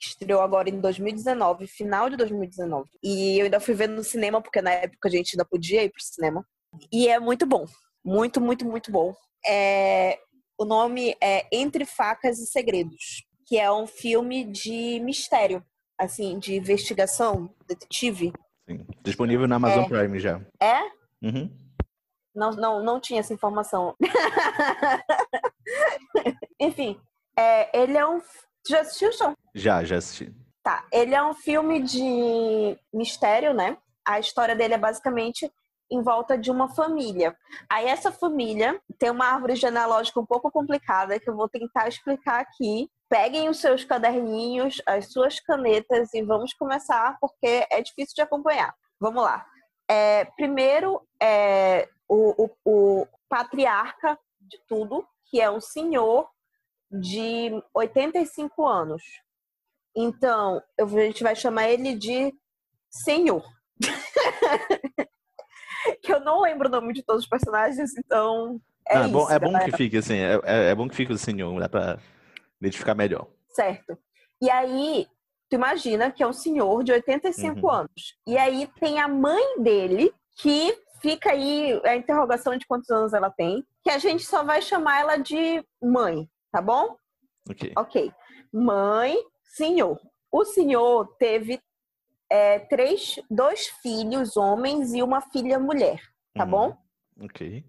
que 0.01 0.07
estreou 0.07 0.41
agora 0.41 0.71
em 0.71 0.79
2019, 0.79 1.67
final 1.67 2.09
de 2.09 2.17
2019. 2.17 2.89
E 3.03 3.37
eu 3.37 3.43
ainda 3.43 3.59
fui 3.59 3.75
ver 3.75 3.87
no 3.87 4.03
cinema, 4.03 4.41
porque 4.41 4.59
na 4.59 4.71
época 4.71 5.07
a 5.07 5.11
gente 5.11 5.35
ainda 5.35 5.45
podia 5.45 5.83
ir 5.83 5.91
pro 5.91 6.01
cinema. 6.01 6.43
E 6.91 7.07
é 7.07 7.19
muito 7.19 7.45
bom. 7.45 7.67
Muito, 8.03 8.41
muito, 8.41 8.65
muito 8.65 8.91
bom. 8.91 9.13
É, 9.47 10.17
O 10.57 10.65
nome 10.65 11.15
é 11.21 11.45
Entre 11.51 11.85
Facas 11.85 12.39
e 12.39 12.47
Segredos, 12.47 13.23
que 13.45 13.59
é 13.59 13.71
um 13.71 13.85
filme 13.85 14.43
de 14.43 14.99
mistério, 14.99 15.63
assim, 15.95 16.39
de 16.39 16.55
investigação, 16.55 17.53
detetive. 17.67 18.33
Sim. 18.67 18.83
Disponível 19.03 19.47
na 19.47 19.57
Amazon 19.57 19.85
Prime 19.85 20.19
já. 20.19 20.41
É? 20.59 20.81
Uhum. 21.21 21.55
Não, 22.33 22.51
não, 22.51 22.83
não 22.83 22.99
tinha 22.99 23.19
essa 23.19 23.33
informação. 23.33 23.95
Enfim, 26.59 26.99
é, 27.37 27.77
ele 27.77 27.97
é 27.97 28.07
um. 28.07 28.21
Já 28.67 28.81
assistiu, 28.81 29.11
Sean? 29.11 29.35
Já, 29.53 29.83
já 29.83 29.97
assisti. 29.97 30.33
Tá. 30.63 30.85
Ele 30.91 31.15
é 31.15 31.23
um 31.23 31.33
filme 31.33 31.81
de 31.81 32.77
mistério, 32.93 33.53
né? 33.53 33.77
A 34.05 34.19
história 34.19 34.55
dele 34.55 34.75
é 34.75 34.77
basicamente 34.77 35.51
em 35.91 36.01
volta 36.01 36.37
de 36.37 36.49
uma 36.49 36.69
família. 36.69 37.35
Aí 37.69 37.85
essa 37.85 38.11
família 38.11 38.79
tem 38.97 39.09
uma 39.09 39.25
árvore 39.25 39.55
genealógica 39.55 40.19
um 40.19 40.25
pouco 40.25 40.49
complicada 40.49 41.19
que 41.19 41.29
eu 41.29 41.35
vou 41.35 41.49
tentar 41.49 41.87
explicar 41.87 42.39
aqui. 42.39 42.89
Peguem 43.09 43.49
os 43.49 43.59
seus 43.59 43.83
caderninhos, 43.83 44.81
as 44.85 45.11
suas 45.11 45.39
canetas 45.41 46.13
e 46.13 46.21
vamos 46.21 46.53
começar 46.53 47.17
porque 47.19 47.67
é 47.69 47.81
difícil 47.81 48.15
de 48.15 48.21
acompanhar. 48.21 48.73
Vamos 48.99 49.21
lá. 49.21 49.45
É, 49.89 50.25
primeiro, 50.37 51.01
é, 51.21 51.89
o, 52.13 52.43
o- 52.65 53.01
o 53.01 53.07
patriarca 53.29 54.19
de 54.41 54.59
tudo, 54.67 55.07
que 55.27 55.39
é 55.39 55.49
um 55.49 55.61
senhor 55.61 56.27
de 56.91 57.49
85 57.73 58.67
anos. 58.67 59.01
Então, 59.95 60.61
eu- 60.77 60.85
a 60.87 61.01
gente 61.05 61.23
vai 61.23 61.35
chamar 61.35 61.69
ele 61.69 61.95
de 61.95 62.33
Senhor. 62.89 63.41
que 66.03 66.13
eu 66.13 66.19
não 66.19 66.41
lembro 66.41 66.67
o 66.67 66.71
nome 66.71 66.93
de 66.93 67.03
todos 67.03 67.23
os 67.23 67.29
personagens, 67.29 67.95
então 67.97 68.59
é 68.87 68.97
Ah, 68.97 69.01
isso. 69.03 69.11
bom, 69.11 69.29
é 69.29 69.39
bom 69.39 69.59
que 69.59 69.71
fique 69.77 69.97
assim, 69.97 70.17
é, 70.17 70.33
é- 70.43 70.69
é 70.71 70.75
bom 70.75 70.87
que 70.89 70.95
fique 70.95 71.13
o 71.13 71.17
senhor, 71.17 71.57
dá 71.59 71.69
pra 71.69 71.97
identificar 72.59 72.93
melhor. 72.95 73.27
Certo. 73.49 73.97
E 74.41 74.49
aí, 74.49 75.07
tu 75.49 75.55
imagina 75.55 76.11
que 76.11 76.21
é 76.23 76.27
um 76.27 76.33
senhor 76.33 76.83
de 76.83 76.91
85 76.91 77.67
Uhum. 77.67 77.71
anos. 77.71 78.17
E 78.27 78.37
aí 78.37 78.67
tem 78.79 78.99
a 78.99 79.07
mãe 79.07 79.61
dele, 79.61 80.13
que 80.37 80.77
fica 81.01 81.31
aí 81.31 81.79
a 81.85 81.95
interrogação 81.95 82.57
de 82.57 82.65
quantos 82.65 82.89
anos 82.89 83.13
ela 83.13 83.29
tem, 83.29 83.65
que 83.83 83.89
a 83.89 83.97
gente 83.97 84.23
só 84.23 84.43
vai 84.43 84.61
chamar 84.61 85.01
ela 85.01 85.17
de 85.17 85.63
mãe, 85.81 86.29
tá 86.51 86.61
bom? 86.61 86.95
Ok. 87.49 87.73
Ok. 87.75 88.13
Mãe, 88.53 89.15
senhor. 89.43 89.99
O 90.31 90.45
senhor 90.45 91.15
teve 91.17 91.59
é, 92.29 92.59
três, 92.59 93.19
dois 93.29 93.67
filhos 93.81 94.37
homens 94.37 94.93
e 94.93 95.01
uma 95.03 95.21
filha 95.21 95.59
mulher, 95.59 95.99
tá 96.33 96.43
Uhum. 96.45 96.49
bom? 96.49 96.77
Ok. 97.23 97.65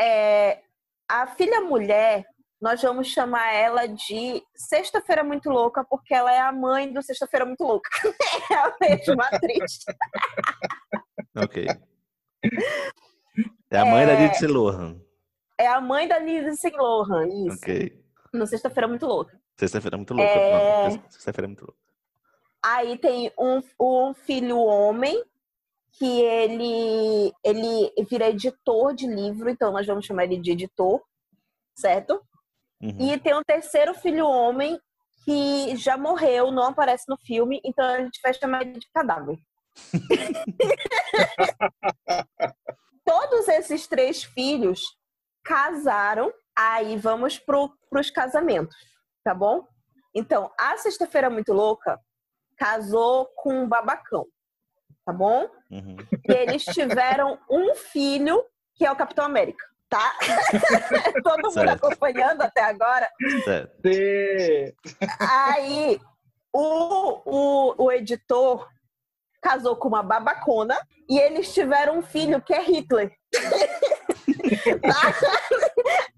É, 0.00 0.62
a 1.08 1.26
filha 1.26 1.60
mulher, 1.60 2.24
nós 2.60 2.80
vamos 2.80 3.08
chamar 3.08 3.52
ela 3.52 3.86
de 3.86 4.42
Sexta-feira 4.54 5.22
Muito 5.22 5.50
Louca, 5.50 5.84
porque 5.84 6.14
ela 6.14 6.32
é 6.32 6.40
a 6.40 6.52
mãe 6.52 6.92
do 6.92 7.02
Sexta-feira 7.02 7.44
Muito 7.44 7.64
Louca. 7.64 7.90
é 8.50 8.54
a 8.54 8.76
mesma 8.80 9.26
atriz. 9.26 9.84
Ok. 11.36 11.66
É 13.70 13.78
a 13.78 13.84
mãe 13.84 14.06
da 14.06 14.12
É. 14.12 14.26
Lindsay 14.26 14.48
Lohan. 14.48 15.00
É 15.58 15.66
a 15.66 15.80
mãe 15.80 16.08
da 16.08 16.18
Lindsay 16.18 16.72
Lohan, 16.72 17.26
isso. 17.46 17.58
Ok. 17.58 18.04
No 18.32 18.46
Sexta-feira 18.46 18.86
Muito 18.86 19.06
Louca. 19.06 19.38
Sexta-feira 19.56 19.96
é 19.96 19.98
muito 19.98 20.14
louca. 20.14 20.30
É. 20.30 20.90
Sexta-feira 21.10 21.46
é 21.46 21.48
muito 21.48 21.62
louca. 21.62 21.78
Aí 22.64 22.96
tem 22.98 23.32
um, 23.38 23.60
um 23.80 24.14
filho 24.14 24.58
homem, 24.58 25.20
que 25.92 26.20
ele 26.20 27.32
ele 27.42 27.92
vira 28.08 28.28
editor 28.28 28.94
de 28.94 29.06
livro, 29.06 29.50
então 29.50 29.72
nós 29.72 29.86
vamos 29.86 30.06
chamar 30.06 30.24
ele 30.24 30.38
de 30.38 30.52
editor, 30.52 31.02
certo? 31.74 32.22
Uhum. 32.80 32.96
E 33.00 33.18
tem 33.18 33.34
um 33.34 33.42
terceiro 33.42 33.94
filho 33.94 34.26
homem 34.26 34.80
que 35.24 35.76
já 35.76 35.96
morreu, 35.96 36.52
não 36.52 36.68
aparece 36.68 37.04
no 37.08 37.16
filme, 37.18 37.60
então 37.64 37.84
a 37.84 37.98
gente 37.98 38.20
vai 38.22 38.32
chamar 38.32 38.62
ele 38.62 38.78
de 38.78 38.88
cadáver. 38.94 39.38
Todos 43.04 43.48
esses 43.48 43.86
três 43.86 44.22
filhos 44.22 44.80
casaram, 45.44 46.32
aí 46.54 46.96
vamos 46.96 47.38
para 47.38 47.68
os 47.92 48.10
casamentos, 48.10 48.76
tá 49.24 49.32
bom? 49.32 49.66
Então, 50.14 50.50
a 50.58 50.76
Sexta-feira 50.76 51.30
Muito 51.30 51.52
Louca 51.52 51.98
casou 52.56 53.26
com 53.36 53.62
um 53.62 53.68
babacão, 53.68 54.26
tá 55.06 55.12
bom? 55.12 55.48
Uhum. 55.70 55.96
E 56.28 56.32
eles 56.32 56.64
tiveram 56.64 57.38
um 57.48 57.74
filho, 57.74 58.44
que 58.74 58.84
é 58.84 58.92
o 58.92 58.96
Capitão 58.96 59.24
América, 59.24 59.64
tá? 59.88 60.14
Todo 61.22 61.42
mundo 61.42 61.52
Certo. 61.52 61.86
acompanhando 61.86 62.42
até 62.42 62.62
agora. 62.62 63.08
Certo. 63.44 63.80
Aí, 65.20 66.00
o, 66.52 67.22
o, 67.24 67.84
o 67.84 67.92
editor 67.92 68.68
casou 69.40 69.76
com 69.76 69.88
uma 69.88 70.02
babacona 70.02 70.76
e 71.08 71.18
eles 71.18 71.52
tiveram 71.52 71.98
um 71.98 72.02
filho 72.02 72.40
que 72.42 72.52
é 72.52 72.62
Hitler. 72.62 73.12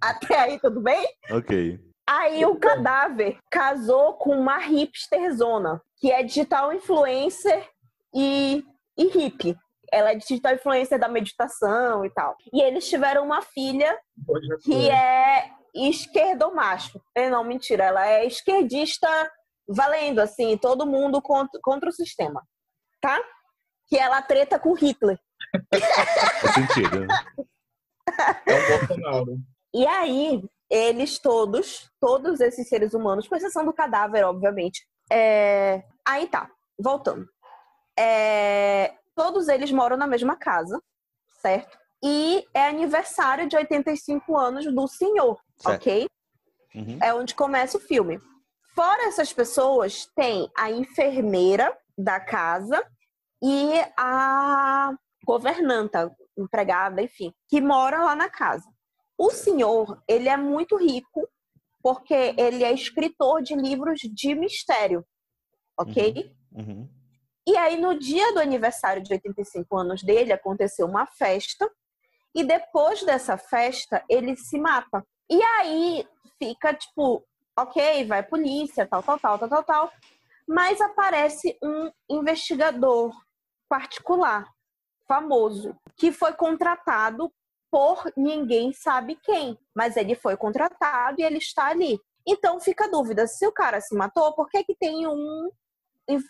Até 0.01 0.39
aí, 0.39 0.59
tudo 0.59 0.81
bem? 0.81 1.07
Ok. 1.31 1.79
Aí 2.09 2.45
o 2.45 2.57
cadáver 2.57 3.39
casou 3.51 4.15
com 4.15 4.37
uma 4.37 4.59
hipsterzona, 4.59 5.81
que 5.97 6.11
é 6.11 6.23
digital 6.23 6.73
influencer 6.73 7.69
e, 8.15 8.65
e 8.99 9.05
hippie. 9.07 9.57
Ela 9.93 10.13
é 10.13 10.17
digital 10.17 10.55
influencer 10.55 10.99
da 10.99 11.09
meditação 11.09 12.05
e 12.05 12.11
tal. 12.11 12.37
E 12.53 12.63
eles 12.63 12.89
tiveram 12.89 13.25
uma 13.25 13.43
filha 13.43 13.97
que 14.65 14.91
é 14.91 15.51
esquerdomacho. 15.75 17.01
Eh, 17.15 17.31
Não, 17.31 17.45
mentira, 17.45 17.85
ela 17.85 18.07
é 18.07 18.27
esquerdista 18.27 19.09
valendo, 19.69 20.19
assim, 20.19 20.57
todo 20.57 20.87
mundo 20.87 21.23
contra, 21.23 21.61
contra 21.63 21.89
o 21.89 21.93
sistema, 21.93 22.43
tá? 23.01 23.21
Que 23.89 23.97
ela 23.97 24.23
treta 24.23 24.59
com 24.59 24.73
Hitler. 24.75 25.19
Faz 26.41 26.55
sentido. 26.55 27.07
É 28.47 28.55
o 28.55 28.79
Bolsonaro. 28.79 29.39
E 29.75 29.87
aí, 29.87 30.43
eles 30.69 31.19
todos, 31.19 31.91
todos 32.01 32.41
esses 32.41 32.69
seres 32.69 32.95
humanos, 32.95 33.27
com 33.29 33.37
exceção 33.37 33.65
do 33.65 33.73
cadáver, 33.73 34.25
obviamente. 34.25 34.87
é, 35.11 35.83
Aí 36.07 36.27
tá, 36.27 36.51
voltando. 36.79 37.29
É, 37.99 38.95
Todos 39.15 39.49
eles 39.49 39.71
moram 39.71 39.97
na 39.97 40.07
mesma 40.07 40.35
casa, 40.37 40.81
certo? 41.43 41.77
E 42.03 42.47
é 42.55 42.67
aniversário 42.69 43.47
de 43.49 43.57
85 43.57 44.37
anos 44.37 44.65
do 44.73 44.89
senhor, 44.89 45.39
Certo. 45.59 45.77
ok? 45.77 46.09
Uhum. 46.75 46.99
É 47.03 47.13
onde 47.13 47.35
começa 47.35 47.77
o 47.77 47.81
filme. 47.81 48.19
Fora 48.75 49.09
essas 49.09 49.33
pessoas, 49.33 50.07
tem 50.17 50.51
a 50.57 50.71
enfermeira 50.71 51.77
da 51.97 52.21
casa 52.21 52.85
e 53.43 53.73
a 53.97 54.93
governanta, 55.25 56.15
empregada, 56.37 57.03
enfim, 57.03 57.33
que 57.49 57.61
mora 57.61 58.03
lá 58.03 58.15
na 58.15 58.29
casa. 58.29 58.69
O 59.19 59.31
senhor, 59.31 60.03
ele 60.09 60.29
é 60.29 60.37
muito 60.37 60.77
rico 60.77 61.29
porque 61.83 62.35
ele 62.37 62.65
é 62.65 62.73
escritor 62.73 63.43
de 63.43 63.55
livros 63.55 64.01
de 64.01 64.35
mistério, 64.35 65.05
ok? 65.79 66.35
Uhum. 66.53 66.89
E 67.47 67.57
aí, 67.57 67.81
no 67.81 67.99
dia 67.99 68.33
do 68.33 68.41
aniversário 68.41 69.03
de 69.03 69.13
85 69.13 69.77
anos 69.77 70.03
dele, 70.03 70.33
aconteceu 70.33 70.87
uma 70.87 71.07
festa. 71.07 71.71
E 72.35 72.45
depois 72.45 73.03
dessa 73.03 73.37
festa, 73.37 74.05
ele 74.09 74.37
se 74.37 74.59
mata. 74.59 75.05
E 75.29 75.43
aí 75.43 76.07
fica 76.39 76.73
tipo, 76.75 77.25
ok, 77.59 78.05
vai 78.07 78.23
polícia, 78.23 78.87
tal, 78.87 79.03
tal, 79.03 79.19
tal, 79.19 79.39
tal, 79.39 79.49
tal, 79.49 79.65
tal. 79.65 79.93
Mas 80.51 80.81
aparece 80.81 81.57
um 81.63 81.93
investigador 82.11 83.15
particular, 83.69 84.45
famoso, 85.07 85.77
que 85.97 86.11
foi 86.11 86.33
contratado 86.33 87.33
por 87.71 88.13
ninguém 88.17 88.73
sabe 88.73 89.17
quem. 89.23 89.57
Mas 89.73 89.97
ele 89.97 90.17
foi 90.17 90.37
contratado 90.37 91.21
e 91.21 91.23
ele 91.23 91.39
está 91.39 91.67
ali. 91.69 91.97
Então 92.27 92.59
fica 92.61 92.87
a 92.87 92.91
dúvida: 92.91 93.29
se 93.29 93.47
o 93.47 93.53
cara 93.53 93.81
se 93.81 93.95
matou, 93.95 94.35
por 94.35 94.49
que, 94.49 94.65
que 94.65 94.75
tem 94.75 95.07
um. 95.07 95.51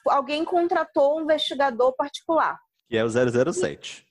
Alguém 0.07 0.45
contratou 0.45 1.17
um 1.17 1.23
investigador 1.23 1.97
particular? 1.97 2.59
Que 2.91 2.99
é 2.99 3.05
o 3.05 3.09
007. 3.09 4.07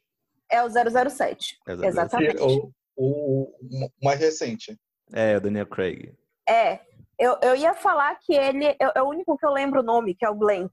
É 0.49 0.63
o 0.63 0.69
007. 0.71 1.59
É 1.67 1.73
o 1.75 1.77
007. 1.77 1.85
Exatamente. 1.85 2.41
O, 2.41 2.71
o, 2.97 3.43
o 3.85 3.89
mais 4.03 4.19
recente. 4.19 4.75
É, 5.13 5.37
o 5.37 5.41
Daniel 5.41 5.67
Craig. 5.67 6.17
É. 6.47 6.79
Eu, 7.19 7.37
eu 7.41 7.55
ia 7.55 7.73
falar 7.73 8.17
que 8.19 8.33
ele 8.33 8.65
é, 8.65 8.77
é 8.79 9.01
o 9.01 9.09
único 9.09 9.37
que 9.37 9.45
eu 9.45 9.51
lembro 9.51 9.81
o 9.81 9.83
nome, 9.83 10.15
que 10.15 10.25
é 10.25 10.29
o 10.29 10.35
Glenn. 10.35 10.69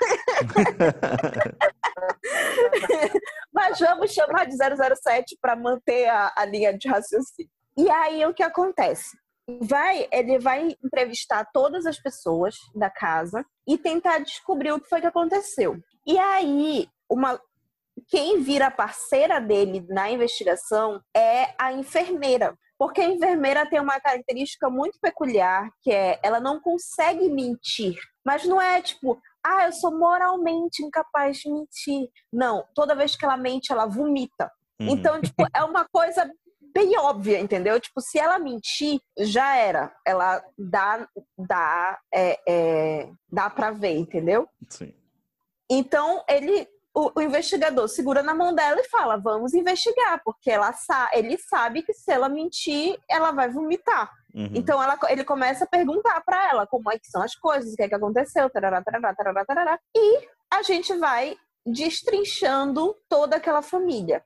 Mas 3.52 3.78
vamos 3.78 4.12
chamar 4.12 4.46
de 4.46 4.56
007 4.56 5.38
para 5.40 5.54
manter 5.54 6.08
a, 6.08 6.32
a 6.34 6.44
linha 6.44 6.76
de 6.76 6.88
raciocínio. 6.88 7.48
E 7.76 7.88
aí 7.88 8.26
o 8.26 8.34
que 8.34 8.42
acontece? 8.42 9.16
Vai, 9.62 10.08
ele 10.10 10.40
vai 10.40 10.76
entrevistar 10.84 11.48
todas 11.52 11.86
as 11.86 11.96
pessoas 11.98 12.56
da 12.74 12.90
casa 12.90 13.46
e 13.66 13.78
tentar 13.78 14.18
descobrir 14.18 14.72
o 14.72 14.80
que 14.80 14.88
foi 14.88 15.00
que 15.00 15.06
aconteceu. 15.06 15.78
E 16.04 16.18
aí, 16.18 16.88
uma 17.08 17.40
quem 18.08 18.40
vira 18.40 18.70
parceira 18.70 19.40
dele 19.40 19.84
na 19.88 20.10
investigação 20.10 21.00
é 21.16 21.54
a 21.58 21.72
enfermeira. 21.72 22.56
Porque 22.78 23.00
a 23.00 23.08
enfermeira 23.08 23.68
tem 23.68 23.80
uma 23.80 24.00
característica 24.00 24.70
muito 24.70 24.98
peculiar, 25.00 25.68
que 25.82 25.90
é 25.90 26.20
ela 26.22 26.38
não 26.38 26.60
consegue 26.60 27.28
mentir. 27.28 27.98
Mas 28.24 28.44
não 28.44 28.62
é 28.62 28.80
tipo, 28.80 29.20
ah, 29.44 29.66
eu 29.66 29.72
sou 29.72 29.96
moralmente 29.98 30.84
incapaz 30.84 31.38
de 31.38 31.50
mentir. 31.50 32.08
Não, 32.32 32.64
toda 32.74 32.94
vez 32.94 33.16
que 33.16 33.24
ela 33.24 33.36
mente, 33.36 33.72
ela 33.72 33.86
vomita. 33.86 34.50
Uhum. 34.80 34.90
Então, 34.90 35.20
tipo, 35.20 35.44
é 35.52 35.64
uma 35.64 35.86
coisa 35.90 36.30
bem 36.72 36.96
óbvia, 36.98 37.40
entendeu? 37.40 37.80
Tipo, 37.80 38.00
se 38.00 38.18
ela 38.18 38.38
mentir, 38.38 39.00
já 39.18 39.56
era. 39.56 39.92
Ela 40.06 40.42
dá, 40.56 41.08
dá, 41.36 41.98
é, 42.14 42.38
é, 42.48 43.10
dá 43.30 43.50
pra 43.50 43.70
ver, 43.72 43.96
entendeu? 43.96 44.48
Sim. 44.68 44.94
Então, 45.70 46.24
ele, 46.28 46.68
o, 46.98 47.12
o 47.14 47.22
investigador 47.22 47.88
segura 47.88 48.22
na 48.22 48.34
mão 48.34 48.52
dela 48.52 48.80
e 48.80 48.88
fala: 48.88 49.16
vamos 49.16 49.54
investigar, 49.54 50.20
porque 50.24 50.50
ela 50.50 50.72
sa 50.72 51.08
ele 51.12 51.38
sabe 51.38 51.82
que 51.82 51.94
se 51.94 52.10
ela 52.10 52.28
mentir, 52.28 52.98
ela 53.08 53.30
vai 53.30 53.48
vomitar. 53.48 54.10
Uhum. 54.34 54.50
Então 54.54 54.82
ela, 54.82 54.98
ele 55.08 55.24
começa 55.24 55.64
a 55.64 55.68
perguntar 55.68 56.20
pra 56.22 56.50
ela 56.50 56.66
como 56.66 56.90
é 56.90 56.98
que 56.98 57.06
são 57.08 57.22
as 57.22 57.36
coisas, 57.36 57.72
o 57.72 57.76
que 57.76 57.84
é 57.84 57.88
que 57.88 57.94
aconteceu, 57.94 58.50
tarará, 58.50 58.82
tarará, 58.82 59.14
tarará, 59.14 59.44
tarará. 59.44 59.80
E 59.96 60.28
a 60.52 60.62
gente 60.62 60.92
vai 60.96 61.36
destrinchando 61.64 62.96
toda 63.08 63.36
aquela 63.36 63.62
família. 63.62 64.24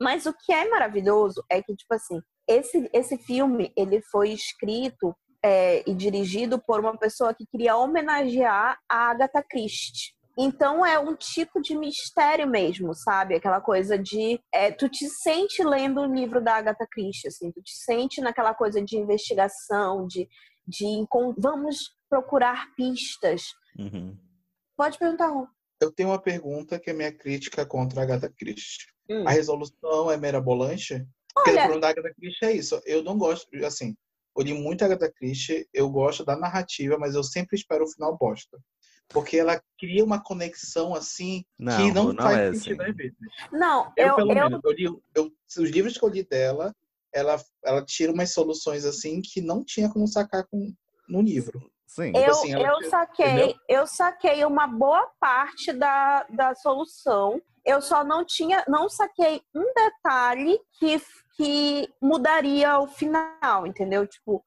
Mas 0.00 0.26
o 0.26 0.32
que 0.32 0.52
é 0.52 0.68
maravilhoso 0.68 1.44
é 1.48 1.62
que, 1.62 1.74
tipo 1.74 1.94
assim, 1.94 2.20
esse, 2.48 2.90
esse 2.92 3.18
filme, 3.18 3.72
ele 3.76 4.00
foi 4.10 4.30
escrito 4.30 5.14
é, 5.42 5.82
e 5.86 5.94
dirigido 5.94 6.58
por 6.58 6.80
uma 6.80 6.96
pessoa 6.96 7.34
que 7.34 7.46
queria 7.46 7.76
homenagear 7.76 8.78
a 8.88 9.10
Agatha 9.10 9.42
Christie. 9.42 10.12
Então 10.42 10.86
é 10.86 10.98
um 10.98 11.14
tipo 11.14 11.60
de 11.60 11.76
mistério 11.76 12.48
mesmo, 12.48 12.94
sabe? 12.94 13.34
Aquela 13.34 13.60
coisa 13.60 13.98
de 13.98 14.40
é, 14.54 14.72
tu 14.72 14.88
te 14.88 15.06
sente 15.06 15.62
lendo 15.62 16.00
o 16.00 16.06
livro 16.06 16.42
da 16.42 16.54
Agatha 16.54 16.86
Christie, 16.90 17.28
assim, 17.28 17.52
tu 17.52 17.62
te 17.62 17.76
sente 17.76 18.22
naquela 18.22 18.54
coisa 18.54 18.82
de 18.82 18.96
investigação, 18.96 20.06
de, 20.06 20.26
de 20.66 21.06
vamos 21.36 21.76
procurar 22.08 22.74
pistas. 22.74 23.42
Uhum. 23.78 24.16
Pode 24.78 24.98
perguntar, 24.98 25.28
Rô. 25.28 25.46
Eu 25.78 25.92
tenho 25.92 26.08
uma 26.08 26.20
pergunta 26.20 26.80
que 26.80 26.88
é 26.88 26.94
minha 26.94 27.12
crítica 27.12 27.66
contra 27.66 28.00
a 28.00 28.04
Agatha 28.04 28.32
Christie. 28.34 28.86
Hum. 29.10 29.28
A 29.28 29.32
resolução 29.32 30.10
é 30.10 30.16
mirabolante? 30.16 31.06
Porque 31.34 31.50
o 31.50 31.54
problema 31.54 31.80
da 31.82 31.88
Agatha 31.90 32.14
Christie 32.14 32.46
é 32.46 32.52
isso. 32.52 32.80
Eu 32.86 33.02
não 33.02 33.18
gosto, 33.18 33.46
assim, 33.64 33.94
eu 34.34 34.42
li 34.42 34.54
muito 34.54 34.80
a 34.80 34.86
Agatha 34.86 35.12
Christie, 35.12 35.68
eu 35.74 35.90
gosto 35.90 36.24
da 36.24 36.34
narrativa, 36.34 36.96
mas 36.98 37.14
eu 37.14 37.22
sempre 37.22 37.56
espero 37.58 37.84
o 37.84 37.90
final 37.90 38.16
bosta. 38.16 38.58
Porque 39.10 39.36
ela 39.38 39.60
cria 39.78 40.04
uma 40.04 40.22
conexão, 40.22 40.94
assim, 40.94 41.44
Não, 41.58 41.76
que 41.76 41.92
não, 41.92 42.12
não 42.12 42.22
faz 42.22 42.38
é 42.38 42.52
sentido 42.54 42.82
assim. 42.82 42.92
vezes. 42.92 43.16
não, 43.52 43.92
Eu, 43.96 44.06
eu, 44.08 44.14
pelo 44.16 44.32
eu, 44.32 44.34
menos, 44.48 44.60
eu 44.64 44.72
li, 44.72 44.84
eu, 45.14 45.32
os 45.48 45.70
livros 45.70 45.98
que 45.98 46.04
eu 46.04 46.08
li 46.08 46.22
dela, 46.22 46.72
ela, 47.12 47.36
ela 47.64 47.84
tira 47.84 48.12
umas 48.12 48.32
soluções, 48.32 48.84
assim, 48.84 49.20
que 49.20 49.40
não 49.40 49.64
tinha 49.64 49.90
como 49.90 50.06
sacar 50.06 50.46
com, 50.48 50.72
no 51.08 51.20
livro. 51.20 51.70
Sim. 51.86 52.12
Eu, 52.14 52.30
assim, 52.30 52.52
eu 52.52 52.76
tira- 52.76 52.88
saquei, 52.90 53.26
entendeu? 53.26 53.54
eu 53.68 53.86
saquei 53.86 54.44
uma 54.44 54.68
boa 54.68 55.10
parte 55.18 55.72
da, 55.72 56.22
da 56.30 56.54
solução. 56.54 57.42
Eu 57.64 57.82
só 57.82 58.04
não 58.04 58.24
tinha, 58.24 58.64
não 58.68 58.88
saquei 58.88 59.42
um 59.52 59.64
detalhe 59.74 60.58
que, 60.78 61.02
que 61.36 61.92
mudaria 62.00 62.78
o 62.78 62.86
final, 62.86 63.66
entendeu? 63.66 64.06
Tipo, 64.06 64.42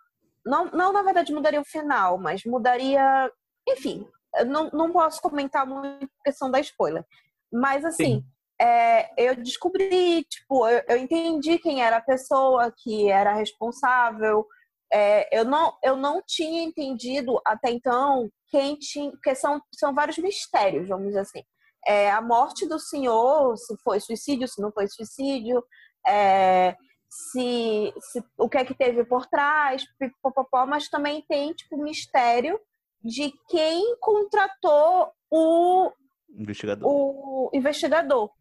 não, 0.45 0.65
não 0.68 0.94
na 0.94 1.03
verdade 1.03 1.34
mudaria 1.34 1.60
o 1.60 1.65
final, 1.65 2.18
mas 2.18 2.44
mudaria, 2.45 3.30
enfim, 3.68 4.07
não, 4.45 4.69
não 4.72 4.91
posso 4.91 5.22
comentar 5.22 5.65
muito 5.65 6.07
por 6.07 6.23
questão 6.23 6.49
da 6.49 6.60
spoiler. 6.60 7.05
Mas 7.51 7.85
assim, 7.85 8.22
Sim. 8.22 8.26
é, 8.60 9.30
eu 9.30 9.35
descobri, 9.35 10.23
tipo, 10.23 10.68
eu, 10.68 10.84
eu, 10.88 10.97
entendi 10.97 11.60
quem 11.60 11.84
era 11.84 11.97
a 11.97 12.01
pessoa 12.01 12.73
que 12.76 13.10
era 13.10 13.34
responsável. 13.34 14.45
É, 14.91 15.38
eu, 15.38 15.45
não, 15.45 15.77
eu 15.84 15.95
não 15.95 16.22
tinha 16.26 16.64
entendido 16.64 17.39
até 17.45 17.69
então 17.72 18.30
quem 18.49 18.76
tinha, 18.76 19.11
porque 19.11 19.35
são, 19.35 19.61
são 19.73 19.93
vários 19.93 20.18
mistérios, 20.18 20.88
vamos 20.88 21.07
dizer 21.07 21.19
assim. 21.19 21.43
É, 21.85 22.11
a 22.11 22.22
morte 22.22 22.68
do 22.68 22.80
senhor, 22.80 23.57
se 23.57 23.76
foi 23.84 23.99
suicídio, 23.99 24.47
se 24.47 24.61
não 24.61 24.72
foi 24.72 24.88
suicídio, 24.88 25.64
é, 26.07 26.76
se, 27.10 27.93
se, 27.99 28.23
o 28.38 28.49
que 28.49 28.57
é 28.57 28.65
que 28.65 28.73
teve 28.73 29.03
por 29.03 29.27
trás, 29.27 29.84
pipopopó, 29.99 30.65
mas 30.65 30.89
também 30.89 31.23
tem 31.27 31.53
tipo 31.53 31.77
mistério 31.77 32.60
de 33.04 33.34
quem 33.50 33.98
contratou 34.00 35.12
o 35.30 35.92
investigador. 36.30 36.88
O 36.88 37.50
investigador. 37.54 38.32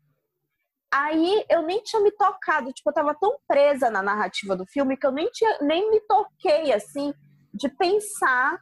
Aí 0.93 1.45
eu 1.49 1.63
nem 1.63 1.83
tinha 1.83 2.03
me 2.03 2.11
tocado, 2.11 2.73
tipo, 2.73 2.91
eu 2.91 2.95
tava 2.95 3.15
tão 3.15 3.39
presa 3.49 3.91
na 3.91 4.03
narrativa 4.03 4.55
do 4.55 4.67
filme 4.67 4.97
que 4.97 5.07
eu 5.07 5.11
nem, 5.11 5.31
tinha, 5.31 5.59
nem 5.61 5.91
me 5.91 6.01
toquei, 6.01 6.73
assim, 6.73 7.15
de 7.55 7.69
pensar, 7.69 8.59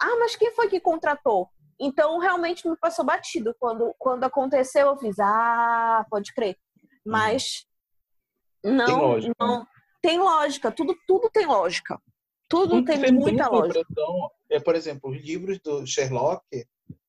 ah, 0.00 0.16
mas 0.18 0.34
quem 0.36 0.54
foi 0.54 0.68
que 0.68 0.80
contratou? 0.80 1.48
Então, 1.78 2.18
realmente 2.18 2.66
me 2.66 2.76
passou 2.78 3.04
batido. 3.04 3.54
Quando, 3.58 3.94
quando 3.98 4.24
aconteceu, 4.24 4.86
eu 4.86 4.96
fiz, 4.96 5.18
ah, 5.18 6.06
pode 6.08 6.32
crer. 6.32 6.56
Uhum. 7.04 7.12
Mas 7.12 7.66
não, 8.64 8.86
tem 8.86 8.96
lógica. 8.96 9.34
não 9.38 9.66
tem 10.06 10.18
lógica. 10.20 10.70
Tudo, 10.70 10.96
tudo 11.06 11.28
tem 11.30 11.46
lógica. 11.46 12.00
Tudo 12.48 12.84
tem, 12.84 13.00
tem 13.00 13.12
muita 13.12 13.48
lógica. 13.48 13.84
É, 14.50 14.60
por 14.60 14.74
exemplo, 14.74 15.10
os 15.10 15.20
livros 15.20 15.58
do 15.60 15.86
Sherlock, 15.86 16.44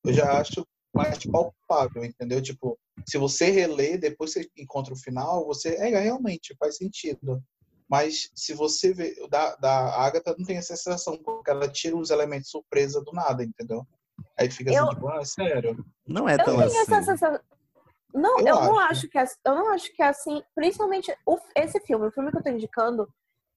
eu 0.04 0.14
já 0.14 0.40
acho 0.40 0.66
mais 0.94 1.24
palpável, 1.26 2.04
entendeu? 2.04 2.42
Tipo, 2.42 2.78
se 3.06 3.18
você 3.18 3.52
relê, 3.52 3.98
depois 3.98 4.34
você 4.34 4.50
encontra 4.58 4.94
o 4.94 4.98
final, 4.98 5.46
você 5.46 5.76
é 5.76 6.00
realmente 6.00 6.56
faz 6.58 6.78
sentido. 6.78 7.42
Mas 7.90 8.30
se 8.36 8.54
você 8.54 8.94
vê 8.94 9.16
da, 9.30 9.56
da 9.56 9.96
Agatha 9.96 10.36
não 10.38 10.46
tem 10.46 10.58
essa 10.58 10.76
sensação, 10.76 11.18
porque 11.18 11.50
ela 11.50 11.70
tira 11.70 11.96
os 11.96 12.10
elementos 12.10 12.50
surpresa 12.50 13.02
do 13.02 13.14
nada, 13.14 13.44
entendeu? 13.44 13.86
Aí 14.38 14.50
fica 14.50 14.72
assim, 14.72 14.80
eu... 14.80 14.90
tipo, 14.90 15.08
ah, 15.08 15.24
sério. 15.24 15.86
Não 16.06 16.28
é 16.28 16.36
tão 16.38 16.60
assim. 16.60 16.78
Essa 16.78 17.04
sensação... 17.04 17.40
Não, 18.14 18.40
eu, 18.40 18.48
eu 18.48 18.58
acho. 18.58 18.68
não 18.68 18.80
acho 18.80 19.10
que 19.10 19.18
é, 19.18 19.26
eu 19.46 19.56
não 19.56 19.72
acho 19.74 19.94
que 19.94 20.02
é 20.02 20.08
assim, 20.08 20.42
principalmente 20.56 21.16
o, 21.26 21.38
esse 21.56 21.80
filme, 21.82 22.08
o 22.08 22.12
filme 22.12 22.32
que 22.32 22.38
eu 22.38 22.44
tô 22.44 22.50
indicando, 22.50 23.08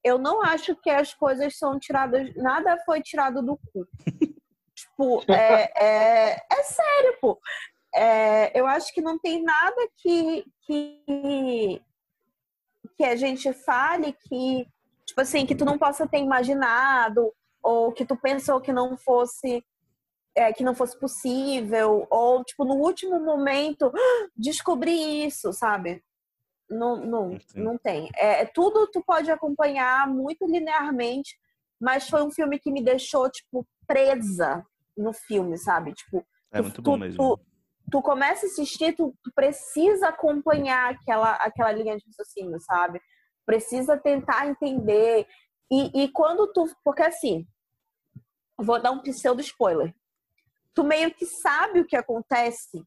eu 0.03 0.19
não 0.19 0.43
acho 0.43 0.75
que 0.77 0.91
as 0.91 1.15
coisas 1.15 1.57
são 1.57 1.79
tiradas, 1.79 2.35
nada 2.37 2.79
foi 2.85 3.03
tirado 3.03 3.43
do 3.43 3.57
cu. 3.57 3.87
tipo, 4.75 5.23
é, 5.31 5.71
é, 5.77 6.47
é 6.51 6.63
sério, 6.63 7.19
pô. 7.21 7.39
É, 7.95 8.59
eu 8.59 8.67
acho 8.67 8.93
que 8.95 9.01
não 9.01 9.19
tem 9.19 9.43
nada 9.43 9.89
que, 9.97 10.45
que, 10.63 11.83
que 12.97 13.05
a 13.05 13.17
gente 13.17 13.53
fale 13.53 14.13
que, 14.13 14.67
tipo 15.05 15.21
assim, 15.21 15.45
que 15.45 15.55
tu 15.55 15.65
não 15.65 15.77
possa 15.77 16.07
ter 16.07 16.19
imaginado, 16.19 17.33
ou 17.63 17.93
que 17.93 18.05
tu 18.05 18.17
pensou 18.17 18.61
que 18.61 18.73
não 18.73 18.97
fosse 18.97 19.65
é, 20.35 20.53
que 20.53 20.63
não 20.63 20.75
fosse 20.75 20.99
possível, 20.99 22.07
ou 22.09 22.45
tipo, 22.45 22.65
no 22.65 22.75
último 22.75 23.19
momento 23.21 23.93
descobrir 24.37 25.27
isso, 25.27 25.53
sabe? 25.53 26.03
Não, 26.71 26.97
não, 27.05 27.39
não 27.55 27.77
tem. 27.77 28.09
É, 28.17 28.43
é, 28.43 28.47
tudo 28.47 28.87
tu 28.87 29.03
pode 29.05 29.29
acompanhar 29.31 30.07
muito 30.07 30.47
linearmente, 30.47 31.37
mas 31.81 32.09
foi 32.09 32.23
um 32.23 32.31
filme 32.31 32.61
que 32.61 32.71
me 32.71 32.83
deixou, 32.83 33.29
tipo, 33.29 33.67
presa 33.87 34.65
no 34.97 35.13
filme, 35.13 35.59
sabe? 35.59 35.93
Tipo, 35.95 36.25
é 36.53 36.63
muito 36.63 36.81
bom 36.81 36.93
tu, 36.93 36.99
mesmo. 36.99 37.17
Tu, 37.17 37.43
tu 37.91 38.03
começa 38.03 38.47
a 38.47 38.49
assistir, 38.49 38.95
tu, 38.95 39.13
tu, 39.23 39.33
precisa 39.35 40.09
acompanhar 40.09 40.95
aquela, 40.95 41.33
aquela 41.37 41.73
linha 41.73 41.97
de 41.97 42.05
raciocínio, 42.07 42.61
sabe? 42.61 43.01
Precisa 43.45 43.97
tentar 43.97 44.47
entender. 44.47 45.27
E, 45.69 46.05
e 46.05 46.09
quando 46.13 46.53
tu. 46.53 46.71
Porque 46.85 47.03
assim, 47.03 47.45
vou 48.57 48.81
dar 48.81 48.93
um 48.93 49.03
pseudo 49.03 49.41
spoiler. 49.41 49.93
Tu 50.73 50.85
meio 50.85 51.13
que 51.13 51.27
sabe 51.27 51.81
o 51.81 51.87
que 51.87 51.97
acontece 51.97 52.81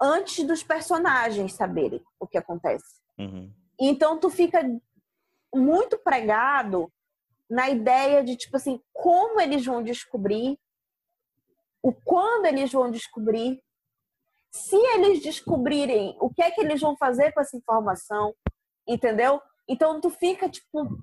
antes 0.00 0.44
dos 0.44 0.64
personagens 0.64 1.54
saberem 1.54 2.02
o 2.18 2.26
que 2.26 2.36
acontece. 2.36 3.03
Uhum. 3.18 3.52
Então 3.78 4.18
tu 4.18 4.30
fica 4.30 4.60
muito 5.54 5.98
pregado 5.98 6.92
na 7.48 7.68
ideia 7.70 8.24
de, 8.24 8.36
tipo 8.36 8.56
assim, 8.56 8.80
como 8.92 9.40
eles 9.40 9.64
vão 9.64 9.82
descobrir, 9.82 10.58
o 11.82 11.92
quando 11.92 12.46
eles 12.46 12.72
vão 12.72 12.90
descobrir, 12.90 13.62
se 14.50 14.76
eles 14.76 15.22
descobrirem 15.22 16.16
o 16.20 16.32
que 16.32 16.42
é 16.42 16.50
que 16.50 16.60
eles 16.60 16.80
vão 16.80 16.96
fazer 16.96 17.32
com 17.32 17.40
essa 17.40 17.56
informação, 17.56 18.34
entendeu? 18.86 19.40
Então 19.68 20.00
tu 20.00 20.10
fica, 20.10 20.48
tipo. 20.48 20.98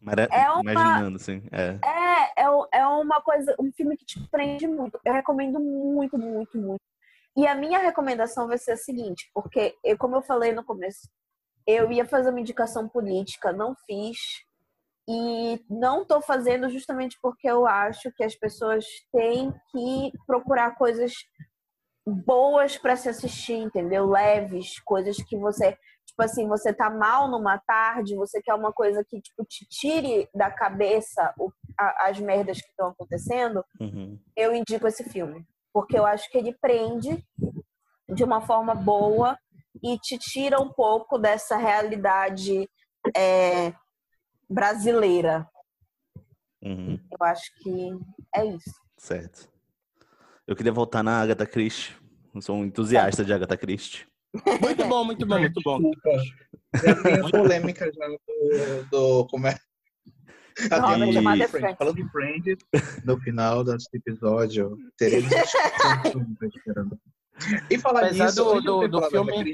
Mara... 0.00 0.28
É 0.30 0.50
uma... 0.50 0.72
Imaginando, 0.72 1.18
sim. 1.18 1.42
É. 1.52 1.78
É, 1.82 2.42
é, 2.42 2.80
é 2.80 2.86
uma 2.86 3.20
coisa, 3.22 3.54
um 3.58 3.72
filme 3.72 3.96
que 3.96 4.04
te 4.04 4.20
prende 4.28 4.66
muito. 4.66 4.98
Eu 5.04 5.12
recomendo 5.12 5.60
muito, 5.60 6.18
muito, 6.18 6.58
muito. 6.58 6.82
E 7.36 7.46
a 7.46 7.54
minha 7.54 7.78
recomendação 7.78 8.46
vai 8.46 8.58
ser 8.58 8.72
a 8.72 8.76
seguinte, 8.76 9.28
porque, 9.34 9.76
eu, 9.82 9.98
como 9.98 10.16
eu 10.16 10.22
falei 10.22 10.52
no 10.52 10.64
começo, 10.64 11.08
eu 11.66 11.90
ia 11.90 12.04
fazer 12.04 12.30
uma 12.30 12.40
indicação 12.40 12.88
política, 12.88 13.52
não 13.52 13.74
fiz. 13.86 14.16
E 15.06 15.62
não 15.68 16.02
estou 16.02 16.22
fazendo 16.22 16.68
justamente 16.70 17.18
porque 17.20 17.46
eu 17.46 17.66
acho 17.66 18.10
que 18.12 18.24
as 18.24 18.34
pessoas 18.34 18.86
têm 19.12 19.52
que 19.70 20.12
procurar 20.26 20.76
coisas 20.76 21.12
boas 22.06 22.78
para 22.78 22.96
se 22.96 23.08
assistir, 23.08 23.54
entendeu? 23.54 24.08
Leves, 24.08 24.78
coisas 24.80 25.16
que 25.16 25.36
você, 25.36 25.76
tipo 26.06 26.22
assim, 26.22 26.48
você 26.48 26.72
tá 26.72 26.88
mal 26.88 27.28
numa 27.28 27.58
tarde, 27.58 28.16
você 28.16 28.40
quer 28.40 28.54
uma 28.54 28.72
coisa 28.72 29.04
que 29.04 29.20
tipo 29.20 29.44
te 29.44 29.66
tire 29.68 30.26
da 30.34 30.50
cabeça 30.50 31.34
o, 31.38 31.50
a, 31.78 32.08
as 32.08 32.18
merdas 32.18 32.62
que 32.62 32.68
estão 32.68 32.88
acontecendo. 32.88 33.62
Uhum. 33.78 34.18
Eu 34.34 34.54
indico 34.54 34.86
esse 34.86 35.04
filme 35.04 35.46
porque 35.74 35.98
eu 35.98 36.06
acho 36.06 36.30
que 36.30 36.38
ele 36.38 36.56
prende 36.60 37.22
de 38.08 38.22
uma 38.22 38.40
forma 38.40 38.76
boa 38.76 39.36
e 39.82 39.98
te 39.98 40.16
tira 40.16 40.60
um 40.60 40.72
pouco 40.72 41.18
dessa 41.18 41.56
realidade 41.56 42.70
é, 43.14 43.74
brasileira. 44.48 45.46
Uhum. 46.62 46.98
Eu 47.10 47.26
acho 47.26 47.42
que 47.58 47.90
é 48.36 48.46
isso. 48.46 48.72
Certo. 48.96 49.48
Eu 50.46 50.54
queria 50.54 50.72
voltar 50.72 51.02
na 51.02 51.20
Agatha 51.20 51.44
Christie. 51.44 51.96
Eu 52.32 52.40
sou 52.40 52.56
um 52.56 52.64
entusiasta 52.64 53.22
é. 53.22 53.24
de 53.24 53.32
Agatha 53.32 53.56
Christie. 53.56 54.06
Muito 54.62 54.84
bom, 54.86 55.04
muito 55.04 55.26
bom, 55.26 55.38
muito 55.38 55.60
bom. 55.64 55.80
Já 56.74 57.02
tem 57.02 57.30
polêmica 57.30 57.90
já 57.92 58.06
do, 58.06 58.86
do 58.90 59.26
como 59.26 59.46
é 59.48 59.56
não, 60.70 61.34
e... 61.36 61.48
Friends. 61.48 61.76
Falando 61.78 61.98
em 61.98 62.08
Friends, 62.08 62.58
no 63.04 63.20
final 63.20 63.64
desse 63.64 63.88
episódio, 63.92 64.76
teremos 64.96 65.30
esperando. 66.54 66.98
E 67.68 67.76
falar 67.76 68.04
Apesar 68.04 68.26
nisso, 68.26 68.44
do, 68.44 68.60
do, 68.60 68.88
do 68.88 69.10
filme... 69.10 69.52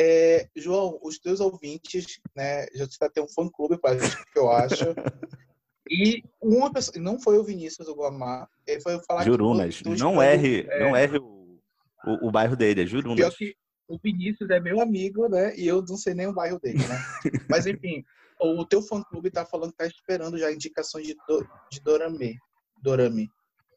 É, 0.00 0.48
João, 0.56 0.98
os 1.02 1.18
teus 1.18 1.38
ouvintes, 1.38 2.18
né, 2.34 2.66
já 2.74 2.84
está 2.84 3.08
ter 3.08 3.20
um 3.20 3.28
fã 3.28 3.48
clube 3.48 3.78
para 3.78 3.98
gente, 3.98 4.16
que 4.32 4.38
eu 4.38 4.50
acho. 4.50 4.84
E 5.90 6.24
uma 6.40 6.72
pessoa, 6.72 6.98
não 6.98 7.20
foi 7.20 7.36
o 7.36 7.44
Vinícius 7.44 7.86
do 7.86 7.94
Guamá, 7.94 8.48
ele 8.66 8.80
foi 8.80 8.98
falar 9.04 9.22
Jurunas, 9.22 9.82
do, 9.82 9.94
não 9.96 10.22
erre, 10.22 10.66
é, 10.66 10.80
não 10.80 10.96
erre 10.96 11.18
o, 11.18 11.60
o, 12.06 12.28
o, 12.28 12.32
bairro 12.32 12.56
dele, 12.56 12.82
é 12.82 12.86
Jurunas. 12.86 13.16
Pior 13.16 13.30
que 13.36 13.54
o 13.86 13.98
Vinícius 14.02 14.48
é 14.48 14.58
meu 14.58 14.80
amigo, 14.80 15.28
né, 15.28 15.54
e 15.54 15.66
eu 15.66 15.84
não 15.86 15.98
sei 15.98 16.14
nem 16.14 16.26
o 16.26 16.32
bairro 16.32 16.58
dele, 16.58 16.78
né. 16.78 16.98
Mas 17.50 17.66
enfim, 17.66 18.02
o 18.44 18.64
teu 18.66 18.82
fã-clube 18.82 19.30
tá 19.30 19.44
falando 19.44 19.70
que 19.70 19.78
tá 19.78 19.86
esperando 19.86 20.38
já 20.38 20.52
indicações 20.52 21.06
de, 21.06 21.16
do, 21.28 21.46
de 21.70 21.80
Dorame. 21.80 22.38
Dorame. 22.82 23.28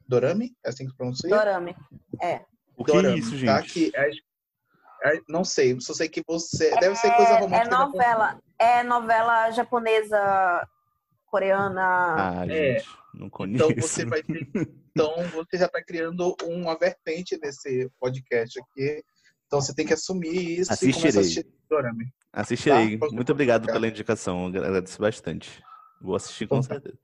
Dorame? 0.07 0.55
É 0.65 0.69
assim 0.69 0.87
que 0.87 0.95
pronuncia? 0.95 1.29
Dorame, 1.29 1.75
é. 2.21 2.45
O 2.75 2.83
que 2.83 2.91
Dorame, 2.91 3.15
é 3.15 3.19
isso, 3.19 3.31
tá? 3.31 3.37
gente? 3.37 3.45
Tá? 3.45 3.61
Que 3.63 3.91
é, 3.95 5.15
é, 5.15 5.21
não 5.27 5.43
sei, 5.43 5.79
só 5.79 5.93
sei 5.93 6.09
que 6.09 6.23
você... 6.25 6.71
Deve 6.79 6.95
ser 6.95 7.11
coisa 7.15 7.33
é, 7.33 7.39
romântica. 7.39 7.75
É 7.75 7.77
novela, 7.77 8.39
é 8.59 8.83
novela 8.83 9.51
japonesa, 9.51 10.67
coreana. 11.27 12.41
Ah, 12.41 12.45
é. 12.47 12.79
gente, 12.79 12.89
não 13.13 13.29
conheço. 13.29 13.71
Então 13.71 13.81
você 13.81 14.05
vai 14.05 14.21
ter... 14.23 14.49
Então 14.91 15.13
você 15.33 15.57
já 15.57 15.67
tá 15.67 15.83
criando 15.83 16.35
uma 16.43 16.77
vertente 16.77 17.37
desse 17.37 17.89
podcast 17.99 18.59
aqui. 18.59 19.03
Então 19.45 19.61
você 19.61 19.73
tem 19.73 19.85
que 19.85 19.93
assumir 19.93 20.59
isso 20.59 20.73
Assistirei. 20.73 20.91
e 20.91 21.01
começar 21.01 21.19
a 21.19 21.21
assistir 21.21 21.47
Dorame. 21.69 22.13
Assistirei. 22.37 22.97
Tá? 22.97 23.07
Muito 23.11 23.31
obrigado 23.31 23.65
pela 23.65 23.87
indicação. 23.87 24.45
Agradeço 24.47 25.01
bastante. 25.01 25.63
Vou 25.99 26.15
assistir 26.15 26.47
com 26.47 26.57
então 26.57 26.67
tá. 26.67 26.75
certeza. 26.75 26.99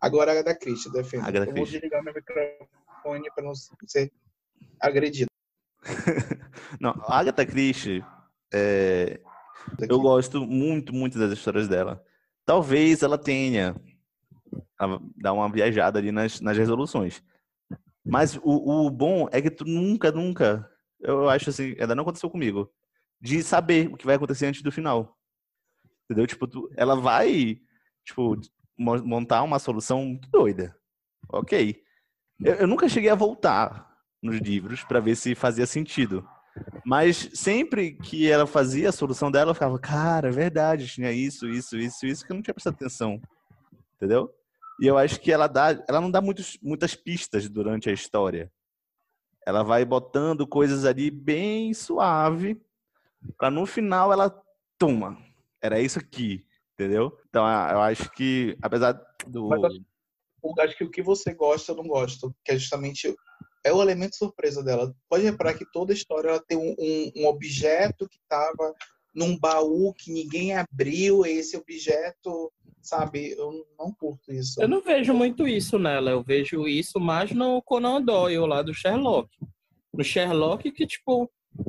Agora 0.00 0.38
a 0.38 0.42
da 0.42 0.54
Christie, 0.54 0.92
defende. 0.92 1.24
A 1.24 1.44
Eu 1.44 1.54
vou 1.54 1.64
desligar 1.64 2.04
meu 2.04 2.14
microfone 2.14 3.30
para 3.34 3.44
não 3.44 3.54
ser 3.54 4.12
agredido. 4.78 5.30
não, 6.80 6.90
a 7.06 7.18
Agatha 7.18 7.46
Christie, 7.46 8.04
é... 8.52 9.20
eu 9.88 9.98
gosto 10.00 10.46
muito, 10.46 10.92
muito 10.92 11.18
das 11.18 11.32
histórias 11.32 11.66
dela. 11.66 12.04
Talvez 12.44 13.02
ela 13.02 13.16
tenha 13.16 13.74
dar 15.16 15.32
uma 15.32 15.50
viajada 15.50 15.98
ali 15.98 16.12
nas, 16.12 16.40
nas 16.40 16.56
resoluções. 16.56 17.22
Mas 18.04 18.36
o, 18.36 18.86
o 18.86 18.90
bom 18.90 19.28
é 19.32 19.40
que 19.40 19.50
tu 19.50 19.64
nunca, 19.64 20.12
nunca 20.12 20.70
eu 21.00 21.28
acho 21.28 21.50
assim, 21.50 21.74
ainda 21.78 21.94
não 21.94 22.02
aconteceu 22.02 22.30
comigo, 22.30 22.70
de 23.20 23.42
saber 23.42 23.88
o 23.88 23.96
que 23.96 24.06
vai 24.06 24.16
acontecer 24.16 24.46
antes 24.46 24.62
do 24.62 24.72
final. 24.72 25.16
Entendeu? 26.04 26.26
Tipo, 26.26 26.46
tu, 26.46 26.70
ela 26.76 26.96
vai, 26.96 27.60
tipo, 28.04 28.36
montar 28.78 29.42
uma 29.42 29.58
solução 29.58 30.04
muito 30.04 30.28
doida. 30.30 30.76
Ok. 31.30 31.82
Eu, 32.42 32.54
eu 32.54 32.66
nunca 32.66 32.88
cheguei 32.88 33.10
a 33.10 33.14
voltar 33.14 33.88
nos 34.22 34.38
livros 34.38 34.84
para 34.84 35.00
ver 35.00 35.16
se 35.16 35.34
fazia 35.34 35.66
sentido. 35.66 36.26
Mas 36.84 37.30
sempre 37.34 37.92
que 37.92 38.30
ela 38.30 38.46
fazia 38.46 38.88
a 38.88 38.92
solução 38.92 39.30
dela, 39.30 39.50
eu 39.50 39.54
ficava, 39.54 39.78
cara, 39.78 40.28
é 40.28 40.32
verdade, 40.32 40.88
tinha 40.88 41.12
isso, 41.12 41.48
isso, 41.48 41.76
isso, 41.76 42.06
isso, 42.06 42.24
que 42.24 42.32
eu 42.32 42.34
não 42.34 42.42
tinha 42.42 42.54
prestado 42.54 42.74
atenção. 42.74 43.20
Entendeu? 43.96 44.32
E 44.80 44.86
eu 44.86 44.96
acho 44.96 45.20
que 45.20 45.32
ela 45.32 45.46
dá, 45.46 45.70
ela 45.88 46.00
não 46.00 46.10
dá 46.10 46.20
muitos, 46.20 46.58
muitas 46.62 46.94
pistas 46.94 47.48
durante 47.48 47.90
a 47.90 47.92
história. 47.92 48.50
Ela 49.46 49.62
vai 49.62 49.84
botando 49.84 50.46
coisas 50.46 50.84
ali 50.84 51.10
bem 51.10 51.72
suave, 51.74 52.60
para 53.36 53.50
no 53.50 53.66
final 53.66 54.12
ela 54.12 54.34
toma. 54.78 55.18
Era 55.62 55.80
isso 55.80 55.98
aqui, 55.98 56.44
entendeu? 56.74 57.16
Então 57.28 57.44
eu 57.44 57.80
acho 57.80 58.10
que, 58.12 58.56
apesar 58.62 59.00
do. 59.26 59.48
Mas 59.48 59.62
acho, 60.60 60.76
que 60.76 60.84
o 60.84 60.90
que 60.90 61.02
você 61.02 61.34
gosta, 61.34 61.72
eu 61.72 61.76
não 61.76 61.86
gosto, 61.86 62.34
que 62.44 62.52
é 62.52 62.58
justamente 62.58 63.14
é 63.64 63.72
o 63.72 63.82
elemento 63.82 64.16
surpresa 64.16 64.62
dela. 64.62 64.94
Pode 65.08 65.24
reparar 65.24 65.54
que 65.54 65.70
toda 65.70 65.92
história 65.92 66.28
ela 66.28 66.42
tem 66.46 66.56
um, 66.56 66.74
um, 66.78 67.12
um 67.16 67.26
objeto 67.26 68.08
que 68.08 68.18
estava 68.18 68.74
num 69.14 69.36
baú 69.38 69.92
que 69.94 70.12
ninguém 70.12 70.54
abriu, 70.54 71.26
e 71.26 71.30
esse 71.30 71.56
objeto, 71.56 72.52
sabe, 72.80 73.32
eu 73.32 73.66
não 73.78 73.92
curto 73.92 74.32
isso. 74.32 74.62
Eu 74.62 74.68
não 74.68 74.80
vejo 74.80 75.12
muito 75.12 75.46
isso 75.48 75.78
nela, 75.78 76.10
eu 76.10 76.22
vejo 76.22 76.68
isso 76.68 77.00
mais 77.00 77.32
no 77.32 77.60
Conan 77.62 78.00
Doyle, 78.00 78.46
lá 78.46 78.62
do 78.62 78.72
Sherlock. 78.72 79.28
No 79.92 80.04
Sherlock 80.04 80.70
que, 80.70 80.86
tipo, 80.86 81.28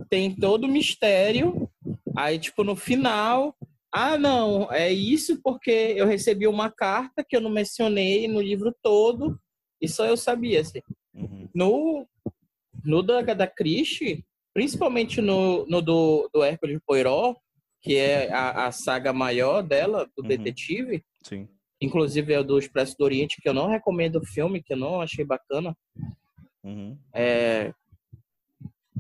tem 0.10 0.36
todo 0.36 0.66
o 0.66 0.72
mistério, 0.72 1.70
aí, 2.18 2.40
tipo, 2.40 2.64
no 2.64 2.76
final, 2.76 3.56
ah, 3.92 4.18
não, 4.18 4.72
é 4.72 4.92
isso 4.92 5.42
porque 5.42 5.94
eu 5.96 6.06
recebi 6.06 6.48
uma 6.48 6.72
carta 6.72 7.26
que 7.28 7.36
eu 7.36 7.42
não 7.42 7.50
mencionei 7.50 8.28
no 8.28 8.42
livro 8.42 8.76
todo, 8.84 9.40
e 9.82 9.88
só 9.88 10.06
eu 10.06 10.18
sabia, 10.18 10.62
assim. 10.62 10.82
Uhum. 11.14 11.50
No, 11.54 12.08
no 12.84 13.02
da, 13.02 13.22
da 13.22 13.48
Christie, 13.48 14.24
principalmente 14.54 15.22
no, 15.22 15.66
no 15.66 15.82
do, 15.82 16.30
do 16.34 16.44
Hércules 16.44 16.80
Poirot, 16.86 17.40
que 17.82 17.96
é 17.96 18.32
a, 18.32 18.68
a 18.68 18.72
saga 18.72 19.14
maior 19.14 19.62
dela, 19.62 20.10
do 20.16 20.22
uhum. 20.22 20.28
detetive. 20.28 21.04
Sim. 21.24 21.48
Inclusive 21.82 22.34
é 22.34 22.40
o 22.40 22.44
do 22.44 22.60
Expresso 22.60 22.96
do 22.98 23.06
Oriente, 23.06 23.42
que 23.42 23.48
eu 23.48 23.54
não 23.54 23.68
recomendo 23.68 24.18
o 24.18 24.26
filme, 24.26 24.62
que 24.62 24.74
eu 24.74 24.78
não 24.78 25.02
achei 25.02 25.24
bacana. 25.24 25.76
Uhum. 26.64 26.98
É, 27.14 27.74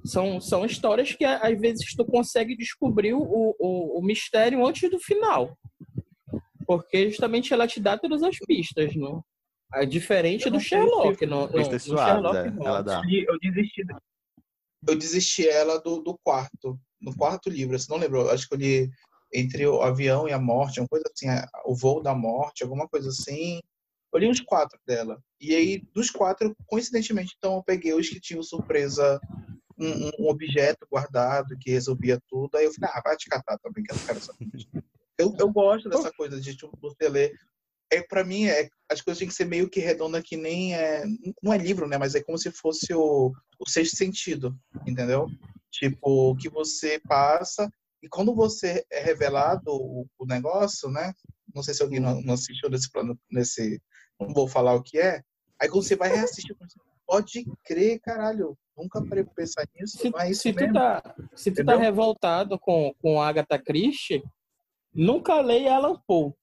são, 0.04 0.40
são 0.40 0.66
histórias 0.66 1.14
que 1.14 1.26
às 1.26 1.60
vezes 1.60 1.96
tu 1.96 2.06
consegue 2.06 2.56
descobrir 2.56 3.14
o, 3.14 3.22
o, 3.22 4.00
o 4.00 4.02
mistério 4.02 4.66
antes 4.66 4.90
do 4.90 5.00
final. 5.00 5.58
Porque 6.66 7.10
justamente 7.10 7.54
ela 7.54 7.68
te 7.68 7.80
dá 7.80 7.98
todas 7.98 8.22
as 8.24 8.38
pistas, 8.40 8.96
não? 8.96 9.24
É 9.74 9.86
diferente 9.86 10.50
do 10.50 10.60
Sherlock. 10.60 11.26
No, 11.26 11.48
no, 11.48 11.58
no 11.58 11.80
Sherlock 11.80 12.38
é, 12.38 12.66
ela 12.66 12.82
dá. 12.82 13.02
Eu 13.08 13.40
desisti, 13.40 13.82
eu 14.88 14.96
desisti 14.96 15.48
ela 15.48 15.80
do, 15.80 16.02
do 16.02 16.18
quarto, 16.24 16.80
no 17.02 17.16
quarto 17.16 17.50
livro, 17.50 17.78
você 17.78 17.92
não 17.92 18.00
lembrou? 18.00 18.30
Acho 18.30 18.48
que 18.48 18.56
eu 18.56 18.60
li 18.60 18.90
entre 19.34 19.66
o 19.68 19.82
avião 19.82 20.28
e 20.28 20.34
a 20.34 20.40
morte, 20.40 20.80
uma 20.80 20.88
coisa 20.88 21.06
assim, 21.14 21.30
é, 21.30 21.46
o 21.66 21.76
voo 21.76 22.02
da 22.02 22.16
morte, 22.16 22.64
alguma 22.64 22.88
coisa 22.88 23.10
assim. 23.10 23.60
Eu 24.12 24.20
li 24.20 24.28
uns 24.28 24.42
quatro 24.42 24.80
dela. 24.88 25.22
E 25.40 25.56
aí, 25.56 25.84
dos 25.94 26.10
quatro, 26.10 26.56
coincidentemente, 26.66 27.36
então 27.38 27.58
eu 27.58 27.64
peguei 27.64 27.94
os 27.94 28.10
que 28.10 28.20
tinham 28.20 28.42
surpresa, 28.42 29.20
um, 29.80 30.12
um 30.20 30.30
objeto 30.30 30.86
guardado 30.92 31.58
que 31.60 31.72
resolvia 31.72 32.20
tudo. 32.28 32.56
Aí 32.56 32.66
eu 32.66 32.74
falei, 32.74 32.92
ah, 32.94 33.02
vai 33.04 33.18
te 33.18 33.30
catar 33.30 33.58
também, 33.60 33.84
que 33.84 33.92
eu 33.92 33.98
não 33.98 34.06
quero 34.06 34.20
saber. 34.20 34.48
Eu, 35.18 35.36
eu 35.40 35.50
gosto 35.54 35.90
dessa 35.90 36.12
coisa 36.12 36.40
de 36.40 36.56
tipo, 36.56 36.78
você 36.82 37.08
ler 37.08 37.34
é 37.92 38.02
para 38.04 38.24
mim 38.24 38.46
é 38.46 38.70
as 38.90 39.02
coisas 39.02 39.20
têm 39.20 39.28
que 39.28 39.34
ser 39.34 39.46
meio 39.46 39.70
que 39.70 39.80
redonda 39.80 40.22
que 40.22 40.38
nem 40.38 40.76
é 40.76 41.04
não 41.42 41.52
é 41.52 41.58
livro 41.58 41.88
né 41.88 41.98
mas 41.98 42.16
é 42.16 42.22
como 42.22 42.38
se 42.38 42.52
fosse 42.52 42.94
o, 42.94 43.32
o 43.60 43.70
sexto 43.70 43.98
sentido 43.98 44.56
entendeu 44.86 45.28
tipo 45.72 46.36
que 46.36 46.50
você 46.50 47.00
passa 47.08 47.70
e 48.02 48.08
quando 48.08 48.34
você 48.34 48.86
é 48.92 49.00
revelado 49.00 49.72
o, 49.72 50.06
o 50.18 50.26
negócio 50.26 50.90
né 50.90 51.14
não 51.54 51.64
sei 51.64 51.74
se 51.74 51.82
alguém 51.82 52.00
não, 52.00 52.22
não, 52.22 52.36
assistiu 52.36 52.70
nesse 52.70 52.92
plano 52.92 53.20
nesse 53.32 53.82
não 54.20 54.34
vou 54.34 54.48
falar 54.48 54.76
o 54.76 54.84
que 54.84 55.00
é 55.00 55.22
aí 55.60 55.68
quando 55.68 55.84
você 55.84 55.96
vai 55.96 56.10
reassistir 56.10 56.56
pode 57.08 57.44
crer 57.66 58.00
caralho 58.02 58.56
nunca 58.80 59.04
parei 59.04 59.24
pra 59.24 59.34
pensar 59.34 59.68
nisso 59.76 59.98
se, 59.98 60.10
mas 60.10 60.40
se 60.40 60.54
tu 60.54 60.72
tá 60.72 61.16
se 61.36 61.52
tu 61.52 61.66
tá 61.66 61.76
revoltado 61.76 62.58
com 62.58 62.94
com 63.02 63.22
Agatha 63.22 63.60
Christie 63.60 64.24
nunca 64.94 65.42
leia 65.42 65.76
Alan 65.76 66.00
Poe 66.08 66.34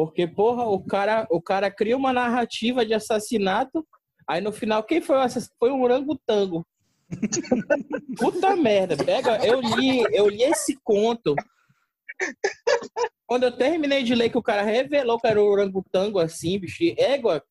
porque, 0.00 0.26
porra, 0.26 0.64
o 0.64 0.82
cara, 0.82 1.26
o 1.30 1.42
cara 1.42 1.70
cria 1.70 1.94
uma 1.94 2.10
narrativa 2.10 2.86
de 2.86 2.94
assassinato, 2.94 3.86
aí 4.26 4.40
no 4.40 4.50
final, 4.50 4.82
quem 4.82 5.02
foi 5.02 5.16
o 5.16 5.20
assassino? 5.20 5.54
Foi 5.58 5.70
um 5.70 5.82
orangotango. 5.82 6.66
Puta 8.16 8.56
merda, 8.56 8.96
pega, 8.96 9.44
eu 9.44 9.60
li, 9.60 10.02
eu 10.10 10.26
li 10.26 10.42
esse 10.42 10.78
conto. 10.82 11.34
Quando 13.26 13.42
eu 13.42 13.52
terminei 13.52 14.02
de 14.02 14.14
ler 14.14 14.30
que 14.30 14.38
o 14.38 14.42
cara 14.42 14.62
revelou 14.62 15.18
que 15.18 15.26
era 15.26 15.38
o 15.38 15.46
orangotango 15.46 16.18
assim, 16.18 16.58
bicho, 16.58 16.82
égua, 16.96 17.44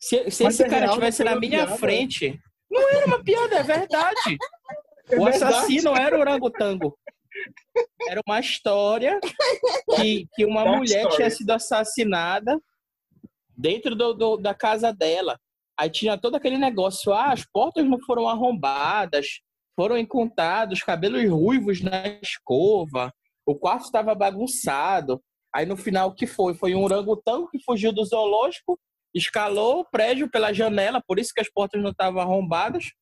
se, 0.00 0.30
se 0.30 0.44
esse 0.44 0.62
é 0.62 0.68
cara 0.70 0.88
tivesse 0.94 1.22
na 1.22 1.36
minha 1.36 1.66
piada. 1.66 1.76
frente, 1.76 2.40
não 2.70 2.88
era 2.90 3.06
uma 3.06 3.22
piada, 3.22 3.56
é 3.56 3.62
verdade. 3.62 4.38
É 5.10 5.16
o 5.18 5.26
assassino 5.26 5.96
era 5.96 6.16
o 6.16 6.20
orangotango. 6.20 6.96
Era 8.08 8.20
uma 8.26 8.40
história 8.40 9.18
que, 9.96 10.26
que 10.34 10.44
uma 10.44 10.64
Dark 10.64 10.76
mulher 10.76 11.00
story. 11.00 11.16
tinha 11.16 11.30
sido 11.30 11.50
assassinada 11.50 12.60
dentro 13.56 13.94
do, 13.94 14.14
do, 14.14 14.36
da 14.36 14.54
casa 14.54 14.92
dela. 14.92 15.38
Aí 15.78 15.90
tinha 15.90 16.18
todo 16.18 16.34
aquele 16.34 16.58
negócio, 16.58 17.12
ah, 17.12 17.32
as 17.32 17.44
portas 17.44 17.84
não 17.86 17.98
foram 18.00 18.28
arrombadas, 18.28 19.40
foram 19.74 19.96
encontrados 19.96 20.82
cabelos 20.82 21.26
ruivos 21.28 21.80
na 21.80 22.06
escova, 22.22 23.12
o 23.46 23.54
quarto 23.54 23.84
estava 23.84 24.14
bagunçado. 24.14 25.22
Aí 25.54 25.66
no 25.66 25.76
final 25.76 26.10
o 26.10 26.14
que 26.14 26.26
foi? 26.26 26.54
Foi 26.54 26.74
um 26.74 26.84
orangotango 26.84 27.48
que 27.48 27.62
fugiu 27.64 27.92
do 27.92 28.04
zoológico, 28.04 28.78
escalou 29.14 29.80
o 29.80 29.84
prédio 29.84 30.30
pela 30.30 30.52
janela, 30.52 31.02
por 31.06 31.18
isso 31.18 31.32
que 31.34 31.40
as 31.40 31.50
portas 31.50 31.82
não 31.82 31.90
estavam 31.90 32.20
arrombadas, 32.20 32.92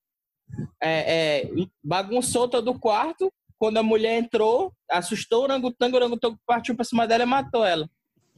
é, 0.83 1.43
é, 1.43 1.51
bagunçou 1.83 2.49
todo 2.49 2.71
o 2.71 2.79
quarto 2.79 3.33
quando 3.59 3.79
a 3.79 3.83
mulher 3.83 4.19
entrou, 4.19 4.73
assustou 4.91 5.41
o 5.41 5.45
orangotango, 5.45 5.95
o 5.95 5.97
orangotango 5.97 6.39
partiu 6.47 6.77
pra 6.77 6.85
cima 6.85 7.07
dela 7.07 7.25
e 7.25 7.27
matou 7.27 7.65
ela. 7.65 7.89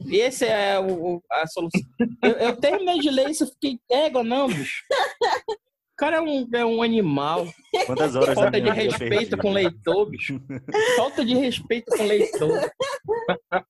E 0.07 0.17
esse 0.17 0.45
é 0.45 0.79
o, 0.79 1.21
a 1.31 1.45
solução. 1.47 1.81
Eu, 2.23 2.31
eu, 2.31 2.57
terminei 2.57 2.99
de 2.99 3.09
ler 3.11 3.29
isso, 3.29 3.45
fiquei, 3.47 3.79
égua, 3.89 4.23
não, 4.23 4.47
bicho. 4.47 4.83
O 6.01 6.03
cara 6.03 6.17
é 6.17 6.21
um, 6.21 6.49
é 6.51 6.65
um 6.65 6.81
animal. 6.81 7.45
Quantas 7.85 8.15
horas 8.15 8.33
Falta 8.33 8.59
de 8.59 8.71
respeito 8.71 9.37
com 9.37 9.51
o 9.51 9.53
leitor, 9.53 10.09
bicho. 10.09 10.41
Falta 10.97 11.23
de 11.23 11.35
respeito 11.35 11.95
com 11.95 12.01
o 12.01 12.07
leitor. 12.07 12.71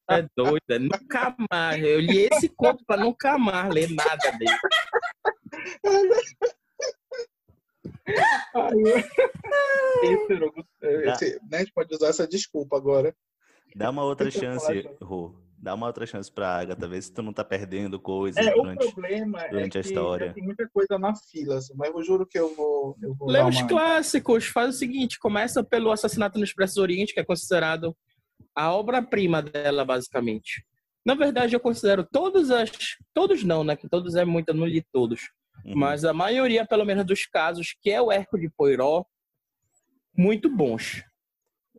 É 0.09 0.25
doido, 0.33 0.61
é 0.69 0.79
nunca 0.79 1.35
mais. 1.51 1.83
Eu 1.83 1.99
li 1.99 2.29
esse 2.31 2.47
conto 2.47 2.85
pra 2.85 2.95
nunca 2.95 3.37
mais 3.37 3.73
ler 3.73 3.89
nada 3.89 4.31
dele. 4.37 4.57
esse, 10.03 11.25
esse, 11.25 11.39
né, 11.49 11.57
a 11.57 11.59
gente 11.59 11.73
pode 11.73 11.93
usar 11.93 12.07
essa 12.07 12.25
desculpa 12.25 12.77
agora. 12.77 13.13
Dá 13.75 13.89
uma 13.89 14.05
outra 14.05 14.31
chance, 14.31 14.89
Rô. 15.01 15.35
Dá 15.61 15.75
uma 15.75 15.85
outra 15.85 16.07
chance 16.07 16.31
pra 16.31 16.57
Agatha, 16.57 16.87
ver 16.87 17.03
se 17.03 17.13
tu 17.13 17.21
não 17.21 17.31
tá 17.31 17.43
perdendo 17.43 17.99
coisas 17.99 18.43
é, 18.43 18.51
durante, 18.51 18.83
o 18.83 18.91
problema 18.93 19.47
durante 19.47 19.77
é 19.77 19.79
a 19.79 19.81
história. 19.81 20.33
Tem 20.33 20.43
muita 20.43 20.67
coisa 20.67 20.97
na 20.97 21.13
fila, 21.15 21.57
assim, 21.57 21.73
mas 21.75 21.93
eu 21.93 22.01
juro 22.01 22.25
que 22.25 22.39
eu 22.39 22.55
vou. 22.55 22.97
Eu 22.99 23.13
vou 23.13 23.29
Lê 23.29 23.43
os 23.43 23.57
uma... 23.57 23.67
clássicos, 23.67 24.47
faz 24.47 24.75
o 24.75 24.77
seguinte: 24.77 25.19
começa 25.19 25.63
pelo 25.63 25.91
Assassinato 25.91 26.39
no 26.39 26.43
Expresso 26.43 26.75
do 26.75 26.81
Oriente, 26.81 27.13
que 27.13 27.19
é 27.19 27.23
considerado 27.23 27.95
a 28.55 28.73
obra-prima 28.73 29.39
dela, 29.39 29.85
basicamente. 29.85 30.65
Na 31.05 31.13
verdade, 31.13 31.55
eu 31.55 31.59
considero 31.59 32.03
todos 32.03 32.49
as. 32.49 32.71
Todos 33.13 33.43
não, 33.43 33.63
né? 33.63 33.75
Que 33.75 33.87
todos 33.87 34.15
é 34.15 34.25
muito, 34.25 34.49
eu 34.49 34.55
não 34.55 34.65
li 34.65 34.83
todos. 34.91 35.29
Uhum. 35.63 35.75
Mas 35.75 36.03
a 36.03 36.11
maioria, 36.11 36.65
pelo 36.65 36.85
menos, 36.85 37.05
dos 37.05 37.27
casos 37.27 37.75
que 37.79 37.91
é 37.91 38.01
o 38.01 38.11
Hércules 38.11 38.49
de 38.49 38.55
Poirot, 38.57 39.05
muito 40.17 40.49
bons. 40.49 41.03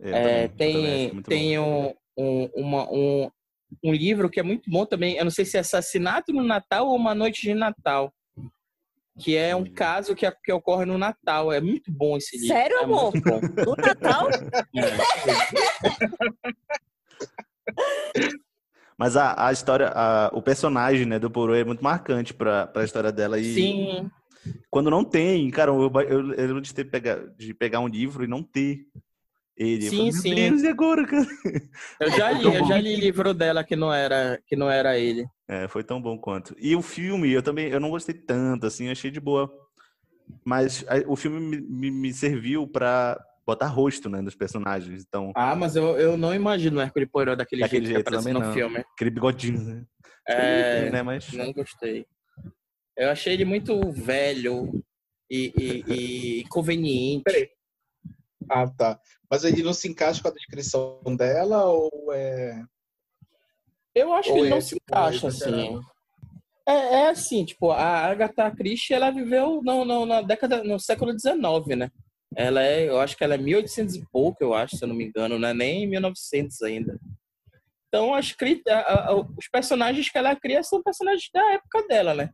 É, 0.01 0.47
tem 0.47 1.21
tem 1.23 1.59
um, 1.59 1.93
um, 2.17 2.45
uma, 2.55 2.89
um, 2.91 3.31
um 3.83 3.93
livro 3.93 4.31
que 4.31 4.41
é 4.41 4.43
muito 4.43 4.71
bom 4.71 4.85
também. 4.85 5.17
Eu 5.17 5.25
não 5.25 5.31
sei 5.31 5.45
se 5.45 5.57
é 5.57 5.61
Assassinato 5.61 6.33
no 6.33 6.43
Natal 6.43 6.89
ou 6.89 6.97
Uma 6.97 7.15
Noite 7.15 7.43
de 7.43 7.55
Natal. 7.55 8.13
Que 9.19 9.37
é 9.37 9.55
um 9.55 9.61
uhum. 9.61 9.73
caso 9.73 10.15
que, 10.15 10.31
que 10.31 10.53
ocorre 10.53 10.87
no 10.87 10.97
Natal. 10.97 11.53
É 11.53 11.61
muito 11.61 11.93
bom 11.93 12.17
esse 12.17 12.39
livro. 12.39 12.57
Sério, 12.57 12.79
é 12.79 12.85
amor? 12.85 13.13
No 13.15 13.77
Natal? 13.77 14.29
Mas 18.99 19.17
a, 19.17 19.49
a 19.49 19.53
história, 19.53 19.91
a, 19.95 20.31
o 20.33 20.41
personagem 20.41 21.07
né, 21.07 21.19
do 21.19 21.31
Poirot 21.31 21.59
é 21.59 21.65
muito 21.65 21.83
marcante 21.83 22.33
para 22.33 22.71
a 22.75 22.85
história 22.85 23.11
dela. 23.11 23.39
E 23.39 23.55
Sim. 23.55 24.11
quando 24.71 24.91
não 24.91 25.05
tem, 25.05 25.51
cara, 25.51 25.73
eu, 25.73 25.83
eu, 25.83 26.09
eu 26.09 26.47
lembro 26.47 26.61
de, 26.61 26.73
ter 26.73 26.85
pega, 26.85 27.33
de 27.37 27.53
pegar 27.53 27.81
um 27.81 27.89
livro 27.89 28.25
e 28.25 28.29
não 28.29 28.43
ter 28.43 28.87
ele. 29.57 29.83
Sim, 29.83 29.97
falei, 29.97 30.13
sim. 30.13 30.35
Deus, 30.35 30.63
e 30.63 30.69
agora, 30.69 31.07
cara? 31.07 31.27
Eu 32.01 32.11
já 32.11 32.31
li, 32.31 32.45
eu 32.55 32.65
já 32.65 32.79
li 32.81 32.97
livro 32.97 33.33
dela 33.35 33.63
que 33.65 33.77
não 33.77 33.93
era, 33.93 34.41
que 34.47 34.57
não 34.57 34.71
era 34.71 34.99
ele. 34.99 35.27
É, 35.49 35.69
foi 35.69 35.85
tão 35.85 36.01
bom 36.01 36.19
quanto. 36.19 36.55
E 36.59 36.75
o 36.75 36.83
filme, 36.83 37.31
eu 37.31 37.43
também, 37.43 37.69
eu 37.69 37.81
não 37.81 37.91
gostei 37.91 38.15
tanto, 38.15 38.67
assim, 38.67 38.89
achei 38.91 39.11
de 39.11 39.21
boa. 39.21 39.51
Mas 40.45 40.85
a- 40.89 41.05
o 41.07 41.17
filme 41.17 41.39
me, 41.41 41.61
me, 41.61 41.91
me 41.91 42.13
serviu 42.13 42.67
pra 42.67 43.21
botar 43.47 43.67
rosto, 43.67 44.09
né, 44.09 44.21
nos 44.21 44.35
personagens. 44.35 45.05
Então, 45.07 45.33
Ah, 45.35 45.55
mas 45.55 45.77
eu, 45.77 45.99
eu 45.99 46.17
não 46.17 46.35
imagino 46.35 46.79
o 46.79 46.83
Hercule 46.83 47.07
Poirot 47.07 47.37
daquele, 47.37 47.63
Daquele 47.63 47.87
jeito, 47.87 47.95
jeito 47.97 48.09
que 48.11 48.17
aparece 48.17 48.33
no 48.33 48.41
não. 48.41 48.53
filme. 48.55 48.79
aquele 48.95 49.11
bigodinho, 49.11 49.61
né? 49.61 49.85
É, 50.29 50.91
né, 50.91 51.03
mas... 51.03 51.33
não 51.33 51.53
gostei. 51.53 52.07
Eu 52.97 53.11
achei 53.11 53.33
ele 53.33 53.45
muito 53.45 53.91
velho 53.91 54.83
e, 55.31 55.53
e, 55.57 56.41
e 56.41 56.49
conveniente. 56.49 57.25
Peraí. 57.25 57.49
Ah, 58.51 58.69
tá. 58.69 59.01
Mas 59.31 59.45
ele 59.45 59.63
não 59.63 59.73
se 59.73 59.89
encaixa 59.89 60.23
com 60.23 60.29
a 60.29 60.33
descrição 60.33 61.01
dela 61.17 61.65
ou 61.67 62.13
é. 62.13 62.63
Eu 63.95 64.13
acho 64.13 64.31
Ou 64.31 64.35
que 64.35 64.41
ele 64.41 64.49
é, 64.49 64.51
não 64.51 64.61
se 64.61 64.75
tipo, 64.75 64.81
encaixa, 64.89 65.27
exagerado? 65.29 65.79
assim. 65.79 65.81
É, 66.67 66.73
é 66.73 67.09
assim, 67.09 67.45
tipo, 67.45 67.71
a 67.71 68.07
Agatha 68.07 68.51
Christie, 68.53 68.95
ela 68.95 69.11
viveu 69.11 69.61
no, 69.63 69.85
no- 69.85 70.07
na 70.07 70.23
década, 70.23 70.63
no 70.63 70.79
século 70.79 71.13
XIX, 71.19 71.77
né? 71.77 71.91
Ela 72.37 72.63
é, 72.63 72.89
eu 72.89 73.01
acho 73.01 73.17
que 73.17 73.25
ela 73.25 73.35
é 73.35 73.39
1800 73.39 73.97
e 73.97 74.07
pouco, 74.11 74.43
eu 74.43 74.55
acho, 74.55 74.77
se 74.77 74.85
eu 74.85 74.89
não 74.89 74.95
me 74.95 75.05
engano, 75.05 75.39
não 75.39 75.49
é 75.49 75.53
nem 75.55 75.87
1900 75.87 76.63
ainda. 76.63 76.99
Então, 77.89 78.15
as, 78.15 78.35
a- 78.69 79.09
a- 79.11 79.15
os 79.17 79.49
personagens 79.53 80.09
que 80.09 80.17
ela 80.17 80.35
cria 80.37 80.63
são 80.63 80.83
personagens 80.83 81.29
da 81.35 81.53
época 81.53 81.87
dela, 81.89 82.15
né? 82.15 82.31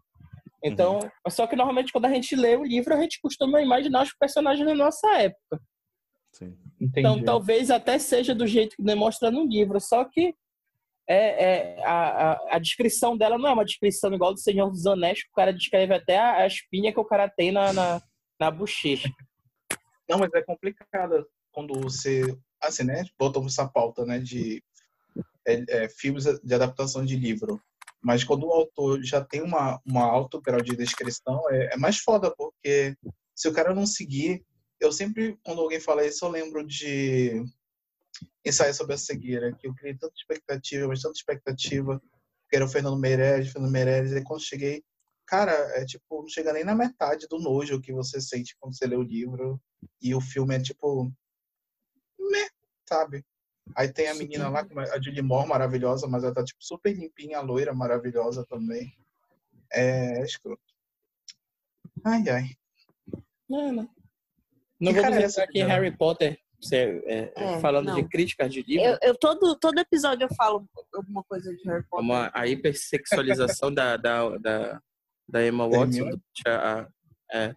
Então, 0.63 0.99
só 1.29 1.47
que 1.47 1.57
normalmente 1.57 1.93
quando 1.93 2.05
a 2.07 2.13
gente 2.13 2.35
lê 2.37 2.57
o 2.57 2.65
livro, 2.65 2.95
a 2.95 3.01
gente 3.01 3.21
costuma 3.21 3.61
imaginar 3.63 4.03
os 4.03 4.13
personagens 4.13 4.67
da 4.67 4.75
nossa 4.75 5.09
época. 5.17 5.61
Entendi. 6.37 6.57
Então, 6.81 7.23
talvez 7.25 7.71
até 7.71 7.99
seja 7.99 8.35
do 8.35 8.47
jeito 8.47 8.77
que 8.77 8.83
demonstra 8.83 9.31
no 9.31 9.47
livro, 9.47 9.81
só 9.81 10.05
que 10.05 10.35
é, 11.09 11.77
é, 11.77 11.85
a, 11.85 12.33
a, 12.33 12.57
a 12.57 12.59
descrição 12.59 13.17
dela 13.17 13.39
não 13.39 13.49
é 13.49 13.53
uma 13.53 13.65
descrição 13.65 14.13
igual 14.13 14.35
do 14.35 14.41
Senhor 14.41 14.71
dos 14.71 14.87
Anéis, 14.87 15.23
que 15.23 15.31
o 15.31 15.35
cara 15.35 15.55
descreve 15.55 15.95
até 15.95 16.19
a, 16.19 16.43
a 16.43 16.47
espinha 16.47 16.93
que 16.93 17.01
o 17.01 17.05
cara 17.05 17.29
tem 17.29 17.51
na, 17.51 17.73
na, 17.73 18.03
na 18.39 18.51
bochecha. 18.51 19.09
Não, 20.09 20.19
mas 20.19 20.33
é 20.35 20.43
complicado 20.43 21.27
quando 21.51 21.81
você. 21.81 22.23
Assim, 22.61 22.85
né? 22.85 23.05
Voltamos 23.19 23.53
essa 23.53 23.69
pauta, 23.69 24.05
né? 24.05 24.19
De 24.19 24.63
é, 25.47 25.85
é, 25.85 25.89
filmes 25.89 26.25
de 26.25 26.55
adaptação 26.55 27.05
de 27.05 27.17
livro. 27.17 27.61
Mas 28.03 28.23
quando 28.23 28.47
o 28.47 28.53
autor 28.53 29.03
já 29.03 29.25
tem 29.25 29.43
uma, 29.43 29.81
uma 29.85 30.05
alto 30.05 30.41
grau 30.41 30.61
de 30.61 30.77
descrição, 30.77 31.41
é, 31.51 31.75
é 31.75 31.77
mais 31.77 31.99
foda, 31.99 32.33
porque 32.37 32.95
se 33.35 33.49
o 33.49 33.53
cara 33.53 33.75
não 33.75 33.87
seguir. 33.87 34.45
Eu 34.81 34.93
sempre, 34.93 35.39
quando 35.43 35.61
alguém 35.61 35.81
fala 35.81 36.07
isso, 36.07 36.25
eu 36.25 36.31
lembro 36.31 36.65
de 36.67 37.45
ensaio 38.45 38.73
sobre 38.75 38.95
a 38.95 38.99
cegueira, 38.99 39.53
que 39.55 39.67
eu 39.67 39.75
criei 39.75 39.95
tanta 39.97 40.15
expectativa, 40.17 40.87
mas 40.87 41.03
tanta 41.03 41.19
expectativa, 41.19 42.01
que 42.49 42.57
era 42.57 42.65
o 42.65 42.69
Fernando 42.69 42.99
Meirelles, 42.99 43.53
Fernando 43.53 43.73
Meirelles, 43.73 44.13
e 44.13 44.23
quando 44.23 44.43
cheguei, 44.43 44.83
cara, 45.27 45.53
é 45.77 45.85
tipo, 45.85 46.23
não 46.23 46.29
chega 46.29 46.53
nem 46.53 46.65
na 46.65 46.75
metade 46.75 47.27
do 47.29 47.39
nojo 47.39 47.81
que 47.81 47.93
você 47.93 48.21
sente 48.21 48.57
quando 48.59 48.77
você 48.77 48.87
lê 48.87 48.97
o 48.97 49.03
livro, 49.03 49.61
e 50.01 50.15
o 50.15 50.21
filme 50.21 50.55
é 50.55 50.61
tipo, 50.61 51.13
meh, 52.19 52.49
sabe? 52.89 53.25
Aí 53.77 53.93
tem 53.93 54.09
a 54.09 54.15
menina 54.15 54.49
lá, 54.49 54.67
a 54.93 55.01
Julie 55.01 55.23
Moore, 55.23 55.49
maravilhosa, 55.49 56.07
mas 56.07 56.25
ela 56.25 56.33
tá 56.33 56.43
tipo 56.43 56.65
super 56.65 56.95
limpinha, 56.95 57.41
loira, 57.41 57.75
maravilhosa 57.75 58.47
também. 58.47 58.97
É, 59.71 60.21
é 60.21 60.23
escroto. 60.23 60.63
Ai, 62.05 62.29
ai. 62.31 62.57
Não, 63.49 63.73
não. 63.73 63.98
Não 64.81 64.93
vamos 64.93 65.17
é 65.17 65.23
entrar 65.25 65.45
aqui 65.45 65.59
em? 65.61 65.65
Harry 65.67 65.97
Potter, 65.97 66.39
você, 66.61 67.03
é, 67.07 67.33
É, 67.37 67.61
falando 67.61 67.87
não. 67.87 67.95
de 67.97 68.09
críticas 68.09 68.53
de 68.53 68.63
livro, 68.63 68.85
Eu, 68.87 68.99
eu 69.03 69.19
todo, 69.19 69.57
todo 69.59 69.79
episódio 69.79 70.25
eu 70.25 70.35
falo 70.35 70.69
alguma 70.95 71.23
coisa 71.25 71.55
de 71.55 71.63
Harry 71.69 71.85
Potter. 71.89 72.05
uma, 72.05 72.31
a 72.35 72.47
hipersexualização 72.47 73.73
da, 73.73 73.97
da, 73.97 74.37
da, 74.39 74.83
da 75.29 75.47
Emma 75.47 75.69
Watson. 75.69 75.99
Hermione? 76.05 76.23
a- 76.47 76.89
é. 77.33 77.55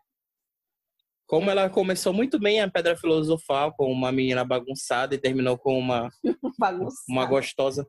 Como 1.27 1.49
ela 1.49 1.69
começou 1.69 2.11
muito 2.11 2.38
bem 2.38 2.60
a 2.61 2.69
Pedra 2.69 2.98
Filosofal, 2.98 3.73
com 3.73 3.89
uma 3.89 4.11
menina 4.11 4.43
bagunçada, 4.43 5.15
e 5.15 5.18
terminou 5.18 5.57
com 5.57 5.80
uma, 5.80 6.10
Bagunça. 6.60 6.98
uma 7.07 7.26
gostosa. 7.26 7.88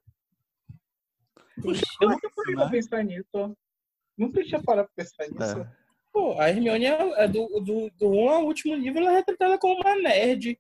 Eu 2.01 2.09
nunca 2.09 2.31
parei 2.37 2.55
pra 2.55 2.69
pensar 2.71 3.03
nisso. 3.05 3.57
Nunca 4.17 4.45
tinha 4.45 4.63
parado 4.63 4.89
pra 4.95 5.05
pensar 5.05 5.25
nisso. 5.29 5.82
Pô, 6.13 6.39
a 6.39 6.49
Hermione 6.51 6.85
é, 6.85 7.25
é 7.25 7.29
do, 7.29 7.47
do, 7.61 7.91
do 7.99 8.11
1 8.11 8.29
ao 8.29 8.45
último 8.45 8.75
livro, 8.75 9.01
ela 9.01 9.13
é 9.13 9.17
retratada 9.17 9.59
como 9.59 9.81
uma 9.81 9.97
nerd, 9.97 10.59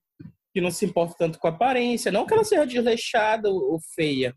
que 0.52 0.60
não 0.60 0.70
se 0.70 0.86
importa 0.86 1.14
tanto 1.18 1.38
com 1.38 1.46
a 1.46 1.50
aparência. 1.50 2.10
Não 2.10 2.26
que 2.26 2.32
ela 2.32 2.44
seja 2.44 2.66
desleixada 2.66 3.50
ou, 3.50 3.78
feia, 3.94 4.34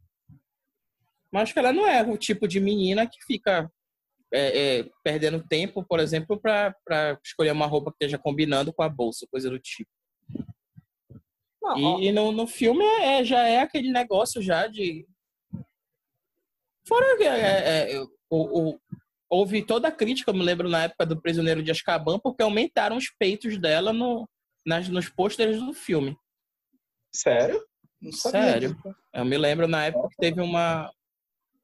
mas 1.31 1.51
que 1.53 1.59
ela 1.59 1.71
não 1.71 1.87
é 1.87 2.01
o 2.03 2.17
tipo 2.17 2.47
de 2.47 2.59
menina 2.59 3.07
que 3.07 3.17
fica 3.25 3.71
é, 4.33 4.79
é, 4.79 4.89
perdendo 5.03 5.45
tempo, 5.47 5.85
por 5.85 5.99
exemplo, 5.99 6.39
para 6.39 6.75
escolher 7.23 7.51
uma 7.51 7.65
roupa 7.65 7.91
que 7.91 7.95
esteja 8.03 8.17
combinando 8.17 8.73
com 8.73 8.83
a 8.83 8.89
bolsa, 8.89 9.27
coisa 9.31 9.49
do 9.49 9.59
tipo. 9.59 9.89
Não, 11.61 11.95
ó, 11.95 11.99
E, 11.99 12.11
no, 12.11 12.31
no 12.31 12.45
filme 12.45 12.83
é, 12.83 13.23
já 13.23 13.47
é 13.47 13.59
aquele 13.59 13.91
negócio 13.91 14.41
já 14.41 14.67
de. 14.67 15.07
Fora 16.87 17.17
que 17.17 17.23
é, 17.23 17.27
é, 17.27 17.95
é, 17.95 18.01
o, 18.01 18.09
o- 18.29 18.79
houve 19.36 19.62
toda 19.66 19.88
a 19.90 19.91
crítica, 19.91 20.32
eu 20.32 20.36
me 20.36 20.44
lembro 20.44 20.70
na 20.70 20.84
época 20.84 21.06
do 21.06 21.22
Prisioneiro 21.22 21.62
de 21.62 21.72
Azkaban, 21.72 22.18
porque 22.20 22.41
aumentaram 22.41 22.95
os 22.95 23.10
peitos 23.20 23.57
dela 23.57 23.91
no, 23.91 24.28
nas, 24.66 24.88
nos 24.88 25.10
pôsteres 25.10 25.60
do 25.60 25.74
filme. 25.74 26.18
Sério? 27.14 27.62
Não 28.02 28.12
sabia 28.12 28.41
Sério. 28.41 28.76
disso. 28.76 28.95
Eu 29.14 29.26
me 29.26 29.38
lembro 29.38 29.68
na 29.68 29.86
época 29.86 30.10
que 30.10 30.18
teve 30.18 30.41
uma. 30.41 30.91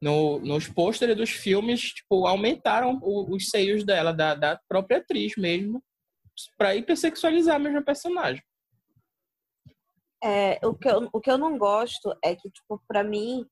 No, 0.02 0.40
nos 0.40 0.68
pôsteres 0.68 1.16
dos 1.16 1.30
filmes, 1.30 1.80
tipo, 1.94 2.26
aumentaram 2.26 3.00
o- 3.04 3.36
os 3.36 3.50
seios 3.50 3.84
dela, 3.84 4.12
da, 4.12 4.34
da 4.34 4.60
própria 4.68 4.98
atriz 4.98 5.36
mesmo, 5.38 5.84
pra 6.58 6.76
hipersexualizar 6.76 7.60
mesmo 7.60 7.78
a 7.78 7.84
personagem. 7.84 8.42
é, 10.24 10.60
o, 10.66 10.74
que 10.74 10.88
eu, 10.90 11.10
o 11.14 11.20
que 11.22 11.30
eu 11.30 11.38
não 11.38 11.58
gosto 11.58 12.16
é 12.24 12.36
que, 12.36 12.50
tipo, 12.50 12.82
pra 12.88 13.04
mim, 13.04 13.46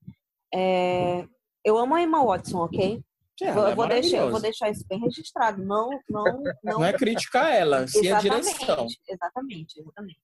é, 0.54 1.28
eu 1.64 1.78
amo 1.78 1.94
a 1.96 2.02
Emma 2.02 2.24
Watson, 2.26 2.60
ok? 2.64 3.00
É, 3.42 3.52
vou, 3.54 3.68
é 3.68 3.72
eu 3.72 3.76
vou 3.76 3.88
deixar, 3.88 4.18
eu 4.18 4.32
vou 4.32 4.42
deixar 4.42 4.70
isso 4.70 4.86
bem 4.88 5.00
registrado. 5.00 5.64
Não, 5.64 5.90
não, 6.10 6.24
não 6.44 6.54
Não 6.64 6.84
é 6.86 6.94
criticar 6.94 7.54
ela, 7.54 7.88
sim 7.88 8.12
a 8.12 8.20
direção. 8.20 8.88
Exatamente, 9.08 9.80
exatamente. 9.80 10.20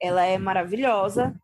Ela 0.00 0.24
é 0.24 0.36
maravilhosa, 0.38 1.34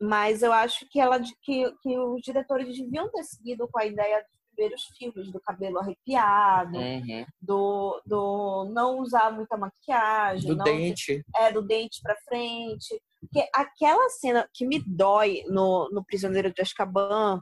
mas 0.00 0.42
eu 0.42 0.52
acho 0.52 0.86
que 0.90 0.98
ela 1.00 1.20
que, 1.42 1.70
que 1.82 1.98
os 1.98 2.22
diretores 2.22 2.76
deviam 2.76 3.10
ter 3.10 3.22
seguido 3.24 3.68
com 3.70 3.78
a 3.78 3.86
ideia 3.86 4.18
dos 4.18 4.30
primeiros 4.54 4.82
filmes, 4.98 5.32
do 5.32 5.40
cabelo 5.40 5.78
arrepiado, 5.78 6.76
Uhum. 6.78 7.24
do, 7.40 8.02
do 8.06 8.70
não 8.72 8.98
usar 8.98 9.30
muita 9.32 9.56
maquiagem, 9.56 10.48
Do 10.50 10.56
não, 10.56 10.64
dente. 10.64 11.24
é, 11.36 11.52
do 11.52 11.62
dente 11.62 12.00
pra 12.02 12.16
frente. 12.24 13.00
Porque 13.20 13.48
aquela 13.54 14.08
cena 14.10 14.48
que 14.52 14.66
me 14.66 14.82
dói 14.84 15.44
no, 15.48 15.88
no 15.90 16.04
Prisioneiro 16.04 16.52
de 16.52 16.60
Azkaban 16.60 17.40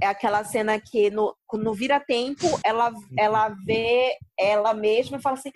é 0.00 0.06
aquela 0.06 0.44
cena 0.44 0.80
que 0.80 1.10
no, 1.10 1.36
no 1.52 1.74
vira-tempo 1.74 2.46
ela, 2.64 2.92
ela 3.16 3.48
vê 3.64 4.16
ela 4.38 4.72
mesma 4.72 5.18
e 5.18 5.22
fala 5.22 5.36
assim: 5.36 5.50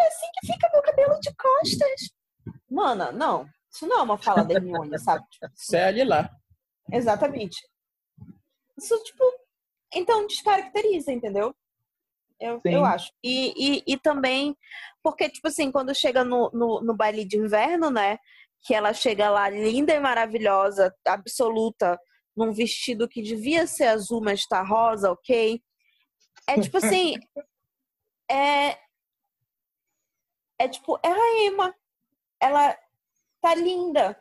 é 0.00 0.06
assim 0.06 0.26
que 0.34 0.52
fica 0.52 0.70
meu 0.72 0.82
cabelo 0.82 1.18
de 1.20 1.34
costas. 1.34 2.10
Mana, 2.70 3.10
não. 3.12 3.48
Isso 3.70 3.86
não 3.86 3.98
é 3.98 4.02
uma 4.02 4.18
fala 4.18 4.44
da 4.44 4.54
Hermione, 4.54 4.98
sabe? 5.00 5.24
Tipo, 5.30 5.46
Segue 5.54 6.04
lá. 6.04 6.30
Exatamente. 6.92 7.56
Isso, 8.78 8.96
tipo, 9.04 9.24
então 9.94 10.26
descaracteriza, 10.26 11.12
entendeu? 11.12 11.54
Eu, 12.40 12.60
Sim. 12.60 12.74
eu 12.74 12.84
acho. 12.84 13.10
E, 13.22 13.52
e, 13.56 13.82
e 13.86 13.98
também, 13.98 14.56
porque, 15.02 15.28
tipo 15.28 15.48
assim, 15.48 15.72
quando 15.72 15.94
chega 15.94 16.22
no, 16.22 16.50
no, 16.52 16.80
no 16.80 16.96
baile 16.96 17.24
de 17.24 17.36
inverno, 17.36 17.90
né? 17.90 18.18
Que 18.62 18.74
ela 18.74 18.92
chega 18.92 19.28
lá 19.28 19.48
linda 19.48 19.92
e 19.92 20.00
maravilhosa, 20.00 20.94
absoluta, 21.06 21.98
num 22.38 22.52
vestido 22.52 23.08
que 23.08 23.20
devia 23.20 23.66
ser 23.66 23.88
azul, 23.88 24.20
mas 24.20 24.46
tá 24.46 24.62
rosa, 24.62 25.10
ok? 25.10 25.62
É 26.46 26.60
tipo 26.60 26.76
assim. 26.78 27.14
é. 28.30 28.78
É 30.60 30.68
tipo, 30.68 30.98
é 31.02 31.08
a 31.08 31.46
Emma. 31.46 31.74
Ela 32.40 32.76
tá 33.40 33.54
linda. 33.54 34.20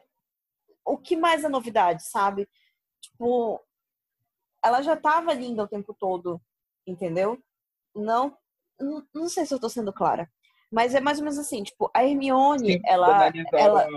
O 0.83 0.97
que 0.97 1.15
mais 1.15 1.43
é 1.43 1.49
novidade, 1.49 2.03
sabe? 2.03 2.47
Tipo, 3.01 3.63
ela 4.63 4.81
já 4.81 4.95
tava 4.95 5.33
linda 5.33 5.63
o 5.63 5.67
tempo 5.67 5.93
todo, 5.93 6.41
entendeu? 6.85 7.41
Não, 7.95 8.37
não, 8.79 9.05
não 9.13 9.29
sei 9.29 9.45
se 9.45 9.53
eu 9.53 9.59
tô 9.59 9.69
sendo 9.69 9.91
clara. 9.93 10.31
Mas 10.71 10.93
é 10.93 10.99
mais 10.99 11.17
ou 11.17 11.23
menos 11.23 11.39
assim, 11.39 11.63
tipo, 11.63 11.89
a 11.93 12.03
Hermione, 12.03 12.73
Sim, 12.73 12.81
ela, 12.85 13.07
banalizaram 13.07 13.57
ela 13.57 13.87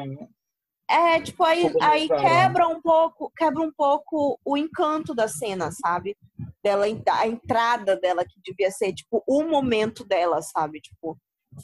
é, 0.90 1.20
tipo, 1.20 1.44
aí, 1.44 1.66
aí 1.80 2.08
banalizaram. 2.08 2.22
quebra 2.22 2.68
um 2.68 2.82
pouco, 2.82 3.32
quebra 3.36 3.62
um 3.62 3.72
pouco 3.72 4.40
o 4.44 4.56
encanto 4.56 5.14
da 5.14 5.28
cena, 5.28 5.70
sabe? 5.70 6.16
Dela, 6.62 6.86
a 7.12 7.26
entrada 7.26 7.96
dela, 7.96 8.24
que 8.24 8.40
devia 8.44 8.70
ser, 8.70 8.92
tipo, 8.92 9.22
o 9.26 9.44
momento 9.44 10.04
dela, 10.04 10.42
sabe? 10.42 10.80
Tipo, 10.80 11.16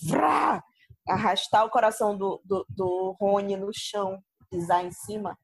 vrá, 0.08 0.62
arrastar 1.08 1.64
o 1.64 1.70
coração 1.70 2.16
do, 2.16 2.40
do, 2.44 2.64
do 2.68 3.16
Rony 3.20 3.56
no 3.56 3.70
chão, 3.74 4.22
pisar 4.50 4.84
em 4.84 4.92
cima, 4.92 5.36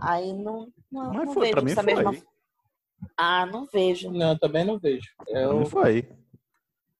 aí 0.00 0.32
não, 0.32 0.68
não, 0.92 1.12
Mas 1.12 1.26
não 1.26 1.32
foi, 1.32 1.50
vejo 1.50 1.64
mim 1.64 1.72
essa 1.72 1.82
foi. 1.82 1.94
mesma. 1.94 2.14
Ah, 3.16 3.46
não 3.46 3.66
vejo. 3.66 4.10
Não, 4.10 4.36
também 4.38 4.64
não 4.64 4.78
vejo. 4.78 5.08
Eu, 5.28 5.60
mim 5.60 5.66
foi. 5.66 6.08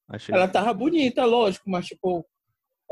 Achei. 0.09 0.35
Ela 0.35 0.49
tava 0.49 0.73
bonita, 0.73 1.25
lógico, 1.25 1.69
mas 1.69 1.87
tipo, 1.87 2.27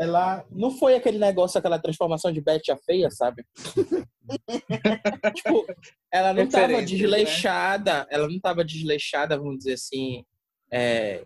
ela 0.02 0.44
não 0.50 0.72
foi 0.72 0.96
aquele 0.96 1.16
negócio, 1.16 1.56
aquela 1.56 1.78
transformação 1.78 2.32
de 2.32 2.40
Betty 2.40 2.72
a 2.72 2.76
feia, 2.76 3.08
sabe? 3.08 3.46
tipo, 5.36 5.64
ela 6.10 6.34
não 6.34 6.48
tava 6.48 6.66
Referências, 6.66 6.90
né? 6.90 7.06
desleixada, 7.06 8.06
ela 8.10 8.28
não 8.28 8.40
tava 8.40 8.64
desleixada, 8.64 9.38
vamos 9.38 9.58
dizer 9.58 9.74
assim, 9.74 10.24
é, 10.72 11.24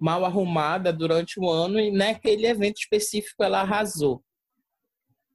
mal 0.00 0.24
arrumada 0.24 0.94
durante 0.94 1.38
o 1.38 1.46
ano 1.50 1.78
e 1.78 1.90
naquele 1.90 2.46
evento 2.46 2.78
específico 2.78 3.44
ela 3.44 3.60
arrasou. 3.60 4.24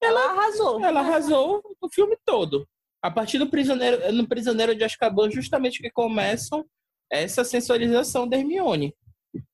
Ela 0.01 0.31
arrasou. 0.31 0.84
Ela 0.84 1.01
arrasou 1.01 1.61
o 1.80 1.89
filme 1.89 2.17
todo. 2.26 2.67
A 2.99 3.11
partir 3.11 3.38
do 3.38 3.47
prisioneiro, 3.47 4.11
no 4.11 4.27
Prisioneiro 4.27 4.76
de 4.76 4.84
Azkaban, 4.84 5.30
justamente 5.30 5.84
que 5.84 5.91
começam 5.91 6.65
essa 7.11 7.43
sensualização 7.43 8.27
da 8.27 8.38
Hermione. 8.38 8.95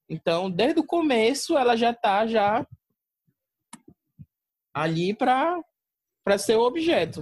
Então, 0.10 0.50
desde 0.50 0.80
o 0.80 0.86
começo, 0.86 1.58
ela 1.58 1.76
já 1.76 1.94
tá 1.94 2.26
já 2.26 2.66
ali 4.76 5.14
para 5.14 5.60
para 6.24 6.40
ser 6.40 6.56
o 6.56 6.66
objeto. 6.66 7.22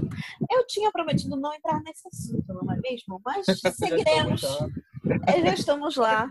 Eu 0.50 0.66
tinha 0.66 0.90
prometido 0.90 1.36
não 1.36 1.54
entrar 1.54 1.82
nesse 1.82 2.08
assunto, 2.08 2.54
não 2.54 2.72
é 2.72 2.80
mesmo? 2.80 3.22
Mas 3.24 3.46
seguiremos. 3.76 4.42
É, 5.28 5.42
já 5.42 5.54
estamos 5.54 5.98
lá. 5.98 6.30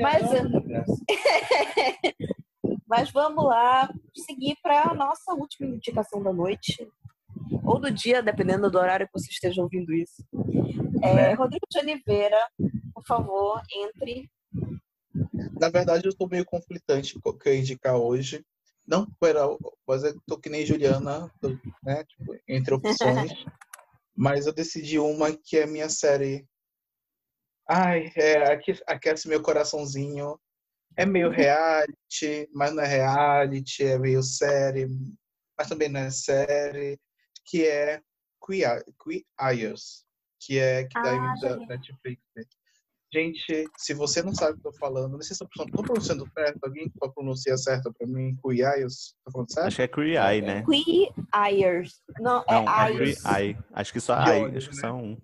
Mas, 0.00 0.22
Mas 2.86 3.10
vamos 3.10 3.44
lá 3.44 3.92
seguir 4.14 4.56
para 4.62 4.90
a 4.90 4.94
nossa 4.94 5.34
última 5.34 5.74
indicação 5.74 6.22
da 6.22 6.32
noite. 6.32 6.88
Ou 7.64 7.80
do 7.80 7.90
dia, 7.90 8.22
dependendo 8.22 8.70
do 8.70 8.78
horário 8.78 9.06
que 9.06 9.12
você 9.12 9.28
esteja 9.28 9.60
ouvindo 9.60 9.92
isso. 9.92 10.24
É, 11.02 11.14
Né? 11.14 11.34
Rodrigo 11.34 11.66
de 11.68 11.80
Oliveira, 11.80 12.38
por 12.94 13.04
favor, 13.04 13.60
entre. 13.74 14.30
Na 15.58 15.68
verdade, 15.68 16.06
eu 16.06 16.10
estou 16.10 16.28
meio 16.28 16.44
conflitante 16.44 17.18
com 17.18 17.30
o 17.30 17.34
que 17.36 17.48
eu 17.48 17.54
ia 17.54 17.60
indicar 17.60 17.96
hoje. 17.96 18.46
Não 18.86 19.06
era, 19.22 19.40
mas 19.86 20.04
eu 20.04 20.20
tô 20.26 20.38
que 20.38 20.48
nem 20.48 20.64
Juliana, 20.64 21.30
né? 21.82 22.04
tipo, 22.04 22.38
entre 22.48 22.74
opções. 22.74 23.32
mas 24.16 24.46
eu 24.46 24.52
decidi 24.52 24.98
uma 24.98 25.36
que 25.36 25.58
é 25.58 25.66
minha 25.66 25.88
série. 25.88 26.48
Ai, 27.68 28.12
é, 28.16 28.52
aqui, 28.52 28.72
aquece 28.86 29.28
meu 29.28 29.42
coraçãozinho. 29.42 30.40
É 30.96 31.04
meio 31.04 31.28
reality, 31.28 32.48
mas 32.54 32.72
não 32.72 32.82
é 32.82 32.86
reality, 32.86 33.84
é 33.84 33.98
meio 33.98 34.22
série, 34.22 34.86
mas 35.58 35.68
também 35.68 35.90
não 35.90 36.00
é 36.00 36.10
série, 36.10 36.98
que 37.44 37.66
é 37.66 38.00
Queer, 38.44 38.82
Eyes, 39.38 40.06
que 40.40 40.58
é 40.58 40.84
que 40.84 40.96
Ah, 40.96 41.34
da, 41.42 41.56
da. 41.56 41.66
Netflix. 41.66 42.22
Gente, 43.12 43.64
se 43.78 43.94
você 43.94 44.22
não 44.22 44.34
sabe 44.34 44.58
o 44.58 44.60
que 44.60 44.66
eu 44.66 44.72
tô 44.72 44.78
falando, 44.78 45.12
não 45.12 45.22
sei 45.22 45.36
se 45.36 45.42
eu 45.44 45.48
tô 45.48 45.82
pronunciando 45.84 46.28
certo, 46.36 46.58
alguém 46.64 46.88
que 46.88 46.98
pronuncia 47.14 47.56
certo 47.56 47.92
pra 47.96 48.06
mim, 48.06 48.34
Cuiaios, 48.42 49.14
tá 49.24 49.30
falando 49.30 49.52
certo? 49.52 49.66
Acho 49.68 49.76
que 49.76 49.82
é 49.82 49.88
Cree 49.88 50.16
Eye, 50.16 50.42
né? 50.42 50.64
Queer 50.64 51.12
Eyes. 51.34 52.02
Não, 52.18 52.44
é 52.48 52.52
Não, 52.52 52.62
é 52.68 52.92
Cree 52.94 53.08
Eyes. 53.08 53.24
Eye. 53.24 53.58
Acho 53.72 53.92
que 53.92 54.00
só 54.00 54.14
olho, 54.14 54.56
Acho 54.56 54.68
que 54.70 54.74
né? 54.76 54.80
só 54.80 54.92
um. 54.94 55.16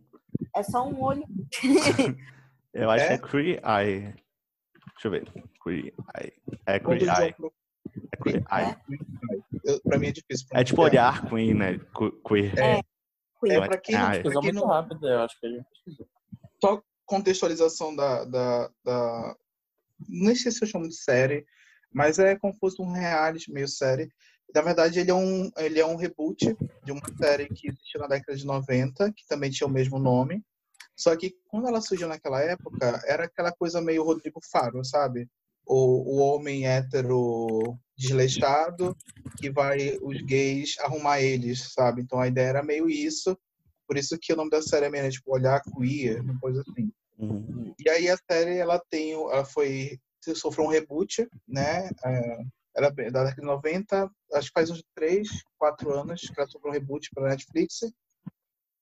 É 0.57 0.63
só 0.63 0.89
um 0.89 1.03
olho. 1.03 1.25
Eu 2.73 2.91
acho 2.91 3.05
É? 3.05 3.09
que 3.09 3.13
é 3.15 3.19
Cree 3.19 3.61
Eye. 3.65 4.15
Deixa 4.95 5.07
eu 5.07 5.11
ver. 5.11 5.29
Eye. 5.67 6.33
É 6.67 6.75
Eye. 6.77 7.33
pro- 7.35 7.53
É 8.13 8.17
Cree 8.17 8.45
Eye. 8.51 8.77
eu- 9.65 9.81
Pra 9.83 9.99
mim 9.99 10.07
é 10.07 10.13
difícil 10.13 10.47
É 10.53 10.63
tipo 10.65 10.77
pronunciar. 10.77 11.15
olhar 11.15 11.29
Queen, 11.29 11.55
né? 11.55 11.81
Queer. 12.27 12.59
É. 12.59 12.81
Queer. 13.41 13.63
É 13.63 13.67
pra 13.69 13.77
quem, 13.79 13.95
é. 13.97 14.23
pra 14.23 14.31
quem 14.31 14.43
muito 14.43 14.55
não, 14.55 14.67
rápido, 14.69 15.07
eu 15.07 15.21
acho 15.21 15.39
que 15.39 15.47
ele 15.47 15.63
pesquisou. 15.85 16.09
só 16.65 16.83
contextualização 17.13 17.95
da, 17.95 18.25
da, 18.25 18.71
da. 18.83 19.37
Nem 20.09 20.35
sei 20.35 20.51
se 20.51 20.65
eu 20.65 20.69
chamo 20.69 20.89
de 20.89 20.97
série, 20.97 21.45
mas 21.93 22.19
é 22.19 22.37
como 22.37 22.55
se 22.55 22.59
fosse 22.59 22.81
um 22.81 22.91
reality 22.91 23.53
meio 23.53 23.69
série. 23.69 24.11
Na 24.55 24.63
verdade, 24.63 24.99
ele 24.99 25.11
é 25.11 25.15
um, 25.15 25.51
ele 25.59 25.79
é 25.79 25.85
um 25.85 25.97
reboot 25.97 26.57
de 26.85 26.93
uma 26.93 27.03
série 27.21 27.49
que 27.51 27.69
existiu 27.69 28.01
na 28.01 28.07
década 28.07 28.37
de 28.37 28.47
90, 28.47 29.13
que 29.13 29.27
também 29.27 29.51
tinha 29.51 29.67
o 29.67 29.71
mesmo 29.71 29.99
nome. 29.99 30.43
Só 30.97 31.15
que 31.15 31.35
quando 31.49 31.69
ela 31.69 31.83
surgiu 31.83 32.09
naquela 32.09 32.41
época, 32.41 33.03
era 33.07 33.25
aquela 33.25 33.53
coisa 33.53 33.81
meio 33.81 34.03
Rodrigo 34.03 34.41
Faro, 34.51 34.83
sabe? 34.83 35.29
O, 35.67 36.17
o 36.17 36.17
homem 36.17 36.67
hétero 36.67 37.79
desleixado 37.97 38.97
que 39.39 39.51
vai 39.51 39.99
os 40.03 40.21
gays 40.23 40.77
arrumar 40.81 41.21
eles, 41.21 41.73
sabe? 41.73 42.03
Então 42.03 42.19
a 42.19 42.27
ideia 42.27 42.49
era 42.49 42.63
meio 42.63 42.89
isso. 42.89 43.37
Por 43.87 43.99
isso 43.99 44.19
que 44.19 44.33
o 44.33 44.37
nome 44.37 44.51
da 44.51 44.63
série 44.63 44.87
é 44.87 44.91
meio, 44.91 45.05
né, 45.05 45.11
tipo, 45.11 45.33
olhar 45.33 45.63
queer, 45.63 46.23
uma 46.23 46.39
coisa 46.41 46.63
assim. 46.63 46.91
Uhum. 47.23 47.73
E 47.79 47.89
aí 47.89 48.09
a 48.09 48.17
série, 48.31 48.59
ela 48.59 48.81
tem, 48.91 49.13
ela 49.13 49.45
foi, 49.45 49.99
sofreu 50.35 50.65
um 50.67 50.69
reboot, 50.69 51.29
né? 51.47 51.89
É, 52.05 52.39
Era 52.75 52.91
bem- 52.91 53.13
da 53.13 53.23
década 53.25 53.41
de 53.43 53.47
90, 53.47 54.11
acho 54.33 54.49
que 54.49 54.55
faz 54.55 54.71
uns 54.71 54.83
3, 54.95 55.29
4 55.59 55.93
anos 55.93 56.23
que 56.23 56.41
ela 56.41 56.49
sofreu 56.49 56.71
um 56.71 56.75
reboot 56.75 57.11
para 57.15 57.29
Netflix. 57.29 57.81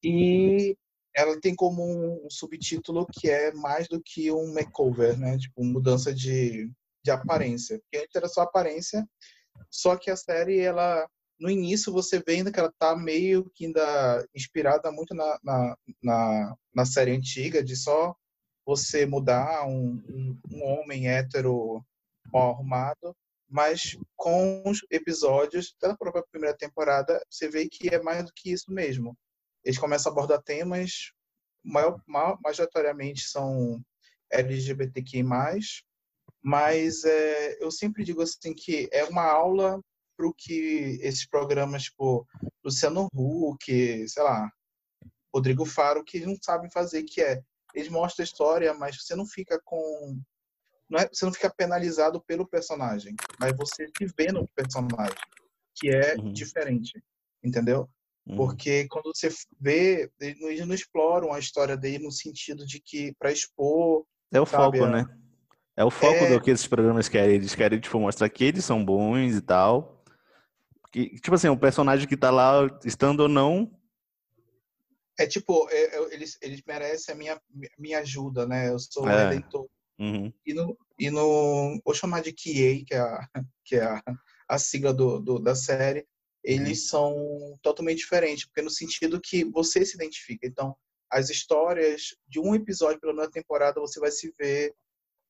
E 0.02 0.76
ela 1.14 1.38
tem 1.40 1.54
como 1.54 1.82
um, 1.84 2.24
um 2.24 2.30
subtítulo 2.30 3.06
que 3.12 3.28
é 3.28 3.52
mais 3.52 3.88
do 3.88 4.00
que 4.00 4.30
um 4.30 4.54
makeover, 4.54 5.18
né? 5.18 5.36
Tipo, 5.38 5.64
mudança 5.64 6.14
de, 6.14 6.70
de 7.04 7.10
aparência. 7.10 7.78
Porque 7.80 7.98
antes 7.98 8.14
era 8.14 8.28
só 8.28 8.42
aparência, 8.42 9.06
só 9.70 9.96
que 9.96 10.10
a 10.10 10.16
série, 10.16 10.60
ela 10.60 11.06
no 11.38 11.50
início 11.50 11.92
você 11.92 12.22
vê 12.24 12.34
ainda 12.34 12.52
que 12.52 12.60
ela 12.60 12.72
tá 12.78 12.94
meio 12.94 13.50
que 13.54 13.64
ainda 13.66 14.28
inspirada 14.34 14.92
muito 14.92 15.14
na, 15.14 15.38
na, 15.42 15.76
na, 16.02 16.56
na 16.74 16.84
série 16.84 17.12
antiga, 17.12 17.62
de 17.64 17.74
só 17.74 18.14
você 18.70 19.04
mudar 19.04 19.66
um, 19.66 20.00
um, 20.08 20.38
um 20.48 20.62
homem 20.64 21.08
hétero 21.08 21.84
mal 22.32 22.52
arrumado, 22.52 23.16
mas 23.48 23.98
com 24.14 24.62
os 24.64 24.86
episódios 24.88 25.74
da 25.82 25.96
própria 25.96 26.22
primeira 26.30 26.56
temporada, 26.56 27.20
você 27.28 27.48
vê 27.48 27.68
que 27.68 27.92
é 27.92 28.00
mais 28.00 28.24
do 28.24 28.32
que 28.32 28.52
isso 28.52 28.70
mesmo. 28.70 29.18
Eles 29.64 29.76
começam 29.76 30.10
a 30.10 30.12
abordar 30.12 30.40
temas, 30.40 31.10
maior, 31.64 32.00
ma- 32.06 32.38
majoritariamente 32.40 33.22
são 33.22 33.82
LGBTQI+, 34.30 35.24
mas 36.40 37.02
é, 37.04 37.60
eu 37.60 37.72
sempre 37.72 38.04
digo 38.04 38.22
assim 38.22 38.54
que 38.54 38.88
é 38.92 39.02
uma 39.04 39.24
aula 39.24 39.80
para 40.16 40.28
o 40.28 40.32
que 40.32 41.00
esses 41.02 41.26
programas, 41.26 41.82
tipo, 41.84 42.24
Luciano 42.64 43.08
Huck, 43.12 44.08
sei 44.08 44.22
lá, 44.22 44.48
Rodrigo 45.34 45.66
Faro, 45.66 46.04
que 46.04 46.24
não 46.24 46.36
sabem 46.40 46.70
fazer, 46.70 47.02
que 47.02 47.20
é, 47.20 47.42
eles 47.74 47.88
mostram 47.88 48.22
a 48.22 48.24
história, 48.24 48.74
mas 48.74 48.96
você 49.02 49.14
não 49.14 49.26
fica 49.26 49.60
com... 49.64 50.20
Não 50.88 50.98
é, 50.98 51.08
você 51.12 51.24
não 51.24 51.32
fica 51.32 51.48
penalizado 51.48 52.20
pelo 52.22 52.46
personagem, 52.46 53.14
mas 53.38 53.56
você 53.56 53.86
se 53.96 54.06
vê 54.18 54.32
no 54.32 54.46
personagem, 54.56 55.16
que 55.76 55.88
é 55.88 56.16
Uhum. 56.16 56.32
diferente, 56.32 57.00
entendeu? 57.44 57.88
Uhum. 58.26 58.36
Porque 58.36 58.88
quando 58.88 59.12
você 59.14 59.28
vê, 59.60 60.10
eles 60.20 60.66
não- 60.66 60.74
exploram 60.74 61.32
a 61.32 61.38
história 61.38 61.76
dele 61.76 62.04
no 62.04 62.10
sentido 62.12 62.66
de 62.66 62.80
que 62.80 63.14
para 63.18 63.30
expor, 63.30 64.04
É 64.32 64.40
o 64.40 64.46
sabe, 64.46 64.78
foco, 64.78 64.90
é- 64.90 64.90
né? 65.04 65.16
É 65.76 65.84
o 65.84 65.90
foco 65.90 66.24
É. 66.24 66.28
do 66.28 66.40
que 66.40 66.50
esses 66.50 66.66
programas 66.66 67.08
querem. 67.08 67.36
Eles 67.36 67.54
querem, 67.54 67.80
tipo, 67.80 67.98
mostrar 67.98 68.28
que 68.28 68.44
eles 68.44 68.64
são 68.64 68.84
bons 68.84 69.34
e 69.36 69.40
tal. 69.40 70.04
Que, 70.92 71.14
tipo 71.20 71.34
assim, 71.34 71.48
o 71.48 71.56
personagem 71.56 72.06
que 72.06 72.16
tá 72.16 72.30
lá, 72.30 72.66
estando 72.84 73.20
ou 73.20 73.28
não, 73.28 73.70
é 75.18 75.26
tipo, 75.26 75.68
é- 75.70 75.96
é- 75.96 76.14
eles, 76.14 76.38
eles 76.40 76.62
merecem 76.66 77.14
a 77.14 77.18
minha, 77.18 77.42
minha 77.78 77.98
ajuda, 78.00 78.46
né? 78.46 78.68
Eu 78.70 78.78
sou 78.78 79.04
o 79.04 79.08
É. 79.08 79.28
redentor. 79.28 79.68
uhum, 79.98 80.32
E 80.46 80.54
no, 80.54 80.78
e 80.98 81.10
no 81.10 81.80
vou 81.84 81.94
chamar 81.94 82.22
de 82.22 82.32
QA, 82.32 82.84
que 82.86 82.94
é 82.94 82.98
a, 83.00 83.28
que 83.64 83.76
é 83.76 83.82
a, 83.84 84.02
a 84.48 84.58
sigla 84.58 84.92
do, 84.94 85.20
do- 85.20 85.38
da 85.38 85.54
série, 85.54 86.06
eles 86.42 86.88
são 86.88 87.14
totalmente 87.62 87.98
diferentes, 87.98 88.46
porque 88.46 88.62
no 88.62 88.70
sentido 88.70 89.20
que 89.20 89.44
você 89.44 89.84
se 89.84 89.94
identifica. 89.94 90.46
Então, 90.46 90.74
as 91.10 91.28
histórias 91.28 92.14
de 92.26 92.40
um 92.40 92.54
episódio 92.54 92.98
pela 93.00 93.12
primeira 93.12 93.30
temporada, 93.32 93.80
você 93.80 94.00
vai 94.00 94.10
se 94.10 94.32
ver 94.38 94.74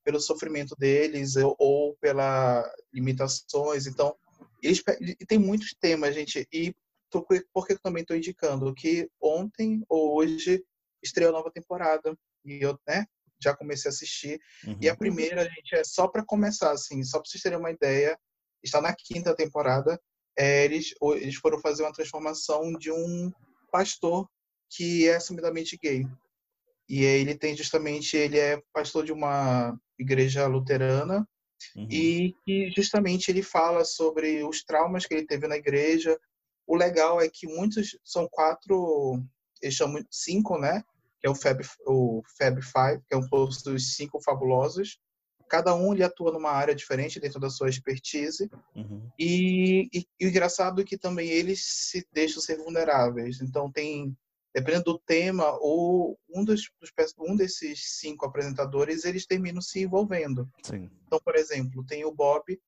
pelo 0.04 0.20
sofrimento 0.20 0.76
deles 0.78 1.34
ou, 1.36 1.56
ou 1.58 1.96
pelas 2.00 2.64
limitações. 2.92 3.86
Então, 3.86 4.14
eles 4.62 4.82
e 5.00 5.26
tem 5.26 5.38
muitos 5.38 5.74
temas, 5.80 6.14
gente. 6.14 6.46
E 6.52 6.72
tô- 7.10 7.26
por 7.52 7.66
que 7.66 7.72
eu 7.74 7.78
também 7.80 8.02
estou 8.02 8.16
indicando 8.16 8.74
que 8.74 9.10
ontem 9.20 9.84
ou 9.88 10.16
hoje 10.16 10.64
estreou 11.02 11.30
a 11.30 11.38
nova 11.38 11.50
temporada 11.50 12.16
e 12.44 12.62
eu, 12.62 12.78
né, 12.86 13.06
já 13.42 13.56
comecei 13.56 13.88
a 13.88 13.92
assistir. 13.92 14.40
uhum. 14.66 14.78
E 14.80 14.88
a 14.88 14.96
primeira, 14.96 15.44
gente, 15.44 15.74
é 15.74 15.82
só 15.84 16.06
para 16.08 16.24
começar, 16.24 16.70
assim, 16.72 17.02
só 17.02 17.18
para 17.18 17.28
vocês 17.28 17.42
terem 17.42 17.58
uma 17.58 17.70
ideia, 17.70 18.18
está 18.62 18.80
na 18.80 18.94
quinta 18.94 19.34
temporada. 19.34 20.00
É, 20.38 20.64
eles, 20.64 20.94
eles 21.16 21.36
foram 21.36 21.58
fazer 21.60 21.82
uma 21.82 21.92
transformação 21.92 22.72
de 22.72 22.90
um 22.92 23.32
pastor 23.72 24.28
que 24.70 25.08
é 25.08 25.16
assumidamente 25.16 25.76
gay. 25.82 26.06
E 26.88 27.04
ele 27.04 27.34
tem 27.36 27.56
justamente, 27.56 28.16
ele 28.16 28.38
é 28.38 28.62
pastor 28.72 29.04
de 29.04 29.12
uma 29.12 29.78
igreja 29.98 30.46
luterana 30.46 31.26
Uhum. 31.76 31.86
e 31.90 32.34
que 32.42 32.70
justamente 32.74 33.30
ele 33.30 33.42
fala 33.42 33.84
sobre 33.84 34.42
os 34.44 34.64
traumas 34.64 35.04
que 35.04 35.12
ele 35.12 35.26
teve 35.26 35.46
na 35.46 35.56
igreja. 35.58 36.18
O 36.66 36.76
legal 36.76 37.20
é 37.20 37.28
que 37.28 37.46
muitos 37.46 37.98
são 38.04 38.28
quatro, 38.30 39.22
eles 39.60 39.74
chamam 39.74 40.04
cinco, 40.10 40.58
né? 40.58 40.82
Que 41.20 41.26
é 41.26 41.30
o 41.30 41.34
Fab, 41.34 41.60
o 41.86 42.22
Fab 42.38 42.60
Five, 42.62 43.02
que 43.06 43.14
é 43.14 43.16
um 43.16 43.28
dos 43.28 43.94
cinco 43.94 44.20
fabulosos. 44.22 44.98
Cada 45.48 45.74
um 45.74 45.92
ele 45.92 46.04
atua 46.04 46.32
numa 46.32 46.52
área 46.52 46.74
diferente 46.74 47.18
dentro 47.18 47.40
da 47.40 47.50
sua 47.50 47.68
expertise. 47.68 48.48
Uhum. 48.74 49.10
E, 49.18 49.88
e, 49.92 50.06
e 50.20 50.26
o 50.26 50.28
engraçado 50.28 50.80
é 50.80 50.84
que 50.84 50.96
também 50.96 51.28
eles 51.28 51.64
se 51.64 52.06
deixam 52.12 52.40
ser 52.40 52.56
vulneráveis. 52.56 53.40
Então 53.40 53.70
tem 53.70 54.16
dependendo 54.54 54.84
do 54.84 54.98
tema, 54.98 55.56
ou 55.60 56.18
um, 56.28 56.44
dos, 56.44 56.70
um 57.18 57.36
desses 57.36 57.98
cinco 57.98 58.26
apresentadores, 58.26 59.04
eles 59.04 59.26
terminam 59.26 59.62
se 59.62 59.80
envolvendo. 59.80 60.48
Sim. 60.62 60.90
Então, 61.06 61.20
por 61.24 61.36
exemplo, 61.36 61.84
tem 61.84 62.04
o 62.04 62.12
Bob, 62.12 62.60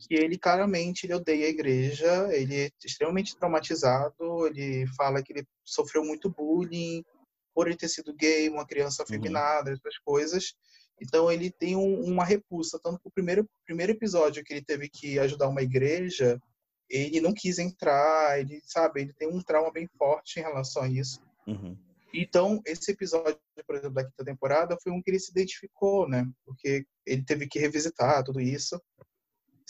que 0.00 0.14
ele 0.14 0.38
claramente 0.38 1.04
ele 1.04 1.14
odeia 1.14 1.46
a 1.46 1.50
igreja, 1.50 2.28
ele 2.32 2.62
é 2.62 2.70
extremamente 2.84 3.36
traumatizado, 3.36 4.46
ele 4.46 4.86
fala 4.96 5.22
que 5.22 5.32
ele 5.32 5.46
sofreu 5.64 6.02
muito 6.04 6.30
bullying 6.30 7.04
por 7.54 7.66
ele 7.66 7.76
ter 7.76 7.88
sido 7.88 8.14
gay, 8.14 8.48
uma 8.48 8.66
criança 8.66 9.02
afeminada, 9.02 9.70
uhum. 9.70 9.76
essas 9.76 9.98
coisas. 9.98 10.54
Então 11.00 11.30
ele 11.30 11.50
tem 11.50 11.76
um, 11.76 12.00
uma 12.04 12.24
repulsa, 12.24 12.80
tanto 12.82 13.00
que 13.00 13.08
o 13.08 13.12
primeiro, 13.12 13.48
primeiro 13.66 13.92
episódio 13.92 14.42
que 14.42 14.52
ele 14.52 14.64
teve 14.64 14.88
que 14.88 15.18
ajudar 15.18 15.48
uma 15.48 15.62
igreja, 15.62 16.40
ele 16.88 17.20
não 17.20 17.32
quis 17.32 17.58
entrar, 17.58 18.40
ele 18.40 18.60
sabe, 18.64 19.02
ele 19.02 19.12
tem 19.12 19.28
um 19.28 19.42
trauma 19.42 19.70
bem 19.70 19.86
forte 19.98 20.40
em 20.40 20.42
relação 20.42 20.82
a 20.82 20.88
isso. 20.88 21.20
Uhum. 21.46 21.76
Então, 22.12 22.60
esse 22.66 22.90
episódio, 22.90 23.38
por 23.64 23.76
exemplo, 23.76 23.94
da 23.94 24.04
quinta 24.04 24.24
temporada 24.24 24.76
foi 24.82 24.90
um 24.90 25.00
que 25.00 25.10
ele 25.10 25.20
se 25.20 25.30
identificou, 25.30 26.08
né? 26.08 26.26
Porque 26.44 26.84
ele 27.06 27.24
teve 27.24 27.46
que 27.46 27.58
revisitar 27.58 28.24
tudo 28.24 28.40
isso. 28.40 28.80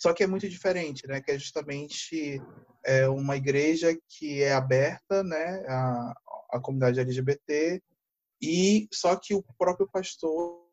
Só 0.00 0.14
que 0.14 0.22
é 0.22 0.26
muito 0.26 0.48
diferente, 0.48 1.06
né? 1.06 1.20
Que 1.20 1.32
é 1.32 1.38
justamente 1.38 2.40
é, 2.84 3.06
uma 3.08 3.36
igreja 3.36 3.96
que 4.08 4.42
é 4.42 4.54
aberta, 4.54 5.22
né? 5.22 5.62
A, 5.68 6.14
a 6.52 6.60
comunidade 6.60 7.00
LGBT 7.00 7.82
e 8.42 8.88
só 8.90 9.14
que 9.16 9.34
o 9.34 9.44
próprio 9.58 9.86
pastor 9.86 10.66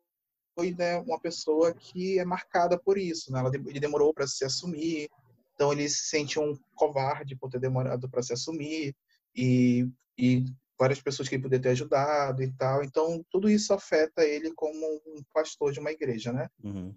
foi 0.54 0.74
né, 0.74 0.98
uma 0.98 1.20
pessoa 1.20 1.74
que 1.74 2.18
é 2.18 2.24
marcada 2.24 2.78
por 2.78 2.96
isso, 2.96 3.30
né? 3.30 3.42
Ele 3.66 3.78
demorou 3.78 4.12
para 4.14 4.26
se 4.26 4.44
assumir, 4.44 5.08
então 5.54 5.72
ele 5.72 5.88
se 5.88 6.08
sente 6.08 6.38
um 6.40 6.56
covarde 6.74 7.36
por 7.36 7.50
ter 7.50 7.60
demorado 7.60 8.08
para 8.08 8.22
se 8.22 8.32
assumir 8.32 8.96
e, 9.36 9.86
e 10.16 10.44
várias 10.78 11.00
pessoas 11.00 11.28
que 11.28 11.34
ele 11.34 11.42
poderia 11.42 11.62
ter 11.62 11.68
ajudado 11.70 12.42
e 12.42 12.50
tal. 12.52 12.82
Então, 12.82 13.24
tudo 13.30 13.50
isso 13.50 13.72
afeta 13.74 14.24
ele 14.24 14.52
como 14.54 14.86
um 15.06 15.22
pastor 15.32 15.72
de 15.72 15.80
uma 15.80 15.92
igreja, 15.92 16.32
né? 16.32 16.48
Uhum. 16.64 16.94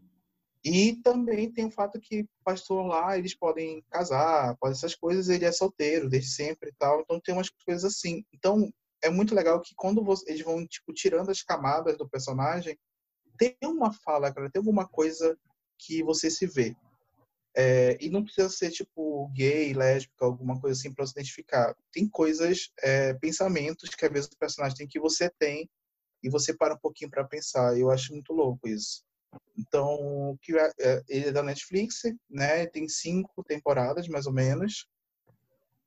E 0.63 0.95
também 0.97 1.51
tem 1.51 1.65
o 1.65 1.71
fato 1.71 1.99
que 1.99 2.27
pastor 2.43 2.85
lá, 2.85 3.17
eles 3.17 3.35
podem 3.35 3.83
casar, 3.89 4.55
podem 4.57 4.75
essas 4.75 4.93
coisas, 4.93 5.27
ele 5.27 5.45
é 5.45 5.51
solteiro 5.51 6.07
desde 6.07 6.29
sempre 6.29 6.69
e 6.69 6.73
tal. 6.73 7.01
Então, 7.01 7.19
tem 7.19 7.33
umas 7.33 7.49
coisas 7.49 7.83
assim. 7.83 8.23
Então, 8.31 8.71
é 9.03 9.09
muito 9.09 9.33
legal 9.33 9.59
que 9.59 9.73
quando 9.75 10.03
você, 10.03 10.29
eles 10.29 10.43
vão, 10.43 10.65
tipo, 10.67 10.93
tirando 10.93 11.31
as 11.31 11.41
camadas 11.41 11.97
do 11.97 12.07
personagem, 12.07 12.77
tem 13.37 13.57
uma 13.63 13.91
fala, 13.91 14.31
cara, 14.31 14.51
tem 14.51 14.59
alguma 14.59 14.87
coisa 14.87 15.35
que 15.79 16.03
você 16.03 16.29
se 16.29 16.45
vê. 16.45 16.75
É, 17.55 17.97
e 17.99 18.09
não 18.09 18.23
precisa 18.23 18.47
ser 18.49 18.71
tipo 18.71 19.27
gay, 19.33 19.73
lésbica, 19.73 20.23
alguma 20.23 20.59
coisa 20.61 20.79
assim 20.79 20.93
para 20.93 21.05
se 21.05 21.11
identificar. 21.13 21.75
Tem 21.91 22.07
coisas, 22.07 22.71
é, 22.81 23.13
pensamentos 23.15 23.89
que 23.89 24.05
às 24.05 24.11
vezes 24.11 24.29
o 24.31 24.37
personagem 24.37 24.77
tem 24.77 24.87
que 24.87 24.99
você 24.99 25.29
tem 25.39 25.69
e 26.23 26.29
você 26.29 26.55
para 26.55 26.75
um 26.75 26.79
pouquinho 26.79 27.09
para 27.09 27.25
pensar. 27.25 27.77
Eu 27.77 27.89
acho 27.89 28.13
muito 28.13 28.31
louco 28.31 28.69
isso. 28.69 29.03
Então, 29.57 30.37
que 30.41 30.57
é, 30.57 30.71
é, 30.79 31.03
ele 31.07 31.27
é 31.27 31.31
da 31.31 31.43
Netflix, 31.43 32.01
né? 32.29 32.65
Tem 32.67 32.87
cinco 32.87 33.43
temporadas 33.43 34.07
mais 34.07 34.25
ou 34.25 34.33
menos. 34.33 34.87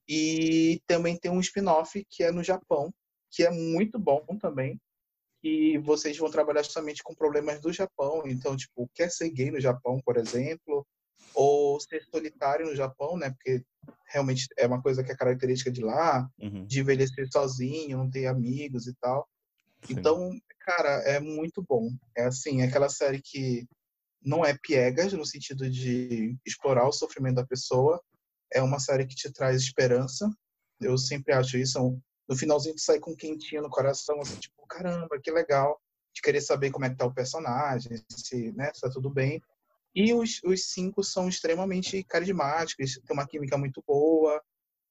E 0.08 0.80
também 0.86 1.16
tem 1.16 1.30
um 1.30 1.40
spin-off 1.40 2.04
que 2.10 2.22
é 2.22 2.30
no 2.30 2.42
Japão, 2.42 2.92
que 3.30 3.42
é 3.42 3.50
muito 3.50 3.98
bom 3.98 4.24
também. 4.40 4.80
E 5.42 5.78
vocês 5.78 6.16
vão 6.16 6.30
trabalhar 6.30 6.62
justamente 6.62 7.02
com 7.02 7.14
problemas 7.14 7.60
do 7.60 7.72
Japão. 7.72 8.22
Então, 8.26 8.56
tipo, 8.56 8.88
quer 8.94 9.10
ser 9.10 9.30
gay 9.30 9.50
no 9.50 9.60
Japão, 9.60 10.00
por 10.04 10.16
exemplo, 10.16 10.86
ou 11.34 11.80
ser 11.80 12.02
solitário 12.04 12.66
no 12.66 12.76
Japão, 12.76 13.16
né? 13.16 13.30
Porque 13.30 13.62
realmente 14.06 14.46
é 14.56 14.66
uma 14.66 14.80
coisa 14.80 15.02
que 15.02 15.12
é 15.12 15.16
característica 15.16 15.70
de 15.70 15.82
lá, 15.82 16.28
uhum. 16.38 16.64
de 16.64 16.80
envelhecer 16.80 17.28
sozinho, 17.30 17.98
não 17.98 18.10
ter 18.10 18.26
amigos 18.26 18.86
e 18.86 18.94
tal. 18.94 19.28
Então, 19.88 20.30
cara, 20.60 21.02
é 21.02 21.20
muito 21.20 21.62
bom. 21.62 21.90
É 22.16 22.24
assim, 22.24 22.62
é 22.62 22.64
aquela 22.64 22.88
série 22.88 23.20
que 23.22 23.66
não 24.22 24.44
é 24.44 24.56
piegas 24.56 25.12
no 25.12 25.26
sentido 25.26 25.68
de 25.68 26.36
explorar 26.46 26.88
o 26.88 26.92
sofrimento 26.92 27.36
da 27.36 27.46
pessoa. 27.46 28.00
É 28.52 28.62
uma 28.62 28.78
série 28.78 29.06
que 29.06 29.14
te 29.14 29.30
traz 29.30 29.60
esperança. 29.60 30.30
Eu 30.80 30.96
sempre 30.96 31.34
acho 31.34 31.58
isso. 31.58 31.78
No 32.28 32.36
finalzinho, 32.36 32.74
tu 32.74 32.80
sai 32.80 32.98
com 32.98 33.12
um 33.12 33.16
quentinho 33.16 33.62
no 33.62 33.68
coração, 33.68 34.20
assim, 34.20 34.36
tipo, 34.36 34.66
caramba, 34.66 35.20
que 35.22 35.30
legal. 35.30 35.78
De 36.14 36.22
querer 36.22 36.40
saber 36.40 36.70
como 36.70 36.84
é 36.86 36.90
que 36.90 36.96
tá 36.96 37.04
o 37.04 37.12
personagem, 37.12 38.02
se, 38.08 38.52
né, 38.52 38.70
se 38.72 38.80
tá 38.80 38.88
tudo 38.88 39.10
bem. 39.10 39.42
E 39.94 40.12
os, 40.14 40.40
os 40.44 40.70
cinco 40.70 41.04
são 41.04 41.28
extremamente 41.28 42.02
carismáticos, 42.04 43.00
tem 43.06 43.14
uma 43.14 43.26
química 43.26 43.56
muito 43.56 43.82
boa, 43.86 44.42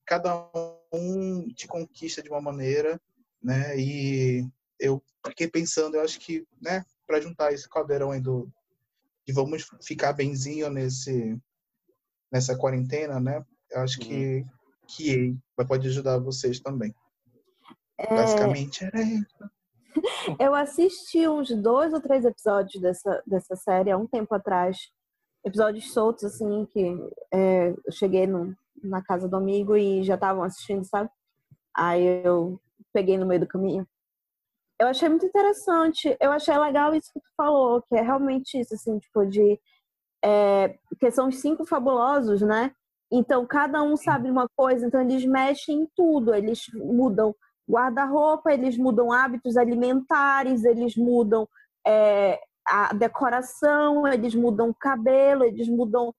cada 0.05 0.49
um 0.93 1.47
te 1.53 1.67
conquista 1.67 2.21
de 2.21 2.29
uma 2.29 2.41
maneira, 2.41 2.99
né? 3.41 3.77
E 3.77 4.47
eu 4.83 5.01
fiquei 5.27 5.47
pensando, 5.47 5.95
eu 5.95 6.01
acho 6.01 6.19
que, 6.19 6.45
né, 6.61 6.85
para 7.07 7.21
juntar 7.21 7.53
esse 7.53 7.69
caldeirão 7.69 8.11
aí 8.11 8.19
do 8.19 8.51
de 9.25 9.31
vamos 9.31 9.65
ficar 9.81 10.11
benzinho 10.11 10.69
nesse 10.69 11.39
nessa 12.29 12.57
quarentena, 12.57 13.19
né? 13.19 13.43
Eu 13.71 13.81
acho 13.81 13.99
Uhum. 14.01 14.07
que 14.07 14.45
que 14.85 15.37
pode 15.67 15.87
ajudar 15.87 16.19
vocês 16.19 16.59
também. 16.59 16.93
É, 17.97 18.13
Basicamente 18.13 18.83
era 18.83 19.01
isso. 19.01 19.51
eu 20.39 20.53
assisti 20.53 21.25
uns 21.27 21.49
dois 21.55 21.93
ou 21.93 22.01
três 22.01 22.25
episódios 22.25 22.81
dessa, 22.81 23.23
dessa 23.25 23.55
série 23.55 23.91
há 23.91 23.97
um 23.97 24.05
tempo 24.05 24.35
atrás. 24.35 24.77
Episódios 25.45 25.93
soltos, 25.93 26.25
assim, 26.25 26.65
que 26.65 26.85
é, 27.31 27.69
eu 27.69 27.91
cheguei 27.91 28.27
no, 28.27 28.55
na 28.83 29.01
casa 29.01 29.27
do 29.27 29.37
amigo 29.37 29.77
e 29.77 30.03
já 30.03 30.15
estavam 30.15 30.43
assistindo, 30.43 30.83
sabe? 30.83 31.09
Aí 31.75 32.25
eu 32.25 32.59
peguei 32.91 33.17
no 33.17 33.25
meio 33.25 33.39
do 33.41 33.47
caminho. 33.47 33.87
Eu 34.79 34.87
achei 34.87 35.07
muito 35.09 35.25
interessante. 35.25 36.15
Eu 36.19 36.31
achei 36.31 36.57
legal 36.57 36.93
isso 36.93 37.11
que 37.13 37.19
tu 37.19 37.29
falou, 37.37 37.81
que 37.83 37.95
é 37.95 38.01
realmente 38.01 38.59
isso, 38.59 38.73
assim, 38.73 38.99
tipo, 38.99 39.25
de. 39.25 39.59
É, 40.23 40.77
que 40.99 41.11
são 41.11 41.27
os 41.27 41.39
cinco 41.39 41.65
fabulosos, 41.65 42.41
né? 42.41 42.73
Então, 43.11 43.45
cada 43.45 43.83
um 43.83 43.95
sabe 43.95 44.29
uma 44.31 44.47
coisa, 44.55 44.87
então 44.87 45.01
eles 45.01 45.25
mexem 45.25 45.81
em 45.81 45.87
tudo. 45.95 46.33
Eles 46.33 46.65
mudam 46.73 47.35
guarda-roupa, 47.69 48.51
eles 48.51 48.77
mudam 48.77 49.11
hábitos 49.11 49.57
alimentares, 49.57 50.63
eles 50.63 50.95
mudam 50.95 51.47
é, 51.85 52.39
a 52.65 52.93
decoração, 52.93 54.07
eles 54.07 54.33
mudam 54.33 54.69
o 54.69 54.75
cabelo, 54.75 55.43
eles 55.43 55.67
mudam, 55.67 56.13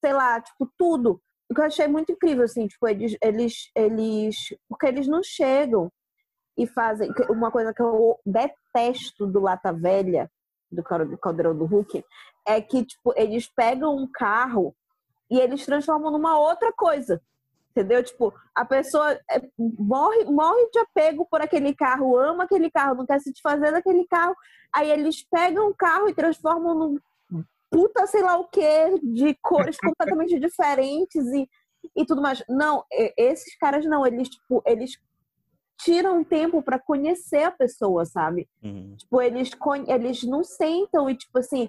sei 0.00 0.12
lá, 0.12 0.40
tipo, 0.40 0.70
tudo. 0.76 1.20
O 1.50 1.54
que 1.54 1.60
eu 1.60 1.64
achei 1.64 1.88
muito 1.88 2.12
incrível, 2.12 2.44
assim, 2.44 2.66
tipo, 2.66 2.86
eles, 2.86 3.16
eles, 3.22 3.70
eles, 3.74 4.36
porque 4.68 4.86
eles 4.86 5.08
não 5.08 5.22
chegam 5.22 5.90
e 6.56 6.66
fazem, 6.66 7.10
uma 7.28 7.50
coisa 7.50 7.72
que 7.72 7.82
eu 7.82 8.18
detesto 8.24 9.26
do 9.26 9.40
Lata 9.40 9.72
Velha, 9.72 10.30
do 10.70 10.82
Caldeirão 11.18 11.56
do 11.56 11.64
Hulk, 11.64 12.04
é 12.46 12.60
que, 12.60 12.84
tipo, 12.84 13.12
eles 13.16 13.48
pegam 13.48 13.96
um 13.96 14.08
carro 14.12 14.74
e 15.30 15.38
eles 15.38 15.64
transformam 15.64 16.10
numa 16.10 16.38
outra 16.38 16.72
coisa. 16.72 17.20
Entendeu? 17.70 18.02
Tipo, 18.02 18.34
a 18.54 18.64
pessoa 18.64 19.12
é, 19.30 19.40
morre, 19.58 20.24
morre 20.24 20.68
de 20.72 20.80
apego 20.80 21.26
por 21.30 21.40
aquele 21.40 21.72
carro, 21.72 22.18
ama 22.18 22.44
aquele 22.44 22.68
carro, 22.70 22.96
não 22.96 23.06
quer 23.06 23.20
se 23.20 23.32
desfazer 23.32 23.70
daquele 23.70 24.04
carro. 24.06 24.34
Aí 24.72 24.90
eles 24.90 25.24
pegam 25.30 25.68
o 25.68 25.74
carro 25.74 26.08
e 26.08 26.14
transformam 26.14 26.74
num 26.74 26.98
puta 27.70 28.04
sei 28.06 28.22
lá 28.22 28.36
o 28.36 28.48
que, 28.48 28.98
de 29.00 29.34
cores 29.40 29.78
completamente 29.80 30.38
diferentes 30.40 31.24
e, 31.26 31.48
e 31.96 32.04
tudo 32.04 32.20
mais. 32.20 32.42
Não, 32.48 32.84
esses 33.16 33.56
caras 33.56 33.86
não, 33.86 34.04
eles, 34.04 34.28
tipo, 34.28 34.60
eles 34.66 34.98
tiram 35.84 36.24
tempo 36.24 36.62
para 36.62 36.78
conhecer 36.78 37.44
a 37.44 37.50
pessoa, 37.50 38.04
sabe? 38.04 38.48
Uhum. 38.62 38.94
Tipo, 38.96 39.22
eles, 39.22 39.50
eles 39.86 40.22
não 40.24 40.44
sentam 40.44 41.08
e, 41.08 41.16
tipo 41.16 41.38
assim, 41.38 41.68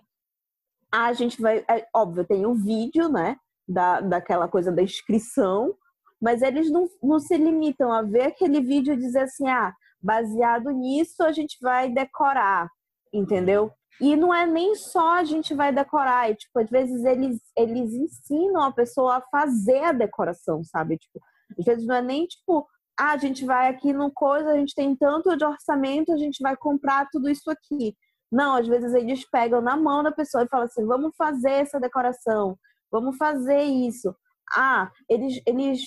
a 0.92 1.14
gente 1.14 1.42
vai. 1.42 1.64
É, 1.70 1.88
óbvio, 1.96 2.26
tem 2.26 2.46
o 2.46 2.52
um 2.52 2.54
vídeo, 2.54 3.08
né? 3.10 3.38
Da, 3.68 4.02
daquela 4.02 4.48
coisa 4.48 4.72
da 4.72 4.82
inscrição, 4.82 5.76
mas 6.22 6.42
eles 6.42 6.70
não, 6.70 6.90
não 7.02 7.20
se 7.20 7.38
limitam 7.38 7.92
a 7.92 8.02
ver 8.02 8.24
aquele 8.24 8.60
vídeo 8.60 8.94
e 8.94 8.98
dizer 8.98 9.22
assim, 9.22 9.48
ah, 9.48 9.74
baseado 10.02 10.70
nisso 10.72 11.24
a 11.24 11.32
gente 11.32 11.58
vai 11.62 11.90
decorar, 11.90 12.70
entendeu? 13.14 13.72
E 14.00 14.16
não 14.16 14.34
é 14.34 14.46
nem 14.46 14.76
só 14.76 15.18
a 15.18 15.24
gente 15.24 15.54
vai 15.54 15.72
decorar, 15.72 16.30
é, 16.30 16.36
tipo, 16.36 16.60
às 16.60 16.70
vezes 16.70 17.06
eles, 17.06 17.40
eles 17.56 17.94
ensinam 17.94 18.62
a 18.62 18.72
pessoa 18.72 19.18
a 19.18 19.22
fazer 19.22 19.84
a 19.84 19.92
decoração, 19.92 20.64
sabe? 20.64 20.98
Tipo, 20.98 21.22
às 21.58 21.66
vezes 21.66 21.86
não 21.86 21.96
é 21.96 22.02
nem 22.02 22.26
tipo, 22.26 22.68
ah, 23.02 23.14
a 23.14 23.18
gente 23.18 23.44
vai 23.45 23.68
aqui 23.68 23.91
no 23.91 24.11
coisa, 24.11 24.52
a 24.52 24.56
gente 24.56 24.76
tem 24.76 24.95
tanto 24.95 25.36
de 25.36 25.44
orçamento, 25.44 26.14
a 26.14 26.18
gente 26.18 26.40
vai 26.40 26.56
comprar 26.56 27.07
tudo 27.11 27.32
isso 27.32 27.49
aqui. 27.49 27.95
Não, 28.32 28.56
às 28.56 28.68
vezes 28.68 28.94
eles 28.94 29.28
pegam 29.28 29.60
na 29.60 29.76
mão 29.76 30.03
da 30.03 30.11
pessoa 30.11 30.44
e 30.44 30.48
falam 30.48 30.68
assim: 30.68 30.86
vamos 30.86 31.15
fazer 31.18 31.49
essa 31.49 31.80
decoração, 31.80 32.56
vamos 32.91 33.18
fazer 33.18 33.64
isso. 33.64 34.15
Ah, 34.56 34.91
eles, 35.10 35.41
eles 35.48 35.82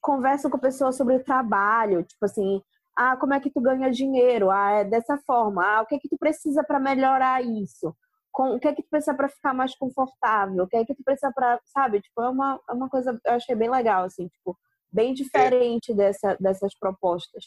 conversam 0.00 0.48
com 0.48 0.58
a 0.58 0.60
pessoa 0.60 0.92
sobre 0.92 1.16
o 1.16 1.24
trabalho, 1.24 2.04
tipo 2.04 2.24
assim, 2.24 2.62
ah, 2.96 3.16
como 3.16 3.34
é 3.34 3.40
que 3.40 3.50
tu 3.50 3.60
ganha 3.60 3.90
dinheiro? 3.90 4.48
Ah, 4.48 4.70
é 4.70 4.84
dessa 4.84 5.18
forma. 5.26 5.64
Ah, 5.66 5.82
o 5.82 5.86
que 5.86 5.96
é 5.96 5.98
que 5.98 6.08
tu 6.08 6.16
precisa 6.18 6.62
para 6.62 6.78
melhorar 6.78 7.42
isso? 7.42 7.92
Com, 8.30 8.54
o 8.54 8.60
que 8.60 8.68
é 8.68 8.72
que 8.72 8.82
tu 8.84 8.88
precisa 8.88 9.14
para 9.14 9.28
ficar 9.28 9.52
mais 9.52 9.74
confortável? 9.74 10.62
O 10.62 10.68
que 10.68 10.76
é 10.76 10.84
que 10.84 10.94
tu 10.94 11.02
precisa 11.02 11.32
para, 11.32 11.58
sabe? 11.64 12.00
Tipo, 12.00 12.22
é 12.22 12.28
uma, 12.28 12.60
é 12.68 12.72
uma 12.72 12.88
coisa, 12.88 13.20
eu 13.26 13.32
achei 13.32 13.56
bem 13.56 13.68
legal, 13.68 14.04
assim, 14.04 14.28
tipo, 14.28 14.56
bem 14.92 15.14
diferente 15.14 15.94
dessa, 15.94 16.36
dessas 16.40 16.74
propostas. 16.78 17.44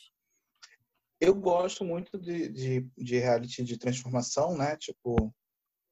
Eu 1.19 1.35
gosto 1.35 1.85
muito 1.85 2.19
de, 2.19 2.49
de, 2.49 2.87
de 2.97 3.17
reality 3.17 3.63
de 3.63 3.77
transformação, 3.77 4.57
né? 4.57 4.75
Tipo, 4.77 5.33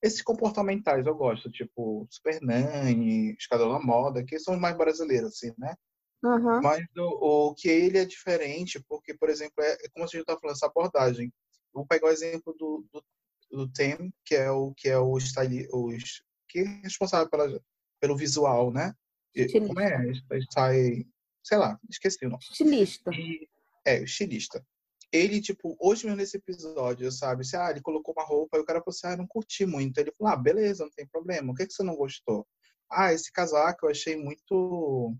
esses 0.01 0.21
comportamentais 0.21 1.05
eu 1.05 1.15
gosto, 1.15 1.49
tipo 1.49 2.07
Super 2.09 2.41
Nani, 2.41 3.33
Escadão 3.39 3.71
da 3.71 3.79
Moda, 3.79 4.23
que 4.23 4.39
são 4.39 4.55
os 4.55 4.59
mais 4.59 4.75
brasileiros, 4.75 5.33
assim, 5.33 5.53
né? 5.57 5.75
Uhum. 6.23 6.61
Mas 6.61 6.85
o, 6.97 7.49
o, 7.49 7.55
que 7.55 7.69
ele 7.69 7.97
é 7.97 8.05
diferente, 8.05 8.83
porque, 8.87 9.13
por 9.13 9.29
exemplo, 9.29 9.63
é, 9.63 9.73
é 9.73 9.89
como 9.93 10.05
a 10.05 10.07
gente 10.07 10.21
está 10.21 10.37
falando, 10.37 10.55
essa 10.55 10.67
abordagem. 10.67 11.31
Vou 11.73 11.85
pegar 11.85 12.07
o 12.07 12.11
exemplo 12.11 12.53
do, 12.57 12.85
do, 12.91 13.03
do 13.51 13.71
Tem, 13.71 14.13
que 14.25 14.35
é 14.35 14.51
o 14.51 14.73
que 14.73 14.89
é 14.89 14.99
o 14.99 15.17
style, 15.17 15.67
os, 15.71 16.23
que 16.47 16.59
é 16.59 16.81
responsável 16.83 17.29
pela, 17.29 17.61
pelo 17.99 18.17
visual, 18.17 18.71
né? 18.71 18.93
Estilista. 19.33 19.67
Como 19.67 19.79
é? 19.79 20.11
Style, 20.41 21.07
sei 21.43 21.57
lá, 21.57 21.79
esqueci 21.89 22.25
o 22.25 22.29
nome. 22.29 22.43
Estilista. 22.43 23.11
E, 23.13 23.47
é, 23.85 23.99
o 23.99 24.03
estilista. 24.03 24.65
Ele, 25.11 25.41
tipo, 25.41 25.75
hoje 25.79 26.05
mesmo 26.05 26.17
nesse 26.17 26.37
episódio, 26.37 27.11
sabe? 27.11 27.45
Se, 27.45 27.57
ah, 27.57 27.69
ele 27.69 27.81
colocou 27.81 28.13
uma 28.15 28.25
roupa 28.25 28.57
e 28.57 28.61
o 28.61 28.65
cara 28.65 28.79
falou 28.79 28.95
assim, 28.95 29.07
ah, 29.07 29.17
não 29.17 29.27
curti 29.27 29.65
muito. 29.65 29.97
Ele 29.97 30.11
falou, 30.17 30.33
ah, 30.33 30.37
beleza, 30.37 30.85
não 30.85 30.91
tem 30.91 31.05
problema. 31.05 31.51
O 31.51 31.55
que, 31.55 31.63
é 31.63 31.67
que 31.67 31.73
você 31.73 31.83
não 31.83 31.95
gostou? 31.95 32.47
Ah, 32.89 33.13
esse 33.13 33.31
casaco 33.31 33.85
eu 33.85 33.91
achei 33.91 34.15
muito 34.15 35.15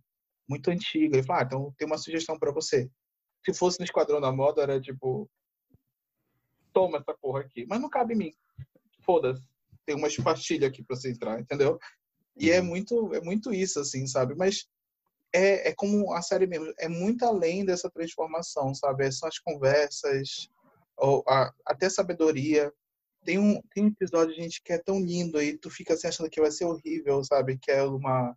muito 0.47 0.69
antiga. 0.69 1.17
Ele 1.17 1.25
falou, 1.25 1.41
ah, 1.41 1.45
então 1.45 1.73
tem 1.77 1.85
uma 1.85 1.97
sugestão 1.97 2.39
para 2.39 2.51
você. 2.51 2.89
Se 3.43 3.53
fosse 3.53 3.79
no 3.79 3.85
Esquadrão 3.85 4.21
da 4.21 4.31
Moda, 4.31 4.61
era 4.61 4.79
tipo, 4.79 5.29
toma 6.71 6.99
essa 6.99 7.13
porra 7.13 7.41
aqui. 7.41 7.65
Mas 7.67 7.81
não 7.81 7.89
cabe 7.89 8.13
em 8.13 8.17
mim. 8.17 8.33
Foda-se. 9.03 9.43
Tem 9.85 9.95
uma 9.95 10.07
pastilha 10.23 10.67
aqui 10.67 10.83
para 10.83 10.95
você 10.95 11.11
entrar, 11.11 11.39
entendeu? 11.39 11.79
E 12.37 12.49
é 12.49 12.59
uhum. 12.59 12.67
muito, 12.67 13.13
é 13.13 13.21
muito 13.21 13.53
isso, 13.53 13.79
assim, 13.79 14.07
sabe? 14.07 14.35
Mas 14.35 14.67
é, 15.33 15.69
é 15.69 15.73
como 15.75 16.13
a 16.13 16.21
série 16.21 16.47
mesmo, 16.47 16.73
é 16.77 16.87
muito 16.87 17.23
além 17.25 17.65
dessa 17.65 17.89
transformação, 17.89 18.73
sabe? 18.73 19.11
São 19.11 19.29
as 19.29 19.39
conversas, 19.39 20.49
ou 20.97 21.23
a, 21.27 21.51
até 21.65 21.89
sabedoria. 21.89 22.71
Tem 23.23 23.37
um, 23.37 23.61
tem 23.73 23.85
um 23.85 23.87
episódio, 23.87 24.35
gente, 24.35 24.61
que 24.63 24.73
é 24.73 24.77
tão 24.77 24.99
lindo 24.99 25.41
e 25.41 25.57
tu 25.57 25.69
fica 25.69 25.93
assim 25.93 26.07
achando 26.07 26.29
que 26.29 26.41
vai 26.41 26.51
ser 26.51 26.65
horrível, 26.65 27.23
sabe? 27.23 27.57
Que 27.57 27.71
é 27.71 27.83
uma 27.83 28.35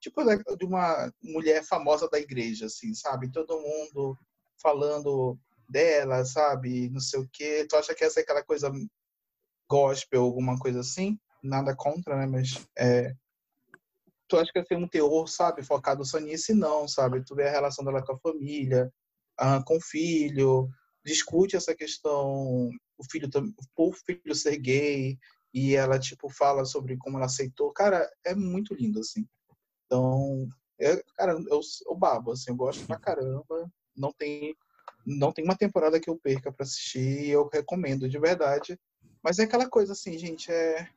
tipo 0.00 0.22
de 0.56 0.64
uma 0.64 1.12
mulher 1.22 1.64
famosa 1.64 2.08
da 2.08 2.18
igreja, 2.18 2.66
assim, 2.66 2.94
sabe? 2.94 3.30
Todo 3.30 3.60
mundo 3.60 4.16
falando 4.60 5.38
dela, 5.68 6.24
sabe? 6.24 6.88
Não 6.90 7.00
sei 7.00 7.20
o 7.20 7.28
quê. 7.32 7.66
Tu 7.68 7.76
acha 7.76 7.94
que 7.94 8.04
essa 8.04 8.20
é 8.20 8.22
aquela 8.22 8.44
coisa 8.44 8.70
gospel, 9.68 10.22
alguma 10.22 10.58
coisa 10.58 10.80
assim? 10.80 11.18
Nada 11.42 11.74
contra, 11.74 12.16
né? 12.16 12.26
Mas 12.26 12.66
é... 12.78 13.14
tu 14.28 14.36
acha 14.36 14.52
que 14.52 14.74
é 14.74 14.76
um 14.76 14.88
teor, 14.88 15.28
sabe? 15.28 15.62
Focado 15.62 16.04
só 16.04 16.18
nisso 16.18 16.52
e 16.52 16.54
não, 16.54 16.86
sabe? 16.88 17.24
Tu 17.24 17.34
vê 17.34 17.48
a 17.48 17.50
relação 17.50 17.84
dela 17.84 18.04
com 18.04 18.12
a 18.12 18.18
família, 18.18 18.92
ah, 19.38 19.62
com 19.64 19.76
o 19.76 19.80
filho, 19.80 20.68
discute 21.04 21.56
essa 21.56 21.74
questão, 21.74 22.70
o 22.98 23.04
filho, 23.10 23.28
o 23.76 23.92
filho 23.92 24.34
ser 24.34 24.58
gay, 24.58 25.18
e 25.54 25.74
ela, 25.74 25.98
tipo, 25.98 26.28
fala 26.28 26.64
sobre 26.64 26.96
como 26.98 27.16
ela 27.16 27.26
aceitou. 27.26 27.72
Cara, 27.72 28.10
é 28.24 28.34
muito 28.34 28.74
lindo, 28.74 29.00
assim. 29.00 29.26
Então, 29.86 30.48
é, 30.78 31.02
cara, 31.16 31.32
eu, 31.32 31.60
eu 31.86 31.94
babo, 31.94 32.32
assim, 32.32 32.50
eu 32.50 32.56
gosto 32.56 32.86
pra 32.86 32.98
caramba. 32.98 33.70
Não 33.96 34.12
tem, 34.12 34.54
não 35.06 35.32
tem 35.32 35.44
uma 35.44 35.56
temporada 35.56 36.00
que 36.00 36.10
eu 36.10 36.18
perca 36.18 36.52
para 36.52 36.64
assistir 36.64 37.28
eu 37.28 37.48
recomendo 37.50 38.08
de 38.08 38.18
verdade. 38.18 38.78
Mas 39.22 39.38
é 39.38 39.44
aquela 39.44 39.68
coisa 39.68 39.92
assim, 39.92 40.18
gente, 40.18 40.50
é, 40.52 40.88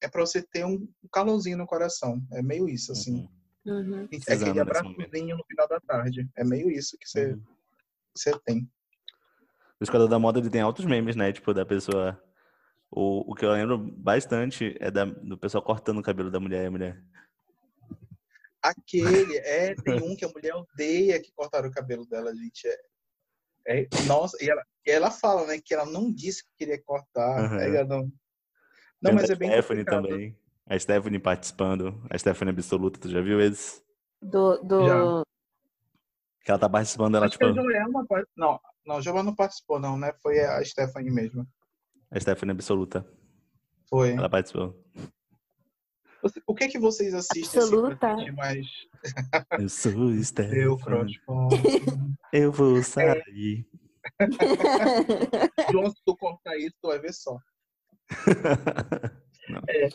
é 0.00 0.08
para 0.08 0.20
você 0.20 0.42
ter 0.42 0.64
um 0.64 0.88
calorzinho 1.12 1.58
no 1.58 1.66
coração. 1.66 2.22
É 2.32 2.42
meio 2.42 2.68
isso, 2.68 2.92
assim. 2.92 3.28
Uhum. 3.66 3.74
uhum. 3.74 4.08
É 4.26 4.32
aquele 4.34 4.60
abraçozinho 4.60 5.36
no 5.36 5.44
final 5.44 5.68
da 5.68 5.80
tarde. 5.80 6.28
É 6.36 6.44
meio 6.44 6.70
isso 6.70 6.96
que 6.98 7.08
você, 7.08 7.32
uhum. 7.32 7.42
você 8.14 8.38
tem. 8.40 8.68
O 9.80 9.84
Esquadrão 9.84 10.08
da 10.08 10.18
Moda 10.18 10.40
ele 10.40 10.50
tem 10.50 10.60
altos 10.60 10.84
memes, 10.84 11.16
né? 11.16 11.32
Tipo, 11.32 11.54
da 11.54 11.64
pessoa. 11.64 12.20
O, 12.90 13.32
o 13.32 13.34
que 13.34 13.44
eu 13.44 13.52
lembro 13.52 13.78
bastante 13.78 14.76
é 14.80 14.90
da, 14.90 15.04
do 15.04 15.36
pessoal 15.36 15.62
cortando 15.62 15.98
o 15.98 16.02
cabelo 16.02 16.30
da 16.30 16.40
mulher 16.40 16.64
e 16.64 16.66
a 16.66 16.70
mulher. 16.70 17.04
Aquele, 18.62 19.36
é, 19.44 19.74
tem 19.74 20.02
um 20.02 20.16
que 20.16 20.24
a 20.24 20.28
mulher 20.28 20.54
odeia 20.54 21.20
que 21.20 21.32
cortaram 21.32 21.68
o 21.68 21.72
cabelo 21.72 22.06
dela, 22.06 22.34
gente. 22.34 22.66
É, 23.66 23.82
é 23.82 23.88
nossa, 24.06 24.42
e 24.42 24.48
ela, 24.48 24.64
ela 24.86 25.10
fala, 25.10 25.46
né, 25.46 25.60
que 25.62 25.74
ela 25.74 25.84
não 25.84 26.10
disse 26.10 26.42
que 26.42 26.50
queria 26.56 26.82
cortar. 26.82 27.52
Uhum. 27.52 27.60
Ela 27.60 27.84
não, 27.84 28.10
não 29.00 29.12
mas 29.12 29.30
é 29.30 29.34
bem 29.34 29.50
Stephanie 29.50 29.84
complicado. 29.84 30.08
também. 30.08 30.38
A 30.66 30.78
Stephanie 30.78 31.18
participando. 31.18 32.02
A 32.10 32.18
Stephanie 32.18 32.52
Absoluta, 32.52 33.00
tu 33.00 33.08
já 33.08 33.20
viu 33.20 33.40
eles? 33.40 33.82
Do. 34.20 34.58
do... 34.58 34.86
Já. 34.86 35.22
Que 36.44 36.50
ela 36.50 36.58
tá 36.58 36.68
participando, 36.68 37.16
ela 37.16 37.26
Acho 37.26 37.38
tipo. 37.38 37.52
Joelma, 37.54 38.06
não, 38.36 38.60
não, 38.86 38.96
a 38.96 39.00
Joelma 39.00 39.22
não 39.22 39.34
participou, 39.34 39.78
não, 39.78 39.98
né? 39.98 40.12
Foi 40.22 40.40
a 40.40 40.64
Stephanie 40.64 41.10
mesmo. 41.10 41.46
A 42.10 42.18
Stephanie 42.18 42.52
Absoluta. 42.52 43.06
Foi. 43.88 44.12
Ela 44.12 44.28
participou. 44.28 44.74
O 46.46 46.54
que 46.54 46.64
é 46.64 46.68
que 46.68 46.78
vocês 46.78 47.14
assistem 47.14 47.60
Absoluta. 47.60 48.12
assim, 48.12 48.30
mais? 48.32 48.66
Eu 49.60 49.68
sou 49.68 50.22
Stefan. 50.22 50.54
Eu, 50.54 50.78
Eu 52.32 52.52
vou 52.52 52.82
sair. 52.82 53.66
É. 54.20 54.26
João, 55.72 55.90
se 55.90 56.02
tu 56.04 56.16
contar 56.16 56.56
isso, 56.56 56.74
tu 56.82 56.88
vai 56.88 56.98
ver 56.98 57.12
só. 57.12 57.38
não. 59.48 59.62
É, 59.68 59.88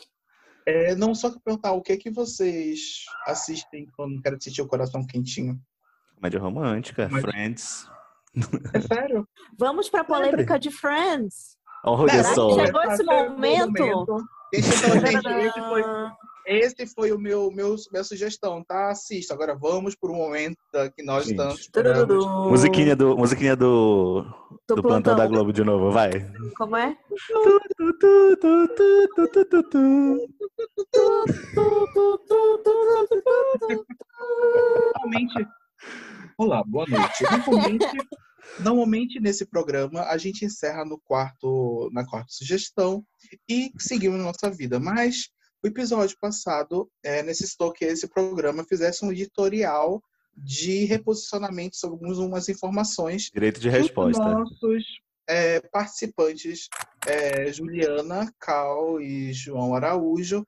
é, 0.66 0.94
não, 0.94 1.14
só 1.14 1.30
que 1.30 1.40
perguntar, 1.40 1.72
o 1.72 1.82
que 1.82 1.92
é 1.92 1.96
que 1.96 2.10
vocês 2.10 3.04
assistem 3.26 3.86
quando 3.96 4.20
querem 4.22 4.38
assistir 4.38 4.62
o 4.62 4.68
Coração 4.68 5.06
Quentinho? 5.06 5.60
Comédia 6.16 6.40
romântica, 6.40 7.08
Mas... 7.10 7.22
Friends. 7.22 7.90
É 8.72 8.80
sério? 8.80 9.28
Vamos 9.58 9.88
pra 9.88 10.04
polêmica 10.04 10.58
de 10.58 10.70
Friends. 10.70 11.56
Olha 11.84 12.24
só. 12.24 12.54
Chegou 12.54 12.82
esse 12.82 13.04
momento. 13.04 13.86
momento. 13.86 14.24
esse 14.52 14.72
foi, 14.72 15.82
esse 16.46 16.86
foi 16.86 17.12
o 17.12 17.18
meu, 17.18 17.50
meu 17.50 17.76
minha 17.90 18.04
sugestão, 18.04 18.62
tá? 18.62 18.90
Assista. 18.90 19.34
Agora 19.34 19.54
vamos 19.54 19.94
para 19.94 20.10
o 20.10 20.14
momento 20.14 20.58
que 20.96 21.02
nós 21.02 21.26
Gente. 21.26 21.60
esperamos. 21.60 22.26
Musiquinha 22.50 22.94
do, 22.94 23.16
musiquinha 23.16 23.56
do, 23.56 24.22
do, 24.68 24.76
do 24.76 24.82
plantão 24.82 25.16
da 25.16 25.26
Globo 25.26 25.52
de 25.52 25.64
novo, 25.64 25.90
vai. 25.90 26.10
Como 26.56 26.76
é? 26.76 26.96
Normalmente. 34.94 35.48
Olá, 36.36 36.62
boa 36.64 36.86
noite. 36.88 37.24
Normalmente 37.30 37.86
Normalmente 38.60 39.20
nesse 39.20 39.44
programa 39.46 40.02
a 40.02 40.16
gente 40.16 40.44
encerra 40.44 40.84
no 40.84 40.98
quarto, 40.98 41.90
na 41.92 42.06
quarta 42.06 42.28
sugestão 42.30 43.04
e 43.48 43.72
seguimos 43.78 44.20
nossa 44.20 44.50
vida. 44.50 44.78
Mas 44.78 45.28
o 45.64 45.66
episódio 45.66 46.14
passado 46.20 46.90
é, 47.02 47.22
necessitou 47.22 47.72
que 47.72 47.86
esse 47.86 48.06
programa 48.06 48.64
fizesse 48.64 49.02
um 49.02 49.10
editorial 49.10 50.02
de 50.36 50.84
reposicionamento 50.84 51.76
sobre 51.76 52.06
algumas 52.06 52.50
informações. 52.50 53.30
Direito 53.32 53.60
de 53.60 53.70
resposta. 53.70 54.22
Nossos 54.22 54.84
é, 55.26 55.60
participantes, 55.60 56.68
é, 57.06 57.50
Juliana, 57.50 58.30
Cal 58.38 59.00
e 59.00 59.32
João 59.32 59.74
Araújo, 59.74 60.46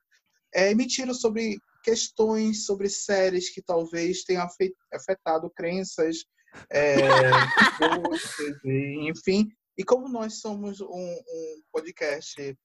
é, 0.53 0.69
emitiram 0.69 1.15
sobre 1.15 1.57
questões, 1.83 2.65
sobre 2.65 2.87
séries 2.87 3.49
que 3.49 3.61
talvez 3.61 4.23
tenham 4.23 4.47
afetado 4.93 5.49
crenças 5.49 6.25
é, 6.71 6.95
enfim. 9.09 9.49
E 9.75 9.83
como 9.83 10.07
nós 10.07 10.41
somos 10.41 10.79
um, 10.79 10.87
um 10.89 11.61
podcast 11.71 12.55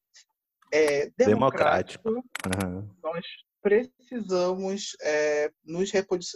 é, 0.72 1.10
democrático, 1.16 2.04
democrático. 2.04 2.66
Uhum. 2.66 2.88
nós 3.02 3.24
precisamos 3.60 4.96
é, 5.02 5.52
nos 5.64 5.90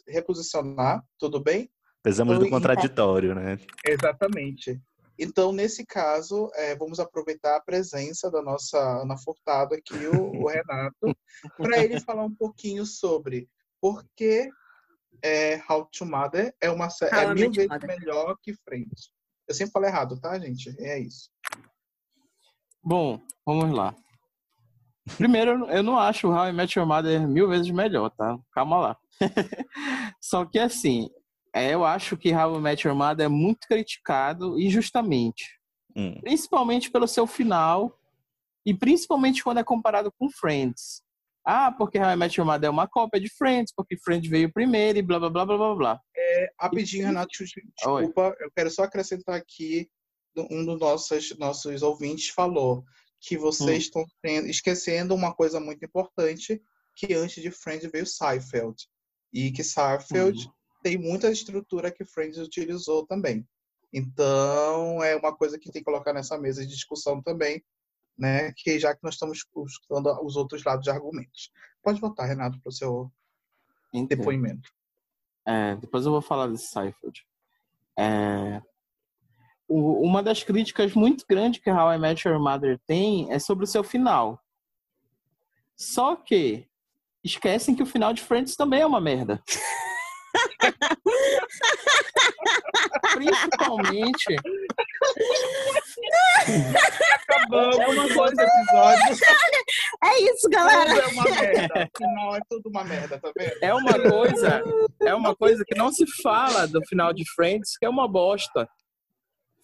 reposicionar, 0.07 1.05
tudo 1.19 1.41
bem? 1.41 1.71
Precisamos 2.03 2.39
do 2.39 2.49
contraditório, 2.49 3.35
né? 3.35 3.59
Exatamente. 3.85 4.81
Então, 5.19 5.51
nesse 5.51 5.85
caso, 5.85 6.51
é, 6.55 6.77
vamos 6.77 7.01
aproveitar 7.01 7.57
a 7.57 7.61
presença 7.61 8.31
da 8.31 8.43
nossa 8.43 8.79
Ana 8.79 9.17
Furtado 9.17 9.75
aqui, 9.75 10.07
o, 10.07 10.45
o 10.45 10.47
Renato, 10.49 11.17
para 11.57 11.83
ele 11.83 11.99
falar 11.99 12.25
um 12.25 12.35
pouquinho 12.35 12.85
sobre 12.85 13.49
por 13.81 14.05
que 14.15 14.49
é 15.23 15.61
How 15.69 15.87
to 15.87 16.05
Mother 16.05 16.55
é 16.61 16.71
uma 16.71 16.89
é 17.03 17.35
mil 17.35 17.51
vezes 17.51 17.69
Mother. 17.69 17.89
melhor 17.89 18.37
que 18.43 18.55
Friends. 18.55 19.11
Eu 19.49 19.55
sempre 19.55 19.73
falo 19.73 19.87
errado, 19.87 20.21
tá, 20.21 20.39
gente? 20.39 20.75
É 20.79 20.99
isso. 20.99 21.31
Bom, 22.83 23.21
vamos 23.45 23.75
lá. 23.75 23.97
Primeiro, 25.17 25.67
eu 25.71 25.83
não 25.83 25.99
acho 25.99 26.29
o 26.29 26.33
How 26.33 26.49
I 26.49 26.53
Met 26.53 26.79
Your 26.79 26.87
Mother 26.87 27.27
mil 27.29 27.49
vezes 27.49 27.71
melhor, 27.71 28.11
tá? 28.11 28.39
Calma 28.53 28.79
lá. 28.79 28.99
Só 30.21 30.45
que 30.45 30.59
assim, 30.59 31.09
é, 31.55 31.73
eu 31.73 31.85
acho 31.85 32.17
que 32.17 32.35
How 32.35 32.57
I 32.57 32.61
Met 32.61 32.87
Your 32.87 32.97
Mother 32.97 33.27
é 33.27 33.29
muito 33.29 33.67
criticado 33.69 34.61
injustamente. 34.61 35.45
Hum. 35.97 36.21
Principalmente 36.21 36.91
pelo 36.91 37.07
seu 37.07 37.27
final 37.27 37.99
e 38.67 38.75
principalmente 38.75 39.43
quando 39.43 39.59
é 39.59 39.65
comparado 39.65 40.13
com 40.19 40.29
Friends. 40.29 41.03
Ah, 41.45 41.71
porque 41.71 41.99
How 41.99 42.11
I 42.11 42.17
Met 42.17 42.39
Your 42.39 42.47
Mother 42.47 42.67
é 42.67 42.71
uma 42.71 42.89
cópia 42.89 43.21
de 43.21 43.31
Friends, 43.31 43.73
porque 43.75 43.97
Friends 43.97 44.29
veio 44.29 44.53
primeiro 44.53 44.99
e 44.99 45.03
blá 45.03 45.21
blá 45.21 45.31
blá 45.31 45.47
blá 45.47 45.57
blá 45.57 45.75
blá. 45.77 46.01
É, 46.17 46.51
rapidinho, 46.61 47.07
Renato, 47.07 47.31
desculpa, 47.33 48.37
eu 48.41 48.51
quero 48.55 48.71
só 48.71 48.83
acrescentar 48.83 49.37
aqui, 49.37 49.89
um 50.51 50.67
dos 50.67 50.81
nossos, 50.81 51.39
nossos 51.39 51.83
ouvintes 51.83 52.29
falou 52.31 52.85
que 53.21 53.37
vocês 53.37 53.69
Hum. 53.95 54.03
estão 54.03 54.07
esquecendo 54.47 55.15
uma 55.15 55.35
coisa 55.35 55.59
muito 55.61 55.85
importante, 55.85 56.63
que 56.95 57.13
antes 57.15 57.43
de 57.43 57.51
Friends 57.51 57.91
veio 57.91 58.07
Seinfeld. 58.07 58.77
E 59.33 59.51
que 59.51 59.63
Seinfeld 59.65 60.47
Hum. 60.47 60.53
tem 60.83 60.97
muita 60.97 61.31
estrutura 61.31 61.91
que 61.91 62.05
Friends 62.05 62.39
utilizou 62.39 63.07
também. 63.07 63.47
Então, 63.93 65.03
é 65.03 65.17
uma 65.17 65.35
coisa 65.35 65.59
que 65.59 65.71
tem 65.71 65.81
que 65.81 65.85
colocar 65.87 66.13
nessa 66.13 66.39
mesa 66.39 66.63
de 66.63 66.73
discussão 66.73 67.23
também, 67.23 67.65
né? 68.19 68.53
Que 68.57 68.79
já 68.79 68.95
que 68.95 69.03
nós 69.03 69.15
estamos 69.15 69.39
escutando 69.39 70.07
os 70.25 70.37
outros 70.37 70.63
lados 70.65 70.85
de 70.85 70.91
argumentos. 70.91 71.51
Pode 71.83 72.01
voltar, 72.01 72.27
Renato, 72.27 72.61
para 72.61 72.69
o 72.71 72.73
seu 72.73 73.11
Entendo. 73.93 74.19
depoimento. 74.19 74.71
É, 75.47 75.77
depois 75.77 76.05
eu 76.05 76.13
vou 76.13 76.21
falar 76.23 76.49
desse 76.49 76.67
Seinfeld. 76.69 77.27
É, 77.99 78.61
o- 79.69 80.03
uma 80.07 80.23
das 80.23 80.43
críticas 80.43 80.95
muito 80.95 81.25
grandes 81.29 81.61
que 81.61 81.71
How 81.71 81.95
I 81.95 81.99
Met 81.99 82.27
Your 82.27 82.39
Mother 82.41 82.79
tem 82.87 83.33
é 83.33 83.39
sobre 83.39 83.65
o 83.65 83.69
seu 83.69 83.83
final. 83.85 84.41
Só 85.77 86.17
que 86.17 86.67
esquecem 87.25 87.75
que 87.75 87.83
o 87.83 87.87
final 87.87 88.13
de 88.13 88.23
Friends 88.23 88.57
também 88.57 88.81
é 88.81 88.87
uma 88.87 89.01
merda. 89.01 89.43
Principalmente, 93.15 94.37
Acabamos 97.29 97.77
É 97.79 97.87
uma 97.89 98.15
coisa- 98.15 98.43
episódio. 98.43 99.27
É 100.05 100.21
isso, 100.33 100.49
galera. 100.51 100.91
Tudo 100.91 101.01
é 101.01 101.07
uma 101.09 101.25
merda. 101.25 101.91
Afinal, 101.95 102.37
é 102.37 102.41
tudo 102.49 102.69
uma 102.69 102.85
merda, 102.85 103.19
tá 103.21 103.33
vendo? 103.37 103.59
é 103.63 103.75
uma 103.75 103.99
coisa, 104.11 104.63
é 105.03 105.15
uma 105.15 105.35
coisa 105.35 105.65
que 105.67 105.75
não 105.77 105.91
se 105.93 106.05
fala 106.23 106.67
do 106.67 106.81
final 106.87 107.13
de 107.13 107.25
Friends, 107.35 107.77
que 107.79 107.87
é 107.87 107.89
uma 107.89 108.07
bosta. 108.09 108.69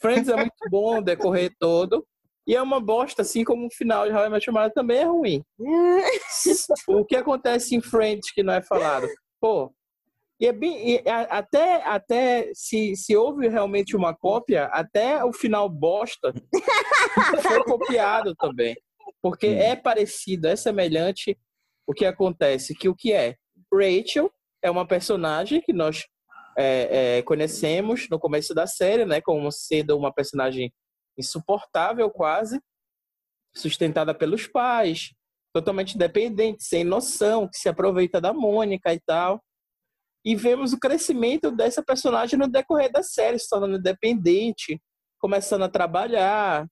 Friends 0.02 0.28
é 0.28 0.36
muito 0.36 0.52
bom 0.68 1.00
decorrer 1.00 1.54
todo, 1.58 2.06
e 2.46 2.54
é 2.54 2.60
uma 2.60 2.80
bosta, 2.80 3.22
assim 3.22 3.44
como 3.44 3.66
o 3.66 3.74
final 3.74 4.06
de 4.06 4.12
How 4.12 4.26
I 4.26 4.28
Met 4.28 4.50
Your 4.50 4.54
Mother 4.54 4.74
também 4.74 4.98
é 4.98 5.04
ruim. 5.04 5.42
o 6.88 7.04
que 7.04 7.16
acontece 7.16 7.74
em 7.74 7.80
Friends 7.80 8.32
que 8.32 8.42
não 8.42 8.52
é 8.52 8.60
falado? 8.60 9.06
Pô, 9.40 9.72
e 10.40 10.46
é 10.46 10.52
bem, 10.52 10.96
e 10.96 11.02
até, 11.06 11.76
até 11.84 12.50
se, 12.52 12.96
se 12.96 13.16
houve 13.16 13.46
realmente 13.46 13.96
uma 13.96 14.12
cópia, 14.12 14.64
até 14.72 15.24
o 15.24 15.32
final 15.32 15.68
bosta 15.68 16.34
foi 17.42 17.62
copiado 17.62 18.34
também. 18.34 18.76
Porque 19.22 19.46
Hum. 19.46 19.58
é 19.58 19.76
parecido, 19.76 20.48
é 20.48 20.56
semelhante 20.56 21.38
o 21.86 21.94
que 21.94 22.04
acontece. 22.04 22.74
Que 22.74 22.88
o 22.88 22.94
que 22.94 23.12
é? 23.12 23.36
Rachel 23.72 24.32
é 24.60 24.68
uma 24.68 24.84
personagem 24.84 25.60
que 25.60 25.72
nós 25.72 26.04
é, 26.56 27.18
é, 27.18 27.22
conhecemos 27.22 28.08
no 28.10 28.18
começo 28.18 28.54
da 28.54 28.66
série, 28.66 29.04
né? 29.04 29.20
Como 29.20 29.50
sendo 29.50 29.96
uma 29.96 30.12
personagem 30.12 30.72
insuportável 31.18 32.10
quase, 32.10 32.60
sustentada 33.54 34.14
pelos 34.14 34.46
pais, 34.46 35.12
totalmente 35.52 35.96
dependente, 35.98 36.64
sem 36.64 36.84
noção, 36.84 37.48
que 37.48 37.58
se 37.58 37.68
aproveita 37.68 38.20
da 38.20 38.32
Mônica 38.32 38.92
e 38.92 39.00
tal. 39.00 39.42
E 40.24 40.34
vemos 40.34 40.72
o 40.72 40.78
crescimento 40.78 41.50
dessa 41.50 41.82
personagem 41.82 42.38
no 42.38 42.48
decorrer 42.48 42.90
da 42.90 43.02
série, 43.02 43.38
se 43.38 43.48
tornando 43.48 43.76
independente, 43.76 44.80
começando 45.18 45.62
a 45.62 45.68
trabalhar 45.68 46.66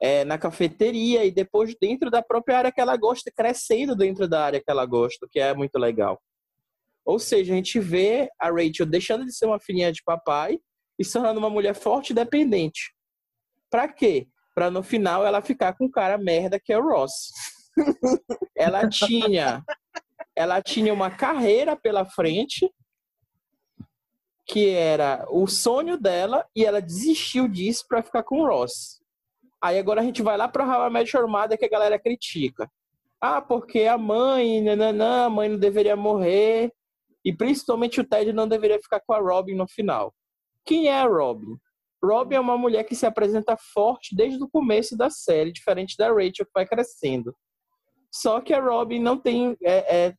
é, 0.00 0.24
na 0.24 0.38
cafeteria 0.38 1.24
e 1.24 1.30
depois 1.30 1.74
dentro 1.80 2.10
da 2.10 2.22
própria 2.22 2.58
área 2.58 2.72
que 2.72 2.80
ela 2.80 2.96
gosta, 2.96 3.32
crescendo 3.34 3.96
dentro 3.96 4.28
da 4.28 4.44
área 4.44 4.60
que 4.60 4.70
ela 4.70 4.86
gosta, 4.86 5.26
o 5.26 5.28
que 5.28 5.40
é 5.40 5.54
muito 5.54 5.78
legal. 5.78 6.20
Ou 7.04 7.18
seja, 7.18 7.52
a 7.52 7.56
gente 7.56 7.78
vê 7.78 8.30
a 8.38 8.48
Rachel 8.48 8.86
deixando 8.86 9.24
de 9.24 9.34
ser 9.34 9.46
uma 9.46 9.60
filhinha 9.60 9.92
de 9.92 10.02
papai 10.02 10.58
e 10.98 11.04
se 11.04 11.12
tornando 11.12 11.38
uma 11.38 11.50
mulher 11.50 11.74
forte 11.74 12.10
e 12.10 12.14
dependente. 12.14 12.94
Pra 13.70 13.88
quê? 13.88 14.28
Pra 14.54 14.70
no 14.70 14.82
final 14.82 15.26
ela 15.26 15.42
ficar 15.42 15.74
com 15.76 15.86
o 15.86 15.90
cara 15.90 16.16
merda 16.16 16.60
que 16.60 16.72
é 16.72 16.78
o 16.78 16.88
Ross. 16.88 17.30
ela 18.56 18.88
tinha 18.88 19.62
ela 20.36 20.62
tinha 20.62 20.92
uma 20.92 21.10
carreira 21.10 21.76
pela 21.76 22.04
frente 22.04 22.70
que 24.46 24.70
era 24.70 25.26
o 25.30 25.46
sonho 25.46 25.96
dela 25.96 26.46
e 26.54 26.64
ela 26.64 26.80
desistiu 26.80 27.48
disso 27.48 27.84
pra 27.88 28.02
ficar 28.02 28.22
com 28.22 28.40
o 28.40 28.46
Ross. 28.46 29.00
Aí 29.62 29.78
agora 29.78 30.00
a 30.00 30.04
gente 30.04 30.22
vai 30.22 30.36
lá 30.36 30.46
pra 30.46 30.64
How 30.64 30.92
Your 31.14 31.28
Mother 31.28 31.58
que 31.58 31.64
a 31.64 31.70
galera 31.70 31.98
critica. 31.98 32.70
Ah, 33.20 33.40
porque 33.40 33.84
a 33.84 33.96
mãe, 33.96 34.60
nananã, 34.60 35.24
a 35.24 35.30
mãe 35.30 35.48
não 35.48 35.58
deveria 35.58 35.96
morrer. 35.96 36.70
E 37.24 37.34
principalmente 37.34 38.00
o 38.00 38.04
Ted 38.04 38.32
não 38.32 38.46
deveria 38.46 38.80
ficar 38.80 39.00
com 39.00 39.12
a 39.14 39.18
Robin 39.18 39.54
no 39.54 39.66
final. 39.66 40.14
Quem 40.64 40.88
é 40.88 41.00
a 41.00 41.06
Robin? 41.06 41.56
Robin 42.02 42.34
é 42.36 42.40
uma 42.40 42.58
mulher 42.58 42.84
que 42.84 42.94
se 42.94 43.06
apresenta 43.06 43.56
forte 43.56 44.14
desde 44.14 44.42
o 44.42 44.48
começo 44.48 44.96
da 44.96 45.08
série, 45.08 45.52
diferente 45.52 45.96
da 45.96 46.08
Rachel 46.08 46.44
que 46.44 46.52
vai 46.54 46.66
crescendo. 46.66 47.34
Só 48.12 48.40
que 48.40 48.52
a 48.52 48.60
Robin 48.62 49.00
não 49.00 49.18
tem. 49.18 49.56
É, 49.62 50.06
é- 50.06 50.14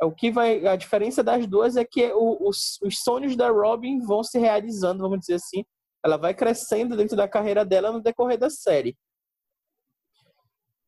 é 0.00 0.04
o 0.04 0.12
que 0.12 0.30
vai. 0.30 0.64
A 0.66 0.76
diferença 0.76 1.22
das 1.22 1.46
duas 1.46 1.76
é 1.76 1.84
que 1.84 2.12
o- 2.12 2.48
os, 2.48 2.80
os 2.82 2.98
sonhos 3.00 3.36
da 3.36 3.50
Robin 3.50 4.00
vão 4.00 4.22
se 4.22 4.38
realizando, 4.38 5.02
vamos 5.02 5.20
dizer 5.20 5.34
assim. 5.34 5.64
Ela 6.04 6.16
vai 6.16 6.34
crescendo 6.34 6.96
dentro 6.96 7.16
da 7.16 7.28
carreira 7.28 7.64
dela 7.64 7.90
no 7.92 8.00
decorrer 8.00 8.38
da 8.38 8.50
série. 8.50 8.96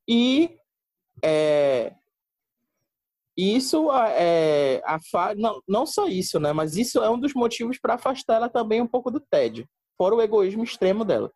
E 0.08 0.56
é, 1.24 1.94
isso 3.36 3.90
é 3.92 4.80
afa- 4.84 5.34
não, 5.34 5.60
não 5.68 5.84
só 5.86 6.06
isso, 6.08 6.40
né? 6.40 6.52
Mas 6.52 6.76
isso 6.76 7.02
é 7.02 7.10
um 7.10 7.18
dos 7.18 7.34
motivos 7.34 7.78
para 7.78 7.94
afastar 7.94 8.36
ela 8.36 8.48
também 8.48 8.80
um 8.80 8.86
pouco 8.86 9.10
do 9.10 9.20
Ted, 9.20 9.68
fora 9.98 10.14
o 10.14 10.22
egoísmo 10.22 10.64
extremo 10.64 11.04
dela. 11.04 11.30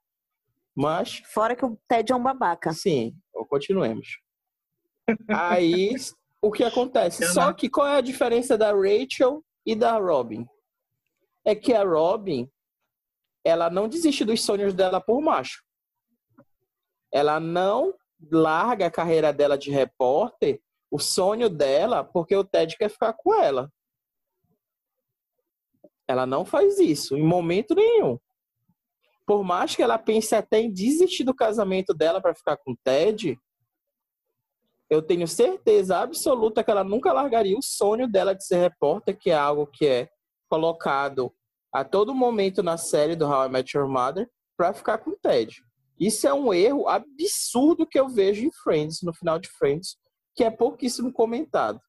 Mas 0.75 1.21
Fora 1.27 1.55
que 1.55 1.65
o 1.65 1.79
Ted 1.89 2.13
é 2.13 2.17
um 2.17 2.23
babaca. 2.23 2.73
Sim, 2.73 3.15
continuemos. 3.49 4.09
Aí, 5.29 5.95
o 6.41 6.51
que 6.51 6.65
acontece? 6.65 7.27
Só 7.33 7.47
não- 7.47 7.55
que 7.55 7.69
qual 7.69 7.87
é 7.87 7.97
a 7.97 8.01
diferença 8.01 8.57
da 8.57 8.73
Rachel 8.73 9.45
e 9.67 9.75
da 9.75 9.99
Robin? 9.99 10.47
É 11.45 11.55
que 11.55 11.75
a 11.75 11.83
Robin, 11.83 12.49
ela 13.45 13.69
não 13.69 13.89
desiste 13.89 14.25
dos 14.25 14.43
sonhos 14.43 14.73
dela 14.73 15.01
por 15.01 15.21
macho. 15.21 15.63
Ela 17.13 17.41
não 17.41 17.93
larga 18.31 18.87
a 18.87 18.91
carreira 18.91 19.33
dela 19.33 19.59
de 19.59 19.71
repórter, 19.71 20.61
o 20.91 20.99
sonho 20.99 21.49
dela, 21.49 22.03
porque 22.03 22.35
o 22.35 22.45
Ted 22.45 22.77
quer 22.77 22.89
ficar 22.89 23.13
com 23.13 23.35
ela. 23.35 23.71
Ela 26.09 26.27
não 26.27 26.45
faz 26.45 26.79
isso, 26.79 27.17
em 27.17 27.23
momento 27.23 27.75
nenhum. 27.75 28.19
Por 29.25 29.45
mais 29.45 29.77
que 29.77 29.83
ela 29.83 29.97
pense 29.97 30.35
até 30.35 30.61
em 30.61 30.73
desistir 30.73 31.23
do 31.23 31.35
casamento 31.35 31.95
dela 31.95 32.21
para 32.21 32.35
ficar 32.35 32.57
com 32.57 32.73
o 32.73 32.77
Ted, 32.83 33.39
eu 34.91 35.01
tenho 35.01 35.29
certeza 35.29 35.99
absoluta 35.99 36.65
que 36.65 36.71
ela 36.71 36.83
nunca 36.83 37.13
largaria 37.13 37.57
o 37.57 37.63
sonho 37.63 38.09
dela 38.09 38.35
de 38.35 38.45
ser 38.45 38.57
repórter, 38.57 39.17
que 39.17 39.31
é 39.31 39.35
algo 39.35 39.69
que 39.69 39.87
é 39.87 40.09
colocado 40.49 41.33
a 41.73 41.85
todo 41.85 42.13
momento 42.13 42.61
na 42.61 42.77
série 42.77 43.15
do 43.15 43.25
How 43.25 43.47
I 43.47 43.49
Met 43.49 43.77
Your 43.77 43.89
Mother, 43.89 44.29
para 44.57 44.75
ficar 44.75 44.99
com 44.99 45.11
o 45.11 45.17
Ted. 45.17 45.63
Isso 45.99 46.27
é 46.27 46.35
um 46.35 46.53
erro 46.53 46.89
absurdo 46.89 47.87
que 47.87 48.01
eu 48.01 48.09
vejo 48.09 48.45
em 48.45 48.51
Friends, 48.51 49.01
no 49.03 49.15
final 49.15 49.39
de 49.39 49.49
Friends, 49.49 49.97
que 50.35 50.45
é 50.45 50.51
pouquíssimo 50.51 51.13
comentado. 51.13 51.81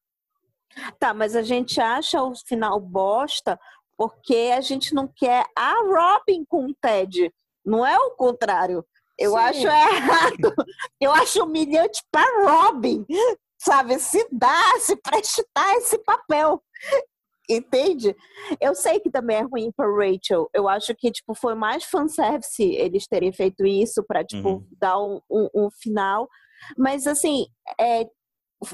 Tá, 0.98 1.12
mas 1.12 1.36
a 1.36 1.42
gente 1.42 1.80
acha 1.80 2.22
o 2.22 2.34
final 2.34 2.80
bosta 2.80 3.58
porque 3.96 4.50
a 4.56 4.60
gente 4.60 4.94
não 4.94 5.06
quer 5.06 5.44
a 5.56 5.74
Robin 5.82 6.44
com 6.46 6.66
o 6.66 6.74
Ted. 6.74 7.32
Não 7.64 7.84
é 7.86 7.96
o 7.98 8.10
contrário. 8.12 8.84
Eu 9.18 9.32
Sim. 9.32 9.36
acho 9.38 9.66
errado. 9.66 10.54
Eu 11.00 11.12
acho 11.12 11.44
humilhante 11.44 12.02
para 12.10 12.26
Robin, 12.50 13.06
sabe? 13.58 13.98
Se 13.98 14.26
dar, 14.32 14.78
se 14.80 14.96
prestar 14.96 15.76
esse 15.76 15.98
papel. 15.98 16.60
Entende? 17.48 18.16
Eu 18.60 18.74
sei 18.74 18.98
que 19.00 19.10
também 19.10 19.36
é 19.36 19.42
ruim 19.42 19.70
para 19.76 19.86
Rachel. 19.86 20.48
Eu 20.54 20.68
acho 20.68 20.94
que 20.94 21.10
tipo 21.10 21.34
foi 21.34 21.54
mais 21.54 21.84
fanservice 21.84 22.62
eles 22.62 23.06
terem 23.06 23.32
feito 23.32 23.66
isso 23.66 24.02
para 24.04 24.24
tipo 24.24 24.48
Uhum. 24.48 24.66
dar 24.78 24.98
um, 24.98 25.20
um- 25.30 25.48
um 25.54 25.70
final. 25.70 26.28
Mas 26.78 27.06
assim, 27.06 27.46
é, 27.78 28.06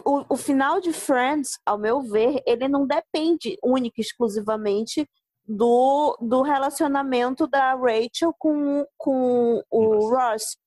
o, 0.05 0.35
o 0.35 0.37
final 0.37 0.81
de 0.81 0.93
Friends, 0.93 1.59
ao 1.65 1.79
meu 1.79 2.01
ver, 2.03 2.43
ele 2.47 2.69
não 2.69 2.87
depende 2.87 3.59
única 3.63 4.01
e 4.01 4.03
exclusivamente 4.03 5.09
do, 5.47 6.17
do 6.21 6.43
relacionamento 6.43 7.47
da 7.47 7.75
Rachel 7.75 8.35
com, 8.39 8.87
com 8.97 9.63
o 9.71 10.09
Ross. 10.11 10.59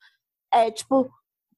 É 0.52 0.72
tipo, 0.72 1.10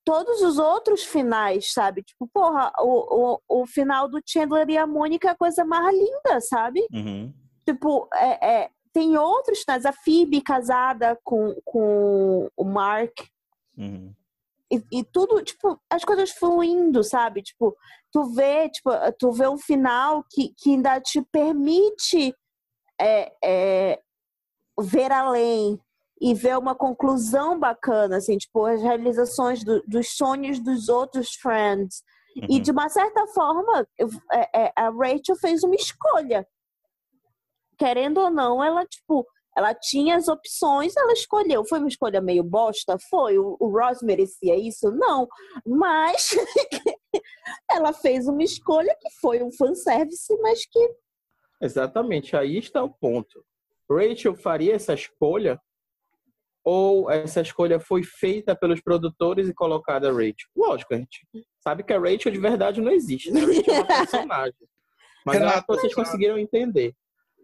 todos 0.03 0.41
os 0.41 0.59
outros 0.59 1.03
finais, 1.03 1.71
sabe? 1.71 2.03
Tipo, 2.03 2.27
porra, 2.27 2.71
o, 2.79 3.35
o, 3.47 3.61
o 3.61 3.65
final 3.65 4.09
do 4.09 4.21
Chandler 4.25 4.69
e 4.69 4.77
a 4.77 4.85
Mônica 4.85 5.29
é 5.29 5.31
a 5.31 5.37
coisa 5.37 5.63
mais 5.63 5.95
linda, 5.95 6.41
sabe? 6.41 6.85
Uhum. 6.91 7.33
Tipo, 7.65 8.09
é, 8.13 8.63
é, 8.63 8.69
tem 8.91 9.17
outros 9.17 9.59
finais. 9.59 9.85
A 9.85 9.93
Phoebe 9.93 10.41
casada 10.41 11.17
com, 11.23 11.55
com 11.63 12.49
o 12.57 12.63
Mark. 12.65 13.13
Uhum. 13.77 14.13
E, 14.73 14.83
e, 14.91 15.03
tudo, 15.03 15.43
tipo, 15.43 15.79
as 15.87 16.03
coisas 16.03 16.31
fluindo, 16.31 17.03
sabe? 17.03 17.43
Tipo, 17.43 17.77
tu 18.11 18.23
vê, 18.33 18.67
tipo, 18.69 18.89
tu 19.19 19.31
vê 19.31 19.47
um 19.47 19.57
final 19.57 20.25
que, 20.31 20.51
que 20.57 20.71
ainda 20.71 20.99
te 20.99 21.21
permite 21.31 22.35
é, 22.99 23.31
é, 23.43 23.99
ver 24.79 25.11
além 25.11 25.79
e 26.19 26.33
ver 26.33 26.57
uma 26.57 26.73
conclusão 26.73 27.59
bacana, 27.59 28.17
assim, 28.17 28.35
tipo, 28.35 28.65
as 28.65 28.81
realizações 28.81 29.63
do, 29.63 29.83
dos 29.85 30.15
sonhos 30.15 30.59
dos 30.59 30.89
outros 30.89 31.35
friends. 31.35 32.01
Uhum. 32.35 32.47
E 32.49 32.59
de 32.59 32.71
uma 32.71 32.89
certa 32.89 33.27
forma, 33.27 33.87
é, 34.31 34.63
é, 34.63 34.73
a 34.75 34.89
Rachel 34.89 35.35
fez 35.39 35.63
uma 35.63 35.75
escolha. 35.75 36.47
Querendo 37.77 38.19
ou 38.21 38.31
não, 38.31 38.63
ela, 38.63 38.83
tipo, 38.87 39.27
ela 39.55 39.73
tinha 39.73 40.15
as 40.15 40.27
opções, 40.27 40.95
ela 40.95 41.13
escolheu. 41.13 41.63
Foi 41.65 41.79
uma 41.79 41.87
escolha 41.87 42.21
meio 42.21 42.43
bosta? 42.43 42.97
Foi. 43.09 43.37
O, 43.37 43.55
o 43.59 43.69
Ross 43.69 44.01
merecia 44.01 44.55
isso? 44.55 44.91
Não. 44.91 45.27
Mas 45.65 46.35
ela 47.71 47.93
fez 47.93 48.27
uma 48.27 48.43
escolha 48.43 48.95
que 48.99 49.09
foi 49.21 49.43
um 49.43 49.51
fanservice, 49.51 50.35
mas 50.41 50.65
que. 50.65 50.89
Exatamente, 51.61 52.35
aí 52.35 52.57
está 52.57 52.83
o 52.83 52.89
ponto. 52.89 53.45
Rachel 53.89 54.35
faria 54.35 54.75
essa 54.75 54.93
escolha 54.93 55.59
ou 56.63 57.11
essa 57.11 57.41
escolha 57.41 57.79
foi 57.79 58.03
feita 58.03 58.55
pelos 58.55 58.81
produtores 58.81 59.49
e 59.49 59.53
colocada 59.53 60.09
a 60.09 60.11
Rachel? 60.11 60.49
Lógico, 60.55 60.93
a 60.93 60.97
gente 60.97 61.27
sabe 61.59 61.83
que 61.83 61.91
a 61.93 61.99
Rachel 61.99 62.31
de 62.31 62.39
verdade 62.39 62.81
não 62.81 62.91
existe, 62.91 63.31
né? 63.31 63.41
A 63.41 63.45
Rachel 63.45 63.73
é 63.73 63.79
uma 63.79 63.85
personagem. 63.99 64.67
Mas 65.25 65.39
Renato, 65.39 65.65
vocês 65.67 65.93
conseguiram 65.93 66.37
entender. 66.37 66.95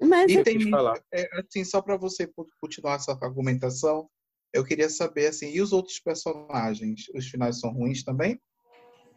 Mas 0.01 0.31
e 0.31 0.43
tem, 0.43 0.69
falar. 0.69 1.01
É, 1.13 1.27
assim, 1.39 1.63
só 1.63 1.81
para 1.81 1.97
você 1.97 2.29
continuar 2.61 2.95
essa 2.95 3.11
argumentação, 3.21 4.09
eu 4.53 4.63
queria 4.63 4.89
saber 4.89 5.27
assim, 5.27 5.51
e 5.51 5.61
os 5.61 5.73
outros 5.73 5.99
personagens, 5.99 7.03
os 7.13 7.27
finais 7.27 7.59
são 7.59 7.71
ruins 7.71 8.03
também? 8.03 8.39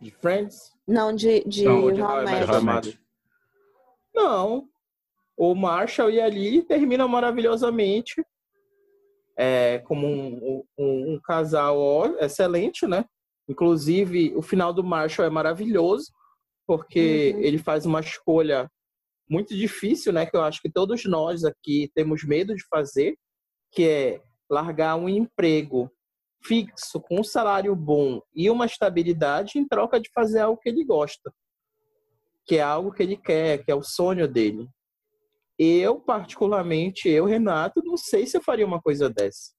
De 0.01 0.11
Friends? 0.11 0.73
Não, 0.87 1.15
de 1.15 1.45
de, 1.45 1.65
não, 1.65 1.93
de 1.93 2.03
How 2.03 2.25
Não. 4.15 4.69
O 5.37 5.55
Marshall 5.55 6.11
e 6.11 6.21
a 6.21 6.29
Lily 6.29 6.63
terminam 6.63 7.09
maravilhosamente 7.09 8.23
é, 9.37 9.79
como 9.81 10.07
um, 10.07 10.63
um, 10.79 11.15
um, 11.15 11.21
casal 11.21 12.07
excelente, 12.19 12.87
né? 12.87 13.05
Inclusive, 13.49 14.35
o 14.37 14.43
final 14.43 14.73
do 14.73 14.85
Marshall 14.85 15.27
é 15.27 15.31
maravilhoso, 15.31 16.13
porque 16.67 17.33
uhum. 17.35 17.41
ele 17.41 17.59
faz 17.59 17.87
uma 17.87 18.01
escolha 18.01 18.71
muito 19.28 19.57
difícil, 19.57 20.12
né? 20.12 20.27
Que 20.27 20.36
eu 20.36 20.43
acho 20.43 20.61
que 20.61 20.70
todos 20.70 21.05
nós 21.05 21.44
aqui 21.44 21.90
temos 21.94 22.24
medo 22.24 22.55
de 22.55 22.65
fazer, 22.69 23.16
que 23.70 23.89
é 23.89 24.23
largar 24.51 24.97
um 24.97 25.09
emprego 25.09 25.90
fixo, 26.44 27.01
com 27.01 27.20
um 27.20 27.24
salário 27.24 27.74
bom 27.74 28.20
e 28.35 28.51
uma 28.51 28.66
estabilidade 28.66 29.59
em 29.59 29.66
troca 29.66 30.01
de 30.01 30.11
fazer 30.12 30.40
algo 30.40 30.61
que 30.61 30.69
ele 30.69 30.85
gosta, 30.85 31.32
que 32.44 32.57
é 32.57 32.62
algo 32.62 32.93
que 32.93 33.03
ele 33.03 33.16
quer, 33.16 33.65
que 33.65 33.70
é 33.70 33.74
o 33.74 33.82
sonho 33.82 34.28
dele. 34.28 34.69
Eu, 35.59 36.01
particularmente, 36.01 37.09
eu, 37.09 37.24
Renato, 37.24 37.82
não 37.85 37.97
sei 37.97 38.27
se 38.27 38.36
eu 38.36 38.43
faria 38.43 38.66
uma 38.66 38.81
coisa 38.81 39.09
dessa. 39.09 39.53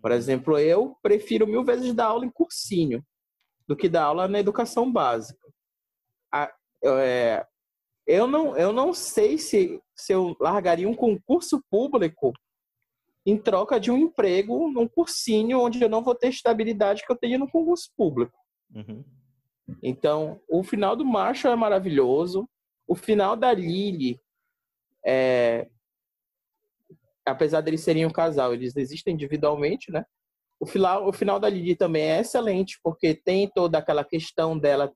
Por 0.00 0.12
exemplo, 0.12 0.58
eu 0.58 0.96
prefiro 1.02 1.46
mil 1.46 1.64
vezes 1.64 1.92
dar 1.92 2.06
aula 2.06 2.24
em 2.24 2.30
cursinho 2.30 3.04
do 3.66 3.74
que 3.74 3.88
dar 3.88 4.04
aula 4.04 4.28
na 4.28 4.38
educação 4.38 4.90
básica. 4.92 5.48
É, 6.84 7.46
eu, 8.06 8.26
não, 8.26 8.56
eu 8.56 8.72
não 8.72 8.92
sei 8.92 9.38
se, 9.38 9.80
se 9.94 10.12
eu 10.12 10.36
largaria 10.40 10.88
um 10.88 10.94
concurso 10.94 11.62
público 11.70 12.32
em 13.26 13.38
troca 13.38 13.80
de 13.80 13.90
um 13.90 13.96
emprego 13.96 14.70
num 14.70 14.86
cursinho 14.86 15.60
onde 15.60 15.82
eu 15.82 15.88
não 15.88 16.02
vou 16.02 16.14
ter 16.14 16.28
estabilidade 16.28 17.02
que 17.04 17.10
eu 17.12 17.16
tenho 17.16 17.38
no 17.38 17.50
concurso 17.50 17.90
público. 17.96 18.36
Uhum. 18.74 19.04
Então, 19.82 20.40
o 20.48 20.62
final 20.62 20.94
do 20.94 21.04
Marshall 21.04 21.54
é 21.54 21.56
maravilhoso. 21.56 22.48
O 22.86 22.94
final 22.94 23.34
da 23.34 23.52
Lily 23.52 24.20
é, 25.06 25.68
apesar 27.24 27.60
deles 27.60 27.80
serem 27.80 28.04
um 28.04 28.10
casal, 28.10 28.52
eles 28.52 28.76
existem 28.76 29.14
individualmente, 29.14 29.90
né? 29.90 30.04
O 30.60 30.66
final, 30.66 31.08
o 31.08 31.12
final 31.12 31.40
da 31.40 31.48
Lily 31.48 31.74
também 31.76 32.04
é 32.04 32.20
excelente, 32.20 32.78
porque 32.82 33.14
tem 33.14 33.48
toda 33.48 33.78
aquela 33.78 34.04
questão 34.04 34.58
dela 34.58 34.92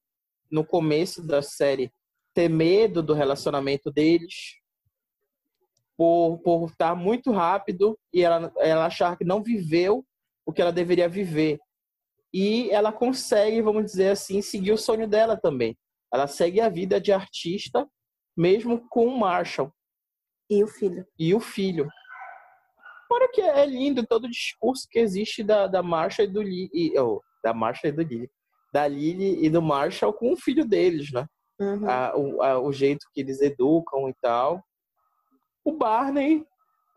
no 0.50 0.64
começo 0.64 1.26
da 1.26 1.42
série 1.42 1.92
ter 2.38 2.48
medo 2.48 3.02
do 3.02 3.14
relacionamento 3.14 3.90
deles, 3.90 4.60
por, 5.96 6.38
por 6.38 6.70
estar 6.70 6.94
muito 6.94 7.32
rápido 7.32 7.98
e 8.14 8.22
ela, 8.22 8.52
ela 8.58 8.86
achar 8.86 9.18
que 9.18 9.24
não 9.24 9.42
viveu 9.42 10.06
o 10.46 10.52
que 10.52 10.62
ela 10.62 10.70
deveria 10.70 11.08
viver. 11.08 11.58
E 12.32 12.70
ela 12.70 12.92
consegue, 12.92 13.60
vamos 13.60 13.86
dizer 13.86 14.10
assim, 14.10 14.40
seguir 14.40 14.70
o 14.70 14.78
sonho 14.78 15.08
dela 15.08 15.36
também. 15.36 15.76
Ela 16.14 16.28
segue 16.28 16.60
a 16.60 16.68
vida 16.68 17.00
de 17.00 17.10
artista, 17.10 17.84
mesmo 18.36 18.88
com 18.88 19.08
o 19.08 19.18
Marshall. 19.18 19.72
E 20.48 20.62
o 20.62 20.68
filho. 20.68 21.04
E 21.18 21.34
o 21.34 21.40
filho. 21.40 21.88
Fora 23.08 23.28
que 23.32 23.40
é 23.40 23.66
lindo 23.66 24.06
todo 24.06 24.26
o 24.26 24.30
discurso 24.30 24.86
que 24.88 25.00
existe 25.00 25.42
da, 25.42 25.66
da 25.66 25.82
Marshall 25.82 26.28
e 26.28 26.30
do 26.30 26.40
Lily. 26.40 26.96
Oh, 27.00 27.20
da 27.42 27.52
Marshall 27.52 27.92
e 27.92 27.96
do 27.96 28.02
Lily. 28.02 28.30
Da 28.72 28.86
Lily 28.86 29.44
e 29.44 29.50
do 29.50 29.60
Marshall 29.60 30.12
com 30.12 30.32
o 30.32 30.36
filho 30.36 30.64
deles, 30.64 31.10
né? 31.10 31.26
Uhum. 31.58 31.88
A, 31.88 32.16
o, 32.16 32.42
a, 32.42 32.60
o 32.60 32.72
jeito 32.72 33.06
que 33.12 33.20
eles 33.20 33.40
educam 33.40 34.08
e 34.08 34.14
tal. 34.20 34.62
O 35.64 35.72
Barney, 35.72 36.46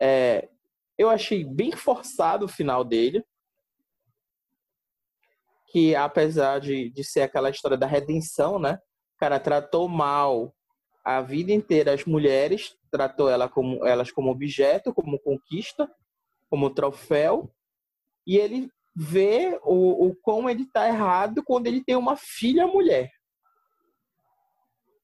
é, 0.00 0.48
eu 0.96 1.10
achei 1.10 1.44
bem 1.44 1.72
forçado 1.72 2.46
o 2.46 2.48
final 2.48 2.84
dele. 2.84 3.24
Que 5.66 5.96
apesar 5.96 6.60
de, 6.60 6.90
de 6.90 7.02
ser 7.02 7.22
aquela 7.22 7.50
história 7.50 7.76
da 7.76 7.86
redenção, 7.86 8.58
né? 8.58 8.78
O 9.16 9.18
cara 9.18 9.40
tratou 9.40 9.88
mal 9.88 10.54
a 11.04 11.20
vida 11.20 11.52
inteira 11.52 11.92
as 11.92 12.04
mulheres, 12.04 12.76
tratou 12.90 13.28
ela 13.28 13.48
como, 13.48 13.84
elas 13.86 14.10
como 14.12 14.30
objeto, 14.30 14.94
como 14.94 15.18
conquista, 15.18 15.90
como 16.48 16.70
troféu, 16.70 17.52
e 18.26 18.36
ele 18.36 18.70
vê 18.94 19.58
o, 19.64 20.08
o 20.08 20.14
como 20.16 20.48
ele 20.48 20.62
está 20.62 20.86
errado 20.86 21.42
quando 21.42 21.66
ele 21.66 21.82
tem 21.82 21.96
uma 21.96 22.16
filha 22.16 22.66
mulher. 22.66 23.10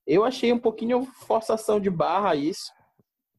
Eu 0.09 0.25
achei 0.25 0.51
um 0.51 0.59
pouquinho 0.59 1.05
forçação 1.05 1.79
de 1.79 1.91
barra 1.91 2.35
isso, 2.35 2.73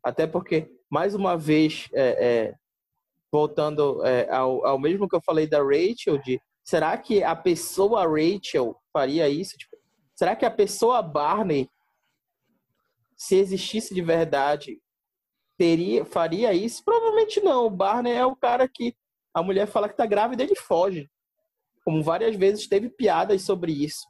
até 0.04 0.28
porque, 0.28 0.72
mais 0.88 1.16
uma 1.16 1.36
vez, 1.36 1.90
é, 1.91 2.28
é, 2.28 2.56
voltando 3.32 4.06
é, 4.06 4.30
ao, 4.30 4.64
ao 4.64 4.78
mesmo 4.78 5.10
que 5.10 5.16
eu 5.16 5.22
falei 5.22 5.48
da 5.48 5.64
Rachel, 5.64 6.20
de 6.20 6.40
será 6.64 6.96
que 6.96 7.24
a 7.24 7.36
pessoa 7.36 8.06
Rachel 8.08 8.80
faria 8.94 9.28
isso? 9.28 9.58
Tipo, 9.58 9.78
será 10.16 10.36
que 10.36 10.46
a 10.46 10.52
pessoa 10.52 11.02
Barney 11.02 11.68
se 13.18 13.36
existisse 13.36 13.91
de 13.91 14.02
verdade, 14.04 14.80
teria, 15.58 16.06
faria 16.06 16.54
isso? 16.54 16.86
Provavelmente 16.86 17.41
não. 17.41 17.66
O 17.66 17.72
Barney 17.72 18.14
é 18.14 18.26
o 18.26 18.36
cara 18.36 18.70
que 18.70 18.96
a 19.34 19.41
mulher 19.41 19.66
fala 19.66 19.90
que 19.90 19.98
tá 19.98 20.06
grávida 20.06 20.44
e 20.44 20.46
ele 20.46 20.56
foge. 20.56 21.10
Como 21.84 22.04
várias 22.04 22.36
vezes 22.36 22.68
teve 22.68 22.90
piadas 22.90 23.41
sobre 23.41 23.72
isso. 23.72 24.08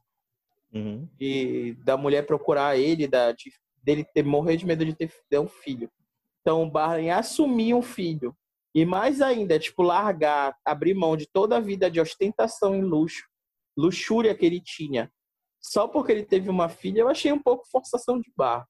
Uhum. 0.73 1.07
E 1.19 1.75
da 1.83 1.97
mulher 1.97 2.25
procurar 2.25 2.77
ele, 2.77 3.07
da, 3.07 3.31
de, 3.31 3.51
dele 3.83 4.03
ter, 4.03 4.23
morrer 4.23 4.57
de 4.57 4.65
medo 4.65 4.85
de 4.85 4.95
ter, 4.95 5.11
ter 5.29 5.39
um 5.39 5.47
filho. 5.47 5.89
Então 6.41 6.63
o 6.63 6.69
Barney 6.69 7.09
assumir 7.09 7.73
um 7.73 7.81
filho. 7.81 8.35
E 8.73 8.85
mais 8.85 9.21
ainda, 9.21 9.57
tipo, 9.57 9.81
largar, 9.81 10.55
abrir 10.63 10.93
mão 10.93 11.17
de 11.17 11.27
toda 11.27 11.57
a 11.57 11.59
vida 11.59 11.89
de 11.89 11.99
ostentação 11.99 12.75
e 12.75 12.81
luxo, 12.81 13.23
luxúria 13.75 14.35
que 14.35 14.45
ele 14.45 14.61
tinha, 14.61 15.11
só 15.61 15.87
porque 15.87 16.11
ele 16.11 16.23
teve 16.23 16.49
uma 16.49 16.69
filha, 16.69 17.01
eu 17.01 17.09
achei 17.09 17.31
um 17.31 17.41
pouco 17.41 17.67
forçação 17.69 18.19
de 18.19 18.31
barra. 18.35 18.67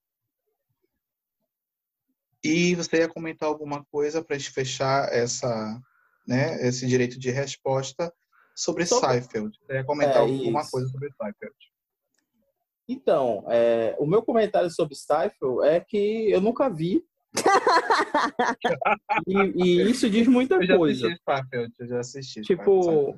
E 2.43 2.73
você 2.76 2.97
ia 2.99 3.09
comentar 3.09 3.49
alguma 3.49 3.84
coisa 3.91 4.23
para 4.23 4.35
a 4.35 4.39
gente 4.39 4.51
fechar 4.51 5.11
essa, 5.11 5.80
né, 6.26 6.65
esse 6.65 6.88
direito 6.88 7.19
de 7.19 7.30
resposta 7.30 8.13
sobre, 8.55 8.85
sobre... 8.85 9.09
Seinfeld. 9.09 9.57
Você 9.59 9.73
ia 9.73 9.84
comentar 9.84 10.17
é, 10.17 10.19
alguma 10.19 10.61
isso. 10.61 10.71
coisa 10.71 10.88
sobre 10.88 11.09
Seinfeld. 11.11 11.55
Então, 12.91 13.45
é, 13.48 13.95
o 13.99 14.07
meu 14.07 14.24
comentário 14.24 14.72
sobre 14.72 14.95
Seinfeld 14.95 15.64
é 15.64 15.80
que 15.80 16.32
eu 16.32 16.41
nunca 16.41 16.68
vi. 16.68 17.06
e, 19.28 19.38
e, 19.56 19.91
isso 19.91 20.10
diz 20.10 20.28
muita 20.28 20.56
eu 20.56 20.76
coisa. 20.76 21.07
Assisti 21.07 21.78
eu 21.80 21.88
já 21.88 21.99
assisti. 21.99 22.41
Tipo, 22.41 23.16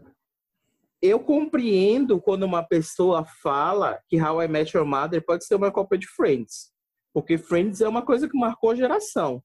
eu 1.01 1.21
compreendo 1.21 2.19
quando 2.19 2.43
uma 2.43 2.61
pessoa 2.61 3.23
fala 3.41 3.97
que 4.09 4.21
How 4.21 4.43
I 4.43 4.49
Met 4.49 4.75
Your 4.75 4.85
Mother 4.85 5.23
pode 5.25 5.45
ser 5.45 5.55
uma 5.55 5.71
cópia 5.71 5.97
de 5.97 6.05
Friends. 6.05 6.73
Porque 7.13 7.37
Friends 7.37 7.79
é 7.79 7.87
uma 7.87 8.01
coisa 8.01 8.27
que 8.27 8.37
marcou 8.37 8.71
a 8.71 8.75
geração. 8.75 9.41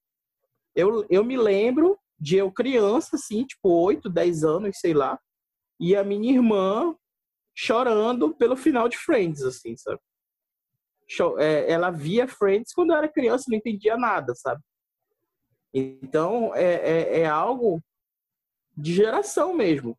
Eu, 0.74 1.06
eu 1.08 1.22
me 1.22 1.36
lembro 1.36 1.96
de 2.18 2.36
eu 2.36 2.50
criança, 2.50 3.14
assim, 3.14 3.44
tipo 3.44 3.68
8, 3.68 4.10
10 4.10 4.42
anos, 4.42 4.78
sei 4.80 4.92
lá, 4.92 5.20
e 5.78 5.94
a 5.94 6.02
minha 6.02 6.32
irmã 6.32 6.96
chorando 7.54 8.34
pelo 8.34 8.56
final 8.56 8.88
de 8.88 8.98
Friends, 8.98 9.42
assim, 9.42 9.76
sabe? 9.76 10.00
É, 11.38 11.70
ela 11.70 11.90
via 11.90 12.26
Friends 12.26 12.72
quando 12.72 12.92
era 12.92 13.08
criança, 13.08 13.46
não 13.48 13.56
entendia 13.56 13.96
nada, 13.96 14.34
sabe? 14.34 14.60
Então, 15.72 16.54
é, 16.54 16.74
é, 16.74 17.20
é 17.20 17.26
algo 17.26 17.82
de 18.76 18.94
geração 18.94 19.54
mesmo. 19.54 19.96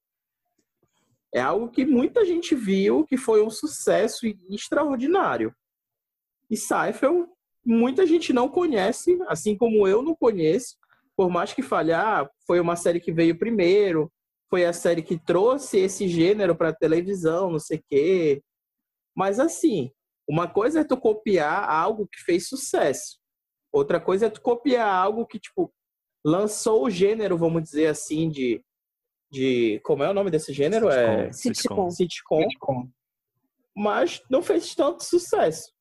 É 1.34 1.40
algo 1.40 1.70
que 1.70 1.86
muita 1.86 2.26
gente 2.26 2.56
viu 2.56 3.06
que 3.06 3.18
foi 3.18 3.44
um 3.44 3.50
sucesso 3.50 4.26
extraordinário. 4.50 5.54
E 6.50 6.56
Seinfeld, 6.56 7.28
muita 7.66 8.06
gente 8.06 8.32
não 8.32 8.48
conhece, 8.48 9.20
assim 9.28 9.56
como 9.58 9.88
eu 9.88 10.02
não 10.02 10.16
conheço, 10.16 10.78
por 11.16 11.30
mais 11.30 11.54
que 11.54 11.62
falhar, 11.62 12.26
ah, 12.26 12.30
foi 12.46 12.60
uma 12.60 12.76
série 12.76 13.00
que 13.00 13.12
veio 13.12 13.38
primeiro, 13.38 14.12
foi 14.50 14.66
a 14.66 14.72
série 14.72 15.02
que 15.02 15.18
trouxe 15.18 15.80
esse 15.80 16.08
gênero 16.08 16.56
para 16.56 16.74
televisão, 16.74 17.52
não 17.52 17.60
sei 17.60 17.80
o 17.80 17.84
quê. 17.90 18.44
Mas 19.16 19.40
assim, 19.40 19.92
uma 20.28 20.48
coisa 20.48 20.82
é 20.82 20.84
tu 20.84 20.98
copiar 20.98 21.70
algo 21.70 22.08
que 22.08 22.20
fez 22.22 22.48
sucesso. 22.48 23.18
Outra 23.72 24.00
coisa 24.00 24.28
é 24.28 24.30
tu 24.30 24.42
copiar 24.42 24.88
algo 24.88 25.26
que, 25.26 25.40
tipo, 25.40 25.74
lançou 26.26 26.86
o 26.86 26.90
gênero, 26.90 27.38
vamos 27.38 27.64
dizer 27.64 27.88
assim, 27.88 28.30
de. 28.30 28.64
de 29.32 29.80
como 29.84 30.04
é 30.04 30.10
o 30.10 30.14
nome 30.14 30.30
desse 30.32 30.52
gênero? 30.52 30.88
Sitcom. 30.88 30.98
É 31.00 31.32
Sitcom. 31.32 31.92
sitcom. 31.92 32.42
Sitcom. 32.42 32.90
Mas 33.76 34.22
não 34.30 34.42
fez 34.42 34.74
tanto 34.76 35.04
sucesso. 35.04 35.72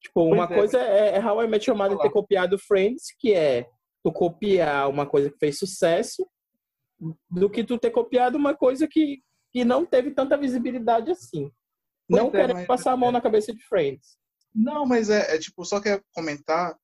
Tipo, 0.00 0.22
uma 0.22 0.46
Pois 0.46 0.50
é. 0.50 0.54
coisa 0.54 0.78
é, 0.80 1.16
é 1.16 1.24
How 1.24 1.44
I 1.44 1.48
Met 1.48 1.68
Your 1.68 1.76
Mother 1.76 1.98
ter 1.98 2.10
copiado 2.10 2.58
Friends, 2.58 3.14
que 3.18 3.34
é 3.34 3.68
tu 4.02 4.12
copiar 4.12 4.88
uma 4.88 5.06
coisa 5.06 5.30
que 5.30 5.38
fez 5.38 5.58
sucesso, 5.58 6.26
do 7.30 7.50
que 7.50 7.64
tu 7.64 7.78
ter 7.78 7.90
copiado 7.90 8.36
uma 8.36 8.54
coisa 8.54 8.88
que, 8.88 9.22
que 9.52 9.64
não 9.64 9.84
teve 9.84 10.12
tanta 10.12 10.36
visibilidade 10.36 11.10
assim. 11.10 11.50
Pois 12.08 12.22
não 12.22 12.28
é, 12.28 12.32
quero 12.32 12.54
mas- 12.54 12.66
passar 12.66 12.92
a 12.92 12.96
mão 12.96 13.12
na 13.12 13.20
cabeça 13.20 13.52
de 13.54 13.62
Friends. 13.64 14.16
Não, 14.54 14.86
mas 14.86 15.10
é, 15.10 15.34
é, 15.34 15.38
tipo, 15.38 15.64
só 15.64 15.80
quero 15.80 16.02
comentar 16.14 16.76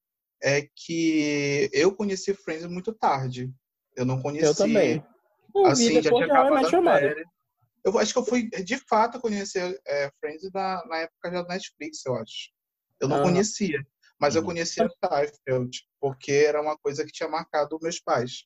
é 0.43 0.69
que 0.77 1.71
eu 1.73 1.95
conheci 1.95 2.35
Friends 2.35 2.67
muito 2.67 2.93
tarde. 2.93 3.51
Eu 3.97 4.05
não 4.05 4.21
conheci. 4.21 4.45
Eu 4.47 4.55
também. 4.55 5.05
Eu 5.55 5.67
Assim, 5.67 6.03
já 6.03 6.11
tinha 6.11 6.27
I 6.27 6.31
acabado 6.31 6.67
a 6.67 6.71
série. 7.01 7.25
Eu 7.85 7.99
acho 7.99 8.13
que 8.13 8.19
eu 8.19 8.25
fui, 8.25 8.49
de 8.51 8.77
fato, 8.79 9.21
conhecer 9.21 9.81
é, 9.87 10.11
Friends 10.21 10.51
na, 10.53 10.85
na 10.87 10.99
época 10.99 11.31
já 11.31 11.43
da 11.43 11.49
Netflix, 11.55 12.05
eu 12.05 12.15
acho. 12.17 12.51
Eu 13.01 13.09
não 13.09 13.19
Ah. 13.19 13.23
conhecia, 13.23 13.79
mas 14.19 14.35
eu 14.35 14.41
Uhum. 14.43 14.49
conhecia 14.49 14.89
Seinfeld, 15.03 15.83
porque 16.01 16.33
era 16.33 16.61
uma 16.61 16.77
coisa 16.79 17.05
que 17.05 17.13
tinha 17.13 17.29
marcado 17.29 17.79
meus 17.83 18.01
pais, 18.01 18.45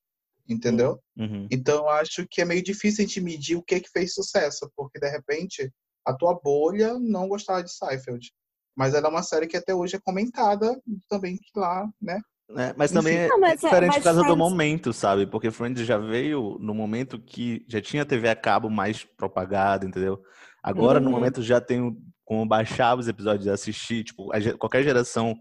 entendeu? 0.48 1.00
Uhum. 1.16 1.46
Então, 1.50 1.78
eu 1.84 1.88
acho 1.88 2.26
que 2.28 2.40
é 2.40 2.44
meio 2.44 2.62
difícil 2.62 3.04
a 3.04 3.06
gente 3.06 3.20
medir 3.20 3.56
o 3.56 3.62
que 3.62 3.80
que 3.80 3.90
fez 3.90 4.12
sucesso, 4.14 4.70
porque, 4.76 4.98
de 4.98 5.08
repente, 5.08 5.72
a 6.08 6.14
tua 6.14 6.38
bolha 6.42 6.98
não 6.98 7.28
gostava 7.28 7.62
de 7.62 7.70
Seinfeld. 7.72 8.32
Mas 8.76 8.94
ela 8.94 9.08
é 9.08 9.10
uma 9.10 9.22
série 9.22 9.46
que 9.46 9.56
até 9.56 9.74
hoje 9.74 9.96
é 9.96 10.00
comentada 10.00 10.80
também 11.08 11.36
que 11.36 11.50
lá, 11.58 11.88
né? 12.00 12.20
É, 12.56 12.72
mas 12.78 12.90
Enfim. 12.90 13.00
também 13.00 13.16
é, 13.18 13.28
Não, 13.28 13.38
mas 13.40 13.50
é 13.50 13.52
é- 13.52 13.56
diferente 13.56 13.88
mas 13.88 13.96
por 13.98 14.04
causa 14.04 14.20
do 14.20 14.26
Friends- 14.26 14.38
momento, 14.50 14.92
sabe? 14.92 15.26
Porque 15.26 15.50
Friends 15.50 15.84
já 15.84 15.98
veio 15.98 16.56
no 16.60 16.72
momento 16.74 17.20
que 17.20 17.64
já 17.68 17.80
tinha 17.80 18.06
TV 18.06 18.28
a 18.30 18.36
cabo 18.36 18.70
mais 18.70 19.04
propagada, 19.04 19.84
entendeu? 19.86 20.22
Agora, 20.62 20.98
no 20.98 21.06
Uhum. 21.06 21.12
momento, 21.12 21.42
já 21.42 21.60
tem 21.60 21.94
como 22.24 22.46
baixar 22.46 22.96
os 22.96 23.06
episódios 23.06 23.46
e 23.46 23.50
assistir. 23.50 24.04
Tipo, 24.04 24.32
a 24.32 24.38
qualquer 24.56 24.82
geração 24.82 25.34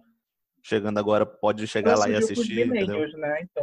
chegando 0.64 0.98
agora 0.98 1.26
pode 1.26 1.65
chegar 1.68 1.98
lá 1.98 2.10
e 2.10 2.15
assistir, 2.15 2.68
né? 2.68 2.81
Então, 2.81 2.99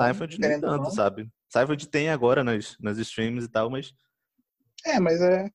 Seinfeld 0.00 0.40
nem 0.40 0.60
tanto, 0.60 0.84
não. 0.84 0.90
sabe? 0.90 1.28
Seinfeld 1.50 1.86
tem 1.88 2.08
agora 2.08 2.42
nas, 2.42 2.76
nas 2.80 2.96
streams 2.98 3.44
e 3.44 3.48
tal, 3.48 3.68
mas 3.68 3.92
É, 4.86 4.98
mas 5.00 5.20
é. 5.20 5.50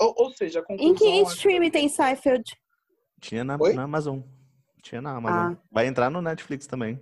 Ou, 0.00 0.14
ou 0.16 0.30
seja, 0.32 0.64
a 0.68 0.74
Em 0.74 0.94
que 0.94 1.04
é- 1.04 1.22
stream 1.22 1.70
tem 1.70 1.88
Seinfeld? 1.88 2.44
tinha 3.20 3.42
na, 3.44 3.56
na 3.58 3.82
Amazon. 3.82 4.20
Tinha 4.82 5.02
na 5.02 5.16
Amazon. 5.16 5.54
Ah. 5.54 5.62
Vai 5.72 5.86
entrar 5.86 6.08
no 6.10 6.22
Netflix 6.22 6.66
também. 6.66 7.00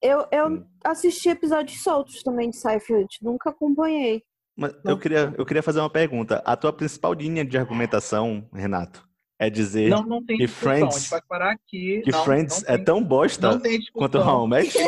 Eu, 0.00 0.26
eu 0.30 0.48
Hum. 0.48 0.66
assisti 0.84 1.30
episódios 1.30 1.82
soltos 1.82 2.22
também 2.22 2.50
de 2.50 2.56
Seinfeld. 2.56 3.08
Nunca 3.22 3.48
acompanhei. 3.50 4.22
Mas 4.54 4.72
Não. 4.84 4.92
eu 4.92 4.98
queria, 4.98 5.34
eu 5.36 5.46
queria 5.46 5.62
fazer 5.62 5.80
uma 5.80 5.88
pergunta. 5.90 6.42
A 6.44 6.54
tua 6.56 6.72
principal 6.72 7.12
linha 7.14 7.44
de 7.44 7.56
argumentação, 7.56 8.46
Renato, 8.52 9.08
é 9.38 9.50
dizer 9.50 9.88
Não, 9.90 10.04
não 10.04 10.24
Que. 10.24 10.46
Friends- 10.46 11.12
aqui. 11.12 12.02
que 12.02 12.10
não, 12.10 12.24
Friends 12.24 12.62
é 12.66 12.76
tem, 12.76 12.84
tão 12.84 13.02
bosta 13.02 13.60
quanto 13.92 14.18
How 14.18 14.46
I 14.46 14.48
Met? 14.50 14.78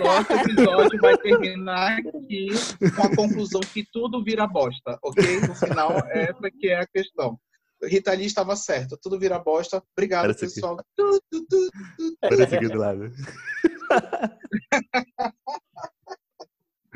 Nosso, 0.00 0.32
episódio 0.32 1.00
vai 1.00 1.16
terminar 1.18 1.98
aqui 1.98 2.48
com 2.96 3.02
a 3.02 3.14
conclusão 3.16 3.60
que 3.60 3.84
tudo 3.92 4.22
vira 4.24 4.46
bosta, 4.46 4.98
ok? 5.02 5.40
No 5.40 5.54
final, 5.54 5.92
essa 6.10 6.50
que 6.50 6.68
é 6.68 6.80
a 6.80 6.86
questão. 6.86 7.38
Rita 7.84 8.12
Lee 8.14 8.26
estava 8.26 8.54
certa, 8.54 8.96
tudo 9.02 9.18
vira 9.18 9.38
bosta. 9.40 9.82
Obrigado, 9.96 10.22
Parece 10.22 10.44
aqui. 10.44 10.54
pessoal. 10.54 10.76
Tu, 10.96 11.20
tu, 11.30 11.46
tu, 11.48 11.70
tu. 11.96 12.16
Parece 12.20 12.54
aqui 12.54 12.68
do 12.68 12.78
lado. 12.78 13.10